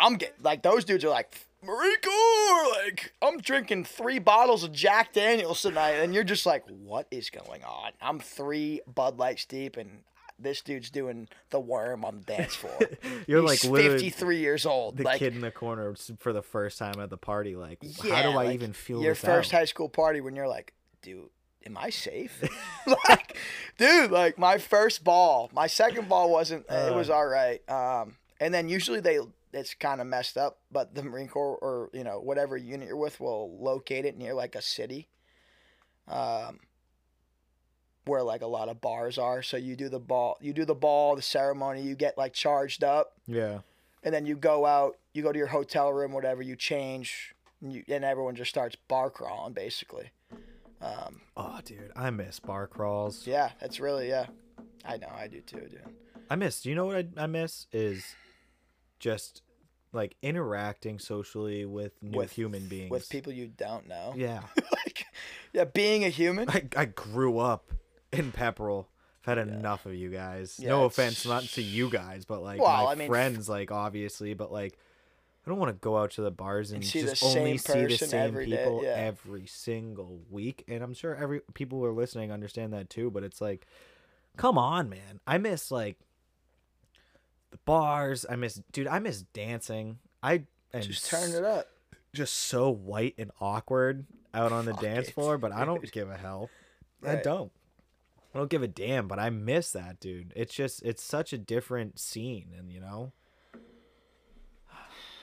I'm 0.00 0.14
getting 0.16 0.42
like 0.42 0.62
those 0.62 0.84
dudes 0.84 1.04
are 1.04 1.08
like 1.10 1.34
Marine 1.62 1.96
Corps. 2.02 2.68
Like 2.84 3.12
I'm 3.22 3.38
drinking 3.38 3.84
three 3.84 4.18
bottles 4.18 4.62
of 4.64 4.72
Jack 4.72 5.12
Daniels 5.12 5.62
tonight, 5.62 5.92
and 5.92 6.14
you're 6.14 6.24
just 6.24 6.46
like, 6.46 6.64
what 6.68 7.06
is 7.10 7.30
going 7.30 7.62
on? 7.64 7.92
I'm 8.00 8.18
three 8.20 8.80
Bud 8.92 9.18
Lights 9.18 9.44
deep, 9.46 9.76
and 9.76 10.00
this 10.38 10.60
dude's 10.60 10.90
doing 10.90 11.28
the 11.50 11.58
worm 11.58 12.04
on 12.04 12.18
the 12.18 12.24
dance 12.36 12.54
floor. 12.54 12.78
You're 13.26 13.40
He's 13.48 13.64
like 13.64 13.82
53 13.82 14.38
years 14.38 14.66
old. 14.66 14.98
the 14.98 15.04
like, 15.04 15.18
kid 15.18 15.34
in 15.34 15.40
the 15.40 15.50
corner 15.50 15.94
for 16.18 16.34
the 16.34 16.42
first 16.42 16.78
time 16.78 17.00
at 17.00 17.08
the 17.08 17.16
party. 17.16 17.56
Like, 17.56 17.78
yeah, 17.80 18.16
how 18.16 18.22
do 18.22 18.28
I 18.28 18.34
like, 18.44 18.50
even 18.54 18.74
feel 18.74 19.00
your 19.02 19.14
first 19.14 19.54
out? 19.54 19.60
high 19.60 19.64
school 19.64 19.88
party 19.88 20.20
when 20.20 20.36
you're 20.36 20.46
like, 20.46 20.74
dude, 21.00 21.30
am 21.64 21.78
I 21.78 21.88
safe? 21.88 22.44
like, 23.08 23.38
dude, 23.78 24.10
like 24.10 24.36
my 24.38 24.58
first 24.58 25.02
ball, 25.04 25.50
my 25.54 25.66
second 25.68 26.06
ball 26.06 26.30
wasn't. 26.30 26.66
it 26.68 26.94
was 26.94 27.08
Uh. 27.08 27.14
all 27.14 27.26
right. 27.26 27.66
Um, 27.70 28.16
and 28.38 28.52
then 28.52 28.68
usually 28.68 29.00
they 29.00 29.18
it's 29.56 29.74
kind 29.74 30.00
of 30.00 30.06
messed 30.06 30.36
up, 30.36 30.58
but 30.70 30.94
the 30.94 31.02
Marine 31.02 31.28
Corps 31.28 31.58
or 31.60 31.90
you 31.92 32.04
know 32.04 32.20
whatever 32.20 32.56
unit 32.56 32.88
you're 32.88 32.96
with 32.96 33.20
will 33.20 33.56
locate 33.62 34.04
it 34.04 34.16
near 34.16 34.34
like 34.34 34.54
a 34.54 34.62
city. 34.62 35.08
Um. 36.08 36.60
Where 38.04 38.22
like 38.22 38.42
a 38.42 38.46
lot 38.46 38.68
of 38.68 38.80
bars 38.80 39.18
are, 39.18 39.42
so 39.42 39.56
you 39.56 39.74
do 39.74 39.88
the 39.88 39.98
ball, 39.98 40.38
you 40.40 40.52
do 40.52 40.64
the 40.64 40.76
ball, 40.76 41.16
the 41.16 41.22
ceremony, 41.22 41.82
you 41.82 41.96
get 41.96 42.16
like 42.16 42.32
charged 42.34 42.84
up, 42.84 43.14
yeah. 43.26 43.58
and 44.04 44.14
then 44.14 44.26
you 44.26 44.36
go 44.36 44.64
out, 44.64 44.96
you 45.12 45.24
go 45.24 45.32
to 45.32 45.38
your 45.38 45.48
hotel 45.48 45.92
room, 45.92 46.12
whatever, 46.12 46.40
you 46.40 46.54
change, 46.54 47.34
and, 47.60 47.72
you, 47.72 47.82
and 47.88 48.04
everyone 48.04 48.36
just 48.36 48.50
starts 48.50 48.76
bar 48.86 49.10
crawling, 49.10 49.54
basically. 49.54 50.12
Um, 50.80 51.20
Oh, 51.36 51.58
dude, 51.64 51.90
I 51.96 52.10
miss 52.10 52.38
bar 52.38 52.68
crawls. 52.68 53.26
yeah, 53.26 53.50
that's 53.60 53.80
really 53.80 54.08
yeah. 54.08 54.26
I 54.84 54.98
know, 54.98 55.10
I 55.12 55.26
do 55.26 55.40
too, 55.40 55.62
dude. 55.68 55.82
I 56.30 56.36
miss. 56.36 56.60
Do 56.62 56.68
you 56.68 56.76
know 56.76 56.86
what 56.86 57.08
I, 57.18 57.24
I 57.24 57.26
miss 57.26 57.66
is 57.72 58.14
just 59.00 59.42
like 59.96 60.16
interacting 60.22 60.98
socially 60.98 61.64
with 61.64 62.00
new 62.02 62.18
With- 62.18 62.32
human 62.32 62.68
beings. 62.68 62.90
With 62.90 63.08
people 63.08 63.32
you 63.32 63.48
don't 63.48 63.88
know. 63.88 64.14
Yeah. 64.16 64.42
like, 64.72 65.06
yeah, 65.52 65.64
being 65.64 66.04
a 66.04 66.08
human. 66.08 66.48
I, 66.48 66.64
I 66.76 66.84
grew 66.84 67.38
up 67.38 67.72
in 68.12 68.30
Pepperell. 68.32 68.86
I've 69.22 69.38
had 69.38 69.48
enough 69.48 69.86
of 69.86 69.94
you 69.94 70.10
guys. 70.10 70.60
Yeah, 70.62 70.68
no 70.68 70.84
offense, 70.84 71.26
not 71.26 71.42
to 71.42 71.62
you 71.62 71.90
guys, 71.90 72.24
but 72.24 72.42
like 72.42 72.60
Well, 72.60 72.84
my 72.84 72.92
I 72.92 72.94
mean, 72.94 73.08
friends, 73.08 73.48
like 73.48 73.72
obviously, 73.72 74.34
but 74.34 74.52
like 74.52 74.78
I 75.44 75.50
don't 75.50 75.58
want 75.58 75.70
to 75.70 75.80
go 75.80 75.96
out 75.96 76.10
to 76.12 76.22
the 76.22 76.30
bars 76.30 76.70
and, 76.70 76.82
And 76.82 76.84
see 76.84 77.02
just 77.02 77.22
only 77.24 77.56
see 77.56 77.86
the 77.86 77.96
same 77.96 78.28
every 78.28 78.46
day, 78.46 78.56
people 78.56 78.80
yeah. 78.82 78.90
every 78.90 79.46
single 79.46 80.20
week. 80.28 80.64
And 80.68 80.82
I'm 80.82 80.92
sure 80.92 81.14
every 81.14 81.40
people 81.54 81.78
who 81.78 81.84
are 81.84 81.92
listening 81.92 82.32
understand 82.32 82.72
that 82.72 82.90
too. 82.90 83.10
But 83.10 83.22
it's 83.22 83.40
like, 83.40 83.66
come 84.36 84.58
on, 84.58 84.88
man. 84.88 85.20
I 85.26 85.38
miss 85.38 85.70
like 85.70 85.98
the 87.56 87.62
bars. 87.64 88.26
I 88.28 88.36
miss, 88.36 88.60
dude. 88.72 88.86
I 88.86 88.98
miss 88.98 89.22
dancing. 89.22 89.98
I 90.22 90.42
am 90.74 90.82
Just 90.82 91.06
turn 91.08 91.32
it 91.32 91.44
up. 91.44 91.66
just 92.14 92.34
so 92.34 92.70
white 92.70 93.14
and 93.18 93.30
awkward 93.40 94.06
out 94.34 94.52
on 94.52 94.64
the 94.66 94.72
Fuck 94.72 94.82
dance 94.82 95.08
it, 95.08 95.14
floor, 95.14 95.38
but 95.38 95.52
I 95.52 95.64
don't 95.64 95.90
give 95.92 96.10
a 96.10 96.16
hell. 96.16 96.50
I 97.06 97.16
don't. 97.16 97.52
I 98.34 98.38
don't 98.38 98.50
give 98.50 98.62
a 98.62 98.68
damn, 98.68 99.08
but 99.08 99.18
I 99.18 99.30
miss 99.30 99.72
that, 99.72 99.98
dude. 100.00 100.32
It's 100.36 100.54
just 100.54 100.82
it's 100.82 101.02
such 101.02 101.32
a 101.32 101.38
different 101.38 101.98
scene, 101.98 102.48
and 102.56 102.70
you 102.70 102.80
know, 102.80 103.12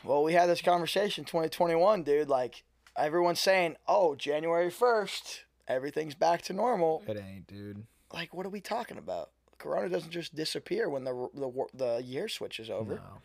Well, 0.04 0.24
we 0.24 0.34
had 0.34 0.48
this 0.50 0.62
conversation 0.62 1.24
2021, 1.24 2.04
dude. 2.04 2.28
Like 2.30 2.64
everyone's 2.98 3.40
saying, 3.40 3.76
"Oh, 3.88 4.16
January 4.16 4.70
1st, 4.72 5.42
everything's 5.68 6.16
back 6.16 6.42
to 6.44 6.54
normal." 6.54 7.04
it 7.08 7.18
ain't, 7.18 7.48
dude. 7.48 7.86
Like, 8.12 8.34
what 8.34 8.46
are 8.46 8.50
we 8.50 8.62
talking 8.62 8.98
about? 8.98 9.30
Corona 9.58 9.90
doesn't 9.90 10.12
just 10.12 10.36
disappear 10.36 10.90
when 10.90 11.04
the 11.04 11.30
the 11.34 11.52
the 11.74 12.02
year 12.04 12.28
switches 12.28 12.70
over, 12.70 12.96
No. 12.96 13.22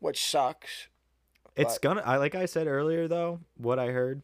which 0.00 0.24
sucks. 0.24 0.88
It's 1.56 1.74
But- 1.74 1.82
gonna. 1.82 2.02
I 2.02 2.16
like 2.16 2.34
I 2.34 2.46
said 2.46 2.66
earlier 2.66 3.06
though. 3.08 3.40
What 3.56 3.78
I 3.78 3.88
heard, 3.88 4.22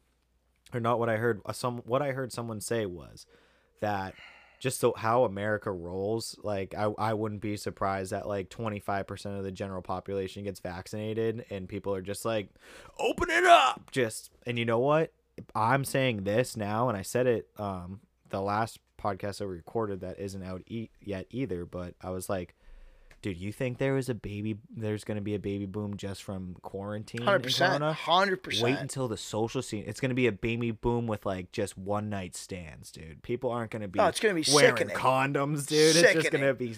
or 0.74 0.80
not 0.80 0.98
what 0.98 1.08
I 1.08 1.16
heard. 1.16 1.40
uh, 1.44 1.52
Some 1.52 1.78
what 1.78 2.02
I 2.02 2.12
heard 2.12 2.32
someone 2.32 2.60
say 2.60 2.86
was 2.86 3.26
that 3.80 4.14
just 4.58 4.78
so 4.80 4.92
how 4.96 5.24
America 5.24 5.70
rolls. 5.70 6.36
Like 6.42 6.74
I 6.74 6.84
I 6.98 7.14
wouldn't 7.14 7.40
be 7.40 7.56
surprised 7.56 8.10
that 8.12 8.26
like 8.26 8.48
twenty 8.50 8.80
five 8.80 9.06
percent 9.06 9.36
of 9.38 9.44
the 9.44 9.52
general 9.52 9.80
population 9.82 10.42
gets 10.44 10.60
vaccinated, 10.60 11.44
and 11.50 11.68
people 11.68 11.94
are 11.94 12.02
just 12.02 12.24
like, 12.24 12.48
open 12.98 13.30
it 13.30 13.44
up, 13.44 13.90
just. 13.92 14.30
And 14.46 14.58
you 14.58 14.64
know 14.64 14.78
what? 14.80 15.12
I'm 15.54 15.84
saying 15.84 16.24
this 16.24 16.56
now, 16.56 16.88
and 16.88 16.98
I 16.98 17.02
said 17.02 17.26
it 17.26 17.48
um 17.58 18.00
the 18.28 18.40
last 18.42 18.78
podcast 19.00 19.40
I 19.40 19.44
recorded 19.46 20.00
that 20.00 20.18
isn't 20.18 20.42
out 20.42 20.62
e- 20.66 20.90
yet 21.00 21.26
either. 21.30 21.64
But 21.64 21.94
I 22.00 22.10
was 22.10 22.28
like. 22.28 22.54
Dude, 23.22 23.36
you 23.36 23.52
think 23.52 23.76
there 23.76 23.92
was 23.92 24.08
a 24.08 24.14
baby? 24.14 24.56
There's 24.74 25.04
gonna 25.04 25.20
be 25.20 25.34
a 25.34 25.38
baby 25.38 25.66
boom 25.66 25.98
just 25.98 26.22
from 26.22 26.56
quarantine? 26.62 27.20
Hundred 27.20 27.42
percent, 27.42 27.82
Hundred 27.84 28.42
percent. 28.42 28.64
Wait 28.64 28.78
until 28.78 29.08
the 29.08 29.18
social 29.18 29.60
scene. 29.60 29.84
It's 29.86 30.00
gonna 30.00 30.14
be 30.14 30.26
a 30.26 30.32
baby 30.32 30.70
boom 30.70 31.06
with 31.06 31.26
like 31.26 31.52
just 31.52 31.76
one 31.76 32.08
night 32.08 32.34
stands, 32.34 32.90
dude. 32.90 33.22
People 33.22 33.50
aren't 33.50 33.72
gonna 33.72 33.88
be. 33.88 33.98
No, 33.98 34.06
it's 34.06 34.20
gonna 34.20 34.32
be 34.32 34.46
wearing 34.54 34.74
sickening. 34.74 34.96
condoms, 34.96 35.66
dude. 35.66 35.96
It's 35.96 36.14
just 36.14 36.30
gonna 36.30 36.54
be. 36.54 36.76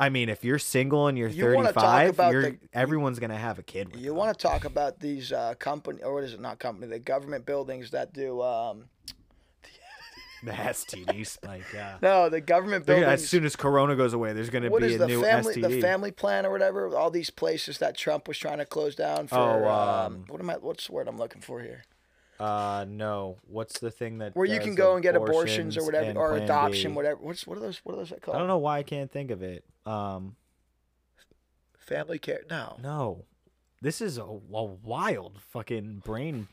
I 0.00 0.08
mean, 0.08 0.28
if 0.28 0.44
you're 0.44 0.58
single 0.58 1.06
and 1.06 1.16
you're 1.16 1.28
You 1.28 1.44
35, 1.44 2.16
you're 2.32 2.42
the- 2.42 2.58
everyone's 2.72 3.20
gonna 3.20 3.38
have 3.38 3.60
a 3.60 3.62
kid. 3.62 3.92
With 3.92 4.00
You 4.00 4.12
want 4.12 4.36
to 4.36 4.42
talk 4.42 4.64
about 4.64 4.98
these 4.98 5.30
uh, 5.30 5.54
company 5.58 6.02
or 6.02 6.14
what 6.14 6.24
is 6.24 6.32
it? 6.34 6.40
Not 6.40 6.58
company. 6.58 6.88
The 6.88 6.98
government 6.98 7.46
buildings 7.46 7.92
that 7.92 8.12
do. 8.12 8.42
Um, 8.42 8.86
the 10.44 10.52
STD 10.52 11.26
spike. 11.26 11.64
Yeah. 11.74 11.98
no, 12.00 12.28
the 12.28 12.40
government 12.40 12.86
buildings. 12.86 13.06
As 13.08 13.28
soon 13.28 13.44
as 13.44 13.56
Corona 13.56 13.94
goes 13.94 14.14
away, 14.14 14.32
there's 14.32 14.50
gonna 14.50 14.70
be 14.70 14.86
is 14.86 14.94
a 14.94 14.98
the 14.98 15.06
new 15.06 15.22
family 15.22 15.54
STD. 15.56 15.62
the 15.62 15.80
family 15.80 16.10
plan 16.10 16.46
or 16.46 16.50
whatever? 16.50 16.96
All 16.96 17.10
these 17.10 17.30
places 17.30 17.78
that 17.78 17.96
Trump 17.96 18.26
was 18.26 18.38
trying 18.38 18.58
to 18.58 18.64
close 18.64 18.94
down 18.94 19.26
for. 19.28 19.36
Oh, 19.36 19.68
um, 19.68 20.06
um, 20.06 20.24
what 20.28 20.40
am 20.40 20.50
I? 20.50 20.54
What's 20.54 20.86
the 20.86 20.92
word 20.92 21.08
I'm 21.08 21.18
looking 21.18 21.42
for 21.42 21.60
here? 21.60 21.84
Uh, 22.38 22.86
no. 22.88 23.36
What's 23.46 23.80
the 23.80 23.90
thing 23.90 24.18
that 24.18 24.34
Where 24.34 24.46
you 24.46 24.60
can 24.60 24.74
go 24.74 24.94
and 24.94 25.02
get 25.02 25.14
abortions 25.14 25.76
or 25.76 25.84
whatever, 25.84 26.18
or 26.18 26.36
adoption, 26.36 26.92
B? 26.92 26.96
whatever. 26.96 27.20
What's 27.20 27.46
what 27.46 27.58
are 27.58 27.60
those? 27.60 27.78
What 27.84 27.94
are 27.94 27.96
those 27.96 28.12
called? 28.22 28.36
I 28.36 28.38
don't 28.38 28.48
know 28.48 28.58
why 28.58 28.78
I 28.78 28.82
can't 28.82 29.10
think 29.10 29.30
of 29.30 29.42
it. 29.42 29.64
Um, 29.84 30.36
Family 31.78 32.18
care? 32.20 32.42
No. 32.48 32.76
no, 32.80 33.24
this 33.82 34.00
is 34.00 34.16
a, 34.16 34.22
a 34.22 34.64
wild 34.64 35.40
fucking 35.50 36.02
brain 36.04 36.46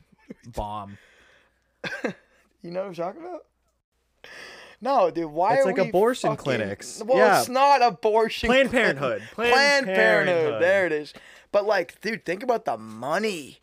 bomb. 0.46 0.98
You 2.62 2.72
know 2.72 2.80
what 2.80 2.88
I'm 2.88 2.94
talking 2.94 3.22
about? 3.22 3.46
No, 4.80 5.10
dude. 5.10 5.26
Why 5.26 5.54
It's 5.56 5.66
like 5.66 5.78
abortion 5.78 6.30
fucking- 6.30 6.42
clinics. 6.44 7.02
Well, 7.04 7.18
Yeah. 7.18 7.40
it's 7.40 7.48
not 7.48 7.82
abortion. 7.82 8.48
Planned. 8.48 8.70
Parenthood. 8.70 9.22
Planned, 9.32 9.52
Planned 9.52 9.86
Parenthood. 9.86 10.26
Parenthood. 10.36 10.62
There 10.62 10.86
it 10.86 10.92
is. 10.92 11.12
But 11.50 11.64
like, 11.66 12.00
dude, 12.00 12.24
think 12.24 12.42
about 12.42 12.64
the 12.64 12.76
money. 12.78 13.60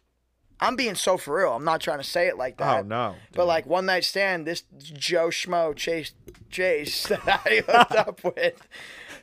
I'm 0.59 0.75
being 0.75 0.95
so 0.95 1.17
for 1.17 1.37
real. 1.37 1.53
I'm 1.53 1.63
not 1.65 1.81
trying 1.81 1.97
to 1.99 2.03
say 2.03 2.27
it 2.27 2.37
like 2.37 2.57
that. 2.57 2.79
Oh 2.79 2.81
no! 2.87 3.15
But 3.33 3.45
like 3.45 3.65
one 3.65 3.85
night 3.85 4.05
stand, 4.05 4.47
this 4.47 4.63
Joe 4.77 5.27
Schmo 5.27 5.75
Chase 5.75 6.13
Chase 6.49 7.07
that 7.07 7.27
I 7.27 7.61
hooked 7.67 7.91
up 7.95 8.23
with, 8.23 8.65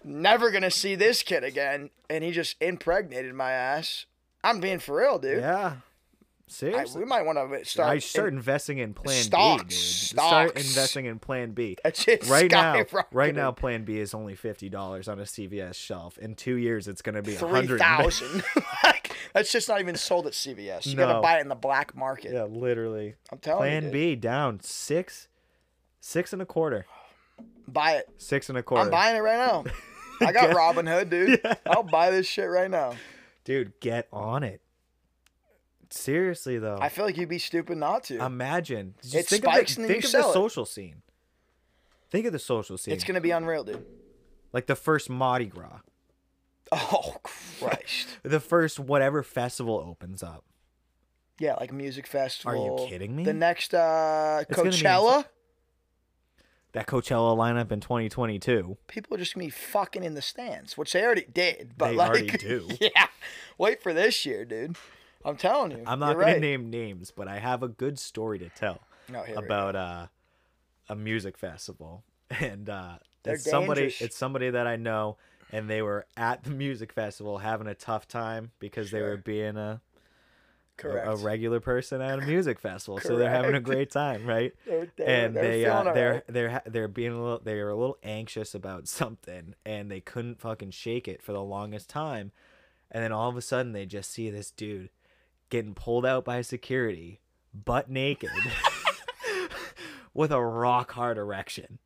never 0.04 0.50
gonna 0.50 0.70
see 0.70 0.94
this 0.94 1.22
kid 1.22 1.42
again, 1.42 1.88
and 2.10 2.22
he 2.22 2.32
just 2.32 2.56
impregnated 2.60 3.34
my 3.34 3.50
ass. 3.52 4.04
I'm 4.44 4.60
being 4.60 4.78
for 4.78 4.96
real, 4.96 5.18
dude. 5.18 5.40
Yeah. 5.40 5.76
I, 6.52 6.54
Seriously. 6.54 7.02
we 7.02 7.08
might 7.08 7.22
want 7.22 7.38
to 7.38 7.64
start. 7.64 7.88
I 7.88 7.98
start 7.98 8.32
investing 8.32 8.76
in 8.78 8.92
Plan 8.92 9.16
B, 9.16 9.22
Stocks. 9.22 9.74
Start 9.74 10.56
investing 10.56 11.06
in 11.06 11.18
Plan 11.18 11.52
B. 11.52 11.78
Right 12.28 12.50
now, 12.50 12.84
right 13.10 13.34
now, 13.34 13.52
Plan 13.52 13.84
B 13.84 13.98
is 13.98 14.12
only 14.12 14.34
fifty 14.34 14.68
dollars 14.68 15.08
on 15.08 15.18
a 15.18 15.22
CVS 15.22 15.74
shelf. 15.74 16.18
In 16.18 16.34
two 16.34 16.56
years, 16.56 16.88
it's 16.88 17.00
gonna 17.00 17.22
be 17.22 17.34
a 17.34 17.38
three 17.38 17.48
hundred. 17.48 17.80
like 18.84 19.16
that's 19.32 19.50
just 19.50 19.68
not 19.68 19.80
even 19.80 19.96
sold 19.96 20.26
at 20.26 20.34
CVS. 20.34 20.86
You 20.86 20.96
gotta 20.96 21.20
buy 21.20 21.38
it 21.38 21.40
in 21.40 21.48
the 21.48 21.54
black 21.54 21.96
market. 21.96 22.32
Yeah, 22.32 22.44
literally. 22.44 23.14
I'm 23.30 23.38
telling 23.38 23.60
Plan 23.62 23.84
you, 23.84 23.88
dude. 23.88 23.92
B 23.92 24.16
down 24.16 24.60
six, 24.60 25.28
six 26.00 26.32
and 26.34 26.42
a 26.42 26.46
quarter, 26.46 26.84
Buy 27.66 27.92
it. 27.92 28.10
six 28.18 28.50
and 28.50 28.58
a 28.58 28.62
quarter. 28.62 28.84
I'm 28.84 28.90
buying 28.90 29.16
it 29.16 29.20
right 29.20 29.38
now. 29.38 29.64
I 30.20 30.32
got 30.32 30.54
Robin 30.54 30.86
Hood, 30.86 31.08
dude. 31.08 31.40
I'll 31.66 31.82
buy 31.82 32.10
this 32.10 32.26
shit 32.26 32.48
right 32.48 32.70
now. 32.70 32.94
Dude, 33.44 33.72
get 33.80 34.06
on 34.12 34.42
it. 34.42 34.60
Seriously 35.92 36.58
though, 36.58 36.78
I 36.80 36.88
feel 36.88 37.04
like 37.04 37.16
you'd 37.16 37.28
be 37.28 37.38
stupid 37.38 37.76
not 37.78 38.04
to. 38.04 38.24
imagine. 38.24 38.94
Just 39.02 39.14
It 39.14 39.26
think 39.26 39.44
spikes 39.44 39.72
of 39.72 39.76
the, 39.76 39.82
then 39.82 39.88
think 39.88 40.04
of 40.04 40.10
the 40.12 40.18
sell 40.18 40.30
it. 40.30 40.32
social 40.34 40.64
scene. 40.64 41.02
Think 42.10 42.26
of 42.26 42.32
the 42.32 42.38
social 42.38 42.76
scene. 42.78 42.94
it's 42.94 43.04
gonna 43.04 43.20
be 43.20 43.30
unreal, 43.30 43.64
dude. 43.64 43.84
like 44.52 44.66
the 44.66 44.76
first 44.76 45.08
Mardi 45.10 45.46
Gras, 45.46 45.80
Oh 46.72 47.16
Christ. 47.22 48.08
the 48.22 48.40
first 48.40 48.78
whatever 48.78 49.22
festival 49.22 49.78
opens 49.78 50.22
up. 50.22 50.44
yeah, 51.38 51.54
like 51.54 51.72
music 51.72 52.06
festival. 52.06 52.52
Are 52.78 52.82
you 52.84 52.88
kidding 52.88 53.14
me? 53.14 53.24
The 53.24 53.32
next 53.34 53.74
uh 53.74 54.44
Coachella, 54.50 55.26
That 56.72 56.86
Coachella 56.86 57.36
lineup 57.36 57.70
in 57.70 57.80
2022. 57.80 58.78
people 58.88 59.14
are 59.14 59.18
just 59.18 59.34
gonna 59.34 59.44
be 59.46 59.50
fucking 59.50 60.02
in 60.04 60.14
the 60.14 60.22
stands, 60.22 60.78
which 60.78 60.92
they 60.94 61.04
already 61.04 61.26
did. 61.30 61.72
But 61.76 61.90
They 61.90 61.96
like, 61.96 62.08
already 62.10 62.26
do. 62.38 62.68
Yeah. 62.80 63.08
Wait 63.58 63.82
for 63.82 63.92
this 63.92 64.24
year, 64.24 64.44
dude. 64.46 64.76
I'm 65.24 65.36
telling 65.36 65.72
you. 65.72 65.84
I'm 65.86 65.98
not 65.98 66.16
you're 66.16 66.24
gonna 66.24 66.40
name 66.40 66.70
names, 66.70 67.10
but 67.14 67.28
I 67.28 67.38
have 67.38 67.62
a 67.62 67.68
good 67.68 67.98
story 67.98 68.38
to 68.40 68.48
tell 68.48 68.80
No, 69.08 69.24
about 69.36 69.76
uh, 69.76 70.06
a 70.88 70.96
music 70.96 71.36
festival, 71.38 72.04
and 72.30 72.68
uh, 72.68 72.94
it's 73.24 73.44
somebody 73.50 73.94
it's 74.00 74.16
somebody 74.16 74.50
that 74.50 74.66
I 74.66 74.76
know, 74.76 75.16
and 75.50 75.68
they 75.70 75.82
were 75.82 76.06
at 76.16 76.44
the 76.44 76.50
music 76.50 76.92
festival 76.92 77.38
having 77.38 77.66
a 77.66 77.74
tough 77.74 78.08
time 78.08 78.50
because 78.58 78.90
they 78.90 79.00
were 79.00 79.16
being 79.16 79.56
a, 79.56 79.80
a 79.80 79.80
Correct. 80.76 81.06
a 81.06 81.16
regular 81.16 81.60
person 81.60 82.00
at 82.00 82.18
a 82.18 82.22
music 82.22 82.58
festival, 82.58 82.98
so 82.98 83.16
they're 83.16 83.30
having 83.30 83.54
a 83.54 83.60
great 83.60 83.90
time, 83.90 84.26
right? 84.26 84.52
They're- 84.66 84.88
they're- 84.96 85.06
and 85.08 85.36
they're 85.36 85.42
they 85.42 85.64
uh, 85.66 85.92
they're 85.92 86.12
right. 86.14 86.24
they're 86.28 86.62
they're 86.66 86.88
being 86.88 87.12
a 87.12 87.22
little 87.22 87.40
they're 87.44 87.68
a 87.68 87.74
little 87.76 87.98
anxious 88.02 88.54
about 88.54 88.88
something 88.88 89.54
and 89.64 89.90
they 89.90 90.00
couldn't 90.00 90.40
fucking 90.40 90.70
shake 90.72 91.06
it 91.06 91.22
for 91.22 91.32
the 91.32 91.42
longest 91.42 91.88
time 91.88 92.32
and 92.90 93.02
then 93.04 93.12
all 93.12 93.28
of 93.28 93.36
a 93.36 93.42
sudden 93.42 93.72
they 93.72 93.86
just 93.86 94.10
see 94.10 94.28
this 94.30 94.50
dude 94.50 94.90
getting 95.52 95.74
pulled 95.74 96.06
out 96.06 96.24
by 96.24 96.40
security 96.40 97.20
butt 97.52 97.90
naked 97.90 98.30
with 100.14 100.32
a 100.32 100.40
rock 100.40 100.92
hard 100.92 101.18
erection 101.18 101.78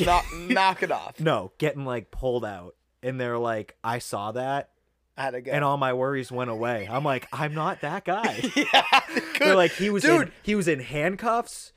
knock, 0.00 0.24
knock 0.32 0.82
it 0.84 0.92
off. 0.92 1.18
no 1.18 1.50
getting 1.58 1.84
like 1.84 2.12
pulled 2.12 2.44
out 2.44 2.76
and 3.02 3.20
they're 3.20 3.36
like 3.36 3.74
i 3.82 3.98
saw 3.98 4.30
that 4.30 4.70
had 5.16 5.32
to 5.32 5.40
go. 5.40 5.50
and 5.50 5.64
all 5.64 5.76
my 5.76 5.92
worries 5.92 6.30
went 6.30 6.50
away 6.50 6.88
i'm 6.88 7.02
like 7.04 7.26
i'm 7.32 7.52
not 7.52 7.80
that 7.80 8.04
guy 8.04 8.40
yeah, 8.54 9.00
they're 9.40 9.56
like 9.56 9.72
he 9.72 9.90
was 9.90 10.04
dude. 10.04 10.28
in, 10.28 10.32
he 10.44 10.54
was 10.54 10.68
in 10.68 10.78
handcuffs, 10.78 11.72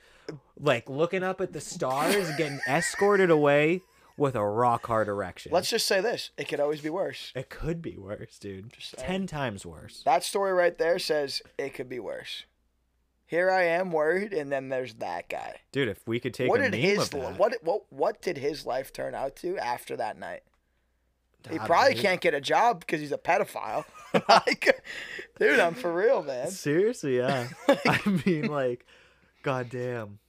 like 0.60 0.88
looking 0.88 1.24
up 1.24 1.42
at 1.42 1.52
the 1.52 1.60
stars, 1.60 2.30
getting 2.38 2.60
escorted 2.68 3.32
away 3.32 3.82
with 4.18 4.36
a 4.36 4.46
rock 4.46 4.88
hard 4.88 5.08
erection. 5.08 5.52
Let's 5.52 5.70
just 5.70 5.88
say 5.88 6.02
this: 6.02 6.32
it 6.38 6.48
could 6.48 6.60
always 6.60 6.82
be 6.82 6.90
worse. 6.90 7.32
It 7.36 7.50
could 7.50 7.82
be 7.82 7.98
worse, 7.98 8.38
dude. 8.40 8.74
Ten 8.98 9.28
times 9.28 9.66
worse. 9.66 10.02
That 10.06 10.24
story 10.24 10.54
right 10.54 10.78
there 10.78 11.00
says 11.00 11.42
it 11.58 11.74
could 11.74 11.90
be 11.90 12.00
worse. 12.00 12.44
Here 13.26 13.50
I 13.50 13.64
am 13.64 13.92
worried, 13.92 14.32
and 14.34 14.52
then 14.52 14.70
there's 14.70 14.96
that 14.96 15.28
guy. 15.30 15.62
Dude, 15.72 15.88
if 15.88 16.08
we 16.08 16.20
could 16.20 16.34
take 16.34 16.50
what 16.50 16.62
a 16.62 16.70
did 16.70 16.80
his 16.80 17.00
of 17.00 17.10
that, 17.12 17.40
what 17.40 17.54
what 17.64 17.82
what 17.90 18.22
did 18.22 18.38
his 18.38 18.66
life 18.66 18.94
turn 18.94 19.16
out 19.16 19.36
to 19.38 19.58
after 19.58 19.96
that 19.98 20.20
night? 20.20 20.44
He 21.50 21.58
God, 21.58 21.68
probably 21.68 21.94
dude. 21.94 22.04
can't 22.04 22.22
get 22.22 22.34
a 22.34 22.42
job 22.42 22.80
because 22.80 23.02
he's 23.02 23.12
a 23.12 23.18
pedophile. 23.18 23.86
like, 24.30 24.84
dude, 25.40 25.60
I'm 25.60 25.74
for 25.74 25.92
real, 25.92 26.24
man. 26.24 26.50
Seriously, 26.52 27.18
yeah. 27.18 27.48
I 27.68 28.22
mean, 28.26 28.48
like, 28.48 28.86
goddamn. 29.42 30.20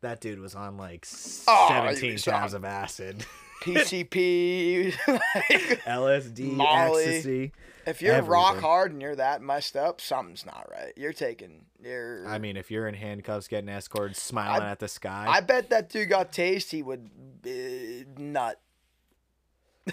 That 0.00 0.20
dude 0.20 0.38
was 0.38 0.54
on 0.54 0.76
like 0.76 1.06
Oh, 1.48 1.66
seventeen 1.68 2.12
was 2.12 2.22
times 2.22 2.54
on- 2.54 2.58
of 2.58 2.64
acid, 2.64 3.24
PCP. 3.62 4.94
like, 5.08 5.82
LSD, 5.84 6.52
Molly. 6.52 7.02
ecstasy. 7.04 7.52
if 7.86 8.00
you're 8.00 8.22
rock 8.22 8.58
hard 8.58 8.92
and 8.92 9.02
you're 9.02 9.16
that 9.16 9.42
messed 9.42 9.76
up, 9.76 10.00
something's 10.00 10.46
not 10.46 10.68
right. 10.70 10.92
You're 10.96 11.12
taking. 11.12 11.64
You're. 11.82 12.26
I 12.28 12.38
mean, 12.38 12.56
if 12.56 12.70
you're 12.70 12.86
in 12.86 12.94
handcuffs, 12.94 13.48
getting 13.48 13.68
escorted, 13.68 14.16
smiling 14.16 14.66
at 14.68 14.78
the 14.78 14.86
sky. 14.88 15.26
I 15.28 15.40
bet 15.40 15.70
that 15.70 15.88
dude 15.90 16.08
got 16.08 16.30
tased. 16.32 16.70
He 16.70 16.82
would 16.82 17.10
uh, 17.44 18.20
nut. 18.20 18.60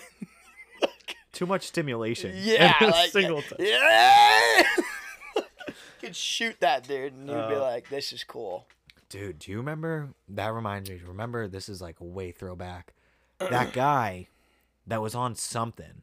Too 1.31 1.45
much 1.45 1.63
stimulation. 1.67 2.33
Yeah, 2.37 2.73
like 2.79 3.09
single 3.11 3.41
time. 3.41 3.57
yeah. 3.59 4.63
Could 5.99 6.15
shoot 6.15 6.55
that 6.61 6.87
dude, 6.87 7.13
and 7.13 7.27
you'd 7.27 7.49
be 7.49 7.55
Uh, 7.55 7.61
like, 7.61 7.89
"This 7.89 8.13
is 8.13 8.23
cool." 8.23 8.67
Dude, 9.09 9.39
do 9.39 9.51
you 9.51 9.57
remember? 9.57 10.09
That 10.27 10.53
reminds 10.53 10.89
me. 10.89 10.99
Remember, 11.05 11.47
this 11.47 11.69
is 11.69 11.81
like 11.81 11.95
way 11.99 12.31
throwback. 12.31 12.93
That 13.39 13.73
guy 13.73 14.27
that 14.87 15.01
was 15.01 15.15
on 15.15 15.35
something. 15.35 16.01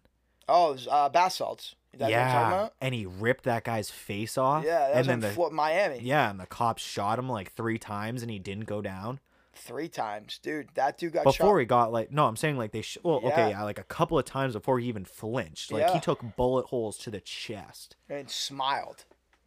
Oh, 0.48 0.76
uh, 0.90 1.08
bath 1.08 1.34
salts. 1.34 1.74
That 1.94 2.02
what 2.06 2.10
you're 2.10 2.20
talking 2.20 2.58
yeah, 2.58 2.68
and 2.80 2.94
he 2.94 3.04
ripped 3.04 3.44
that 3.44 3.64
guy's 3.64 3.90
face 3.90 4.38
off. 4.38 4.64
Yeah, 4.64 4.78
that 4.88 4.96
and 4.96 5.06
then 5.06 5.20
the 5.20 5.28
Flo- 5.30 5.50
Miami. 5.50 5.98
yeah, 6.00 6.30
and 6.30 6.40
the 6.40 6.46
cops 6.46 6.82
shot 6.82 7.18
him 7.18 7.28
like 7.28 7.52
three 7.52 7.76
times, 7.78 8.22
and 8.22 8.30
he 8.30 8.38
didn't 8.38 8.64
go 8.64 8.80
down 8.80 9.20
Three 9.54 9.88
times, 9.88 10.38
dude. 10.42 10.68
That 10.74 10.96
dude 10.96 11.12
got 11.12 11.24
before 11.24 11.56
shot. 11.56 11.60
he 11.60 11.66
got 11.66 11.92
like. 11.92 12.10
No, 12.10 12.26
I'm 12.26 12.36
saying 12.36 12.56
like 12.56 12.72
they. 12.72 12.80
Sh- 12.80 12.96
well, 13.02 13.16
okay, 13.16 13.28
Yeah. 13.28 13.48
yeah, 13.50 13.62
like 13.64 13.78
a 13.78 13.82
couple 13.84 14.18
of 14.18 14.24
times 14.24 14.54
before 14.54 14.78
he 14.78 14.88
even 14.88 15.04
flinched. 15.04 15.70
Like 15.70 15.82
Yeah. 15.82 15.92
he 15.92 16.00
took 16.00 16.24
bullet 16.36 16.66
holes 16.66 16.96
to 16.98 17.10
the 17.10 17.20
chest 17.20 17.96
and 18.08 18.30
smiled. 18.30 19.04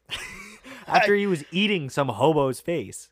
after 0.87 1.15
he 1.15 1.25
was 1.25 1.43
eating 1.51 1.89
some 1.89 2.09
hobo's 2.09 2.59
face. 2.59 3.09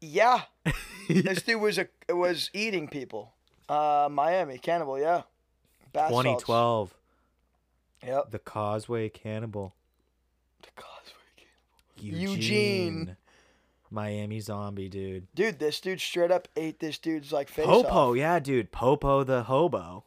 Yeah, 0.00 0.42
this 1.08 1.42
dude 1.42 1.60
was 1.60 1.78
a 1.78 1.88
was 2.08 2.50
eating 2.54 2.88
people. 2.88 3.34
Uh, 3.68 4.08
Miami 4.10 4.58
cannibal. 4.58 4.98
Yeah. 4.98 5.22
Bath 5.92 6.10
salts. 6.10 6.24
2012, 6.44 6.94
Yep. 8.06 8.30
the 8.30 8.38
Causeway 8.38 9.08
Cannibal. 9.08 9.74
The 10.62 10.68
Causeway 10.76 11.46
Eugene. 11.98 12.30
Eugene. 12.30 13.16
Miami 13.90 14.38
zombie, 14.40 14.88
dude. 14.88 15.26
Dude, 15.34 15.58
this 15.58 15.80
dude 15.80 16.00
straight 16.00 16.30
up 16.30 16.46
ate 16.56 16.78
this 16.78 16.96
dude's 16.98 17.32
like 17.32 17.48
face 17.48 17.66
Poppo, 17.66 18.10
off. 18.12 18.16
yeah, 18.16 18.38
dude. 18.38 18.70
Poppo 18.70 19.24
the 19.24 19.42
hobo. 19.44 20.04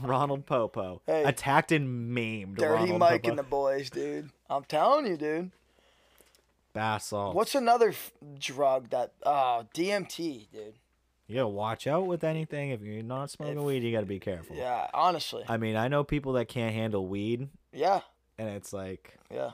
Ronald 0.00 0.46
Poppo. 0.46 1.02
Hey. 1.06 1.22
Attacked 1.24 1.70
and 1.70 2.12
maimed. 2.14 2.56
Dirty 2.56 2.72
Ronald 2.74 2.98
Mike 2.98 3.22
Poppo. 3.22 3.28
and 3.30 3.38
the 3.38 3.42
boys, 3.44 3.90
dude. 3.90 4.30
I'm 4.50 4.64
telling 4.64 5.06
you, 5.06 5.16
dude. 5.18 5.50
Bath 6.74 7.02
salts. 7.04 7.34
What's 7.34 7.54
another 7.54 7.88
f- 7.90 8.12
drug 8.38 8.90
that? 8.90 9.12
Oh, 9.24 9.64
DMT, 9.74 10.48
dude. 10.52 10.74
You 11.26 11.36
gotta 11.36 11.48
watch 11.48 11.86
out 11.86 12.06
with 12.06 12.22
anything. 12.22 12.68
If 12.70 12.82
you're 12.82 13.02
not 13.02 13.30
smoking 13.30 13.56
If- 13.58 13.64
weed, 13.64 13.82
you 13.82 13.92
gotta 13.92 14.04
be 14.04 14.20
careful. 14.20 14.56
Yeah, 14.56 14.88
honestly. 14.92 15.42
I 15.48 15.56
mean, 15.56 15.76
I 15.76 15.88
know 15.88 16.04
people 16.04 16.34
that 16.34 16.48
can't 16.48 16.74
handle 16.74 17.06
weed, 17.06 17.48
Yeah, 17.72 18.00
and 18.36 18.48
it's 18.50 18.72
like 18.74 19.14
yeah. 19.30 19.52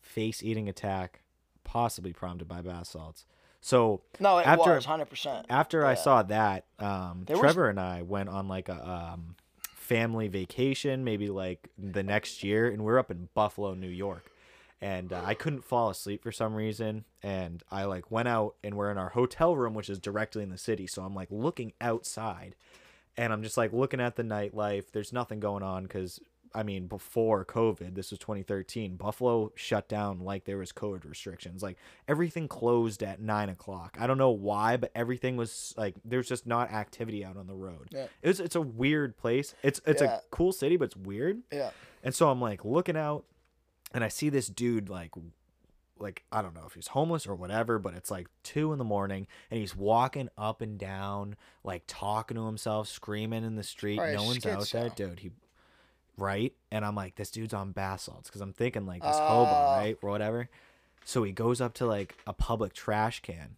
face 0.00 0.42
eating 0.44 0.68
attack, 0.68 1.22
possibly 1.64 2.12
prompted 2.12 2.46
by 2.46 2.60
bath 2.60 2.86
salts. 2.88 3.24
So 3.60 4.02
No, 4.20 4.38
it 4.38 4.46
After- 4.46 4.74
was 4.74 4.84
hundred 4.84 5.06
percent. 5.06 5.46
after 5.48 5.84
I 5.84 5.94
saw 5.94 6.22
that, 6.24 6.66
um, 6.78 7.24
There 7.26 7.36
was- 7.36 7.40
Trevor 7.40 7.68
and 7.68 7.80
I 7.80 8.02
went 8.02 8.28
on 8.28 8.46
like 8.46 8.68
a 8.68 8.88
um, 8.88 9.34
family 9.58 10.28
vacation, 10.28 11.02
maybe 11.02 11.28
like 11.30 11.68
the 11.76 12.02
next 12.04 12.44
year, 12.44 12.68
and 12.70 12.84
we're 12.84 12.98
up 12.98 13.10
in 13.10 13.28
Buffalo, 13.34 13.74
New 13.74 13.88
York. 13.88 14.30
And 14.80 15.12
uh, 15.12 15.22
I 15.24 15.32
couldn't 15.34 15.64
fall 15.64 15.88
asleep 15.88 16.22
for 16.22 16.30
some 16.32 16.54
reason, 16.54 17.04
and 17.22 17.62
I 17.70 17.84
like 17.84 18.10
went 18.10 18.28
out, 18.28 18.56
and 18.62 18.74
we're 18.74 18.90
in 18.90 18.98
our 18.98 19.08
hotel 19.08 19.56
room, 19.56 19.72
which 19.72 19.88
is 19.88 19.98
directly 19.98 20.42
in 20.42 20.50
the 20.50 20.58
city. 20.58 20.86
So 20.86 21.02
I'm 21.02 21.14
like 21.14 21.28
looking 21.30 21.72
outside, 21.80 22.56
and 23.16 23.32
I'm 23.32 23.42
just 23.42 23.56
like 23.56 23.72
looking 23.72 24.00
at 24.00 24.16
the 24.16 24.22
nightlife. 24.22 24.90
There's 24.92 25.14
nothing 25.14 25.40
going 25.40 25.62
on 25.62 25.84
because 25.84 26.20
I 26.54 26.62
mean, 26.62 26.86
before 26.88 27.44
COVID, 27.44 27.94
this 27.94 28.10
was 28.10 28.18
2013. 28.18 28.96
Buffalo 28.96 29.50
shut 29.56 29.88
down 29.88 30.20
like 30.20 30.44
there 30.44 30.58
was 30.58 30.72
COVID 30.72 31.08
restrictions. 31.08 31.62
Like 31.62 31.78
everything 32.06 32.46
closed 32.46 33.02
at 33.02 33.18
nine 33.20 33.48
o'clock. 33.48 33.96
I 33.98 34.06
don't 34.06 34.18
know 34.18 34.30
why, 34.30 34.76
but 34.76 34.90
everything 34.94 35.36
was 35.38 35.72
like 35.78 35.94
there's 36.04 36.28
just 36.28 36.46
not 36.46 36.70
activity 36.70 37.24
out 37.24 37.38
on 37.38 37.46
the 37.46 37.54
road. 37.54 37.88
Yeah. 37.92 38.06
It's 38.22 38.40
it's 38.40 38.56
a 38.56 38.60
weird 38.62 39.16
place. 39.16 39.54
It's 39.62 39.80
it's 39.86 40.02
Yeah. 40.02 40.16
a 40.16 40.20
cool 40.30 40.52
city, 40.52 40.76
but 40.76 40.84
it's 40.86 40.96
weird. 40.96 41.42
Yeah. 41.50 41.70
And 42.04 42.14
so 42.14 42.30
I'm 42.30 42.40
like 42.42 42.64
looking 42.64 42.96
out, 42.96 43.24
and 43.92 44.02
I 44.04 44.08
see 44.08 44.28
this 44.28 44.48
dude 44.48 44.88
like, 44.88 45.12
like 45.98 46.24
I 46.30 46.42
don't 46.42 46.54
know 46.54 46.64
if 46.66 46.74
he's 46.74 46.88
homeless 46.88 47.26
or 47.26 47.34
whatever, 47.34 47.78
but 47.78 47.94
it's 47.94 48.10
like 48.10 48.28
two 48.42 48.72
in 48.72 48.78
the 48.78 48.84
morning, 48.84 49.26
and 49.50 49.58
he's 49.60 49.74
walking 49.76 50.28
up 50.36 50.60
and 50.60 50.78
down, 50.78 51.36
like 51.64 51.84
talking 51.86 52.36
to 52.36 52.46
himself, 52.46 52.88
screaming 52.88 53.44
in 53.44 53.56
the 53.56 53.62
street. 53.62 53.96
Probably 53.98 54.14
no 54.14 54.22
one's 54.24 54.46
out 54.46 54.68
there, 54.70 54.88
dude. 54.90 55.20
He 55.20 55.30
right? 56.18 56.54
And 56.72 56.84
I'm 56.84 56.94
like, 56.94 57.16
this 57.16 57.30
dude's 57.30 57.52
on 57.54 57.72
bath 57.72 58.00
salts 58.00 58.28
because 58.28 58.40
I'm 58.40 58.52
thinking 58.54 58.86
like 58.86 59.02
this 59.02 59.18
hobo, 59.18 59.52
Oh. 59.52 59.76
right, 59.76 59.98
or 60.02 60.10
whatever. 60.10 60.48
So 61.04 61.22
he 61.22 61.32
goes 61.32 61.60
up 61.60 61.74
to 61.74 61.86
like 61.86 62.16
a 62.26 62.32
public 62.32 62.72
trash 62.72 63.20
can, 63.20 63.56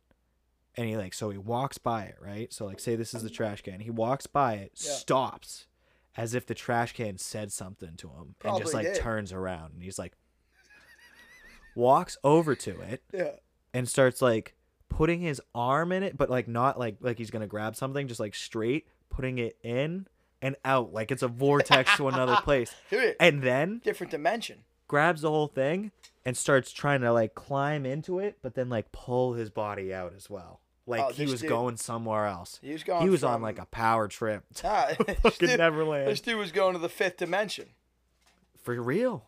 and 0.77 0.87
he 0.89 0.97
like 0.97 1.15
so 1.15 1.31
he 1.31 1.39
walks 1.39 1.79
by 1.79 2.03
it, 2.05 2.17
right? 2.21 2.53
So 2.53 2.67
like 2.67 2.81
say 2.81 2.95
this 2.97 3.15
is 3.15 3.23
the 3.23 3.31
trash 3.31 3.63
can, 3.63 3.81
he 3.81 3.91
walks 3.91 4.27
by 4.27 4.55
it, 4.55 4.73
Yeah. 4.77 4.91
stops, 4.93 5.67
as 6.19 6.35
if 6.35 6.45
the 6.45 6.55
trash 6.55 6.93
can 6.93 7.17
said 7.17 7.51
something 7.53 7.97
to 7.97 8.09
him, 8.09 8.35
and 8.45 8.59
just 8.59 8.75
like 8.75 8.87
did. 8.87 8.97
turns 8.97 9.33
around, 9.33 9.73
and 9.73 9.83
he's 9.83 9.99
like, 9.99 10.13
walks 11.75 12.17
over 12.25 12.55
to 12.55 12.81
it 12.81 13.03
Yeah. 13.13 13.33
and 13.73 13.89
starts 13.89 14.21
like 14.21 14.55
putting 14.89 15.21
his 15.21 15.41
arm 15.55 15.93
in 15.93 16.03
it, 16.03 16.17
but 16.17 16.29
like 16.31 16.49
not 16.49 16.79
like 16.79 16.97
like 17.01 17.19
he's 17.19 17.31
gonna 17.31 17.47
grab 17.47 17.77
something, 17.77 18.09
just 18.09 18.21
like 18.21 18.35
straight 18.35 18.87
putting 19.11 19.39
it 19.39 19.57
in 19.63 20.07
and 20.43 20.55
out 20.65 20.93
like 20.93 21.11
it's 21.11 21.23
a 21.23 21.29
vortex 21.29 21.97
to 21.97 22.09
another 22.09 22.37
place, 22.43 22.75
Dude, 22.91 23.17
and 23.21 23.43
then 23.43 23.81
different 23.85 24.11
dimension. 24.11 24.65
grabs 24.87 25.23
the 25.23 25.31
whole 25.31 25.49
thing 25.49 25.93
and 26.25 26.37
starts 26.37 26.73
trying 26.73 27.01
to 27.03 27.13
like 27.13 27.35
climb 27.35 27.87
into 27.87 28.19
it, 28.19 28.39
but 28.43 28.55
then 28.55 28.69
like 28.69 28.91
pull 28.93 29.35
his 29.35 29.51
body 29.51 29.95
out 29.95 30.13
as 30.17 30.29
well. 30.29 30.61
Like 30.89 31.01
Oh, 31.03 31.09
he 31.13 31.27
was 31.27 31.41
dude- 31.43 31.51
going 31.51 31.77
somewhere 31.77 32.27
else. 32.27 32.59
He 32.63 32.73
was 32.73 32.83
going. 32.83 33.03
He 33.03 33.11
was 33.11 33.23
on 33.23 33.43
like 33.43 33.59
a 33.59 33.67
power 33.67 34.09
trip. 34.09 34.45
Ah, 34.65 34.89
this, 35.07 35.19
Fucking 35.21 35.49
dude, 35.49 35.59
Neverland. 35.59 36.09
this 36.09 36.21
dude 36.21 36.39
was 36.39 36.51
going 36.51 36.73
to 36.73 36.79
the 36.79 36.89
fifth 36.89 37.19
dimension. 37.19 37.67
For 38.63 38.81
real. 38.81 39.25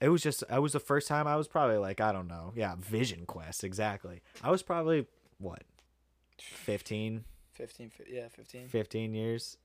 It 0.00 0.08
was 0.10 0.22
just 0.22 0.44
it 0.50 0.60
was 0.62 0.72
the 0.72 0.80
first 0.80 1.08
time 1.08 1.26
I 1.26 1.36
was 1.36 1.48
probably 1.48 1.78
like, 1.78 2.00
I 2.00 2.12
don't 2.12 2.28
know. 2.28 2.52
Yeah, 2.54 2.74
Vision 2.78 3.26
Quest, 3.26 3.64
exactly. 3.64 4.22
I 4.42 4.50
was 4.50 4.62
probably 4.62 5.06
what? 5.38 5.62
15, 6.38 7.24
15, 7.52 7.90
fi- 7.90 8.04
yeah, 8.10 8.28
15. 8.28 8.68
15 8.68 9.14
years. 9.14 9.56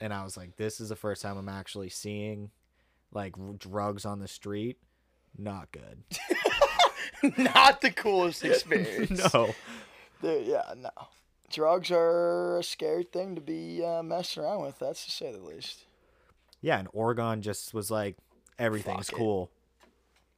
And 0.00 0.12
I 0.12 0.22
was 0.24 0.36
like, 0.36 0.56
this 0.56 0.80
is 0.80 0.88
the 0.90 0.96
first 0.96 1.22
time 1.22 1.36
I'm 1.38 1.48
actually 1.48 1.88
seeing 1.88 2.50
like 3.12 3.34
r- 3.38 3.54
drugs 3.58 4.04
on 4.04 4.18
the 4.20 4.28
street. 4.28 4.78
Not 5.38 5.72
good. 5.72 6.02
Not 7.38 7.80
the 7.80 7.90
coolest 7.90 8.44
experience. 8.44 9.32
no. 9.32 9.54
Dude, 10.24 10.46
yeah, 10.46 10.72
no. 10.76 10.90
Drugs 11.50 11.90
are 11.90 12.58
a 12.58 12.64
scary 12.64 13.04
thing 13.04 13.34
to 13.34 13.40
be 13.40 13.84
uh, 13.84 14.02
messing 14.02 14.42
around 14.42 14.62
with. 14.62 14.78
That's 14.78 15.04
to 15.04 15.10
say 15.10 15.30
the 15.32 15.38
least. 15.38 15.84
Yeah, 16.60 16.78
and 16.78 16.88
Oregon 16.92 17.42
just 17.42 17.74
was 17.74 17.90
like 17.90 18.16
everything's 18.58 19.10
Fuck 19.10 19.18
it. 19.18 19.22
cool. 19.22 19.50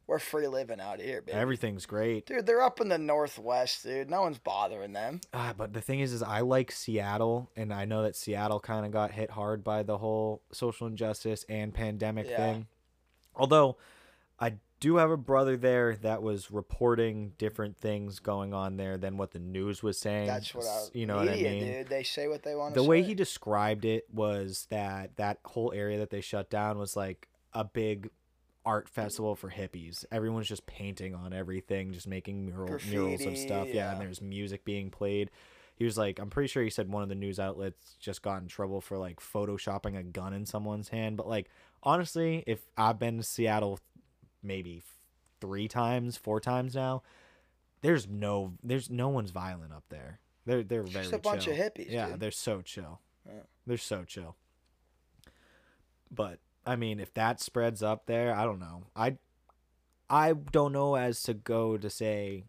We're 0.08 0.18
free 0.20 0.46
living 0.46 0.80
out 0.80 1.00
here, 1.00 1.20
baby. 1.22 1.36
Everything's 1.36 1.84
great. 1.86 2.26
Dude, 2.26 2.46
they're 2.46 2.62
up 2.62 2.80
in 2.80 2.88
the 2.88 2.98
northwest, 2.98 3.82
dude. 3.82 4.08
No 4.10 4.22
one's 4.22 4.38
bothering 4.38 4.92
them. 4.92 5.20
Ah, 5.34 5.52
but 5.56 5.72
the 5.72 5.80
thing 5.80 5.98
is, 6.00 6.12
is 6.12 6.22
I 6.22 6.40
like 6.40 6.70
Seattle, 6.70 7.50
and 7.56 7.72
I 7.72 7.86
know 7.86 8.02
that 8.04 8.14
Seattle 8.14 8.60
kind 8.60 8.86
of 8.86 8.92
got 8.92 9.10
hit 9.12 9.30
hard 9.32 9.64
by 9.64 9.82
the 9.82 9.98
whole 9.98 10.42
social 10.52 10.86
injustice 10.86 11.44
and 11.48 11.74
pandemic 11.74 12.28
Yeah. 12.28 12.36
thing. 12.36 12.66
Although, 13.34 13.78
I 14.38 14.54
do 14.80 14.96
have 14.96 15.10
a 15.10 15.16
brother 15.16 15.56
there 15.56 15.96
that 15.96 16.22
was 16.22 16.50
reporting 16.50 17.32
different 17.38 17.76
things 17.76 18.18
going 18.18 18.52
on 18.52 18.76
there 18.76 18.98
than 18.98 19.16
what 19.16 19.30
the 19.30 19.38
news 19.38 19.82
was 19.82 19.98
saying. 19.98 20.26
That's 20.26 20.54
what 20.54 20.66
I. 20.66 20.86
you 20.92 21.06
know 21.06 21.20
media, 21.20 21.30
what 21.30 21.38
I 21.38 21.42
mean. 21.42 21.64
dude. 21.64 21.88
They 21.88 22.02
say 22.02 22.28
what 22.28 22.42
they 22.42 22.54
want 22.54 22.74
to 22.74 22.80
say. 22.80 22.82
The 22.82 22.84
say. 22.84 22.88
way 22.88 23.02
he 23.02 23.14
described 23.14 23.84
it 23.84 24.04
was 24.12 24.66
that 24.70 25.16
that 25.16 25.38
whole 25.44 25.72
area 25.74 25.98
that 25.98 26.10
they 26.10 26.20
shut 26.20 26.50
down 26.50 26.78
was 26.78 26.96
like 26.96 27.28
a 27.52 27.64
big 27.64 28.10
art 28.66 28.88
festival 28.88 29.34
for 29.34 29.50
hippies. 29.50 30.04
Everyone's 30.10 30.48
just 30.48 30.66
painting 30.66 31.14
on 31.14 31.32
everything, 31.32 31.92
just 31.92 32.08
making 32.08 32.44
mural, 32.44 32.78
murals 32.90 33.24
of 33.24 33.38
stuff. 33.38 33.68
Yeah, 33.68 33.92
and 33.92 34.00
there's 34.00 34.20
music 34.20 34.64
being 34.64 34.90
played. 34.90 35.30
He 35.76 35.84
was 35.84 35.96
like, 35.96 36.18
I'm 36.18 36.30
pretty 36.30 36.48
sure 36.48 36.62
he 36.62 36.70
said 36.70 36.90
one 36.90 37.02
of 37.02 37.08
the 37.08 37.14
news 37.14 37.38
outlets 37.38 37.96
just 38.00 38.22
got 38.22 38.42
in 38.42 38.48
trouble 38.48 38.80
for 38.80 38.98
like 38.98 39.20
photoshopping 39.20 39.96
a 39.96 40.02
gun 40.02 40.32
in 40.32 40.46
someone's 40.46 40.88
hand. 40.88 41.16
But 41.16 41.28
like, 41.28 41.48
honestly, 41.82 42.42
if 42.46 42.60
I've 42.76 42.98
been 42.98 43.18
to 43.18 43.22
Seattle 43.22 43.78
maybe 44.46 44.82
three 45.40 45.68
times, 45.68 46.16
four 46.16 46.40
times 46.40 46.74
now, 46.74 47.02
there's 47.82 48.08
no, 48.08 48.54
there's 48.62 48.88
no 48.90 49.08
one's 49.08 49.30
violent 49.30 49.72
up 49.72 49.84
there. 49.90 50.20
They're 50.46 50.62
they're 50.62 50.82
very 50.84 51.04
just 51.04 51.14
a 51.14 51.18
bunch 51.18 51.44
chill. 51.44 51.54
of 51.54 51.58
hippies, 51.58 51.90
Yeah, 51.90 52.10
dude. 52.10 52.20
they're 52.20 52.30
so 52.30 52.62
chill. 52.62 53.00
Yeah. 53.26 53.40
They're 53.66 53.76
so 53.76 54.04
chill. 54.04 54.36
But 56.10 56.38
I 56.64 56.76
mean, 56.76 57.00
if 57.00 57.12
that 57.14 57.40
spreads 57.40 57.82
up 57.82 58.06
there, 58.06 58.34
I 58.34 58.44
don't 58.44 58.60
know. 58.60 58.84
I 58.94 59.16
I 60.08 60.32
don't 60.34 60.72
know 60.72 60.94
as 60.94 61.22
to 61.24 61.34
go 61.34 61.76
to 61.76 61.90
say 61.90 62.44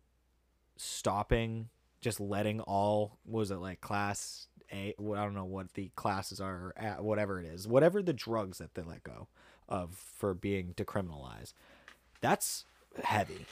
stopping, 0.76 1.70
just 2.02 2.20
letting 2.20 2.62
all 2.62 3.18
was 3.26 3.50
it 3.52 3.58
like 3.58 3.82
class 3.82 4.48
A? 4.72 4.94
I 5.00 5.24
don't 5.24 5.34
know 5.34 5.46
what 5.46 5.74
the 5.74 5.92
classes 5.96 6.40
are, 6.40 6.74
at, 6.78 7.04
whatever 7.04 7.40
it 7.40 7.48
is, 7.48 7.68
whatever 7.68 8.04
the 8.04 8.14
drugs 8.14 8.60
that 8.60 8.76
they 8.76 8.84
let 8.84 9.04
go 9.04 9.28
of 9.68 9.96
for 9.96 10.34
being 10.36 10.74
decriminalized. 10.76 11.54
That's 12.22 12.66
heavy. 13.04 13.46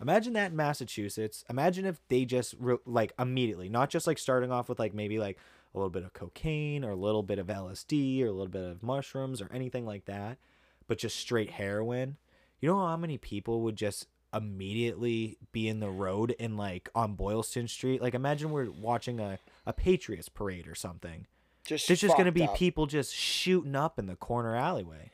Imagine 0.00 0.32
that 0.34 0.52
in 0.52 0.56
Massachusetts. 0.56 1.44
Imagine 1.50 1.84
if 1.84 2.00
they 2.08 2.24
just 2.24 2.54
re- 2.58 2.76
like 2.86 3.12
immediately, 3.18 3.68
not 3.68 3.90
just 3.90 4.06
like 4.06 4.18
starting 4.18 4.52
off 4.52 4.68
with 4.68 4.78
like 4.78 4.94
maybe 4.94 5.18
like 5.18 5.38
a 5.74 5.78
little 5.78 5.90
bit 5.90 6.04
of 6.04 6.12
cocaine 6.12 6.84
or 6.84 6.90
a 6.92 6.96
little 6.96 7.22
bit 7.22 7.38
of 7.38 7.48
LSD 7.48 8.22
or 8.22 8.26
a 8.26 8.32
little 8.32 8.46
bit 8.48 8.62
of 8.62 8.82
mushrooms 8.82 9.42
or 9.42 9.50
anything 9.52 9.84
like 9.84 10.04
that, 10.04 10.38
but 10.86 10.98
just 10.98 11.16
straight 11.16 11.50
heroin. 11.50 12.16
You 12.60 12.70
know 12.70 12.86
how 12.86 12.96
many 12.96 13.18
people 13.18 13.60
would 13.62 13.76
just 13.76 14.06
immediately 14.32 15.36
be 15.52 15.68
in 15.68 15.80
the 15.80 15.90
road 15.90 16.32
in 16.38 16.56
like 16.56 16.88
on 16.94 17.14
Boylston 17.14 17.66
Street? 17.66 18.00
Like 18.00 18.14
imagine 18.14 18.50
we're 18.50 18.70
watching 18.70 19.18
a, 19.18 19.38
a 19.66 19.72
Patriots 19.72 20.28
parade 20.28 20.68
or 20.68 20.74
something. 20.76 21.26
just 21.64 21.88
There's 21.88 22.00
just 22.00 22.16
gonna 22.16 22.32
be 22.32 22.44
up. 22.44 22.56
people 22.56 22.86
just 22.86 23.14
shooting 23.14 23.74
up 23.74 23.98
in 23.98 24.06
the 24.06 24.16
corner 24.16 24.54
alleyway. 24.54 25.10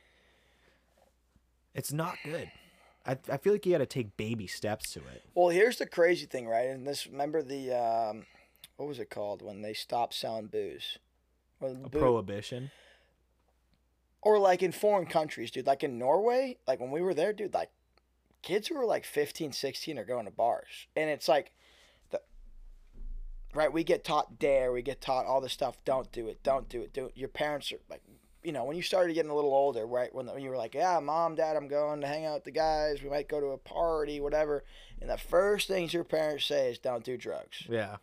It's 1.75 1.93
not 1.93 2.17
good. 2.23 2.51
I, 3.07 3.19
I 3.31 3.37
feel 3.37 3.53
like 3.53 3.67
you 3.67 3.73
got 3.73 3.79
to 3.79 3.87
take 3.87 4.17
baby 4.17 4.47
steps 4.47 4.93
to 4.93 5.01
it. 5.01 5.23
Well, 5.35 5.49
here's 5.51 5.77
the 5.79 5.87
crazy 5.87 6.27
thing, 6.27 6.47
right? 6.49 6.69
And 6.69 6.87
this, 6.87 7.07
remember 7.07 7.43
the, 7.43 7.73
um, 7.73 8.25
what 8.77 8.89
was 8.89 8.99
it 8.99 9.11
called 9.11 9.43
when 9.43 9.63
they 9.63 9.75
stopped 9.75 10.15
selling 10.15 10.47
booze? 10.47 10.99
Boo- 11.61 11.89
prohibition. 11.91 12.71
or 14.23 14.39
like 14.39 14.63
in 14.63 14.73
foreign 14.73 15.07
countries, 15.07 15.51
dude. 15.51 15.67
Like 15.67 15.83
in 15.83 15.99
Norway, 15.99 16.57
like 16.67 16.81
when 16.81 16.91
we 16.91 17.01
were 17.03 17.15
there, 17.15 17.33
dude, 17.33 17.55
like 17.55 17.71
kids 18.43 18.69
who 18.69 18.77
were 18.77 18.87
like 18.87 19.05
15, 19.05 19.53
16 19.53 19.99
are 19.99 20.05
going 20.05 20.25
to 20.25 20.31
bars. 20.31 20.87
And 20.97 21.09
it's 21.11 21.29
like, 21.29 21.53
the, 22.11 22.21
right? 23.55 23.73
We 23.73 23.85
get 23.85 24.05
taught 24.05 24.39
dare, 24.39 24.73
we 24.73 24.83
get 24.83 25.01
taught 25.01 25.27
all 25.27 25.41
this 25.41 25.53
stuff. 25.53 25.77
Don't 25.85 26.11
do 26.11 26.27
it, 26.27 26.43
don't 26.43 26.69
do 26.69 26.83
it, 26.83 26.93
do 26.93 27.07
it. 27.07 27.13
Your 27.17 27.29
parents 27.29 27.71
are 27.73 27.81
like, 27.89 28.03
you 28.45 28.53
know, 28.53 28.65
when 28.65 28.77
you 28.77 28.83
started 28.83 29.15
getting 29.15 29.31
a 29.31 29.35
little 29.35 29.55
older, 29.55 29.87
right? 29.87 30.15
When, 30.15 30.27
when 30.27 30.43
you 30.43 30.51
were 30.51 30.57
like, 30.57 30.75
yeah, 30.75 31.01
mom, 31.01 31.35
dad, 31.35 31.57
I'm 31.57 31.67
going 31.67 32.01
to 32.03 32.07
hang 32.07 32.27
out 32.27 32.35
with 32.35 32.45
the 32.45 32.51
guys. 32.51 33.03
We 33.03 33.09
might 33.09 33.29
go 33.29 33.41
to 33.41 33.49
a 33.49 33.59
party, 33.59 34.21
whatever. 34.21 34.65
And 35.01 35.09
the 35.09 35.17
first 35.17 35.67
things 35.67 35.95
your 35.95 36.05
parents 36.05 36.45
say 36.45 36.71
is, 36.71 36.79
don't 36.79 37.05
do 37.05 37.17
drugs. 37.17 37.65
Yeah. 37.69 37.97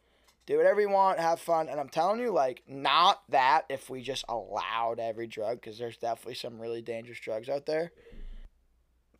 Do 0.48 0.58
whatever 0.58 0.82
you 0.82 0.90
want, 0.90 1.20
have 1.20 1.40
fun. 1.40 1.70
And 1.70 1.80
I'm 1.80 1.90
telling 1.90 2.20
you, 2.20 2.32
like, 2.32 2.64
not 2.68 3.22
that 3.30 3.66
if 3.70 3.90
we 3.90 4.02
just 4.02 4.26
allowed 4.28 5.00
every 5.00 5.28
drug, 5.28 5.62
because 5.62 5.78
there's 5.78 5.98
definitely 5.98 6.36
some 6.36 6.60
really 6.60 6.82
dangerous 6.82 7.20
drugs 7.20 7.48
out 7.48 7.68
there. 7.68 7.92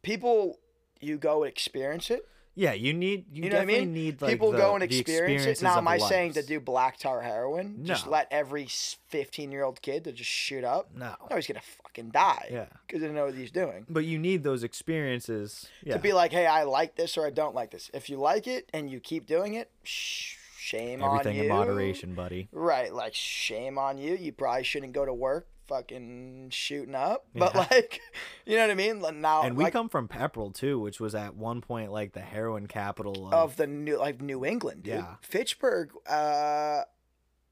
People, 0.02 0.58
you 1.00 1.18
go 1.20 1.44
experience 1.44 2.10
it. 2.10 2.28
Yeah, 2.62 2.74
you 2.74 2.94
need 2.94 3.26
you, 3.34 3.46
You 3.46 3.50
know 3.50 3.56
what 3.56 3.62
I 3.64 3.66
definitely 3.66 3.86
mean? 3.88 3.94
need 3.94 4.22
like 4.22 4.32
People 4.34 4.52
the, 4.52 4.58
go 4.60 4.76
and 4.76 4.84
experience 4.84 5.08
it. 5.10 5.50
experiences 5.50 5.64
Now, 5.64 5.78
am 5.80 5.88
I 5.88 5.98
saying 5.98 6.34
to 6.34 6.44
do 6.44 6.60
black 6.60 6.98
tar 7.00 7.20
heroin? 7.22 7.84
Just 7.84 8.06
let 8.06 8.28
every 8.30 8.68
15 9.08 9.52
year 9.52 9.64
old 9.64 9.82
kid 9.82 10.04
to 10.04 10.12
just 10.12 10.30
shoot 10.30 10.64
up? 10.64 10.92
No. 10.96 11.16
No, 11.28 11.36
he's 11.38 11.48
going 11.48 11.60
to 11.60 11.66
fucking 11.84 12.12
die. 12.12 12.50
Yeah. 12.52 12.66
Because 12.86 13.00
he 13.02 13.08
doesn't 13.08 13.16
know 13.16 13.26
what 13.26 13.34
he's 13.34 13.50
doing. 13.50 13.88
But 13.90 14.06
you 14.06 14.20
need 14.20 14.44
those 14.44 14.64
experiences. 14.64 15.70
Yeah. 15.84 15.94
To 15.94 16.00
be 16.00 16.14
like, 16.14 16.32
hey, 16.32 16.46
I 16.46 16.62
like 16.62 16.98
this 16.98 17.18
or 17.18 17.26
I 17.26 17.32
don't 17.32 17.56
like 17.56 17.72
this. 17.72 17.90
If 17.96 18.12
you 18.12 18.18
like 18.18 18.46
it 18.46 18.70
and 18.76 18.92
you 18.92 19.00
keep 19.00 19.26
doing 19.26 19.56
it, 19.56 19.72
sh- 19.82 20.36
shame 20.60 21.02
Everything 21.02 21.08
on 21.10 21.14
you. 21.14 21.20
Everything 21.20 21.44
in 21.44 21.48
moderation, 21.50 22.14
buddy. 22.14 22.48
Right, 22.52 22.94
like 22.94 23.16
shame 23.16 23.80
on 23.80 23.98
you. 23.98 24.16
You 24.16 24.34
probably 24.34 24.64
shouldn't 24.66 24.94
go 24.94 25.04
to 25.04 25.14
work 25.16 25.48
fucking 25.72 26.50
shooting 26.52 26.96
up. 26.96 27.26
But 27.34 27.54
Yeah. 27.56 27.68
like, 27.72 28.02
you 28.46 28.56
know 28.58 28.64
what 28.64 28.72
I 28.72 28.76
mean? 28.76 29.00
Like, 29.02 29.16
Now, 29.16 29.44
And 29.44 29.56
we 29.56 29.64
like, 29.66 29.74
come 29.74 29.88
from 29.90 30.08
Pepperell 30.08 30.54
too, 30.54 30.80
which 30.80 31.00
was 31.00 31.16
at 31.16 31.36
one 31.36 31.62
point 31.62 31.92
like 31.92 32.14
the 32.14 32.20
heroin 32.22 32.68
capital 32.68 33.28
of, 33.28 33.34
of 33.34 33.56
the 33.56 33.68
new 33.68 33.98
like 33.98 34.22
New 34.22 34.44
England, 34.46 34.84
dude. 34.84 34.96
Yeah. 34.96 35.16
Fitchburg. 35.22 35.92
Uh, 36.10 36.84
I 36.84 36.86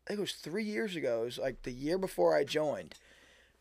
think 0.08 0.18
it 0.18 0.22
was 0.22 0.34
three 0.34 0.64
years 0.66 0.96
ago. 0.96 1.22
It 1.22 1.26
was 1.26 1.38
like 1.38 1.64
the 1.64 1.72
year 1.72 1.98
before 1.98 2.36
I 2.36 2.44
joined 2.44 2.96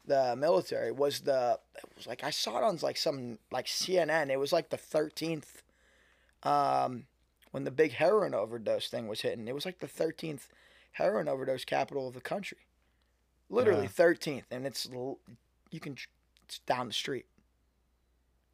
the 0.06 0.35
military. 0.36 0.90
Was 0.90 1.20
the 1.20 1.59
it 1.76 1.85
was 1.97 2.06
like 2.06 2.24
I 2.24 2.30
saw 2.30 2.59
it 2.59 2.64
on 2.64 2.78
like 2.82 2.97
some 2.97 3.39
like 3.52 3.66
CNN. 3.66 4.30
It 4.30 4.39
was 4.39 4.52
like 4.52 4.70
the 4.70 4.76
thirteenth, 4.78 5.62
um, 6.43 7.05
when 7.52 7.64
the 7.64 7.70
big 7.70 7.93
heroin 7.93 8.35
overdose 8.35 8.89
thing 8.89 9.06
was 9.09 9.20
hitting. 9.20 9.47
It 9.47 9.55
was 9.55 9.66
like 9.66 9.80
the 9.80 9.86
thirteenth 9.89 10.48
heroin 10.93 11.28
overdose 11.28 11.64
capital 11.64 12.09
of 12.09 12.14
the 12.14 12.20
country. 12.20 12.59
Literally 13.50 13.84
Yeah. 13.84 13.88
thirteenth, 13.88 14.46
and 14.50 14.66
it's 14.66 14.86
you 15.70 15.80
can 15.80 15.96
it's 16.44 16.58
down 16.60 16.86
the 16.88 16.92
street. 16.92 17.26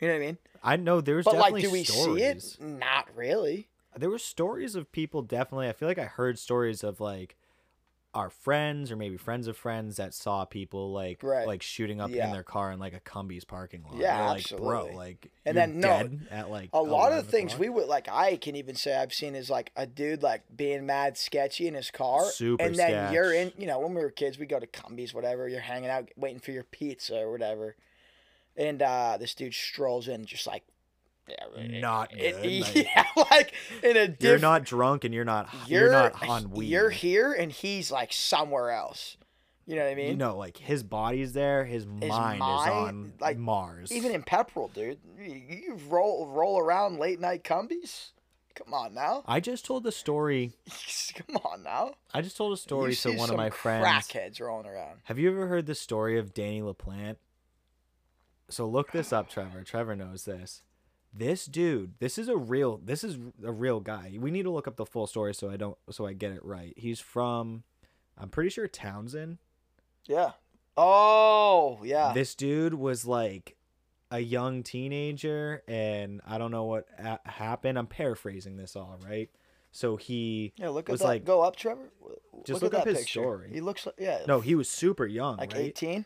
You 0.00 0.08
know 0.08 0.14
what 0.14 0.22
I 0.22 0.26
mean? 0.26 0.38
I 0.62 0.76
know 0.76 1.00
there's 1.00 1.24
But 1.24 1.36
like, 1.36 1.62
do 1.62 1.70
we 1.70 1.84
stories. 1.84 2.54
see 2.54 2.60
it? 2.60 2.60
Not 2.60 3.08
really. 3.14 3.68
There 3.96 4.10
were 4.10 4.18
stories 4.18 4.74
of 4.74 4.90
people 4.90 5.22
definitely. 5.22 5.68
I 5.68 5.72
feel 5.72 5.88
like 5.88 5.98
I 5.98 6.04
heard 6.04 6.38
stories 6.38 6.82
of 6.82 7.00
like 7.00 7.36
our 8.14 8.30
friends 8.30 8.92
or 8.92 8.96
maybe 8.96 9.16
friends 9.16 9.48
of 9.48 9.56
friends 9.56 9.96
that 9.96 10.14
saw 10.14 10.44
people 10.44 10.92
like 10.92 11.22
Right. 11.22 11.46
like 11.46 11.62
shooting 11.62 12.00
up 12.00 12.10
Yeah. 12.10 12.26
in 12.26 12.32
their 12.32 12.42
car 12.44 12.70
in 12.70 12.78
like 12.78 12.94
a 12.94 13.00
Cumbies 13.00 13.44
parking 13.46 13.82
lot. 13.82 13.96
Yeah, 13.96 14.28
like, 14.28 14.38
absolutely. 14.40 14.68
bro, 14.68 14.86
like 14.96 15.30
And 15.44 15.56
then, 15.56 15.80
no, 15.80 15.88
dead 15.88 16.20
at 16.30 16.48
like 16.50 16.70
a 16.72 16.80
lot 16.80 17.12
of 17.12 17.26
things 17.26 17.52
o'clock? 17.54 17.60
we 17.60 17.68
would 17.70 17.88
like 17.88 18.08
I 18.08 18.36
can 18.36 18.54
even 18.56 18.76
say 18.76 18.94
I've 18.96 19.12
seen 19.12 19.34
is 19.34 19.50
like 19.50 19.72
a 19.76 19.86
dude 19.86 20.22
like 20.22 20.42
being 20.56 20.86
mad 20.86 21.18
sketchy 21.18 21.66
in 21.66 21.74
his 21.74 21.90
car. 21.90 22.24
Super 22.26 22.62
and 22.62 22.74
then 22.76 23.12
you're 23.12 23.32
in 23.32 23.52
you 23.58 23.66
know, 23.66 23.80
when 23.80 23.94
we 23.94 24.00
were 24.00 24.10
kids 24.10 24.38
we 24.38 24.46
go 24.46 24.60
to 24.60 24.66
Cumbies, 24.66 25.12
whatever, 25.12 25.48
you're 25.48 25.60
hanging 25.60 25.90
out 25.90 26.08
waiting 26.16 26.38
for 26.40 26.52
your 26.52 26.64
pizza 26.64 27.18
or 27.18 27.30
whatever. 27.32 27.74
And 28.56 28.80
uh 28.80 29.16
this 29.18 29.34
dude 29.34 29.54
strolls 29.54 30.06
in 30.06 30.24
just 30.24 30.46
like 30.46 30.62
Not 31.56 32.12
it- 32.12 32.42
good, 32.42 32.60
like- 32.62 32.74
yeah, 32.74 33.04
like 33.30 33.54
in 33.82 33.96
a 33.96 34.16
You're 34.18 34.38
not 34.38 34.64
drunk 34.64 35.04
and 35.04 35.14
you're 35.14 35.24
not 35.24 35.48
you're, 35.66 35.90
not 35.90 36.26
on 36.26 36.50
weed. 36.50 36.66
You're 36.66 36.90
here 36.90 37.32
and 37.32 37.50
he's 37.50 37.90
like 37.90 38.12
somewhere 38.12 38.70
else. 38.70 39.16
You 39.66 39.76
know 39.76 39.84
what 39.84 39.92
I 39.92 39.94
mean? 39.94 40.08
you 40.08 40.16
know, 40.16 40.36
like 40.36 40.58
his 40.58 40.82
body's 40.82 41.32
there, 41.32 41.64
his, 41.64 41.86
mind, 41.86 42.36
is 42.36 42.42
on 42.42 43.12
like, 43.18 43.38
Mars. 43.38 43.90
Even 43.90 44.12
in 44.12 44.22
Pepperell, 44.22 44.72
dude, 44.74 44.98
you, 45.18 45.78
roll 45.88 46.26
roll 46.26 46.58
around 46.58 46.98
late 46.98 47.18
night 47.18 47.44
cumbies. 47.44 48.10
Come 48.54 48.72
on 48.72 48.94
now, 48.94 49.24
I 49.26 49.40
just 49.40 49.64
told 49.64 49.82
the 49.82 49.90
story. 49.90 50.52
come 51.14 51.36
on 51.44 51.62
now. 51.62 51.94
I 52.12 52.20
just 52.20 52.36
told 52.36 52.52
a 52.52 52.56
story 52.56 52.90
you 52.90 52.96
to 52.96 53.12
one 53.16 53.30
of 53.30 53.36
my 53.36 53.50
friends. 53.50 53.84
Crackheads 53.84 54.40
rolling 54.40 54.66
around. 54.66 55.00
Have 55.04 55.18
you 55.18 55.30
ever 55.30 55.48
heard 55.48 55.66
the 55.66 55.74
story 55.74 56.18
of 56.18 56.34
Danny 56.34 56.60
LaPlante? 56.60 57.16
So 58.50 58.68
look 58.68 58.92
this 58.92 59.12
up, 59.12 59.30
Trevor. 59.30 59.64
Trevor 59.64 59.96
knows 59.96 60.24
this. 60.24 60.62
This 61.16 61.46
dude, 61.46 61.94
this 62.00 62.18
is 62.18 62.28
a 62.28 62.36
real 62.36 62.78
this 62.84 63.04
is 63.04 63.18
a 63.44 63.52
real 63.52 63.78
guy. 63.80 64.16
We 64.18 64.30
need 64.32 64.42
to 64.42 64.50
look 64.50 64.66
up 64.66 64.76
the 64.76 64.84
full 64.86 65.06
story 65.06 65.32
so 65.34 65.48
I 65.48 65.56
don't 65.56 65.78
so 65.90 66.06
I 66.06 66.12
get 66.12 66.32
it 66.32 66.44
right. 66.44 66.74
He's 66.76 66.98
from 66.98 67.62
I'm 68.18 68.28
pretty 68.30 68.50
sure 68.50 68.66
Townsend. 68.66 69.38
Yeah. 70.06 70.32
Oh 70.76 71.78
yeah. 71.84 72.12
This 72.14 72.34
dude 72.34 72.74
was 72.74 73.06
like 73.06 73.56
a 74.10 74.18
young 74.18 74.62
teenager 74.64 75.62
and 75.68 76.20
I 76.26 76.36
don't 76.38 76.50
know 76.50 76.64
what 76.64 76.86
a- 76.98 77.20
happened. 77.28 77.78
I'm 77.78 77.86
paraphrasing 77.86 78.56
this 78.56 78.74
all, 78.74 78.98
right? 79.06 79.30
So 79.70 79.96
he 79.96 80.52
yeah. 80.56 80.70
Look 80.70 80.88
at 80.88 80.92
was 80.92 81.00
that. 81.00 81.06
like 81.06 81.24
Go 81.24 81.42
up, 81.42 81.54
Trevor. 81.54 81.92
Just 82.44 82.60
look, 82.60 82.74
up 82.74 82.84
that 82.84 82.88
his 82.90 82.98
picture. 82.98 83.20
story. 83.20 83.50
He 83.52 83.60
looks 83.60 83.86
like 83.86 83.94
yeah. 83.98 84.22
No, 84.26 84.40
he 84.40 84.56
was 84.56 84.68
super 84.68 85.06
young, 85.06 85.36
like 85.36 85.52
right? 85.52 85.62
18. 85.62 86.04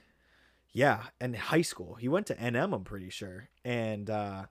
Yeah, 0.73 1.05
and 1.19 1.35
high 1.35 1.63
school. 1.63 1.95
He 1.95 2.09
went 2.09 2.27
to 2.27 2.35
NM, 2.35 2.75
I'm 2.75 2.85
pretty 2.85 3.09
sure. 3.09 3.49
And 3.65 4.09
uh, 4.11 4.45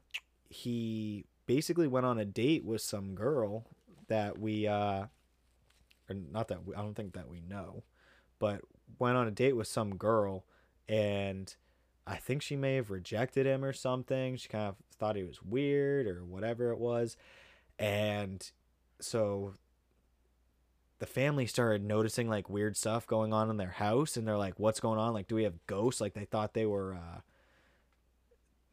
he 0.50 1.26
basically 1.46 1.88
went 1.88 2.06
on 2.06 2.20
a 2.20 2.26
date 2.26 2.66
with 2.66 2.82
some 2.82 3.16
girl 3.16 3.66
that 4.08 4.38
we, 4.38 4.68
uh, 4.68 5.06
or 6.10 6.16
not 6.32 6.48
that 6.50 6.66
we, 6.66 6.76
I 6.76 6.82
don't 6.82 6.96
think 6.96 7.14
that 7.14 7.30
we 7.30 7.42
know, 7.42 7.84
but 8.40 8.62
went 9.00 9.18
on 9.18 9.28
a 9.28 9.32
date 9.32 9.56
with 9.56 9.68
some 9.68 9.96
girl. 9.96 10.46
And 10.88 11.54
I 12.06 12.16
think 12.16 12.42
she 12.42 12.56
may 12.56 12.76
have 12.76 12.90
rejected 12.90 13.46
him 13.46 13.64
or 13.64 13.74
something. 13.74 14.38
She 14.38 14.48
kind 14.48 14.70
of 14.70 14.76
thought 14.98 15.16
he 15.16 15.24
was 15.24 15.42
weird 15.42 16.08
or 16.08 16.24
whatever 16.24 16.72
it 16.72 16.80
was. 16.80 17.18
And 17.78 18.50
so 19.00 19.54
the 21.00 21.06
family 21.06 21.46
started 21.46 21.84
noticing 21.84 22.30
like 22.30 22.50
weird 22.50 22.76
stuff 22.76 23.06
going 23.06 23.34
on 23.34 23.50
in 23.50 23.58
their 23.58 23.72
house 23.72 24.18
and 24.18 24.28
they're 24.28 24.38
like 24.38 24.56
what's 24.58 24.80
going 24.80 25.00
on 25.00 25.14
like 25.14 25.28
do 25.28 25.36
we 25.36 25.44
have 25.44 25.66
ghosts 25.68 26.02
like 26.02 26.14
they 26.14 26.26
thought 26.26 26.54
they 26.54 26.66
were 26.66 26.96
uh 26.96 27.20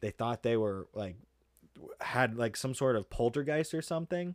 they 0.00 0.10
thought 0.10 0.42
they 0.42 0.56
were 0.56 0.88
like 0.94 1.16
had 2.00 2.36
like 2.36 2.56
some 2.56 2.74
sort 2.74 2.96
of 2.96 3.08
poltergeist 3.10 3.74
or 3.74 3.82
something 3.82 4.34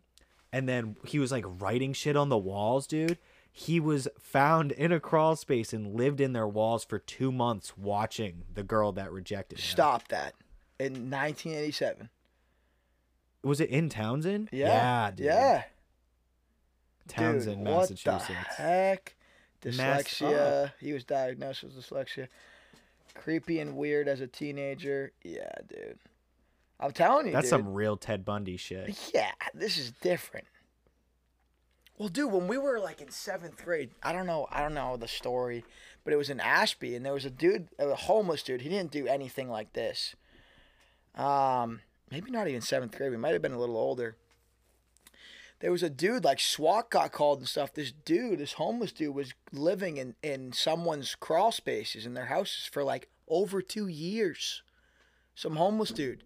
and 0.52 0.68
then 0.68 0.95
he 1.06 1.20
was 1.20 1.32
like 1.32 1.45
writing 1.48 1.94
shit 1.94 2.16
on 2.16 2.30
the 2.30 2.38
walls 2.38 2.86
dude 2.88 3.18
he 3.52 3.80
was 3.80 4.07
found 4.20 4.72
in 4.72 4.91
a 4.91 4.99
crawl 4.99 5.36
space 5.36 5.74
and 5.74 5.95
lived 5.95 6.22
in 6.22 6.34
their 6.34 6.48
walls 6.48 6.86
for 6.86 6.99
two 6.99 7.32
months 7.32 7.78
watching 7.78 8.44
the 8.53 8.64
girl 8.64 8.91
that 8.91 9.11
rejected 9.11 9.57
him. 9.57 9.64
Stop 9.66 10.07
that. 10.10 10.36
In 10.80 11.10
1987. 11.10 12.10
was 13.44 13.60
it 13.60 13.70
in 13.70 13.90
townsend 13.90 14.49
Yeah. 14.52 15.11
dude. 15.11 15.26
Yeah. 15.26 15.64
townsend 17.07 17.57
Dude, 17.57 17.74
massachusetts 17.74 18.06
What 18.06 18.28
the 18.57 18.64
heck? 18.64 19.16
Mass- 19.66 20.03
Dyslexia. 20.03 20.72
He 20.80 20.94
was 20.94 21.03
diagnosed 21.03 21.64
with 21.64 21.74
dyslexia. 21.76 22.28
Creepy 23.16 23.60
and 23.60 23.76
weird 23.76 24.07
as 24.07 24.22
a 24.22 24.28
teenager. 24.28 25.11
Yeah, 25.24 25.52
dude. 25.68 25.99
I'm 26.80 26.91
telling 26.91 27.27
you, 27.27 27.34
that's 27.34 27.49
dude. 27.49 27.60
some 27.60 27.73
real 27.73 27.97
ted 27.97 28.23
bundy 28.23 28.57
shit 28.57 28.97
Yeah, 29.14 29.31
this 29.53 29.77
is 29.77 29.91
different. 29.91 30.47
Well, 31.97 32.07
dude, 32.07 32.31
when 32.31 32.47
we 32.47 32.57
were 32.57 32.80
like 32.80 33.01
in 33.01 33.11
seventh 33.11 33.64
grade, 33.64 33.91
I 34.01 34.14
don't 34.14 34.26
know, 34.26 34.47
I 34.49 34.61
don't 34.61 34.73
know 34.73 34.95
the 34.95 35.07
story, 35.07 35.65
but 36.06 36.14
it 36.14 36.15
was 36.15 36.30
in 36.30 36.39
Ashby, 36.39 36.95
and 36.95 37.06
there 37.06 37.14
was 37.14 37.26
a 37.26 37.30
dude, 37.30 37.68
a 37.77 37.93
homeless 37.93 38.41
dude. 38.41 38.61
He 38.61 38.69
didn't 38.69 38.91
do 38.91 39.06
anything 39.06 39.49
like 39.49 39.73
this. 39.73 40.15
Um, 41.15 41.81
maybe 42.10 42.31
not 42.31 42.47
even 42.47 42.61
seventh 42.61 42.95
grade. 42.95 43.11
We 43.11 43.18
might 43.18 43.34
have 43.34 43.41
been 43.41 43.51
a 43.51 43.60
little 43.60 43.76
older. 43.76 44.15
There 45.60 45.73
was 45.73 45.84
a 45.84 45.89
dude 45.89 46.23
like 46.23 46.39
SWAT 46.39 46.89
got 46.89 47.11
called 47.11 47.39
and 47.39 47.47
stuff. 47.49 47.73
This 47.73 47.91
dude, 47.91 48.39
this 48.39 48.53
homeless 48.53 48.93
dude, 48.93 49.14
was 49.14 49.34
living 49.51 49.97
in 49.97 50.15
in 50.23 50.53
someone's 50.53 51.15
crawl 51.15 51.51
spaces 51.51 52.06
in 52.06 52.14
their 52.14 52.27
houses 52.27 52.69
for 52.72 52.81
like 52.81 53.10
over 53.27 53.61
two 53.61 53.88
years. 53.88 54.64
Some 55.35 55.57
homeless 55.57 55.91
dude. 55.91 56.23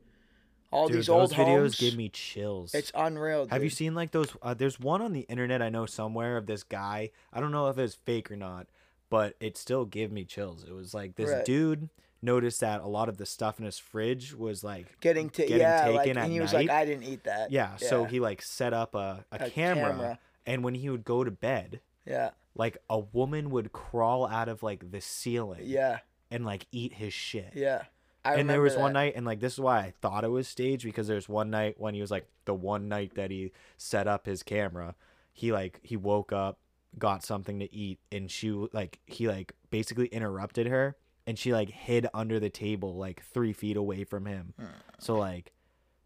All 0.74 0.88
Dude, 0.88 0.98
these 0.98 1.08
those 1.08 1.32
old 1.32 1.34
videos 1.34 1.58
homes. 1.60 1.76
give 1.80 1.96
me 1.96 2.10
chills. 2.10 2.74
It's 2.74 2.92
unreal. 2.96 3.48
Have 3.50 3.64
you 3.64 3.70
seen 3.70 3.94
like 3.96 4.12
those? 4.12 4.36
Uh, 4.42 4.54
there's 4.54 4.80
one 4.80 5.02
on 5.02 5.14
the 5.14 5.22
internet 5.22 5.62
I 5.62 5.70
know 5.70 5.86
somewhere 5.86 6.36
of 6.38 6.46
this 6.48 6.64
guy. 6.64 7.12
I 7.32 7.40
don't 7.40 7.52
know 7.52 7.68
if 7.68 7.78
it's 7.78 7.96
fake 7.96 8.32
or 8.32 8.36
not, 8.36 8.68
but 9.10 9.36
it 9.40 9.56
still 9.58 9.86
gave 9.86 10.12
me 10.12 10.26
chills. 10.26 10.64
It 10.68 10.74
was 10.74 10.94
like 10.94 11.16
this 11.16 11.30
Right. 11.30 11.46
dude 11.46 11.90
noticed 12.22 12.62
that 12.62 12.82
a 12.82 12.88
lot 12.88 13.10
of 13.10 13.18
the 13.18 13.26
stuff 13.26 13.60
in 13.60 13.66
his 13.66 13.78
fridge 13.78 14.34
was 14.34 14.64
like 14.64 15.00
getting 15.02 15.30
to 15.32 15.42
getting 15.44 15.58
yeah, 15.60 15.88
like, 15.88 16.04
taken 16.06 16.18
at 16.18 16.24
and 16.24 16.34
he 16.34 16.40
was 16.40 16.54
night. 16.54 16.68
like, 16.68 16.76
I 16.78 16.86
didn't 16.86 17.04
eat 17.04 17.24
that. 17.26 17.52
yeah, 17.52 17.76
So 17.76 18.06
he 18.06 18.20
like 18.20 18.42
set 18.42 18.74
up 18.74 18.96
a, 18.96 19.26
a, 19.32 19.46
A 19.46 19.50
camera, 19.50 19.92
camera. 19.92 20.20
and 20.46 20.64
when 20.64 20.74
he 20.74 20.90
would 20.90 21.04
go 21.04 21.24
to 21.24 21.32
bed, 21.32 21.82
yeah, 22.06 22.32
like 22.56 22.78
a 22.90 22.98
woman 23.00 23.50
would 23.50 23.72
crawl 23.74 24.26
out 24.26 24.48
of 24.50 24.64
like 24.64 24.90
the 24.92 25.02
ceiling 25.02 25.62
yeah, 25.66 26.00
and 26.32 26.46
like 26.46 26.66
eat 26.72 26.94
his 26.94 27.14
shit. 27.14 27.52
yeah. 27.56 27.84
I 28.26 28.36
and 28.36 28.50
there 28.50 28.62
was 28.62 28.76
one 28.76 28.94
night 28.94 29.14
and 29.16 29.26
like 29.26 29.40
this 29.40 29.54
is 29.54 29.60
why 29.60 29.80
i 29.80 29.94
thought 30.02 30.24
it 30.24 30.30
was 30.30 30.48
staged 30.48 30.84
because 30.86 31.08
there's 31.08 31.28
one 31.28 31.50
night 31.50 31.76
when 31.78 31.94
he 31.94 32.02
was 32.02 32.10
like 32.12 32.28
the 32.46 32.54
one 32.54 32.88
night 32.88 33.16
that 33.16 33.32
he 33.32 33.52
set 33.78 34.08
up 34.08 34.26
his 34.26 34.44
camera 34.44 34.96
he 35.34 35.52
like 35.52 35.80
he 35.84 35.98
woke 35.98 36.32
up 36.32 36.60
got 36.98 37.24
something 37.24 37.60
to 37.60 37.74
eat 37.74 38.00
and 38.12 38.30
she 38.32 38.52
like 38.72 39.00
he 39.06 39.28
like 39.28 39.54
basically 39.72 40.08
interrupted 40.08 40.68
her 40.68 40.96
and 41.28 41.38
she 41.40 41.52
like 41.52 41.70
hid 41.70 42.08
under 42.14 42.40
the 42.40 42.50
table 42.50 42.96
like 42.96 43.24
three 43.24 43.52
feet 43.54 43.76
away 43.78 44.04
from 44.04 44.26
him 44.26 44.54
Hmm. 44.60 44.66
so 45.00 45.16
like 45.18 45.52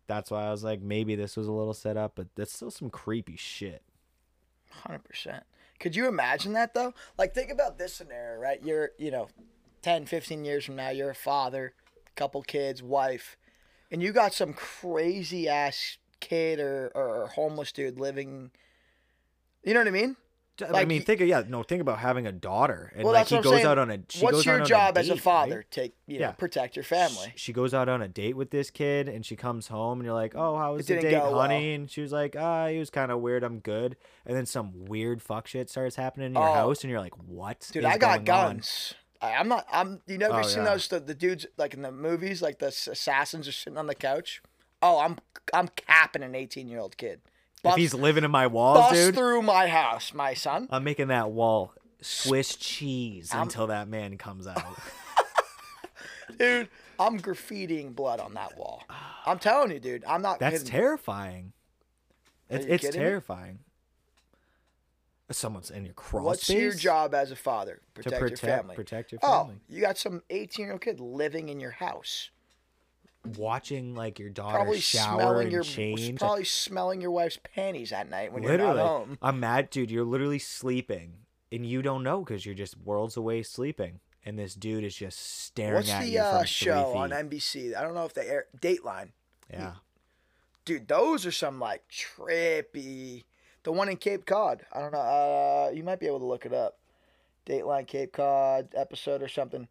that's 0.07 0.31
why 0.31 0.45
i 0.47 0.51
was 0.51 0.63
like 0.63 0.81
maybe 0.81 1.15
this 1.15 1.35
was 1.37 1.47
a 1.47 1.51
little 1.51 1.73
set 1.73 1.97
up 1.97 2.13
but 2.15 2.27
that's 2.35 2.53
still 2.53 2.71
some 2.71 2.89
creepy 2.89 3.35
shit 3.35 3.83
Hundred 4.83 5.03
percent. 5.05 5.43
Could 5.79 5.95
you 5.95 6.07
imagine 6.07 6.53
that 6.53 6.73
though? 6.73 6.93
Like, 7.17 7.33
think 7.33 7.51
about 7.51 7.77
this 7.77 7.93
scenario, 7.93 8.39
right? 8.39 8.59
You're, 8.63 8.91
you 8.97 9.11
know, 9.11 9.27
10, 9.81 10.05
15 10.05 10.43
years 10.43 10.65
from 10.65 10.75
now, 10.75 10.89
you're 10.89 11.09
a 11.09 11.15
father, 11.15 11.73
couple 12.17 12.41
kids, 12.41 12.83
wife, 12.83 13.37
and 13.89 14.03
you 14.03 14.11
got 14.11 14.33
some 14.33 14.53
crazy 14.53 15.47
ass 15.47 15.97
kid 16.19 16.59
or, 16.59 16.91
or 16.93 17.27
homeless 17.35 17.71
dude 17.71 17.99
living. 17.99 18.51
You 19.63 19.73
know 19.73 19.79
what 19.81 19.87
I 19.87 19.91
mean? 19.91 20.17
i 20.73 20.85
mean 20.85 21.03
think 21.03 21.21
of 21.21 21.27
yeah 21.27 21.43
no 21.47 21.61
think 21.61 21.81
about 21.81 21.99
having 21.99 22.25
a 22.25 22.31
daughter 22.31 22.91
and 22.95 23.03
Well, 23.03 23.13
like 23.13 23.27
he 23.27 23.35
goes 23.39 23.57
saying. 23.57 23.65
out 23.67 23.77
on 23.77 23.91
a 23.91 23.99
she 24.09 24.25
What's 24.25 24.37
goes 24.37 24.45
your 24.47 24.55
out 24.55 24.61
on 24.61 24.67
job 24.67 24.97
a 24.97 25.01
as 25.01 25.09
a 25.11 25.15
father? 25.15 25.57
right? 25.57 25.69
Take, 25.69 25.93
you 26.07 26.17
Yeah. 26.19 26.27
know, 26.29 26.33
protect 26.33 26.75
your 26.75 26.81
family. 26.81 27.31
She 27.35 27.53
goes 27.53 27.75
out 27.75 27.87
on 27.87 28.01
a 28.01 28.07
date 28.07 28.35
with 28.35 28.49
this 28.49 28.71
kid, 28.71 29.07
and 29.07 29.23
she 29.23 29.35
comes 29.35 29.67
home, 29.67 29.99
and 29.99 30.05
you're 30.05 30.15
like, 30.15 30.33
"Oh, 30.35 30.57
how 30.57 30.73
was 30.73 30.87
the 30.87 30.99
date, 30.99 31.13
honey?" 31.21 31.75
And 31.75 31.91
she 31.91 32.01
was 32.01 32.11
like, 32.11 32.35
"Ah, 32.35 32.69
he 32.69 32.79
was 32.79 32.89
kind 32.89 33.11
of 33.11 33.19
weird. 33.19 33.43
I'm 33.43 33.59
good." 33.59 33.97
And 34.25 34.35
then 34.35 34.47
some 34.47 34.85
weird 34.85 35.21
fuck 35.21 35.45
shit 35.45 35.69
starts 35.69 35.95
happening 35.95 36.25
in 36.27 36.33
your 36.33 36.49
Oh. 36.49 36.53
house, 36.53 36.81
and 36.81 36.89
you're 36.89 37.01
like, 37.01 37.15
"What?" 37.19 37.69
Dude, 37.71 37.85
I 37.85 37.99
got 37.99 38.25
going 38.25 38.39
on?" 38.57 38.61
I'm 39.21 39.47
not. 39.47 39.65
I'm. 39.71 40.01
You 40.07 40.17
never 40.17 40.39
Oh, 40.39 40.41
seen 40.43 40.63
yeah. 40.63 40.71
those 40.71 40.87
the, 40.87 40.99
the 40.99 41.13
dudes 41.15 41.45
like 41.57 41.73
in 41.73 41.81
the 41.81 41.91
movies, 41.91 42.41
like 42.41 42.59
the 42.59 42.67
assassins 42.67 43.47
are 43.47 43.51
sitting 43.51 43.77
on 43.77 43.87
the 43.87 43.95
couch. 43.95 44.41
Oh, 44.81 44.99
I'm 44.99 45.17
I'm 45.53 45.69
capping 45.69 46.23
an 46.23 46.35
18 46.35 46.67
year 46.67 46.79
old 46.79 46.97
kid. 46.97 47.21
If 47.65 47.75
he's 47.75 47.93
living 47.93 48.23
in 48.23 48.31
my 48.31 48.47
walls, 48.47 48.77
bust 48.77 48.93
dude, 48.93 49.15
through 49.15 49.41
my 49.41 49.67
house, 49.67 50.13
my 50.13 50.33
son. 50.33 50.67
I'm 50.71 50.83
making 50.83 51.07
that 51.07 51.31
wall 51.31 51.73
Swiss 52.01 52.55
cheese 52.55 53.33
I'm- 53.33 53.43
until 53.43 53.67
that 53.67 53.87
man 53.87 54.17
comes 54.17 54.47
out. 54.47 54.63
Dude, 56.37 56.69
I'm 56.99 57.19
graffitiing 57.19 57.95
blood 57.95 58.19
on 58.19 58.33
that 58.35 58.57
wall. 58.57 58.83
I'm 59.25 59.39
telling 59.39 59.71
you, 59.71 59.79
dude. 59.79 60.03
I'm 60.05 60.21
not. 60.21 60.39
That's 60.39 60.59
kidding. 60.59 60.69
terrifying. 60.71 61.53
It's, 62.49 62.65
it's 62.65 62.85
kidding 62.85 62.99
me? 63.01 63.07
Someone's 65.29 65.69
in 65.71 65.83
your 65.83 65.93
crawl 65.93 66.23
What's 66.25 66.43
space. 66.43 66.57
your 66.57 66.73
job 66.73 67.13
as 67.13 67.31
a 67.31 67.35
father? 67.35 67.81
To 67.95 68.01
Protect, 68.03 68.21
protect, 68.21 68.41
your 68.43 68.49
family. 68.57 68.75
protect 68.75 69.11
your 69.11 69.19
family. 69.19 69.55
Oh, 69.57 69.61
you 69.67 69.81
got 69.81 69.97
some 69.97 70.23
18 70.29 70.63
year 70.65 70.71
old 70.73 70.81
kid 70.81 70.99
living 71.01 71.49
in 71.49 71.59
your 71.59 71.71
house. 71.71 72.29
Watching 73.35 73.93
like 73.93 74.19
your 74.19 74.29
daughter 74.29 74.55
Probably 74.55 74.79
shower 74.79 75.19
smelling 75.19 75.43
and 75.47 75.51
your 75.51 75.63
change. 75.63 76.17
probably 76.19 76.45
smelling 76.45 77.01
your 77.01 77.11
wife's 77.11 77.39
panties 77.55 77.91
at 77.91 78.09
night 78.09 78.31
when 78.31 78.41
you're 78.41 78.53
literally, 78.53 78.77
not 78.77 78.87
home. 78.87 79.17
I'm 79.21 79.39
mad, 79.41 79.69
dude. 79.69 79.91
You're 79.91 80.05
literally 80.05 80.39
sleeping, 80.39 81.13
and 81.51 81.65
you 81.65 81.81
don't 81.81 82.03
know 82.03 82.21
because 82.23 82.45
you're 82.45 82.55
just 82.55 82.77
worlds 82.77 83.17
away 83.17 83.43
sleeping, 83.43 83.99
and 84.25 84.39
this 84.39 84.55
dude 84.55 84.85
is 84.85 84.95
just 84.95 85.19
staring 85.43 85.73
What's 85.75 85.89
at 85.91 86.03
the 86.03 86.07
you 86.09 86.19
uh, 86.21 86.37
from 86.37 86.45
show 86.45 86.93
on. 86.95 87.09
NBC? 87.09 87.75
I 87.75 87.81
don't 87.81 87.95
know 87.95 88.05
if 88.05 88.13
they 88.13 88.27
air 88.27 88.45
Dateline. 88.61 89.09
yeah, 89.51 89.73
Dude, 90.63 90.87
those 90.87 91.25
are 91.25 91.31
some 91.31 91.59
like 91.59 91.83
trippy. 91.91 93.25
The 93.67 93.73
one 93.73 93.89
in 93.89 93.97
Cape 93.97 94.25
Cod. 94.25 94.65
I 94.71 94.79
don't 94.79 94.93
know. 94.93 94.97
Uh, 94.99 95.71
you 95.73 95.83
might 95.83 95.99
be 95.99 96.07
able 96.07 96.19
to 96.19 96.25
look 96.25 96.45
it 96.45 96.53
up. 96.53 96.77
Dateline 97.45 97.85
Cape 97.85 98.13
Cod 98.13 98.69
episode 98.73 99.21
or 99.21 99.27
something. 99.27 99.67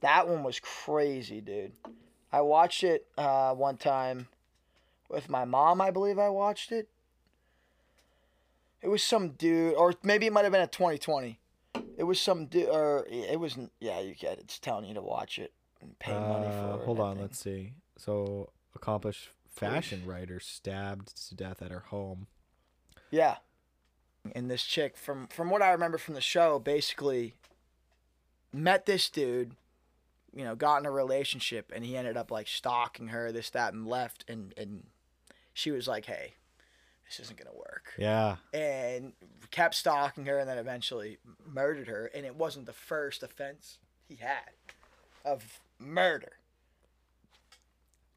That 0.00 0.26
one 0.28 0.42
was 0.42 0.58
crazy, 0.58 1.40
dude. 1.40 1.70
I 2.32 2.40
watched 2.40 2.82
it 2.82 3.06
uh, 3.16 3.54
one 3.54 3.76
time 3.76 4.26
with 5.08 5.28
my 5.28 5.44
mom. 5.44 5.80
I 5.80 5.92
believe 5.92 6.18
I 6.18 6.28
watched 6.28 6.72
it. 6.72 6.88
It 8.82 8.88
was 8.88 9.00
some 9.00 9.28
dude, 9.28 9.74
or 9.74 9.94
maybe 10.02 10.26
it 10.26 10.32
might 10.32 10.42
have 10.42 10.50
been 10.50 10.62
a 10.62 10.66
20/20. 10.66 11.36
It 11.96 12.02
was 12.02 12.20
some 12.20 12.46
dude, 12.46 12.68
or 12.68 13.06
it 13.08 13.38
was 13.38 13.56
yeah. 13.78 14.00
You 14.00 14.16
get 14.16 14.38
it. 14.38 14.40
It's 14.40 14.58
telling 14.58 14.86
you 14.86 14.94
to 14.94 15.02
watch 15.02 15.38
it 15.38 15.52
and 15.80 15.96
pay 16.00 16.10
money 16.18 16.48
Uh, 16.48 16.50
for 16.76 16.82
it. 16.82 16.84
hold 16.84 16.98
on, 16.98 17.20
let's 17.20 17.38
see. 17.38 17.74
So, 17.96 18.50
accomplished 18.74 19.28
fashion 19.48 20.02
writer 20.04 20.40
stabbed 20.40 21.28
to 21.28 21.36
death 21.36 21.62
at 21.62 21.70
her 21.70 21.84
home. 21.90 22.26
Yeah. 23.10 23.36
And 24.34 24.50
this 24.50 24.64
chick, 24.64 24.96
from 24.96 25.26
from 25.28 25.50
what 25.50 25.62
I 25.62 25.70
remember 25.70 25.98
from 25.98 26.14
the 26.14 26.20
show, 26.20 26.58
basically 26.58 27.34
met 28.52 28.86
this 28.86 29.08
dude, 29.08 29.52
you 30.34 30.44
know, 30.44 30.54
got 30.54 30.80
in 30.80 30.86
a 30.86 30.90
relationship, 30.90 31.72
and 31.74 31.84
he 31.84 31.96
ended 31.96 32.16
up 32.16 32.30
like 32.30 32.46
stalking 32.46 33.08
her, 33.08 33.32
this, 33.32 33.50
that, 33.50 33.72
and 33.72 33.86
left, 33.86 34.24
and 34.28 34.52
and 34.56 34.84
she 35.54 35.70
was 35.70 35.88
like, 35.88 36.04
"Hey, 36.04 36.34
this 37.06 37.18
isn't 37.20 37.38
gonna 37.38 37.56
work," 37.56 37.94
Yeah, 37.96 38.36
and 38.52 39.14
kept 39.50 39.74
stalking 39.74 40.26
her, 40.26 40.38
and 40.38 40.48
then 40.48 40.58
eventually 40.58 41.18
murdered 41.46 41.88
her, 41.88 42.10
and 42.14 42.26
it 42.26 42.36
wasn't 42.36 42.66
the 42.66 42.72
first 42.74 43.22
offense 43.22 43.78
he 44.06 44.16
had 44.16 44.50
of 45.24 45.60
murder. 45.78 46.32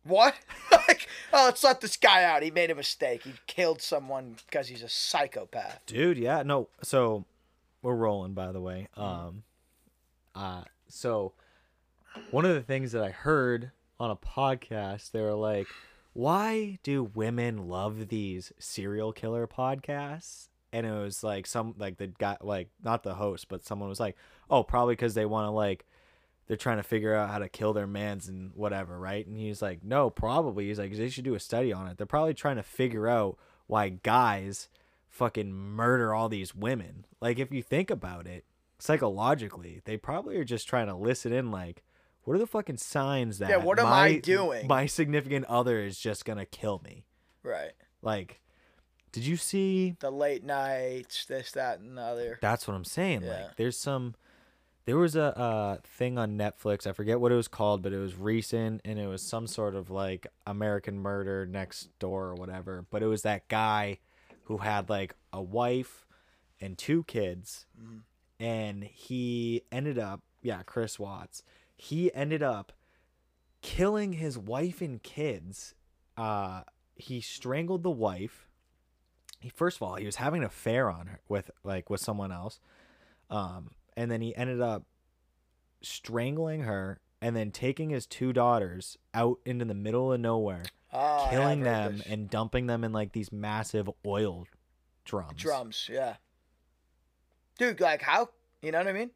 What? 0.04 0.36
like, 0.72 1.03
oh, 1.34 1.46
let's 1.46 1.64
let 1.64 1.82
this 1.82 1.98
guy 1.98 2.24
out. 2.24 2.44
He 2.44 2.52
made 2.52 2.72
a 2.72 2.76
mistake. 2.76 3.24
He 3.24 3.34
killed 3.48 3.82
someone 3.82 4.38
because 4.46 4.68
he's 4.68 4.84
a 4.84 4.90
psychopath. 4.90 5.82
dude. 5.86 6.18
Yeah, 6.18 6.44
no. 6.44 6.70
So, 6.82 7.26
we're 7.82 7.96
rolling, 7.96 8.34
by 8.34 8.52
the 8.52 8.62
way. 8.62 8.88
Um, 8.96 9.44
uh, 10.36 10.64
so 10.88 11.34
one 12.32 12.46
of 12.46 12.54
the 12.54 12.62
things 12.62 12.92
that 12.94 13.04
I 13.04 13.10
heard 13.10 13.72
on 14.00 14.10
a 14.12 14.16
podcast, 14.16 15.12
they 15.12 15.22
were 15.22 15.34
like, 15.34 15.68
"Why 16.14 16.80
do 16.84 17.04
women 17.04 17.68
love 17.68 18.08
these 18.08 18.52
serial 18.60 19.12
killer 19.12 19.48
podcasts?" 19.48 20.48
And 20.72 20.86
it 20.88 20.92
was 20.92 21.24
like 21.24 21.46
some 21.46 21.76
like 21.78 21.98
the 21.98 22.08
guy, 22.08 22.38
like 22.42 22.70
not 22.84 23.04
the 23.04 23.16
host, 23.16 23.48
but 23.50 23.66
someone 23.66 23.90
was 23.90 24.00
like, 24.00 24.16
"Oh, 24.50 24.64
probably 24.64 24.94
because 24.96 25.14
they 25.14 25.26
want 25.26 25.48
to 25.48 25.52
like." 25.52 25.86
They're 26.48 26.58
trying 26.58 26.78
to 26.78 26.84
figure 26.84 27.16
out 27.16 27.30
how 27.30 27.40
to 27.40 27.50
kill 27.50 27.74
their 27.74 27.88
mans 27.88 28.28
and 28.28 28.52
whatever, 28.54 29.00
right? 29.00 29.26
And 29.26 29.38
he's 29.38 29.62
like, 29.62 29.84
no, 29.84 30.10
probably. 30.10 30.68
He's 30.68 30.80
like, 30.80 30.96
they 30.96 31.10
should 31.10 31.24
do 31.24 31.36
a 31.36 31.40
study 31.40 31.72
on 31.72 31.88
it. 31.88 31.98
They're 31.98 32.06
probably 32.06 32.34
trying 32.34 32.58
to 32.58 32.64
figure 32.64 33.08
out 33.08 33.38
why 33.68 33.90
guys 33.90 34.68
fucking 35.10 35.54
murder 35.54 36.14
all 36.14 36.28
these 36.28 36.54
women. 36.54 37.06
Like, 37.22 37.40
if 37.40 37.52
you 37.52 37.64
think 37.64 37.90
about 37.90 38.28
it 38.28 38.46
psychologically, 38.78 39.82
they 39.86 39.96
probably 39.96 40.38
are 40.38 40.44
just 40.44 40.68
trying 40.68 40.88
to 40.88 40.96
listen 40.96 41.32
in, 41.32 41.52
like, 41.52 41.84
what 42.24 42.36
are 42.36 42.40
the 42.40 42.48
fucking 42.48 42.78
signs 42.78 43.38
that 43.40 43.50
Yeah, 43.50 43.58
what 43.58 43.80
am 43.80 43.86
my, 43.86 44.06
I 44.06 44.18
doing? 44.18 44.68
My 44.68 44.86
significant 44.86 45.46
other 45.46 45.82
is 45.82 45.98
just 45.98 46.26
gonna 46.26 46.46
kill 46.46 46.82
me. 46.84 47.06
Right. 47.44 47.74
Like, 48.02 48.40
did 49.12 49.26
you 49.26 49.38
see? 49.38 49.96
The 50.00 50.12
late 50.12 50.44
nights, 50.44 51.26
this, 51.26 51.52
that, 51.52 51.80
and 51.80 51.98
the 51.98 52.02
other. 52.02 52.40
That's 52.42 52.68
what 52.68 52.76
I'm 52.76 52.86
saying. 52.86 53.24
Yeah. 53.24 53.30
Like, 53.30 53.58
there's 53.58 53.78
some. 53.78 54.16
There 54.86 54.98
was 54.98 55.16
a 55.16 55.38
uh, 55.38 55.78
thing 55.84 56.18
on 56.18 56.38
Netflix. 56.38 56.86
I 56.86 56.92
forget 56.92 57.20
what 57.20 57.32
it 57.32 57.36
was 57.36 57.48
called, 57.48 57.82
but 57.82 57.94
it 57.94 58.00
was 58.00 58.16
recent, 58.16 58.82
and 58.84 59.00
it 59.00 59.08
was 59.08 59.22
some 59.22 59.48
sort 59.48 59.76
of 59.76 59.90
like 59.90 60.28
American 60.46 61.00
Murder 61.00 61.46
Next 61.46 61.98
Door 62.00 62.26
or 62.30 62.36
whatever. 62.36 62.86
But 62.90 63.02
it 63.02 63.08
was 63.08 63.22
that 63.22 63.48
guy 63.48 64.00
who 64.46 64.58
had 64.58 64.90
like 64.90 65.16
a 65.32 65.42
wife 65.42 66.06
and 66.60 66.78
two 66.78 67.04
kids, 67.04 67.66
and 68.40 68.84
he 68.84 69.64
ended 69.72 69.98
up, 69.98 70.22
yeah, 70.42 70.64
Chris 70.64 71.00
Watts. 71.00 71.44
He 71.78 72.14
ended 72.14 72.44
up 72.44 72.74
killing 73.62 74.14
his 74.14 74.38
wife 74.38 74.82
and 74.82 75.02
kids. 75.02 75.76
Uh, 76.18 76.64
he 76.96 77.22
strangled 77.22 77.84
the 77.84 77.90
wife. 77.90 78.48
He 79.40 79.50
first 79.50 79.78
of 79.78 79.84
all, 79.84 79.96
he 79.96 80.06
was 80.06 80.18
having 80.18 80.42
an 80.42 80.48
affair 80.48 80.90
on 80.92 81.08
her 81.08 81.22
with 81.30 81.52
like 81.64 81.90
with 81.90 82.02
someone 82.02 82.34
else. 82.34 82.60
Um, 83.30 83.72
and 83.96 84.10
then 84.12 84.22
he 84.22 84.36
ended 84.36 84.62
up 84.62 84.84
strangling 85.82 86.62
her 86.64 87.00
and 87.22 87.36
then 87.36 87.52
taking 87.52 87.90
his 87.90 88.06
two 88.06 88.34
daughters 88.34 88.98
out 89.14 89.40
into 89.46 89.66
the 89.66 89.74
middle 89.74 90.12
of 90.14 90.20
nowhere, 90.20 90.64
Oh, 90.92 91.28
killing 91.30 91.62
them 91.62 92.04
and 92.08 92.30
dumping 92.30 92.68
them 92.68 92.84
in 92.84 92.92
like 92.92 93.14
these 93.14 93.32
massive 93.32 93.90
oil 94.06 94.46
drums. 95.06 95.42
drums. 95.42 95.90
Yeah. 95.92 96.16
Dude, 97.58 97.80
like 97.80 98.02
how? 98.02 98.30
You 98.62 98.72
know 98.72 98.80
what 98.80 98.88
I 98.88 98.94
mean? 98.94 99.12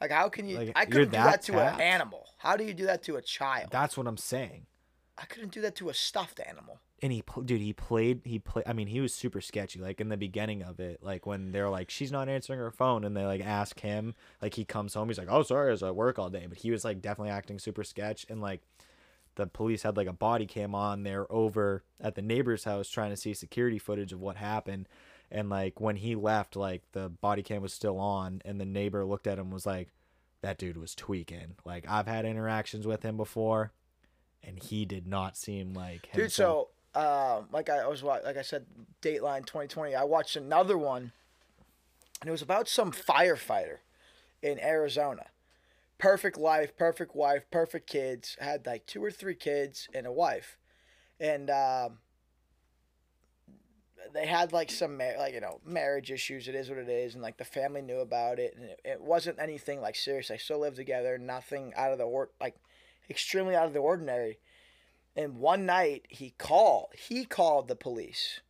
Like 0.00 0.10
how 0.10 0.28
can 0.28 0.48
you? 0.48 0.58
Like, 0.58 0.72
I 0.74 0.84
couldn't 0.84 1.10
do 1.10 1.16
that 1.16 1.24
that 1.30 1.42
to 1.42 1.58
an 1.58 1.80
animal. 1.80 2.26
How 2.38 2.56
do 2.56 2.64
you 2.64 2.74
do 2.74 2.86
that 2.86 3.02
to 3.04 3.16
a 3.16 3.22
child? 3.22 3.68
That's 3.70 3.96
what 3.96 4.06
I'm 4.06 4.16
saying. 4.16 4.66
I 5.16 5.24
couldn't 5.26 5.52
do 5.52 5.60
that 5.62 5.76
to 5.76 5.88
a 5.88 5.94
stuffed 5.94 6.40
animal. 6.44 6.80
And 7.04 7.12
he 7.12 7.22
dude 7.44 7.60
he 7.60 7.74
played 7.74 8.22
he 8.24 8.38
played 8.38 8.64
i 8.66 8.72
mean 8.72 8.86
he 8.86 8.98
was 8.98 9.12
super 9.12 9.42
sketchy 9.42 9.78
like 9.78 10.00
in 10.00 10.08
the 10.08 10.16
beginning 10.16 10.62
of 10.62 10.80
it 10.80 11.00
like 11.02 11.26
when 11.26 11.52
they're 11.52 11.68
like 11.68 11.90
she's 11.90 12.10
not 12.10 12.30
answering 12.30 12.58
her 12.58 12.70
phone 12.70 13.04
and 13.04 13.14
they 13.14 13.26
like 13.26 13.42
ask 13.44 13.78
him 13.80 14.14
like 14.40 14.54
he 14.54 14.64
comes 14.64 14.94
home 14.94 15.08
he's 15.08 15.18
like 15.18 15.28
oh 15.30 15.42
sorry 15.42 15.68
i 15.68 15.70
was 15.70 15.82
at 15.82 15.94
work 15.94 16.18
all 16.18 16.30
day 16.30 16.46
but 16.48 16.56
he 16.56 16.70
was 16.70 16.82
like 16.82 17.02
definitely 17.02 17.30
acting 17.30 17.58
super 17.58 17.84
sketch 17.84 18.24
and 18.30 18.40
like 18.40 18.62
the 19.34 19.46
police 19.46 19.82
had 19.82 19.98
like 19.98 20.06
a 20.06 20.14
body 20.14 20.46
cam 20.46 20.74
on 20.74 21.02
there 21.02 21.30
over 21.30 21.82
at 22.00 22.14
the 22.14 22.22
neighbor's 22.22 22.64
house 22.64 22.88
trying 22.88 23.10
to 23.10 23.18
see 23.18 23.34
security 23.34 23.78
footage 23.78 24.14
of 24.14 24.20
what 24.22 24.36
happened 24.36 24.88
and 25.30 25.50
like 25.50 25.82
when 25.82 25.96
he 25.96 26.14
left 26.14 26.56
like 26.56 26.82
the 26.92 27.10
body 27.10 27.42
cam 27.42 27.60
was 27.60 27.74
still 27.74 27.98
on 27.98 28.40
and 28.46 28.58
the 28.58 28.64
neighbor 28.64 29.04
looked 29.04 29.26
at 29.26 29.38
him 29.38 29.44
and 29.46 29.52
was 29.52 29.66
like 29.66 29.88
that 30.40 30.58
dude 30.58 30.76
was 30.76 30.94
tweaking. 30.94 31.56
Like 31.66 31.84
i've 31.86 32.06
had 32.06 32.24
interactions 32.24 32.86
with 32.86 33.02
him 33.02 33.18
before 33.18 33.72
and 34.42 34.62
he 34.62 34.84
did 34.84 35.06
not 35.06 35.36
seem 35.36 35.74
like 35.74 36.08
Dude, 36.14 36.32
so 36.32 36.68
um, 36.94 37.48
like 37.52 37.68
I 37.68 37.86
was 37.86 38.02
like 38.02 38.36
I 38.36 38.42
said, 38.42 38.66
Dateline 39.02 39.46
20/20. 39.46 39.94
I 39.94 40.04
watched 40.04 40.36
another 40.36 40.78
one, 40.78 41.12
and 42.20 42.28
it 42.28 42.32
was 42.32 42.42
about 42.42 42.68
some 42.68 42.92
firefighter 42.92 43.78
in 44.42 44.60
Arizona. 44.60 45.26
Perfect 45.98 46.38
life, 46.38 46.76
perfect 46.76 47.16
wife, 47.16 47.44
perfect 47.50 47.88
kids. 47.88 48.36
Had 48.40 48.66
like 48.66 48.86
two 48.86 49.02
or 49.04 49.10
three 49.10 49.34
kids 49.34 49.88
and 49.94 50.06
a 50.06 50.12
wife, 50.12 50.58
and 51.20 51.50
um, 51.50 51.98
they 54.12 54.26
had 54.26 54.52
like 54.52 54.70
some 54.70 54.96
mar- 54.96 55.16
like 55.18 55.34
you 55.34 55.40
know 55.40 55.60
marriage 55.64 56.10
issues. 56.10 56.48
It 56.48 56.54
is 56.54 56.68
what 56.68 56.78
it 56.78 56.88
is, 56.88 57.14
and 57.14 57.22
like 57.22 57.36
the 57.36 57.44
family 57.44 57.82
knew 57.82 58.00
about 58.00 58.38
it, 58.38 58.54
and 58.56 58.64
it, 58.66 58.80
it 58.84 59.00
wasn't 59.00 59.38
anything 59.38 59.80
like 59.80 59.96
serious. 59.96 60.28
They 60.28 60.38
still 60.38 60.60
lived 60.60 60.76
together. 60.76 61.18
Nothing 61.18 61.72
out 61.76 61.92
of 61.92 61.98
the 61.98 62.04
or 62.04 62.30
like 62.40 62.56
extremely 63.08 63.54
out 63.56 63.66
of 63.66 63.72
the 63.72 63.80
ordinary. 63.80 64.38
And 65.16 65.36
one 65.36 65.66
night 65.66 66.06
he 66.08 66.34
called. 66.36 66.88
He 66.96 67.24
called 67.24 67.68
the 67.68 67.76
police. 67.76 68.40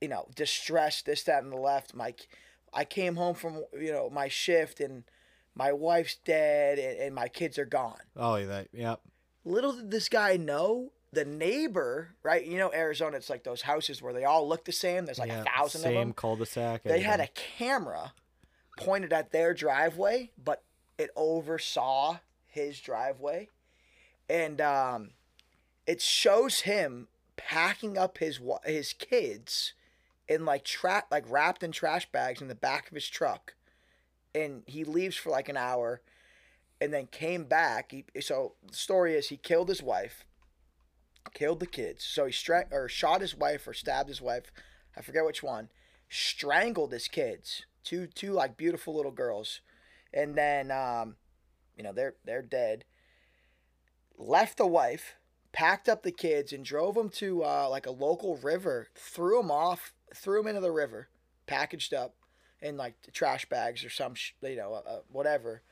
You 0.00 0.08
know, 0.08 0.28
distressed, 0.34 1.06
this, 1.06 1.24
that, 1.24 1.42
and 1.42 1.52
the 1.52 1.56
left. 1.56 1.94
My, 1.94 2.14
I 2.72 2.84
came 2.84 3.16
home 3.16 3.34
from 3.34 3.64
you 3.78 3.92
know 3.92 4.08
my 4.08 4.28
shift 4.28 4.80
and 4.80 5.04
my 5.54 5.72
wife's 5.72 6.16
dead 6.24 6.78
and, 6.78 6.98
and 6.98 7.14
my 7.14 7.28
kids 7.28 7.58
are 7.58 7.66
gone. 7.66 8.00
Oh, 8.16 8.36
yeah, 8.36 8.46
that 8.46 8.68
yep. 8.72 9.00
Little 9.44 9.72
did 9.72 9.90
this 9.90 10.08
guy 10.08 10.36
know 10.36 10.92
the 11.12 11.24
neighbor, 11.24 12.14
right? 12.22 12.44
You 12.44 12.58
know, 12.58 12.72
Arizona, 12.72 13.16
it's 13.16 13.30
like 13.30 13.44
those 13.44 13.62
houses 13.62 14.00
where 14.00 14.12
they 14.12 14.24
all 14.24 14.48
look 14.48 14.64
the 14.64 14.72
same. 14.72 15.06
There's 15.06 15.18
like 15.18 15.30
yeah, 15.30 15.42
a 15.42 15.44
thousand 15.44 15.82
same 15.82 15.96
of 15.96 16.00
them. 16.00 16.12
cul-de-sac. 16.12 16.82
They 16.84 17.00
had 17.00 17.20
a 17.20 17.28
camera 17.28 18.12
pointed 18.78 19.12
at 19.12 19.32
their 19.32 19.52
driveway, 19.52 20.30
but 20.42 20.62
it 20.98 21.10
oversaw 21.16 22.18
his 22.46 22.80
driveway, 22.80 23.48
and 24.28 24.60
um, 24.60 25.10
it 25.90 26.00
shows 26.00 26.60
him 26.60 27.08
packing 27.36 27.98
up 27.98 28.18
his 28.18 28.38
his 28.64 28.92
kids 28.92 29.72
in 30.28 30.44
like 30.44 30.64
tra- 30.64 31.06
like 31.10 31.28
wrapped 31.28 31.64
in 31.64 31.72
trash 31.72 32.08
bags 32.12 32.40
in 32.40 32.46
the 32.46 32.54
back 32.54 32.88
of 32.88 32.94
his 32.94 33.08
truck, 33.08 33.54
and 34.32 34.62
he 34.66 34.84
leaves 34.84 35.16
for 35.16 35.30
like 35.30 35.48
an 35.48 35.56
hour, 35.56 36.00
and 36.80 36.94
then 36.94 37.08
came 37.08 37.42
back. 37.42 37.90
He, 37.90 38.04
so 38.20 38.52
the 38.64 38.76
story 38.76 39.14
is 39.14 39.30
he 39.30 39.36
killed 39.36 39.68
his 39.68 39.82
wife, 39.82 40.24
killed 41.34 41.58
the 41.58 41.66
kids. 41.66 42.04
So 42.04 42.26
he 42.26 42.32
stra- 42.32 42.68
or 42.70 42.88
shot 42.88 43.20
his 43.20 43.34
wife 43.36 43.66
or 43.66 43.74
stabbed 43.74 44.10
his 44.10 44.22
wife. 44.22 44.52
I 44.96 45.02
forget 45.02 45.24
which 45.24 45.42
one. 45.42 45.70
Strangled 46.08 46.92
his 46.92 47.08
kids, 47.08 47.64
two 47.82 48.06
two 48.06 48.30
like 48.30 48.56
beautiful 48.56 48.94
little 48.94 49.10
girls, 49.10 49.60
and 50.14 50.38
then 50.38 50.70
um, 50.70 51.16
you 51.76 51.82
know 51.82 51.92
they're 51.92 52.14
they're 52.24 52.42
dead. 52.42 52.84
Left 54.16 54.56
the 54.56 54.68
wife, 54.68 55.16
packed 55.52 55.88
up 55.88 56.02
the 56.02 56.12
kids, 56.12 56.52
and 56.52 56.64
drove 56.64 56.94
them 56.94 57.08
to 57.10 57.44
uh, 57.44 57.68
like 57.68 57.86
a 57.86 57.90
local 57.90 58.36
river. 58.36 58.88
Threw 58.94 59.40
them 59.40 59.50
off, 59.50 59.92
threw 60.14 60.40
them 60.40 60.48
into 60.48 60.60
the 60.60 60.72
river, 60.72 61.08
packaged 61.46 61.94
up, 61.94 62.14
in 62.62 62.76
like 62.76 62.94
trash 63.12 63.48
bags 63.48 63.84
or 63.84 63.90
some, 63.90 64.14
sh- 64.14 64.32
you 64.42 64.56
know, 64.56 64.74
uh, 64.74 64.88
uh, 64.88 65.00
whatever. 65.10 65.62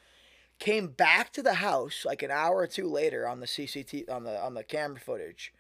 Came 0.59 0.89
back 0.89 1.33
to 1.35 1.43
the 1.43 1.55
house 1.55 2.05
like 2.05 2.23
an 2.23 2.31
hour 2.31 2.57
or 2.57 2.67
two 2.67 2.89
later 2.89 3.29
on 3.29 3.41
the 3.41 3.47
CCT 3.47 4.11
on 4.11 4.25
the 4.25 4.41
on 4.41 4.55
the 4.55 4.65
camera 4.65 4.99
footage. 4.99 5.53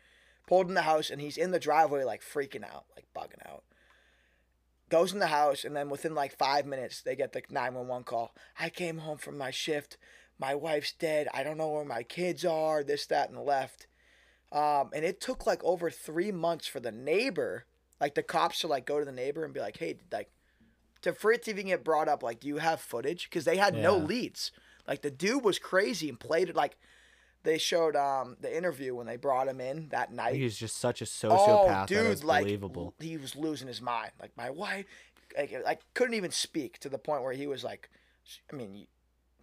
Pulled 0.46 0.68
in 0.68 0.74
the 0.74 0.82
house 0.82 1.10
and 1.10 1.20
he's 1.20 1.36
in 1.36 1.50
the 1.50 1.60
driveway 1.60 2.04
like 2.04 2.22
freaking 2.22 2.64
out, 2.64 2.86
like 2.96 3.06
bugging 3.14 3.46
out. 3.48 3.62
Goes 4.88 5.12
in 5.12 5.18
the 5.18 5.28
house 5.28 5.64
and 5.64 5.76
then 5.76 5.88
within 5.88 6.14
like 6.14 6.36
five 6.36 6.66
minutes 6.66 7.02
they 7.02 7.14
get 7.14 7.32
the 7.32 7.42
nine 7.50 7.74
one 7.74 7.86
one 7.86 8.02
call. 8.02 8.34
I 8.58 8.70
came 8.70 8.98
home 8.98 9.18
from 9.18 9.38
my 9.38 9.52
shift. 9.52 9.98
My 10.40 10.54
wife's 10.54 10.92
dead. 10.92 11.28
I 11.34 11.42
don't 11.42 11.58
know 11.58 11.68
where 11.68 11.84
my 11.84 12.02
kids 12.02 12.44
are. 12.44 12.82
This, 12.82 13.06
that, 13.06 13.28
and 13.28 13.36
the 13.36 13.42
left. 13.42 13.86
Um, 14.50 14.90
and 14.94 15.04
it 15.04 15.20
took 15.20 15.46
like 15.46 15.62
over 15.62 15.90
three 15.90 16.32
months 16.32 16.66
for 16.66 16.80
the 16.80 16.92
neighbor, 16.92 17.66
like 18.00 18.14
the 18.14 18.22
cops 18.22 18.60
to 18.60 18.66
like 18.66 18.86
go 18.86 18.98
to 18.98 19.04
the 19.04 19.12
neighbor 19.12 19.44
and 19.44 19.52
be 19.52 19.60
like, 19.60 19.76
hey, 19.76 19.96
like, 20.10 20.30
to 21.02 21.12
for 21.12 21.32
it 21.32 21.42
to 21.44 21.50
even 21.50 21.66
get 21.66 21.84
brought 21.84 22.08
up, 22.08 22.22
like, 22.22 22.40
do 22.40 22.48
you 22.48 22.56
have 22.56 22.80
footage? 22.80 23.28
Because 23.28 23.44
they 23.44 23.56
had 23.56 23.74
no 23.74 23.96
leads. 23.96 24.50
Like 24.86 25.02
the 25.02 25.10
dude 25.10 25.44
was 25.44 25.58
crazy 25.58 26.08
and 26.08 26.18
played 26.18 26.48
it 26.48 26.56
like 26.56 26.76
they 27.44 27.58
showed 27.58 27.94
um 27.94 28.36
the 28.40 28.54
interview 28.54 28.94
when 28.94 29.06
they 29.06 29.16
brought 29.16 29.48
him 29.48 29.60
in 29.60 29.88
that 29.90 30.12
night. 30.12 30.34
He 30.34 30.44
was 30.44 30.56
just 30.56 30.78
such 30.78 31.02
a 31.02 31.04
sociopath. 31.04 31.30
oh, 31.30 31.66
sociopath 31.68 31.86
dude, 31.86 31.98
that 31.98 32.10
it's 32.10 32.24
like 32.24 32.44
believable. 32.44 32.94
he 32.98 33.16
was 33.16 33.36
losing 33.36 33.68
his 33.68 33.82
mind. 33.82 34.10
Like 34.20 34.32
my 34.36 34.50
wife, 34.50 34.86
like 35.36 35.54
I 35.66 35.76
couldn't 35.94 36.14
even 36.14 36.30
speak 36.30 36.78
to 36.80 36.88
the 36.88 36.98
point 36.98 37.22
where 37.22 37.34
he 37.34 37.46
was 37.46 37.62
like, 37.62 37.90
I 38.52 38.56
mean, 38.56 38.86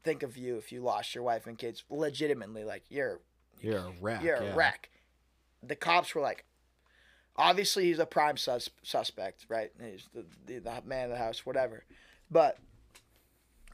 think 0.03 0.23
of 0.23 0.35
you 0.35 0.57
if 0.57 0.71
you 0.71 0.81
lost 0.81 1.15
your 1.15 1.23
wife 1.23 1.47
and 1.47 1.57
kids. 1.57 1.83
Legitimately, 1.89 2.63
like 2.63 2.83
you're 2.89 3.21
You're 3.61 3.77
a 3.77 3.93
wreck. 4.01 4.23
you're 4.23 4.41
yeah. 4.41 4.51
a 4.51 4.55
wreck. 4.55 4.89
The 5.67 5.75
cops 5.75 6.13
were 6.13 6.21
like, 6.21 6.45
obviously 7.35 7.85
he's 7.85 7.99
a 7.99 8.05
prime 8.05 8.37
sus- 8.37 8.69
suspect, 8.83 9.45
right? 9.49 9.71
He's 9.81 10.07
the, 10.13 10.25
the 10.45 10.59
the 10.59 10.81
man 10.85 11.05
of 11.05 11.11
the 11.11 11.17
house, 11.17 11.45
whatever. 11.45 11.85
But 12.29 12.57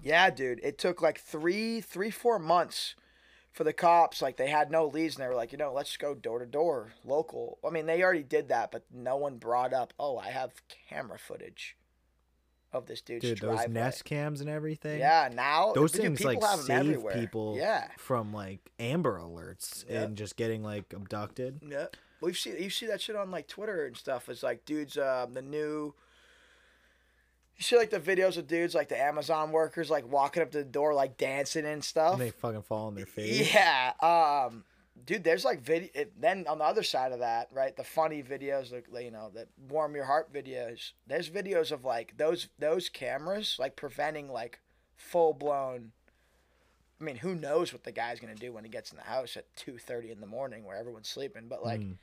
yeah, 0.02 0.30
dude, 0.30 0.60
it 0.64 0.78
took 0.78 1.02
like 1.02 1.20
three, 1.20 1.82
three, 1.82 2.12
four 2.12 2.40
months 2.40 2.96
for 3.52 3.64
the 3.64 3.74
cops. 3.74 4.22
Like 4.22 4.38
they 4.38 4.50
had 4.50 4.72
no 4.72 4.88
leads, 4.88 5.16
and 5.16 5.24
they 5.24 5.28
were 5.28 5.36
like, 5.36 5.52
you 5.52 5.58
know, 5.58 5.74
let's 5.74 5.96
go 5.98 6.14
door 6.14 6.40
to 6.40 6.46
door, 6.46 6.94
local. 7.06 7.60
I 7.66 7.70
mean, 7.70 7.86
they 7.86 8.04
already 8.04 8.24
did 8.24 8.50
that, 8.50 8.72
but 8.72 8.86
no 8.92 9.18
one 9.18 9.38
brought 9.38 9.74
up, 9.74 9.94
oh, 10.00 10.18
I 10.18 10.30
have 10.30 10.62
camera 10.90 11.20
footage 11.20 11.76
of 12.74 12.86
this 12.86 13.02
dude's 13.02 13.26
Dude, 13.26 13.40
driveway. 13.40 13.66
those 13.66 13.70
Nest 13.74 14.06
cams 14.06 14.42
and 14.42 14.50
everything. 14.50 15.00
Yeah, 15.00 15.30
now 15.34 15.74
Those 15.74 15.92
dude, 15.92 16.02
things 16.02 16.20
people 16.20 16.34
like 16.42 16.60
save 16.62 17.04
people 17.14 17.56
Yeah, 17.58 17.88
from 17.98 18.34
like 18.34 18.60
Amber 18.80 19.20
Alerts 19.20 19.84
Yeah. 19.90 20.04
and 20.04 20.16
just 20.18 20.36
getting 20.38 20.64
like 20.64 20.94
abducted. 20.94 21.60
Yeah, 21.68 21.88
we've 22.22 22.38
seen 22.38 22.56
you 22.58 22.70
see 22.70 22.86
that 22.88 23.02
shit 23.02 23.16
on 23.16 23.30
like 23.32 23.48
Twitter 23.48 23.86
and 23.86 23.98
stuff. 23.98 24.30
It's 24.30 24.44
like 24.44 24.64
dudes, 24.66 24.98
um, 24.98 25.34
the 25.34 25.42
new. 25.42 25.94
You 27.58 27.64
see 27.64 27.78
like 27.78 27.92
the 27.92 28.00
videos 28.00 28.38
of 28.38 28.48
dudes 28.48 28.74
like 28.74 28.90
the 28.90 29.00
Amazon 29.00 29.52
workers 29.52 29.90
like 29.92 30.10
walking 30.12 30.42
up 30.42 30.50
to 30.52 30.58
the 30.60 30.64
door 30.64 30.94
like 30.96 31.18
dancing 31.18 31.66
and 31.66 31.84
stuff. 31.84 32.14
And 32.14 32.22
they 32.22 32.32
fucking 32.32 32.64
fall 32.64 32.88
on 32.88 32.96
their 32.96 33.06
face. 33.06 33.54
Yeah, 33.54 33.92
um, 34.02 34.64
dude, 35.06 35.24
there's 35.24 35.46
like 35.46 35.62
video. 35.62 35.90
It, 35.94 36.20
then 36.20 36.46
on 36.48 36.58
the 36.60 36.64
other 36.64 36.84
side 36.84 37.12
of 37.12 37.20
that, 37.20 37.50
right, 37.52 37.76
the 37.76 37.84
funny 37.84 38.24
videos, 38.24 38.72
like 38.72 38.88
you 39.04 39.12
know, 39.12 39.32
that 39.36 39.48
warm 39.70 39.96
your 39.96 40.06
heart 40.06 40.34
videos. 40.34 40.92
There's 41.08 41.30
videos 41.30 41.72
of 41.72 41.84
like 41.86 42.18
those 42.18 42.48
those 42.60 42.90
cameras 42.90 43.58
like 43.60 43.76
preventing 43.76 44.32
like 44.32 44.60
full 44.98 45.34
blown. 45.34 45.92
I 47.00 47.04
mean, 47.04 47.16
who 47.16 47.34
knows 47.34 47.74
what 47.74 47.84
the 47.84 47.92
guy's 47.92 48.20
gonna 48.20 48.36
do 48.36 48.54
when 48.54 48.64
he 48.64 48.70
gets 48.70 48.92
in 48.92 48.98
the 48.98 49.04
house 49.04 49.36
at 49.36 49.54
two 49.56 49.78
thirty 49.78 50.12
in 50.12 50.22
the 50.22 50.28
morning 50.28 50.64
where 50.66 50.78
everyone's 50.78 51.08
sleeping? 51.10 51.48
But 51.48 51.64
like, 51.64 51.80
Mm. 51.82 51.98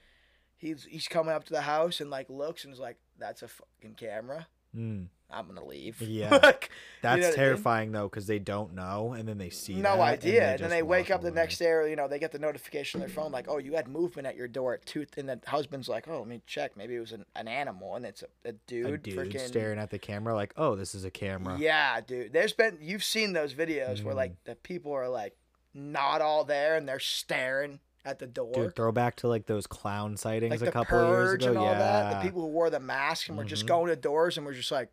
he's 0.57 0.85
he's 0.85 1.07
coming 1.09 1.33
up 1.35 1.45
to 1.45 1.53
the 1.53 1.61
house 1.63 2.01
and 2.01 2.11
like 2.11 2.29
looks 2.29 2.65
and 2.65 2.73
is 2.73 2.81
like, 2.81 2.97
"That's 3.19 3.43
a 3.43 3.49
fucking 3.49 3.95
camera. 3.95 4.49
Mm. 4.77 5.07
I'm 5.31 5.47
gonna 5.47 5.65
leave." 5.65 6.01
Yeah. 6.09 6.31
like, 6.43 6.71
That's 7.03 7.03
know 7.03 7.11
what 7.11 7.25
I 7.25 7.29
mean? 7.29 7.35
terrifying 7.37 7.93
though, 7.93 8.09
because 8.09 8.27
they 8.27 8.39
don't 8.39 8.75
know, 8.75 9.13
and 9.13 9.29
then 9.29 9.37
they 9.39 9.51
see 9.51 9.75
no 9.75 10.01
idea. 10.01 10.53
And, 10.53 10.61
then 10.61 10.71
they 10.71 10.83
wake 10.83 11.11
up 11.11 11.21
the 11.21 11.31
next 11.31 11.59
day, 11.59 11.67
or 11.71 11.87
you 11.87 11.97
know, 11.97 12.09
they 12.09 12.19
get 12.19 12.33
the 12.33 12.39
notification 12.39 13.01
on 13.01 13.07
their 13.07 13.15
phone 13.15 13.31
like, 13.31 13.47
"Oh, 13.49 13.59
you 13.59 13.75
had 13.75 13.89
movement 13.89 14.27
at 14.27 14.37
your 14.37 14.49
door 14.49 14.73
at 14.75 14.87
two. 14.87 15.05
And 15.19 15.29
the 15.29 15.39
husband's 15.47 15.89
like, 15.89 16.09
"Oh, 16.09 16.19
let 16.21 16.29
me 16.29 16.41
check. 16.47 16.77
Maybe 16.79 16.97
it 16.97 17.01
was 17.01 17.13
an, 17.13 17.27
an 17.37 17.47
animal." 17.47 17.97
And 17.97 18.07
it's 18.07 18.23
a, 18.23 18.49
a 18.49 18.53
dude, 18.67 18.87
A 18.87 18.97
dude 18.99 19.19
freaking 19.19 19.47
staring 19.47 19.79
at 19.79 19.91
the 19.91 19.99
camera 19.99 20.35
like, 20.35 20.55
"Oh, 20.57 20.77
this 20.77 20.95
is 20.95 21.05
a 21.05 21.11
camera." 21.11 21.59
Yeah, 21.59 22.01
dude. 22.01 22.33
There's 22.33 22.55
been 22.55 22.79
you've 22.81 23.05
seen 23.05 23.35
those 23.35 23.53
videos 23.55 24.03
where 24.03 24.15
Mm. 24.15 24.19
like 24.19 24.45
the 24.45 24.55
people 24.55 24.93
are 24.93 25.09
like 25.11 25.37
not 25.75 26.23
all 26.23 26.45
there 26.45 26.77
and 26.77 26.89
they're 26.89 26.99
staring 26.99 27.81
at 28.05 28.19
the 28.19 28.27
door. 28.27 28.53
Dude, 28.53 28.77
throwback 28.77 29.17
to 29.17 29.29
like 29.29 29.47
those 29.47 29.67
clown 29.67 30.17
sightings 30.17 30.61
like 30.61 30.69
a 30.69 30.73
couple 30.73 30.99
years 31.09 31.35
ago. 31.35 31.49
and 31.49 31.59
all 31.59 31.67
yeah. 31.67 31.79
that. 31.79 32.15
The 32.15 32.27
people 32.29 32.43
who 32.43 32.49
wore 32.49 32.71
the 32.71 32.81
mask 32.81 33.29
and 33.29 33.37
were 33.37 33.45
just 33.45 33.65
Mhm. 33.65 33.69
going 33.69 33.87
to 33.89 33.97
doors 33.97 34.37
and 34.37 34.47
were 34.47 34.53
just 34.55 34.71
like, 34.71 34.91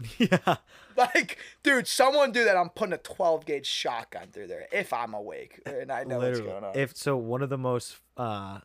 yeah. 0.18 0.56
like, 0.96 1.38
dude, 1.62 1.86
someone 1.86 2.32
do 2.32 2.44
that. 2.44 2.56
I'm 2.56 2.70
putting 2.70 2.94
a 2.94 2.98
12 2.98 3.44
gauge 3.46 3.66
shotgun 3.66 4.28
through 4.32 4.46
there 4.48 4.66
if 4.72 4.92
I'm 4.92 5.12
awake 5.14 5.60
and 5.66 5.92
I 5.92 6.04
know 6.04 6.18
Literally. 6.18 6.42
what's 6.48 6.60
going 6.60 6.64
on. 6.64 6.78
If 6.78 6.96
so, 6.96 7.16
one 7.16 7.42
of 7.42 7.50
the 7.50 7.58
most 7.58 7.96
uh 8.16 8.60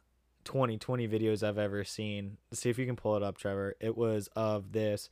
2020 0.46 1.08
videos 1.08 1.42
I've 1.42 1.58
ever 1.58 1.84
seen. 1.84 2.38
See 2.54 2.70
if 2.70 2.78
you 2.78 2.86
can 2.86 2.96
pull 2.96 3.16
it 3.18 3.24
up, 3.24 3.38
Trevor. 3.38 3.76
It 3.80 3.98
was 3.98 4.30
of 4.36 4.72
this. 4.74 5.10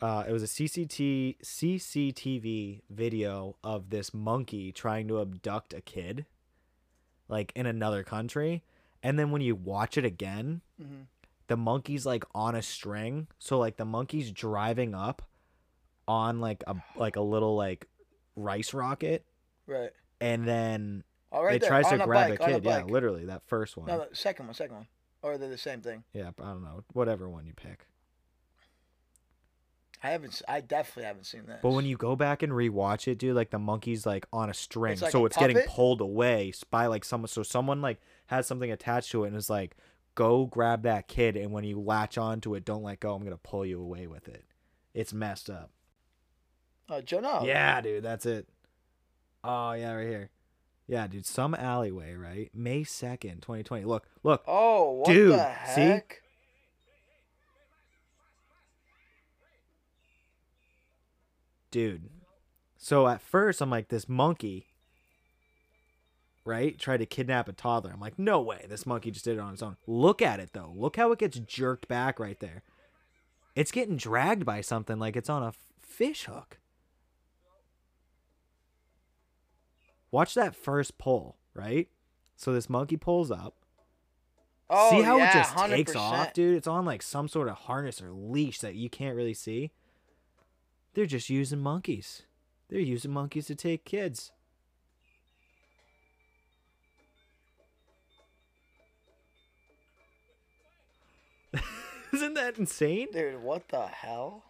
Uh, 0.00 0.24
it 0.26 0.32
was 0.32 0.42
a 0.42 0.46
CCT 0.46 1.36
CCTV 1.44 2.80
video 2.90 3.56
of 3.62 3.90
this 3.90 4.12
monkey 4.14 4.72
trying 4.72 5.06
to 5.08 5.20
abduct 5.20 5.72
a 5.74 5.80
kid, 5.80 6.26
like 7.32 7.50
in 7.56 7.66
another 7.66 8.04
country. 8.04 8.62
And 9.02 9.18
then 9.18 9.30
when 9.32 9.40
you 9.42 9.56
watch 9.56 9.96
it 9.98 10.04
again, 10.04 10.60
Mhm. 10.80 11.06
the 11.48 11.56
monkey's 11.56 12.06
like 12.06 12.24
on 12.34 12.54
a 12.54 12.62
string. 12.62 13.26
So 13.38 13.58
like 13.58 13.76
the 13.78 13.84
monkey's 13.84 14.30
driving 14.30 14.94
up 14.94 15.22
on 16.06 16.40
like 16.40 16.62
a 16.66 16.76
like 16.96 17.16
a 17.16 17.20
little 17.20 17.56
like 17.56 17.88
rice 18.36 18.72
rocket, 18.74 19.24
right. 19.66 19.90
and 20.20 20.46
then 20.46 21.04
All 21.32 21.42
right 21.44 21.56
it 21.56 21.60
there, 21.62 21.70
tries 21.70 21.88
to 21.88 22.00
a 22.02 22.04
grab 22.04 22.30
bike, 22.30 22.40
a 22.40 22.44
kid. 22.52 22.64
yeah, 22.64 22.82
literally 22.84 23.24
that 23.26 23.42
first 23.46 23.76
one. 23.76 23.86
No, 23.86 24.06
the 24.08 24.14
second 24.14 24.46
one, 24.46 24.54
second 24.54 24.76
one. 24.76 24.86
Or 25.22 25.38
they're 25.38 25.48
the 25.48 25.56
same 25.58 25.80
thing. 25.80 26.02
Yeah, 26.12 26.30
I 26.40 26.42
don't 26.52 26.62
know, 26.64 26.82
whatever 26.92 27.28
one 27.28 27.46
you 27.46 27.54
pick. 27.54 27.86
I 30.02 30.10
haven't. 30.10 30.42
I 30.48 30.60
definitely 30.60 31.04
haven't 31.04 31.26
seen 31.26 31.42
that. 31.46 31.62
But 31.62 31.70
when 31.70 31.84
you 31.84 31.96
go 31.96 32.16
back 32.16 32.42
and 32.42 32.52
rewatch 32.52 33.06
it, 33.06 33.18
dude, 33.18 33.36
like 33.36 33.50
the 33.50 33.58
monkey's 33.58 34.04
like 34.04 34.26
on 34.32 34.50
a 34.50 34.54
string, 34.54 34.94
It's 34.94 35.02
like 35.02 35.12
so 35.12 35.22
a 35.22 35.26
it's 35.26 35.36
getting 35.36 35.56
puppet? 35.56 35.70
pulled 35.70 36.00
away 36.00 36.52
by 36.70 36.86
like 36.86 37.04
someone. 37.04 37.28
So 37.28 37.42
someone 37.42 37.80
like 37.80 38.00
has 38.26 38.46
something 38.46 38.70
attached 38.72 39.10
to 39.12 39.24
it 39.24 39.28
and 39.28 39.36
is 39.36 39.48
like, 39.48 39.76
"Go 40.16 40.46
grab 40.46 40.82
that 40.82 41.06
kid," 41.06 41.36
and 41.36 41.52
when 41.52 41.62
you 41.64 41.80
latch 41.80 42.18
onto 42.18 42.54
it, 42.56 42.64
don't 42.64 42.82
let 42.82 42.98
go. 43.00 43.14
I'm 43.14 43.22
gonna 43.22 43.36
pull 43.36 43.64
you 43.64 43.80
away 43.80 44.06
with 44.08 44.26
it. 44.28 44.44
It's 44.92 45.12
messed 45.12 45.48
up. 45.48 45.70
Uh, 46.88 46.94
oh, 46.96 47.00
Joe, 47.00 47.20
no. 47.20 47.42
Yeah, 47.44 47.80
dude, 47.80 48.02
that's 48.02 48.26
it. 48.26 48.48
Oh 49.44 49.72
yeah, 49.72 49.92
right 49.92 50.08
here. 50.08 50.30
Yeah, 50.88 51.06
dude, 51.06 51.24
some 51.26 51.54
alleyway, 51.54 52.14
right? 52.14 52.50
May 52.52 52.82
second, 52.84 53.40
2020. 53.42 53.84
Look, 53.84 54.06
look. 54.24 54.42
Oh, 54.48 54.90
what 54.90 55.06
Dude, 55.06 55.32
the 55.32 55.54
see? 55.74 56.00
Dude. 61.72 62.08
So 62.76 63.08
at 63.08 63.20
first 63.20 63.60
I'm 63.60 63.70
like, 63.70 63.88
this 63.88 64.08
monkey, 64.08 64.68
right? 66.44 66.78
Tried 66.78 66.98
to 66.98 67.06
kidnap 67.06 67.48
a 67.48 67.52
toddler. 67.52 67.90
I'm 67.92 68.00
like, 68.00 68.18
no 68.18 68.40
way, 68.40 68.66
this 68.68 68.86
monkey 68.86 69.10
just 69.10 69.24
did 69.24 69.38
it 69.38 69.40
on 69.40 69.54
its 69.54 69.62
own. 69.62 69.76
Look 69.88 70.22
at 70.22 70.38
it 70.38 70.50
though. 70.52 70.72
Look 70.76 70.96
how 70.96 71.10
it 71.10 71.18
gets 71.18 71.40
jerked 71.40 71.88
back 71.88 72.20
right 72.20 72.38
there. 72.38 72.62
It's 73.56 73.72
getting 73.72 73.96
dragged 73.96 74.44
by 74.46 74.60
something 74.60 74.98
like 74.98 75.16
it's 75.16 75.28
on 75.28 75.42
a 75.42 75.52
fish 75.80 76.24
hook. 76.24 76.58
Watch 80.10 80.34
that 80.34 80.54
first 80.54 80.98
pull, 80.98 81.36
right? 81.54 81.88
So 82.36 82.52
this 82.52 82.68
monkey 82.68 82.96
pulls 82.96 83.30
up. 83.30 83.54
Oh, 84.68 84.90
See 84.90 85.02
how 85.02 85.18
yeah, 85.18 85.30
it 85.30 85.34
just 85.34 85.54
100%. 85.54 85.68
takes 85.68 85.96
off, 85.96 86.32
dude? 86.32 86.56
It's 86.56 86.66
on 86.66 86.84
like 86.84 87.02
some 87.02 87.28
sort 87.28 87.48
of 87.48 87.56
harness 87.56 88.00
or 88.00 88.10
leash 88.10 88.60
that 88.60 88.74
you 88.74 88.88
can't 88.88 89.16
really 89.16 89.34
see. 89.34 89.70
They're 90.94 91.06
just 91.06 91.30
using 91.30 91.58
monkeys. 91.60 92.22
They're 92.68 92.80
using 92.80 93.10
monkeys 93.12 93.46
to 93.46 93.54
take 93.54 93.84
kids. 93.84 94.32
Isn't 102.12 102.34
that 102.34 102.58
insane? 102.58 103.08
Dude, 103.12 103.42
what 103.42 103.68
the 103.68 103.86
hell? 103.86 104.42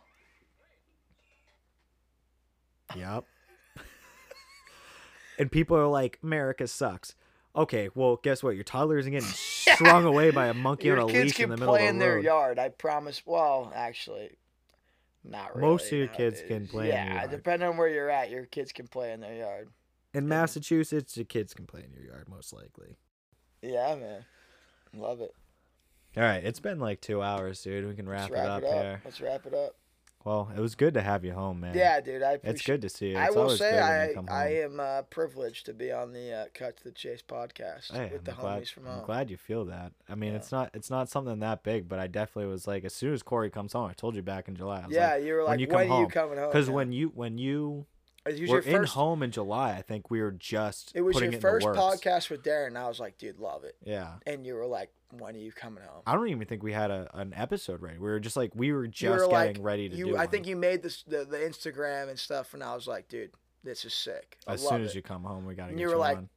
Yep. 2.96 3.24
and 5.38 5.50
people 5.50 5.76
are 5.76 5.86
like, 5.86 6.18
America 6.22 6.66
sucks. 6.66 7.14
Okay, 7.54 7.88
well, 7.94 8.16
guess 8.22 8.42
what? 8.42 8.54
Your 8.54 8.64
toddler 8.64 8.98
isn't 8.98 9.12
getting 9.12 9.28
strung 9.28 10.04
away 10.04 10.30
by 10.30 10.46
a 10.48 10.54
monkey 10.54 10.86
Your 10.88 11.00
on 11.00 11.08
a 11.08 11.12
kids 11.12 11.24
leash 11.38 11.40
in 11.40 11.50
the 11.50 11.56
middle 11.56 11.74
play 11.74 11.84
of 11.84 11.90
in 11.90 11.98
their 11.98 12.16
road. 12.16 12.24
yard. 12.24 12.58
I 12.58 12.68
promise. 12.70 13.22
Well, 13.24 13.72
actually, 13.74 14.30
not 15.24 15.54
really. 15.54 15.68
Most 15.68 15.86
of 15.86 15.92
your 15.98 16.08
kids 16.08 16.40
can 16.40 16.48
nowadays. 16.50 16.70
play 16.70 16.84
in 16.88 16.94
Yeah, 16.94 17.04
your 17.06 17.14
yard. 17.14 17.30
depending 17.30 17.68
on 17.68 17.76
where 17.76 17.88
you're 17.88 18.10
at, 18.10 18.30
your 18.30 18.46
kids 18.46 18.72
can 18.72 18.86
play 18.88 19.12
in 19.12 19.20
their 19.20 19.34
yard. 19.34 19.68
In 20.14 20.28
Massachusetts, 20.28 21.16
your 21.16 21.24
kids 21.26 21.54
can 21.54 21.66
play 21.66 21.82
in 21.84 21.90
your 21.92 22.04
yard, 22.04 22.28
most 22.28 22.52
likely. 22.52 22.96
Yeah, 23.62 23.94
man. 23.94 24.24
Love 24.94 25.20
it. 25.20 25.34
All 26.16 26.22
right, 26.22 26.44
it's 26.44 26.60
been 26.60 26.78
like 26.78 27.00
two 27.00 27.22
hours, 27.22 27.62
dude. 27.62 27.86
We 27.86 27.94
can 27.94 28.06
wrap, 28.08 28.30
Let's 28.30 28.32
wrap 28.32 28.44
it 28.44 28.50
up, 28.50 28.62
it 28.62 28.66
up. 28.66 28.82
here. 28.82 29.00
Let's 29.04 29.20
wrap 29.20 29.46
it 29.46 29.54
up. 29.54 29.76
Well, 30.24 30.50
it 30.56 30.60
was 30.60 30.74
good 30.74 30.94
to 30.94 31.02
have 31.02 31.24
you 31.24 31.32
home, 31.32 31.60
man. 31.60 31.74
Yeah, 31.76 32.00
dude. 32.00 32.22
I 32.22 32.32
appreciate 32.32 32.54
It's 32.54 32.62
good 32.66 32.82
to 32.82 32.88
see 32.88 33.08
you. 33.10 33.16
I 33.18 33.26
It's 33.26 33.34
will 33.34 33.42
always 33.42 33.58
say 33.58 33.70
good 33.72 33.80
when 33.80 33.90
I 33.92 34.08
you 34.08 34.14
come 34.14 34.26
I 34.30 34.46
am 34.62 34.80
uh, 34.80 35.02
privileged 35.02 35.66
to 35.66 35.72
be 35.74 35.90
on 35.90 36.12
the 36.12 36.32
uh, 36.32 36.44
Cut 36.54 36.76
to 36.78 36.84
the 36.84 36.92
Chase 36.92 37.22
podcast 37.26 37.92
Hey, 37.92 38.10
with 38.12 38.18
I'm 38.20 38.24
the 38.24 38.32
glad, 38.40 38.62
homies 38.62 38.72
from 38.72 38.86
I'm 38.86 38.92
home. 38.96 39.04
glad 39.04 39.30
you 39.30 39.36
feel 39.36 39.64
that. 39.66 39.92
I 40.08 40.14
mean, 40.14 40.34
it's 40.34 40.52
not 40.52 40.70
it's 40.74 40.90
not 40.90 41.08
something 41.08 41.40
that 41.40 41.62
big, 41.62 41.88
but 41.88 41.98
I 41.98 42.06
definitely 42.06 42.50
was 42.50 42.66
like, 42.66 42.84
as 42.84 42.94
soon 42.94 43.12
as 43.12 43.22
Corey 43.22 43.50
comes 43.50 43.72
home, 43.72 43.88
I 43.90 43.94
told 43.94 44.14
you 44.14 44.22
back 44.22 44.48
in 44.48 44.54
July. 44.54 44.82
I 44.82 44.86
was 44.86 44.94
Yeah, 44.96 45.14
like, 45.14 45.24
you 45.24 45.32
were 45.34 45.42
like, 45.44 45.48
when 45.50 45.58
when, 45.58 45.60
you 45.60 45.66
come 45.66 45.80
are 45.98 46.00
you 46.02 46.06
coming 46.08 46.38
home? 46.38 46.48
because 46.48 46.68
Yeah. 46.68 46.74
when 46.74 46.92
you 46.92 47.08
when 47.14 47.38
you 47.38 47.86
it 48.24 48.40
was 48.40 48.50
were 48.50 48.60
your 48.60 48.60
in 48.60 48.82
first, 48.82 48.94
home 48.94 49.22
in 49.24 49.32
July, 49.32 49.72
I 49.72 49.82
think 49.82 50.08
we 50.08 50.22
were 50.22 50.30
just 50.30 50.92
it 50.94 51.00
was 51.00 51.14
putting 51.14 51.32
your 51.32 51.38
it 51.38 51.42
first 51.42 51.66
in 51.66 51.72
the 51.72 51.78
works. 51.80 52.00
podcast 52.04 52.30
with 52.30 52.44
Darren. 52.44 52.68
And 52.68 52.78
I 52.78 52.86
was 52.86 53.00
like, 53.00 53.18
dude, 53.18 53.38
love 53.40 53.64
it. 53.64 53.74
Yeah, 53.84 54.12
And 54.26 54.46
you 54.46 54.54
were 54.54 54.66
like, 54.66 54.92
when 55.18 55.34
are 55.36 55.38
you 55.38 55.52
coming 55.52 55.84
home? 55.84 56.02
I 56.06 56.14
don't 56.14 56.28
even 56.28 56.46
think 56.46 56.62
we 56.62 56.72
had 56.72 56.90
a 56.90 57.08
an 57.14 57.32
episode 57.36 57.80
ready. 57.82 57.98
We 57.98 58.08
were 58.08 58.20
just 58.20 58.36
like 58.36 58.52
we 58.54 58.72
were 58.72 58.86
just 58.86 59.10
were 59.26 59.30
getting 59.30 59.56
like- 59.56 59.64
ready 59.64 59.88
to 59.88 59.96
you, 59.96 60.04
do. 60.06 60.16
I 60.16 60.20
one. 60.20 60.28
think 60.28 60.46
you 60.46 60.56
made 60.56 60.82
this 60.82 61.02
the, 61.04 61.24
the 61.24 61.36
Instagram 61.38 62.08
and 62.08 62.18
stuff, 62.18 62.54
and 62.54 62.62
I 62.62 62.74
was 62.74 62.86
like, 62.88 63.08
dude, 63.08 63.30
this 63.62 63.84
is 63.84 63.94
sick. 63.94 64.38
I 64.46 64.54
as 64.54 64.66
soon 64.66 64.80
it. 64.82 64.84
as 64.84 64.94
you 64.94 65.02
come 65.02 65.24
home, 65.24 65.44
we 65.46 65.54
gotta 65.54 65.68
And 65.70 65.78
get 65.78 65.82
you 65.82 65.88
you, 65.88 65.94
were 65.94 66.00
like, 66.00 66.16
on. 66.18 66.28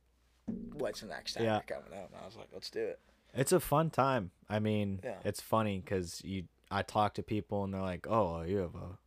When's 0.76 1.02
the 1.02 1.08
next 1.08 1.34
time 1.34 1.44
Yeah. 1.44 1.54
you're 1.68 1.78
coming 1.78 1.92
home? 1.98 2.10
And 2.14 2.22
I 2.22 2.26
was 2.26 2.36
like, 2.36 2.50
let's 2.54 2.70
do 2.70 2.80
it. 2.82 3.00
It's 3.34 3.52
a 3.52 3.60
fun 3.60 3.90
time. 3.90 4.32
I 4.48 4.60
mean, 4.60 5.00
Yeah. 5.04 5.16
it's 5.24 5.42
funny 5.42 5.80
because 5.84 6.22
you. 6.24 6.44
I 6.72 6.82
talk 6.82 7.14
to 7.16 7.24
people 7.24 7.64
and 7.64 7.74
they're 7.74 7.82
like, 7.82 8.08
"Oh, 8.08 8.42
you 8.42 8.58
have 8.58 8.74
a 8.76 8.98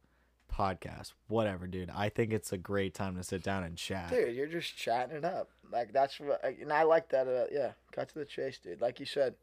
podcast, 0.53 1.12
whatever, 1.27 1.66
dude." 1.66 1.90
I 1.95 2.09
think 2.09 2.32
it's 2.32 2.53
a 2.53 2.59
great 2.59 2.95
time 2.95 3.16
to 3.16 3.23
sit 3.23 3.43
down 3.43 3.65
and 3.65 3.77
chat. 3.77 4.11
Dude, 4.11 4.35
you're 4.35 4.47
just 4.47 4.77
chatting 4.77 5.16
it 5.16 5.24
up. 5.24 5.51
Like 5.70 5.93
that's 5.93 6.19
what, 6.20 6.43
and 6.45 6.73
I 6.73 6.85
like 6.85 7.09
that. 7.11 7.27
Uh, 7.27 7.45
yeah, 7.53 7.73
cut 7.93 8.09
to 8.11 8.19
the 8.19 8.24
chase, 8.24 8.59
dude. 8.59 8.81
Like 8.81 9.01
you 9.01 9.07
said, 9.07 9.35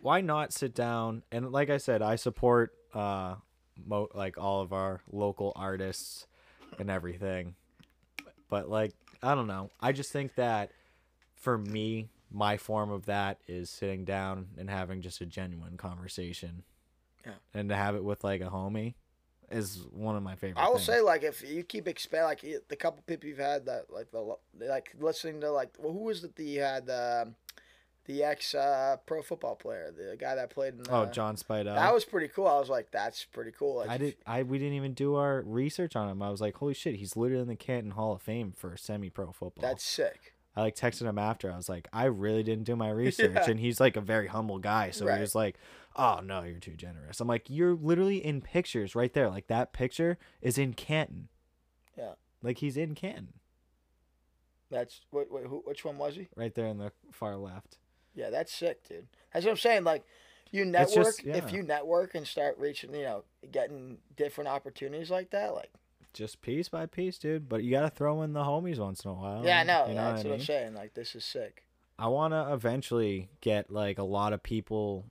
Why 0.00 0.20
not 0.20 0.52
sit 0.52 0.74
down 0.74 1.22
and, 1.32 1.50
like 1.50 1.70
I 1.70 1.78
said, 1.78 2.02
I 2.02 2.16
support 2.16 2.72
uh, 2.94 3.34
mo- 3.86 4.08
like 4.14 4.38
all 4.38 4.60
of 4.62 4.72
our 4.72 5.00
local 5.10 5.52
artists 5.56 6.26
and 6.78 6.90
everything. 6.90 7.54
But 8.48 8.68
like, 8.68 8.92
I 9.22 9.34
don't 9.34 9.46
know. 9.46 9.70
I 9.80 9.92
just 9.92 10.12
think 10.12 10.34
that 10.36 10.70
for 11.34 11.58
me, 11.58 12.08
my 12.30 12.56
form 12.56 12.90
of 12.90 13.06
that 13.06 13.38
is 13.46 13.70
sitting 13.70 14.04
down 14.04 14.48
and 14.58 14.68
having 14.68 15.00
just 15.00 15.20
a 15.20 15.26
genuine 15.26 15.76
conversation. 15.76 16.62
Yeah. 17.26 17.32
And 17.54 17.68
to 17.68 17.76
have 17.76 17.96
it 17.96 18.04
with 18.04 18.22
like 18.22 18.40
a 18.40 18.48
homie 18.48 18.94
is 19.50 19.84
one 19.92 20.14
of 20.14 20.22
my 20.22 20.34
favorite. 20.36 20.62
I 20.62 20.68
will 20.68 20.76
things. 20.76 20.86
say, 20.86 21.00
like, 21.00 21.22
if 21.22 21.42
you 21.48 21.62
keep 21.62 21.88
expand, 21.88 22.24
like 22.24 22.44
the 22.68 22.76
couple 22.76 23.02
people 23.06 23.28
you've 23.28 23.38
had 23.38 23.66
that, 23.66 23.86
like 23.90 24.10
the 24.10 24.36
like 24.60 24.94
listening 25.00 25.40
to, 25.40 25.50
like, 25.50 25.74
well, 25.78 25.92
who 25.92 26.04
was 26.04 26.22
it 26.22 26.36
that 26.36 26.42
you 26.42 26.60
had? 26.60 26.88
Um, 26.90 27.34
the 28.08 28.24
ex 28.24 28.54
uh, 28.54 28.96
pro 29.06 29.22
football 29.22 29.54
player, 29.54 29.92
the 29.96 30.16
guy 30.16 30.34
that 30.34 30.50
played 30.50 30.74
in. 30.74 30.80
Oh, 30.90 31.02
uh, 31.02 31.12
John 31.12 31.36
Spidell. 31.36 31.76
That 31.76 31.94
was 31.94 32.04
pretty 32.04 32.26
cool. 32.26 32.48
I 32.48 32.58
was 32.58 32.68
like, 32.68 32.90
that's 32.90 33.24
pretty 33.26 33.52
cool. 33.56 33.76
Like, 33.76 33.88
I 33.90 33.98
did. 33.98 34.16
I 34.26 34.42
we 34.42 34.58
didn't 34.58 34.74
even 34.74 34.94
do 34.94 35.14
our 35.14 35.42
research 35.46 35.94
on 35.94 36.08
him. 36.08 36.20
I 36.22 36.30
was 36.30 36.40
like, 36.40 36.56
holy 36.56 36.74
shit, 36.74 36.96
he's 36.96 37.16
literally 37.16 37.42
in 37.42 37.48
the 37.48 37.54
Canton 37.54 37.92
Hall 37.92 38.14
of 38.14 38.22
Fame 38.22 38.52
for 38.56 38.76
semi-pro 38.76 39.26
football. 39.32 39.62
That's 39.62 39.84
sick. 39.84 40.32
I 40.56 40.62
like 40.62 40.74
texted 40.74 41.02
him 41.02 41.18
after. 41.18 41.52
I 41.52 41.56
was 41.56 41.68
like, 41.68 41.86
I 41.92 42.06
really 42.06 42.42
didn't 42.42 42.64
do 42.64 42.74
my 42.74 42.90
research, 43.04 43.30
Yeah. 43.32 43.48
and 43.48 43.60
he's 43.60 43.78
like 43.78 43.96
a 43.96 44.00
very 44.00 44.26
humble 44.26 44.58
guy. 44.58 44.90
So 44.90 45.06
Right. 45.06 45.14
he 45.16 45.20
was 45.20 45.36
like, 45.36 45.56
"Oh 45.94 46.20
no, 46.24 46.42
you're 46.42 46.58
too 46.58 46.74
generous." 46.74 47.20
I'm 47.20 47.28
like, 47.28 47.44
"You're 47.48 47.74
literally 47.74 48.24
in 48.24 48.40
pictures 48.40 48.96
right 48.96 49.12
there. 49.12 49.28
Like 49.28 49.46
that 49.46 49.72
picture 49.72 50.18
is 50.42 50.58
in 50.58 50.72
Canton. 50.72 51.28
Yeah. 51.96 52.12
Like 52.42 52.58
he's 52.58 52.76
in 52.76 52.94
Canton, 52.94 53.34
That's 54.70 55.00
wait, 55.12 55.30
wait, 55.30 55.46
who, 55.46 55.62
which 55.64 55.84
one 55.84 55.98
was 55.98 56.14
he? 56.16 56.28
right 56.36 56.54
there 56.54 56.66
in 56.66 56.78
the 56.78 56.92
far 57.12 57.36
left. 57.36 57.78
Yeah, 58.18 58.30
that's 58.30 58.52
sick, 58.52 58.86
dude. 58.88 59.06
That's 59.32 59.44
what 59.46 59.52
I'm 59.52 59.56
saying. 59.58 59.84
Like, 59.84 60.04
you 60.50 60.64
network. 60.64 61.04
just- 61.04 61.24
If 61.24 61.52
you 61.52 61.62
network 61.62 62.14
and 62.14 62.26
start 62.26 62.58
reaching, 62.58 62.92
you 62.94 63.02
know, 63.02 63.24
getting 63.52 63.98
different 64.16 64.48
opportunities 64.48 65.10
like 65.10 65.30
that, 65.30 65.54
like, 65.54 65.70
Just 66.14 66.40
piece 66.42 66.68
by 66.68 66.86
piece, 66.86 67.18
dude. 67.18 67.48
But 67.48 67.62
you 67.62 67.70
gotta 67.70 67.90
throw 67.90 68.22
in 68.22 68.32
the 68.32 68.40
homies 68.42 68.78
once 68.78 69.04
in 69.04 69.10
a 69.10 69.14
while. 69.14 69.44
yeah, 69.44 69.60
I 69.60 69.62
know. 69.62 69.86
You 69.88 69.94
that's 69.94 70.24
what 70.24 70.30
I 70.30 70.32
I'm 70.32 70.38
mean? 70.38 70.46
saying. 70.46 70.74
Like, 70.74 70.94
this 70.94 71.14
is 71.14 71.24
sick. 71.24 71.64
I 71.98 72.08
want 72.08 72.32
to 72.32 72.52
eventually 72.52 73.28
get 73.40 73.70
like 73.70 73.98
a 73.98 74.02
lot 74.04 74.32
of 74.32 74.42
people. 74.42 75.04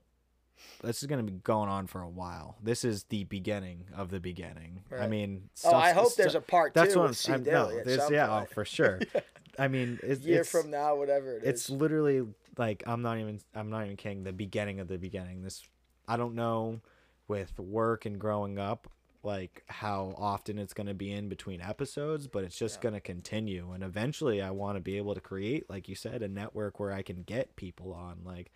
This 0.82 1.02
is 1.04 1.08
going 1.08 1.24
to 1.24 1.32
be 1.32 1.38
going 1.40 1.70
on 1.70 1.86
for 1.86 2.02
a 2.02 2.10
while. 2.10 2.58
This 2.64 2.84
is 2.84 3.04
the 3.06 3.26
beginning 3.26 3.86
of 3.96 4.10
the 4.10 4.20
beginning. 4.20 4.84
I 4.98 5.08
mean, 5.08 5.50
Oh, 5.64 5.76
I 5.76 5.92
hope 5.92 6.16
there's 6.16 6.34
a 6.34 6.42
part 6.42 6.74
That's 6.74 6.94
two 6.94 7.00
what 7.00 7.10
I'm, 7.10 7.14
C. 7.14 7.32
I'm 7.32 7.44
no, 7.44 7.84
there's 7.84 8.10
yeah, 8.10 8.42
oh, 8.42 8.46
for 8.52 8.66
sure. 8.66 9.00
I 9.60 9.68
mean, 9.68 10.00
it's, 10.02 10.22
year 10.22 10.42
it's, 10.42 10.50
from 10.50 10.72
now, 10.72 10.96
whatever 10.96 11.38
it 11.38 11.44
is. 11.44 11.50
it's 11.50 11.70
literally 11.70 12.26
like 12.58 12.84
I'm 12.88 13.02
not 13.02 13.18
even 13.20 13.40
I'm 13.56 13.70
not 13.70 13.86
even 13.86 13.98
kidding. 13.98 14.24
The 14.24 14.34
beginning 14.34 14.80
of 14.80 14.88
the 14.88 14.98
beginning. 14.98 15.44
This 15.44 15.68
I 16.08 16.18
don't 16.18 16.36
know 16.36 16.82
with 17.28 17.60
work 17.60 18.06
and 18.06 18.20
growing 18.20 18.58
up 18.58 18.88
like 19.24 19.64
how 19.68 20.16
often 20.18 20.58
it's 20.58 20.74
going 20.74 20.88
to 20.88 20.94
be 20.94 21.12
in 21.12 21.28
between 21.28 21.60
episodes, 21.62 22.28
but 22.28 22.44
it's 22.44 22.58
just 22.58 22.78
Yeah. 22.78 22.84
going 22.84 22.94
to 22.94 23.02
continue. 23.02 23.72
And 23.74 23.84
eventually, 23.84 24.42
I 24.42 24.52
want 24.52 24.78
to 24.78 24.82
be 24.82 24.98
able 24.98 25.16
to 25.16 25.20
create, 25.20 25.70
like 25.70 25.90
you 25.90 25.96
said, 25.96 26.22
a 26.22 26.28
network 26.28 26.80
where 26.80 26.94
I 26.94 27.02
can 27.02 27.24
get 27.24 27.56
people 27.56 27.94
on. 27.94 28.20
Like 28.24 28.52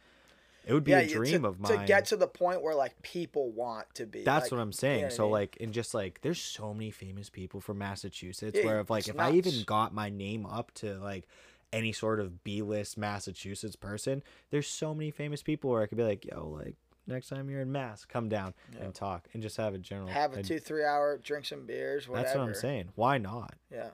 it 0.66 0.74
would 0.74 0.84
be 0.84 0.92
yeah, 0.92 1.00
a 1.00 1.08
dream 1.08 1.42
to, 1.42 1.48
of 1.50 1.60
mine. 1.60 1.80
to 1.80 1.86
get 1.86 2.06
to 2.06 2.16
the 2.16 2.28
point 2.28 2.62
where 2.62 2.76
like 2.76 3.02
people 3.02 3.52
want 3.52 3.94
to 3.96 4.06
be. 4.06 4.24
That's 4.24 4.46
like, 4.46 4.52
what 4.52 4.60
I'm 4.60 4.72
saying. 4.72 5.02
know 5.02 5.08
what 5.08 5.14
I 5.14 5.18
so 5.18 5.24
mean? 5.24 5.32
like, 5.32 5.58
and 5.60 5.74
just 5.74 5.94
like, 5.94 6.22
there's 6.22 6.42
so 6.42 6.74
many 6.74 6.92
famous 6.92 7.30
people 7.30 7.60
from 7.60 7.80
Massachusetts. 7.80 8.60
Where 8.64 8.80
if 8.80 8.90
like, 8.90 9.08
if 9.08 9.20
I 9.20 9.32
even 9.32 9.64
got 9.66 9.94
my 9.94 10.10
name 10.10 10.46
up 10.46 10.72
to 10.76 10.96
like 11.00 11.28
any 11.74 11.92
sort 11.92 12.20
of 12.20 12.44
B-list 12.44 12.98
Massachusetts 12.98 13.76
person, 13.76 14.24
there's 14.50 14.68
so 14.68 14.94
many 14.94 15.12
famous 15.12 15.42
people 15.42 15.70
where 15.70 15.82
I 15.82 15.86
could 15.86 15.98
be 15.98 16.04
like, 16.04 16.26
yo, 16.26 16.48
like 16.48 16.76
next 17.08 17.30
time 17.30 17.50
you're 17.50 17.62
in 17.62 17.72
Mass, 17.72 18.06
come 18.06 18.30
down 18.30 18.54
Yeah. 18.76 18.86
and 18.86 18.94
talk 18.96 19.28
and 19.34 19.42
just 19.42 19.58
have 19.58 19.74
a 19.74 19.78
general. 19.78 20.08
have 20.10 20.36
a 20.36 20.40
a- 20.40 20.44
two, 20.44 20.60
three 20.60 20.84
hour, 20.86 21.18
drink 21.18 21.46
some 21.46 21.66
beers, 21.66 22.08
whatever. 22.08 22.26
That's 22.28 22.38
what 22.38 22.44
I'm 22.48 22.54
saying. 22.56 22.90
Why 22.96 23.18
not? 23.18 23.56
Yeah, 23.72 23.90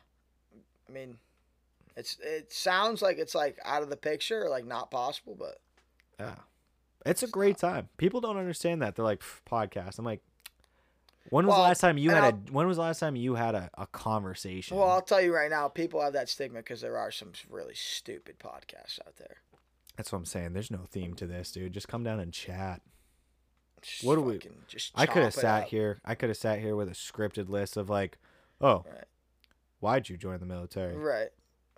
I 0.87 0.91
mean, 0.91 1.17
it's 1.95 2.17
it 2.21 2.51
sounds 2.51 3.01
like 3.01 3.17
it's 3.17 3.35
like 3.35 3.57
out 3.65 3.83
of 3.83 3.89
the 3.89 3.97
picture, 3.97 4.45
or 4.45 4.49
like 4.49 4.65
not 4.65 4.91
possible, 4.91 5.35
but 5.37 5.59
Yeah, 6.19 6.35
it's 7.05 7.23
a 7.23 7.27
great 7.27 7.57
time. 7.57 7.89
People 7.97 8.21
don't 8.21 8.37
understand 8.37 8.81
that. 8.81 8.95
They're 8.95 9.05
like 9.05 9.21
podcast. 9.49 9.99
I'm 9.99 10.05
like. 10.05 10.21
When 11.29 11.45
was 11.45 11.53
Well, 11.53 11.61
the 11.63 11.67
last 11.67 11.81
time 11.81 11.97
you 11.97 12.11
had 12.11 12.33
a? 12.33 12.37
When 12.51 12.67
was 12.67 12.77
the 12.77 12.83
last 12.83 12.99
time 12.99 13.15
you 13.15 13.35
had 13.35 13.53
a, 13.55 13.69
a 13.77 13.87
conversation? 13.87 14.77
well, 14.77 14.89
I'll 14.89 15.01
tell 15.01 15.21
you 15.21 15.33
right 15.33 15.49
now, 15.49 15.67
people 15.67 16.01
have 16.01 16.13
that 16.13 16.29
stigma 16.29 16.59
because 16.59 16.81
there 16.81 16.97
are 16.97 17.11
some 17.11 17.31
really 17.49 17.75
stupid 17.75 18.39
podcasts 18.39 18.99
out 19.05 19.17
there. 19.17 19.37
That's 19.97 20.11
what 20.11 20.19
I'm 20.19 20.25
saying. 20.25 20.53
There's 20.53 20.71
no 20.71 20.85
theme 20.89 21.15
to 21.15 21.25
this, 21.27 21.51
dude. 21.51 21.73
Just 21.73 21.87
come 21.87 22.03
down 22.03 22.19
and 22.19 22.31
chat. 22.31 22.81
Just 23.81 24.03
What 24.03 24.15
do 24.15 24.21
we- 24.21 24.39
Just 24.67 24.91
I 24.95 25.05
could 25.05 25.23
have 25.23 25.33
sat 25.33 25.63
up. 25.63 25.67
here. 25.69 25.99
I 26.05 26.15
could 26.15 26.29
have 26.29 26.37
sat 26.37 26.59
here 26.59 26.75
with 26.75 26.87
a 26.87 26.93
scripted 26.93 27.49
list 27.49 27.77
of 27.77 27.89
like, 27.89 28.17
oh, 28.61 28.83
Right. 28.87 29.05
why'd 29.79 30.09
you 30.09 30.17
join 30.17 30.39
the 30.39 30.45
military? 30.45 30.95
Right. 30.95 31.29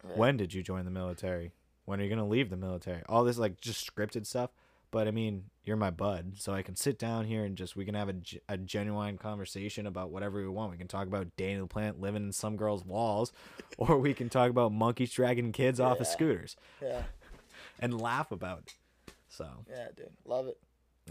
right. 0.03 0.17
When 0.17 0.37
did 0.37 0.53
you 0.53 0.63
join 0.63 0.85
the 0.85 0.91
military? 0.91 1.53
When 1.85 1.99
are 1.99 2.03
you 2.03 2.09
gonna 2.09 2.27
leave 2.27 2.49
the 2.49 2.57
military? 2.57 3.01
All 3.09 3.23
this 3.23 3.37
like 3.37 3.59
just 3.59 3.85
scripted 3.89 4.25
stuff. 4.25 4.51
But 4.91 5.07
I 5.07 5.11
mean, 5.11 5.45
you're 5.63 5.77
my 5.77 5.91
bud, 5.91 6.33
so 6.37 6.51
I 6.53 6.63
can 6.63 6.75
sit 6.75 6.97
down 6.97 7.25
here 7.25 7.45
and 7.45 7.55
just 7.55 7.75
we 7.75 7.85
can 7.85 7.93
have 7.93 8.09
a, 8.09 8.15
a 8.47 8.57
genuine 8.57 9.17
conversation 9.17 9.85
about 9.85 10.09
whatever 10.09 10.41
we 10.41 10.47
want. 10.47 10.71
We 10.71 10.77
can 10.77 10.87
talk 10.87 11.05
about 11.05 11.27
Danny 11.37 11.61
LaPlante 11.61 11.99
living 11.99 12.23
in 12.23 12.31
some 12.31 12.57
girl's 12.57 12.83
walls, 12.83 13.31
or 13.77 13.97
we 13.99 14.13
can 14.15 14.29
talk 14.29 14.49
about 14.49 14.71
monkeys 14.71 15.11
dragging 15.11 15.51
kids 15.51 15.79
off 15.79 15.99
of 15.99 16.07
scooters 16.07 16.55
Yeah. 16.81 17.03
and 17.79 18.01
laugh 18.01 18.31
about. 18.31 18.63
It. 19.07 19.13
So, 19.27 19.47
Yeah, 19.69 19.89
dude. 19.95 20.09
Love 20.25 20.47
it. 20.47 20.57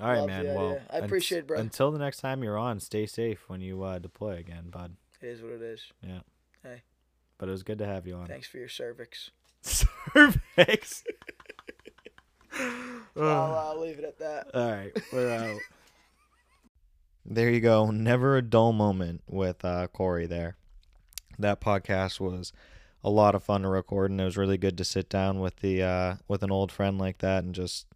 all 0.00 0.08
right, 0.08 0.18
Love 0.18 0.26
man. 0.26 0.46
Well. 0.46 0.80
I 0.90 0.98
appreciate 0.98 1.38
it, 1.38 1.46
bro. 1.46 1.58
Until 1.58 1.92
the 1.92 1.98
next 2.00 2.18
time 2.18 2.42
you're 2.42 2.58
on, 2.58 2.80
stay 2.80 3.06
safe 3.06 3.48
when 3.48 3.60
you 3.60 3.84
uh, 3.84 4.00
deploy 4.00 4.36
again, 4.38 4.70
bud. 4.70 4.96
It 5.22 5.26
is 5.28 5.40
what 5.40 5.52
it 5.52 5.62
is. 5.62 5.80
Yeah. 6.04 6.20
Hey. 6.64 6.82
But 7.38 7.48
it 7.48 7.52
was 7.52 7.62
good 7.62 7.78
to 7.78 7.86
have 7.86 8.08
you 8.08 8.16
on. 8.16 8.26
Thanks 8.26 8.48
for 8.48 8.58
your 8.58 8.68
cervix. 8.68 9.30
Cervix. 9.62 11.04
I'll 13.16 13.76
uh, 13.76 13.80
leave 13.80 13.98
it 13.98 14.04
at 14.04 14.18
that. 14.18 14.50
All 14.54 14.70
right, 14.70 14.92
we're 15.12 15.30
out. 15.30 15.60
There 17.30 17.50
you 17.50 17.60
go. 17.60 17.90
Never 17.90 18.38
a 18.38 18.42
dull 18.42 18.72
moment 18.72 19.20
with 19.28 19.62
uh, 19.62 19.88
Corey 19.88 20.26
there. 20.26 20.56
That 21.38 21.60
podcast 21.60 22.20
was 22.20 22.54
a 23.04 23.10
lot 23.10 23.34
of 23.34 23.44
fun 23.44 23.62
to 23.62 23.68
record, 23.68 24.10
and 24.10 24.18
it 24.18 24.24
was 24.24 24.38
really 24.38 24.56
good 24.56 24.78
to 24.78 24.84
sit 24.84 25.10
down 25.10 25.38
with 25.38 25.56
the 25.56 25.82
uh, 25.82 26.14
with 26.26 26.42
an 26.42 26.50
old 26.50 26.72
friend 26.72 26.96
like 26.96 27.18
that 27.18 27.44
and 27.44 27.54
just 27.54 27.86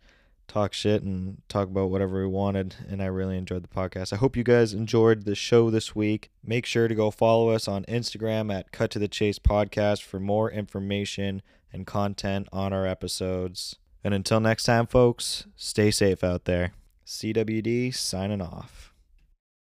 talk 0.48 0.74
shit 0.74 1.02
and 1.02 1.40
talk 1.48 1.68
about 1.68 1.88
whatever 1.88 2.20
we 2.20 2.26
wanted. 2.26 2.76
And 2.86 3.02
I 3.02 3.06
really 3.06 3.38
enjoyed 3.38 3.64
the 3.64 3.68
podcast. 3.68 4.12
I 4.12 4.16
hope 4.16 4.36
you 4.36 4.44
guys 4.44 4.74
enjoyed 4.74 5.24
the 5.24 5.34
show 5.34 5.70
this 5.70 5.96
week. 5.96 6.30
Make 6.44 6.66
sure 6.66 6.86
to 6.86 6.94
go 6.94 7.10
follow 7.10 7.48
us 7.48 7.66
on 7.66 7.84
Instagram 7.84 8.52
at 8.54 8.70
Cut 8.70 8.90
to 8.90 8.98
the 8.98 9.08
Chase 9.08 9.38
Podcast 9.38 10.02
for 10.02 10.20
more 10.20 10.50
information 10.50 11.40
and 11.72 11.86
content 11.86 12.48
on 12.52 12.74
our 12.74 12.86
episodes. 12.86 13.76
And 14.04 14.14
until 14.14 14.40
next 14.40 14.64
time, 14.64 14.86
folks, 14.86 15.46
stay 15.56 15.90
safe 15.90 16.24
out 16.24 16.44
there. 16.44 16.72
CWD 17.06 17.94
signing 17.94 18.40
off. 18.40 18.91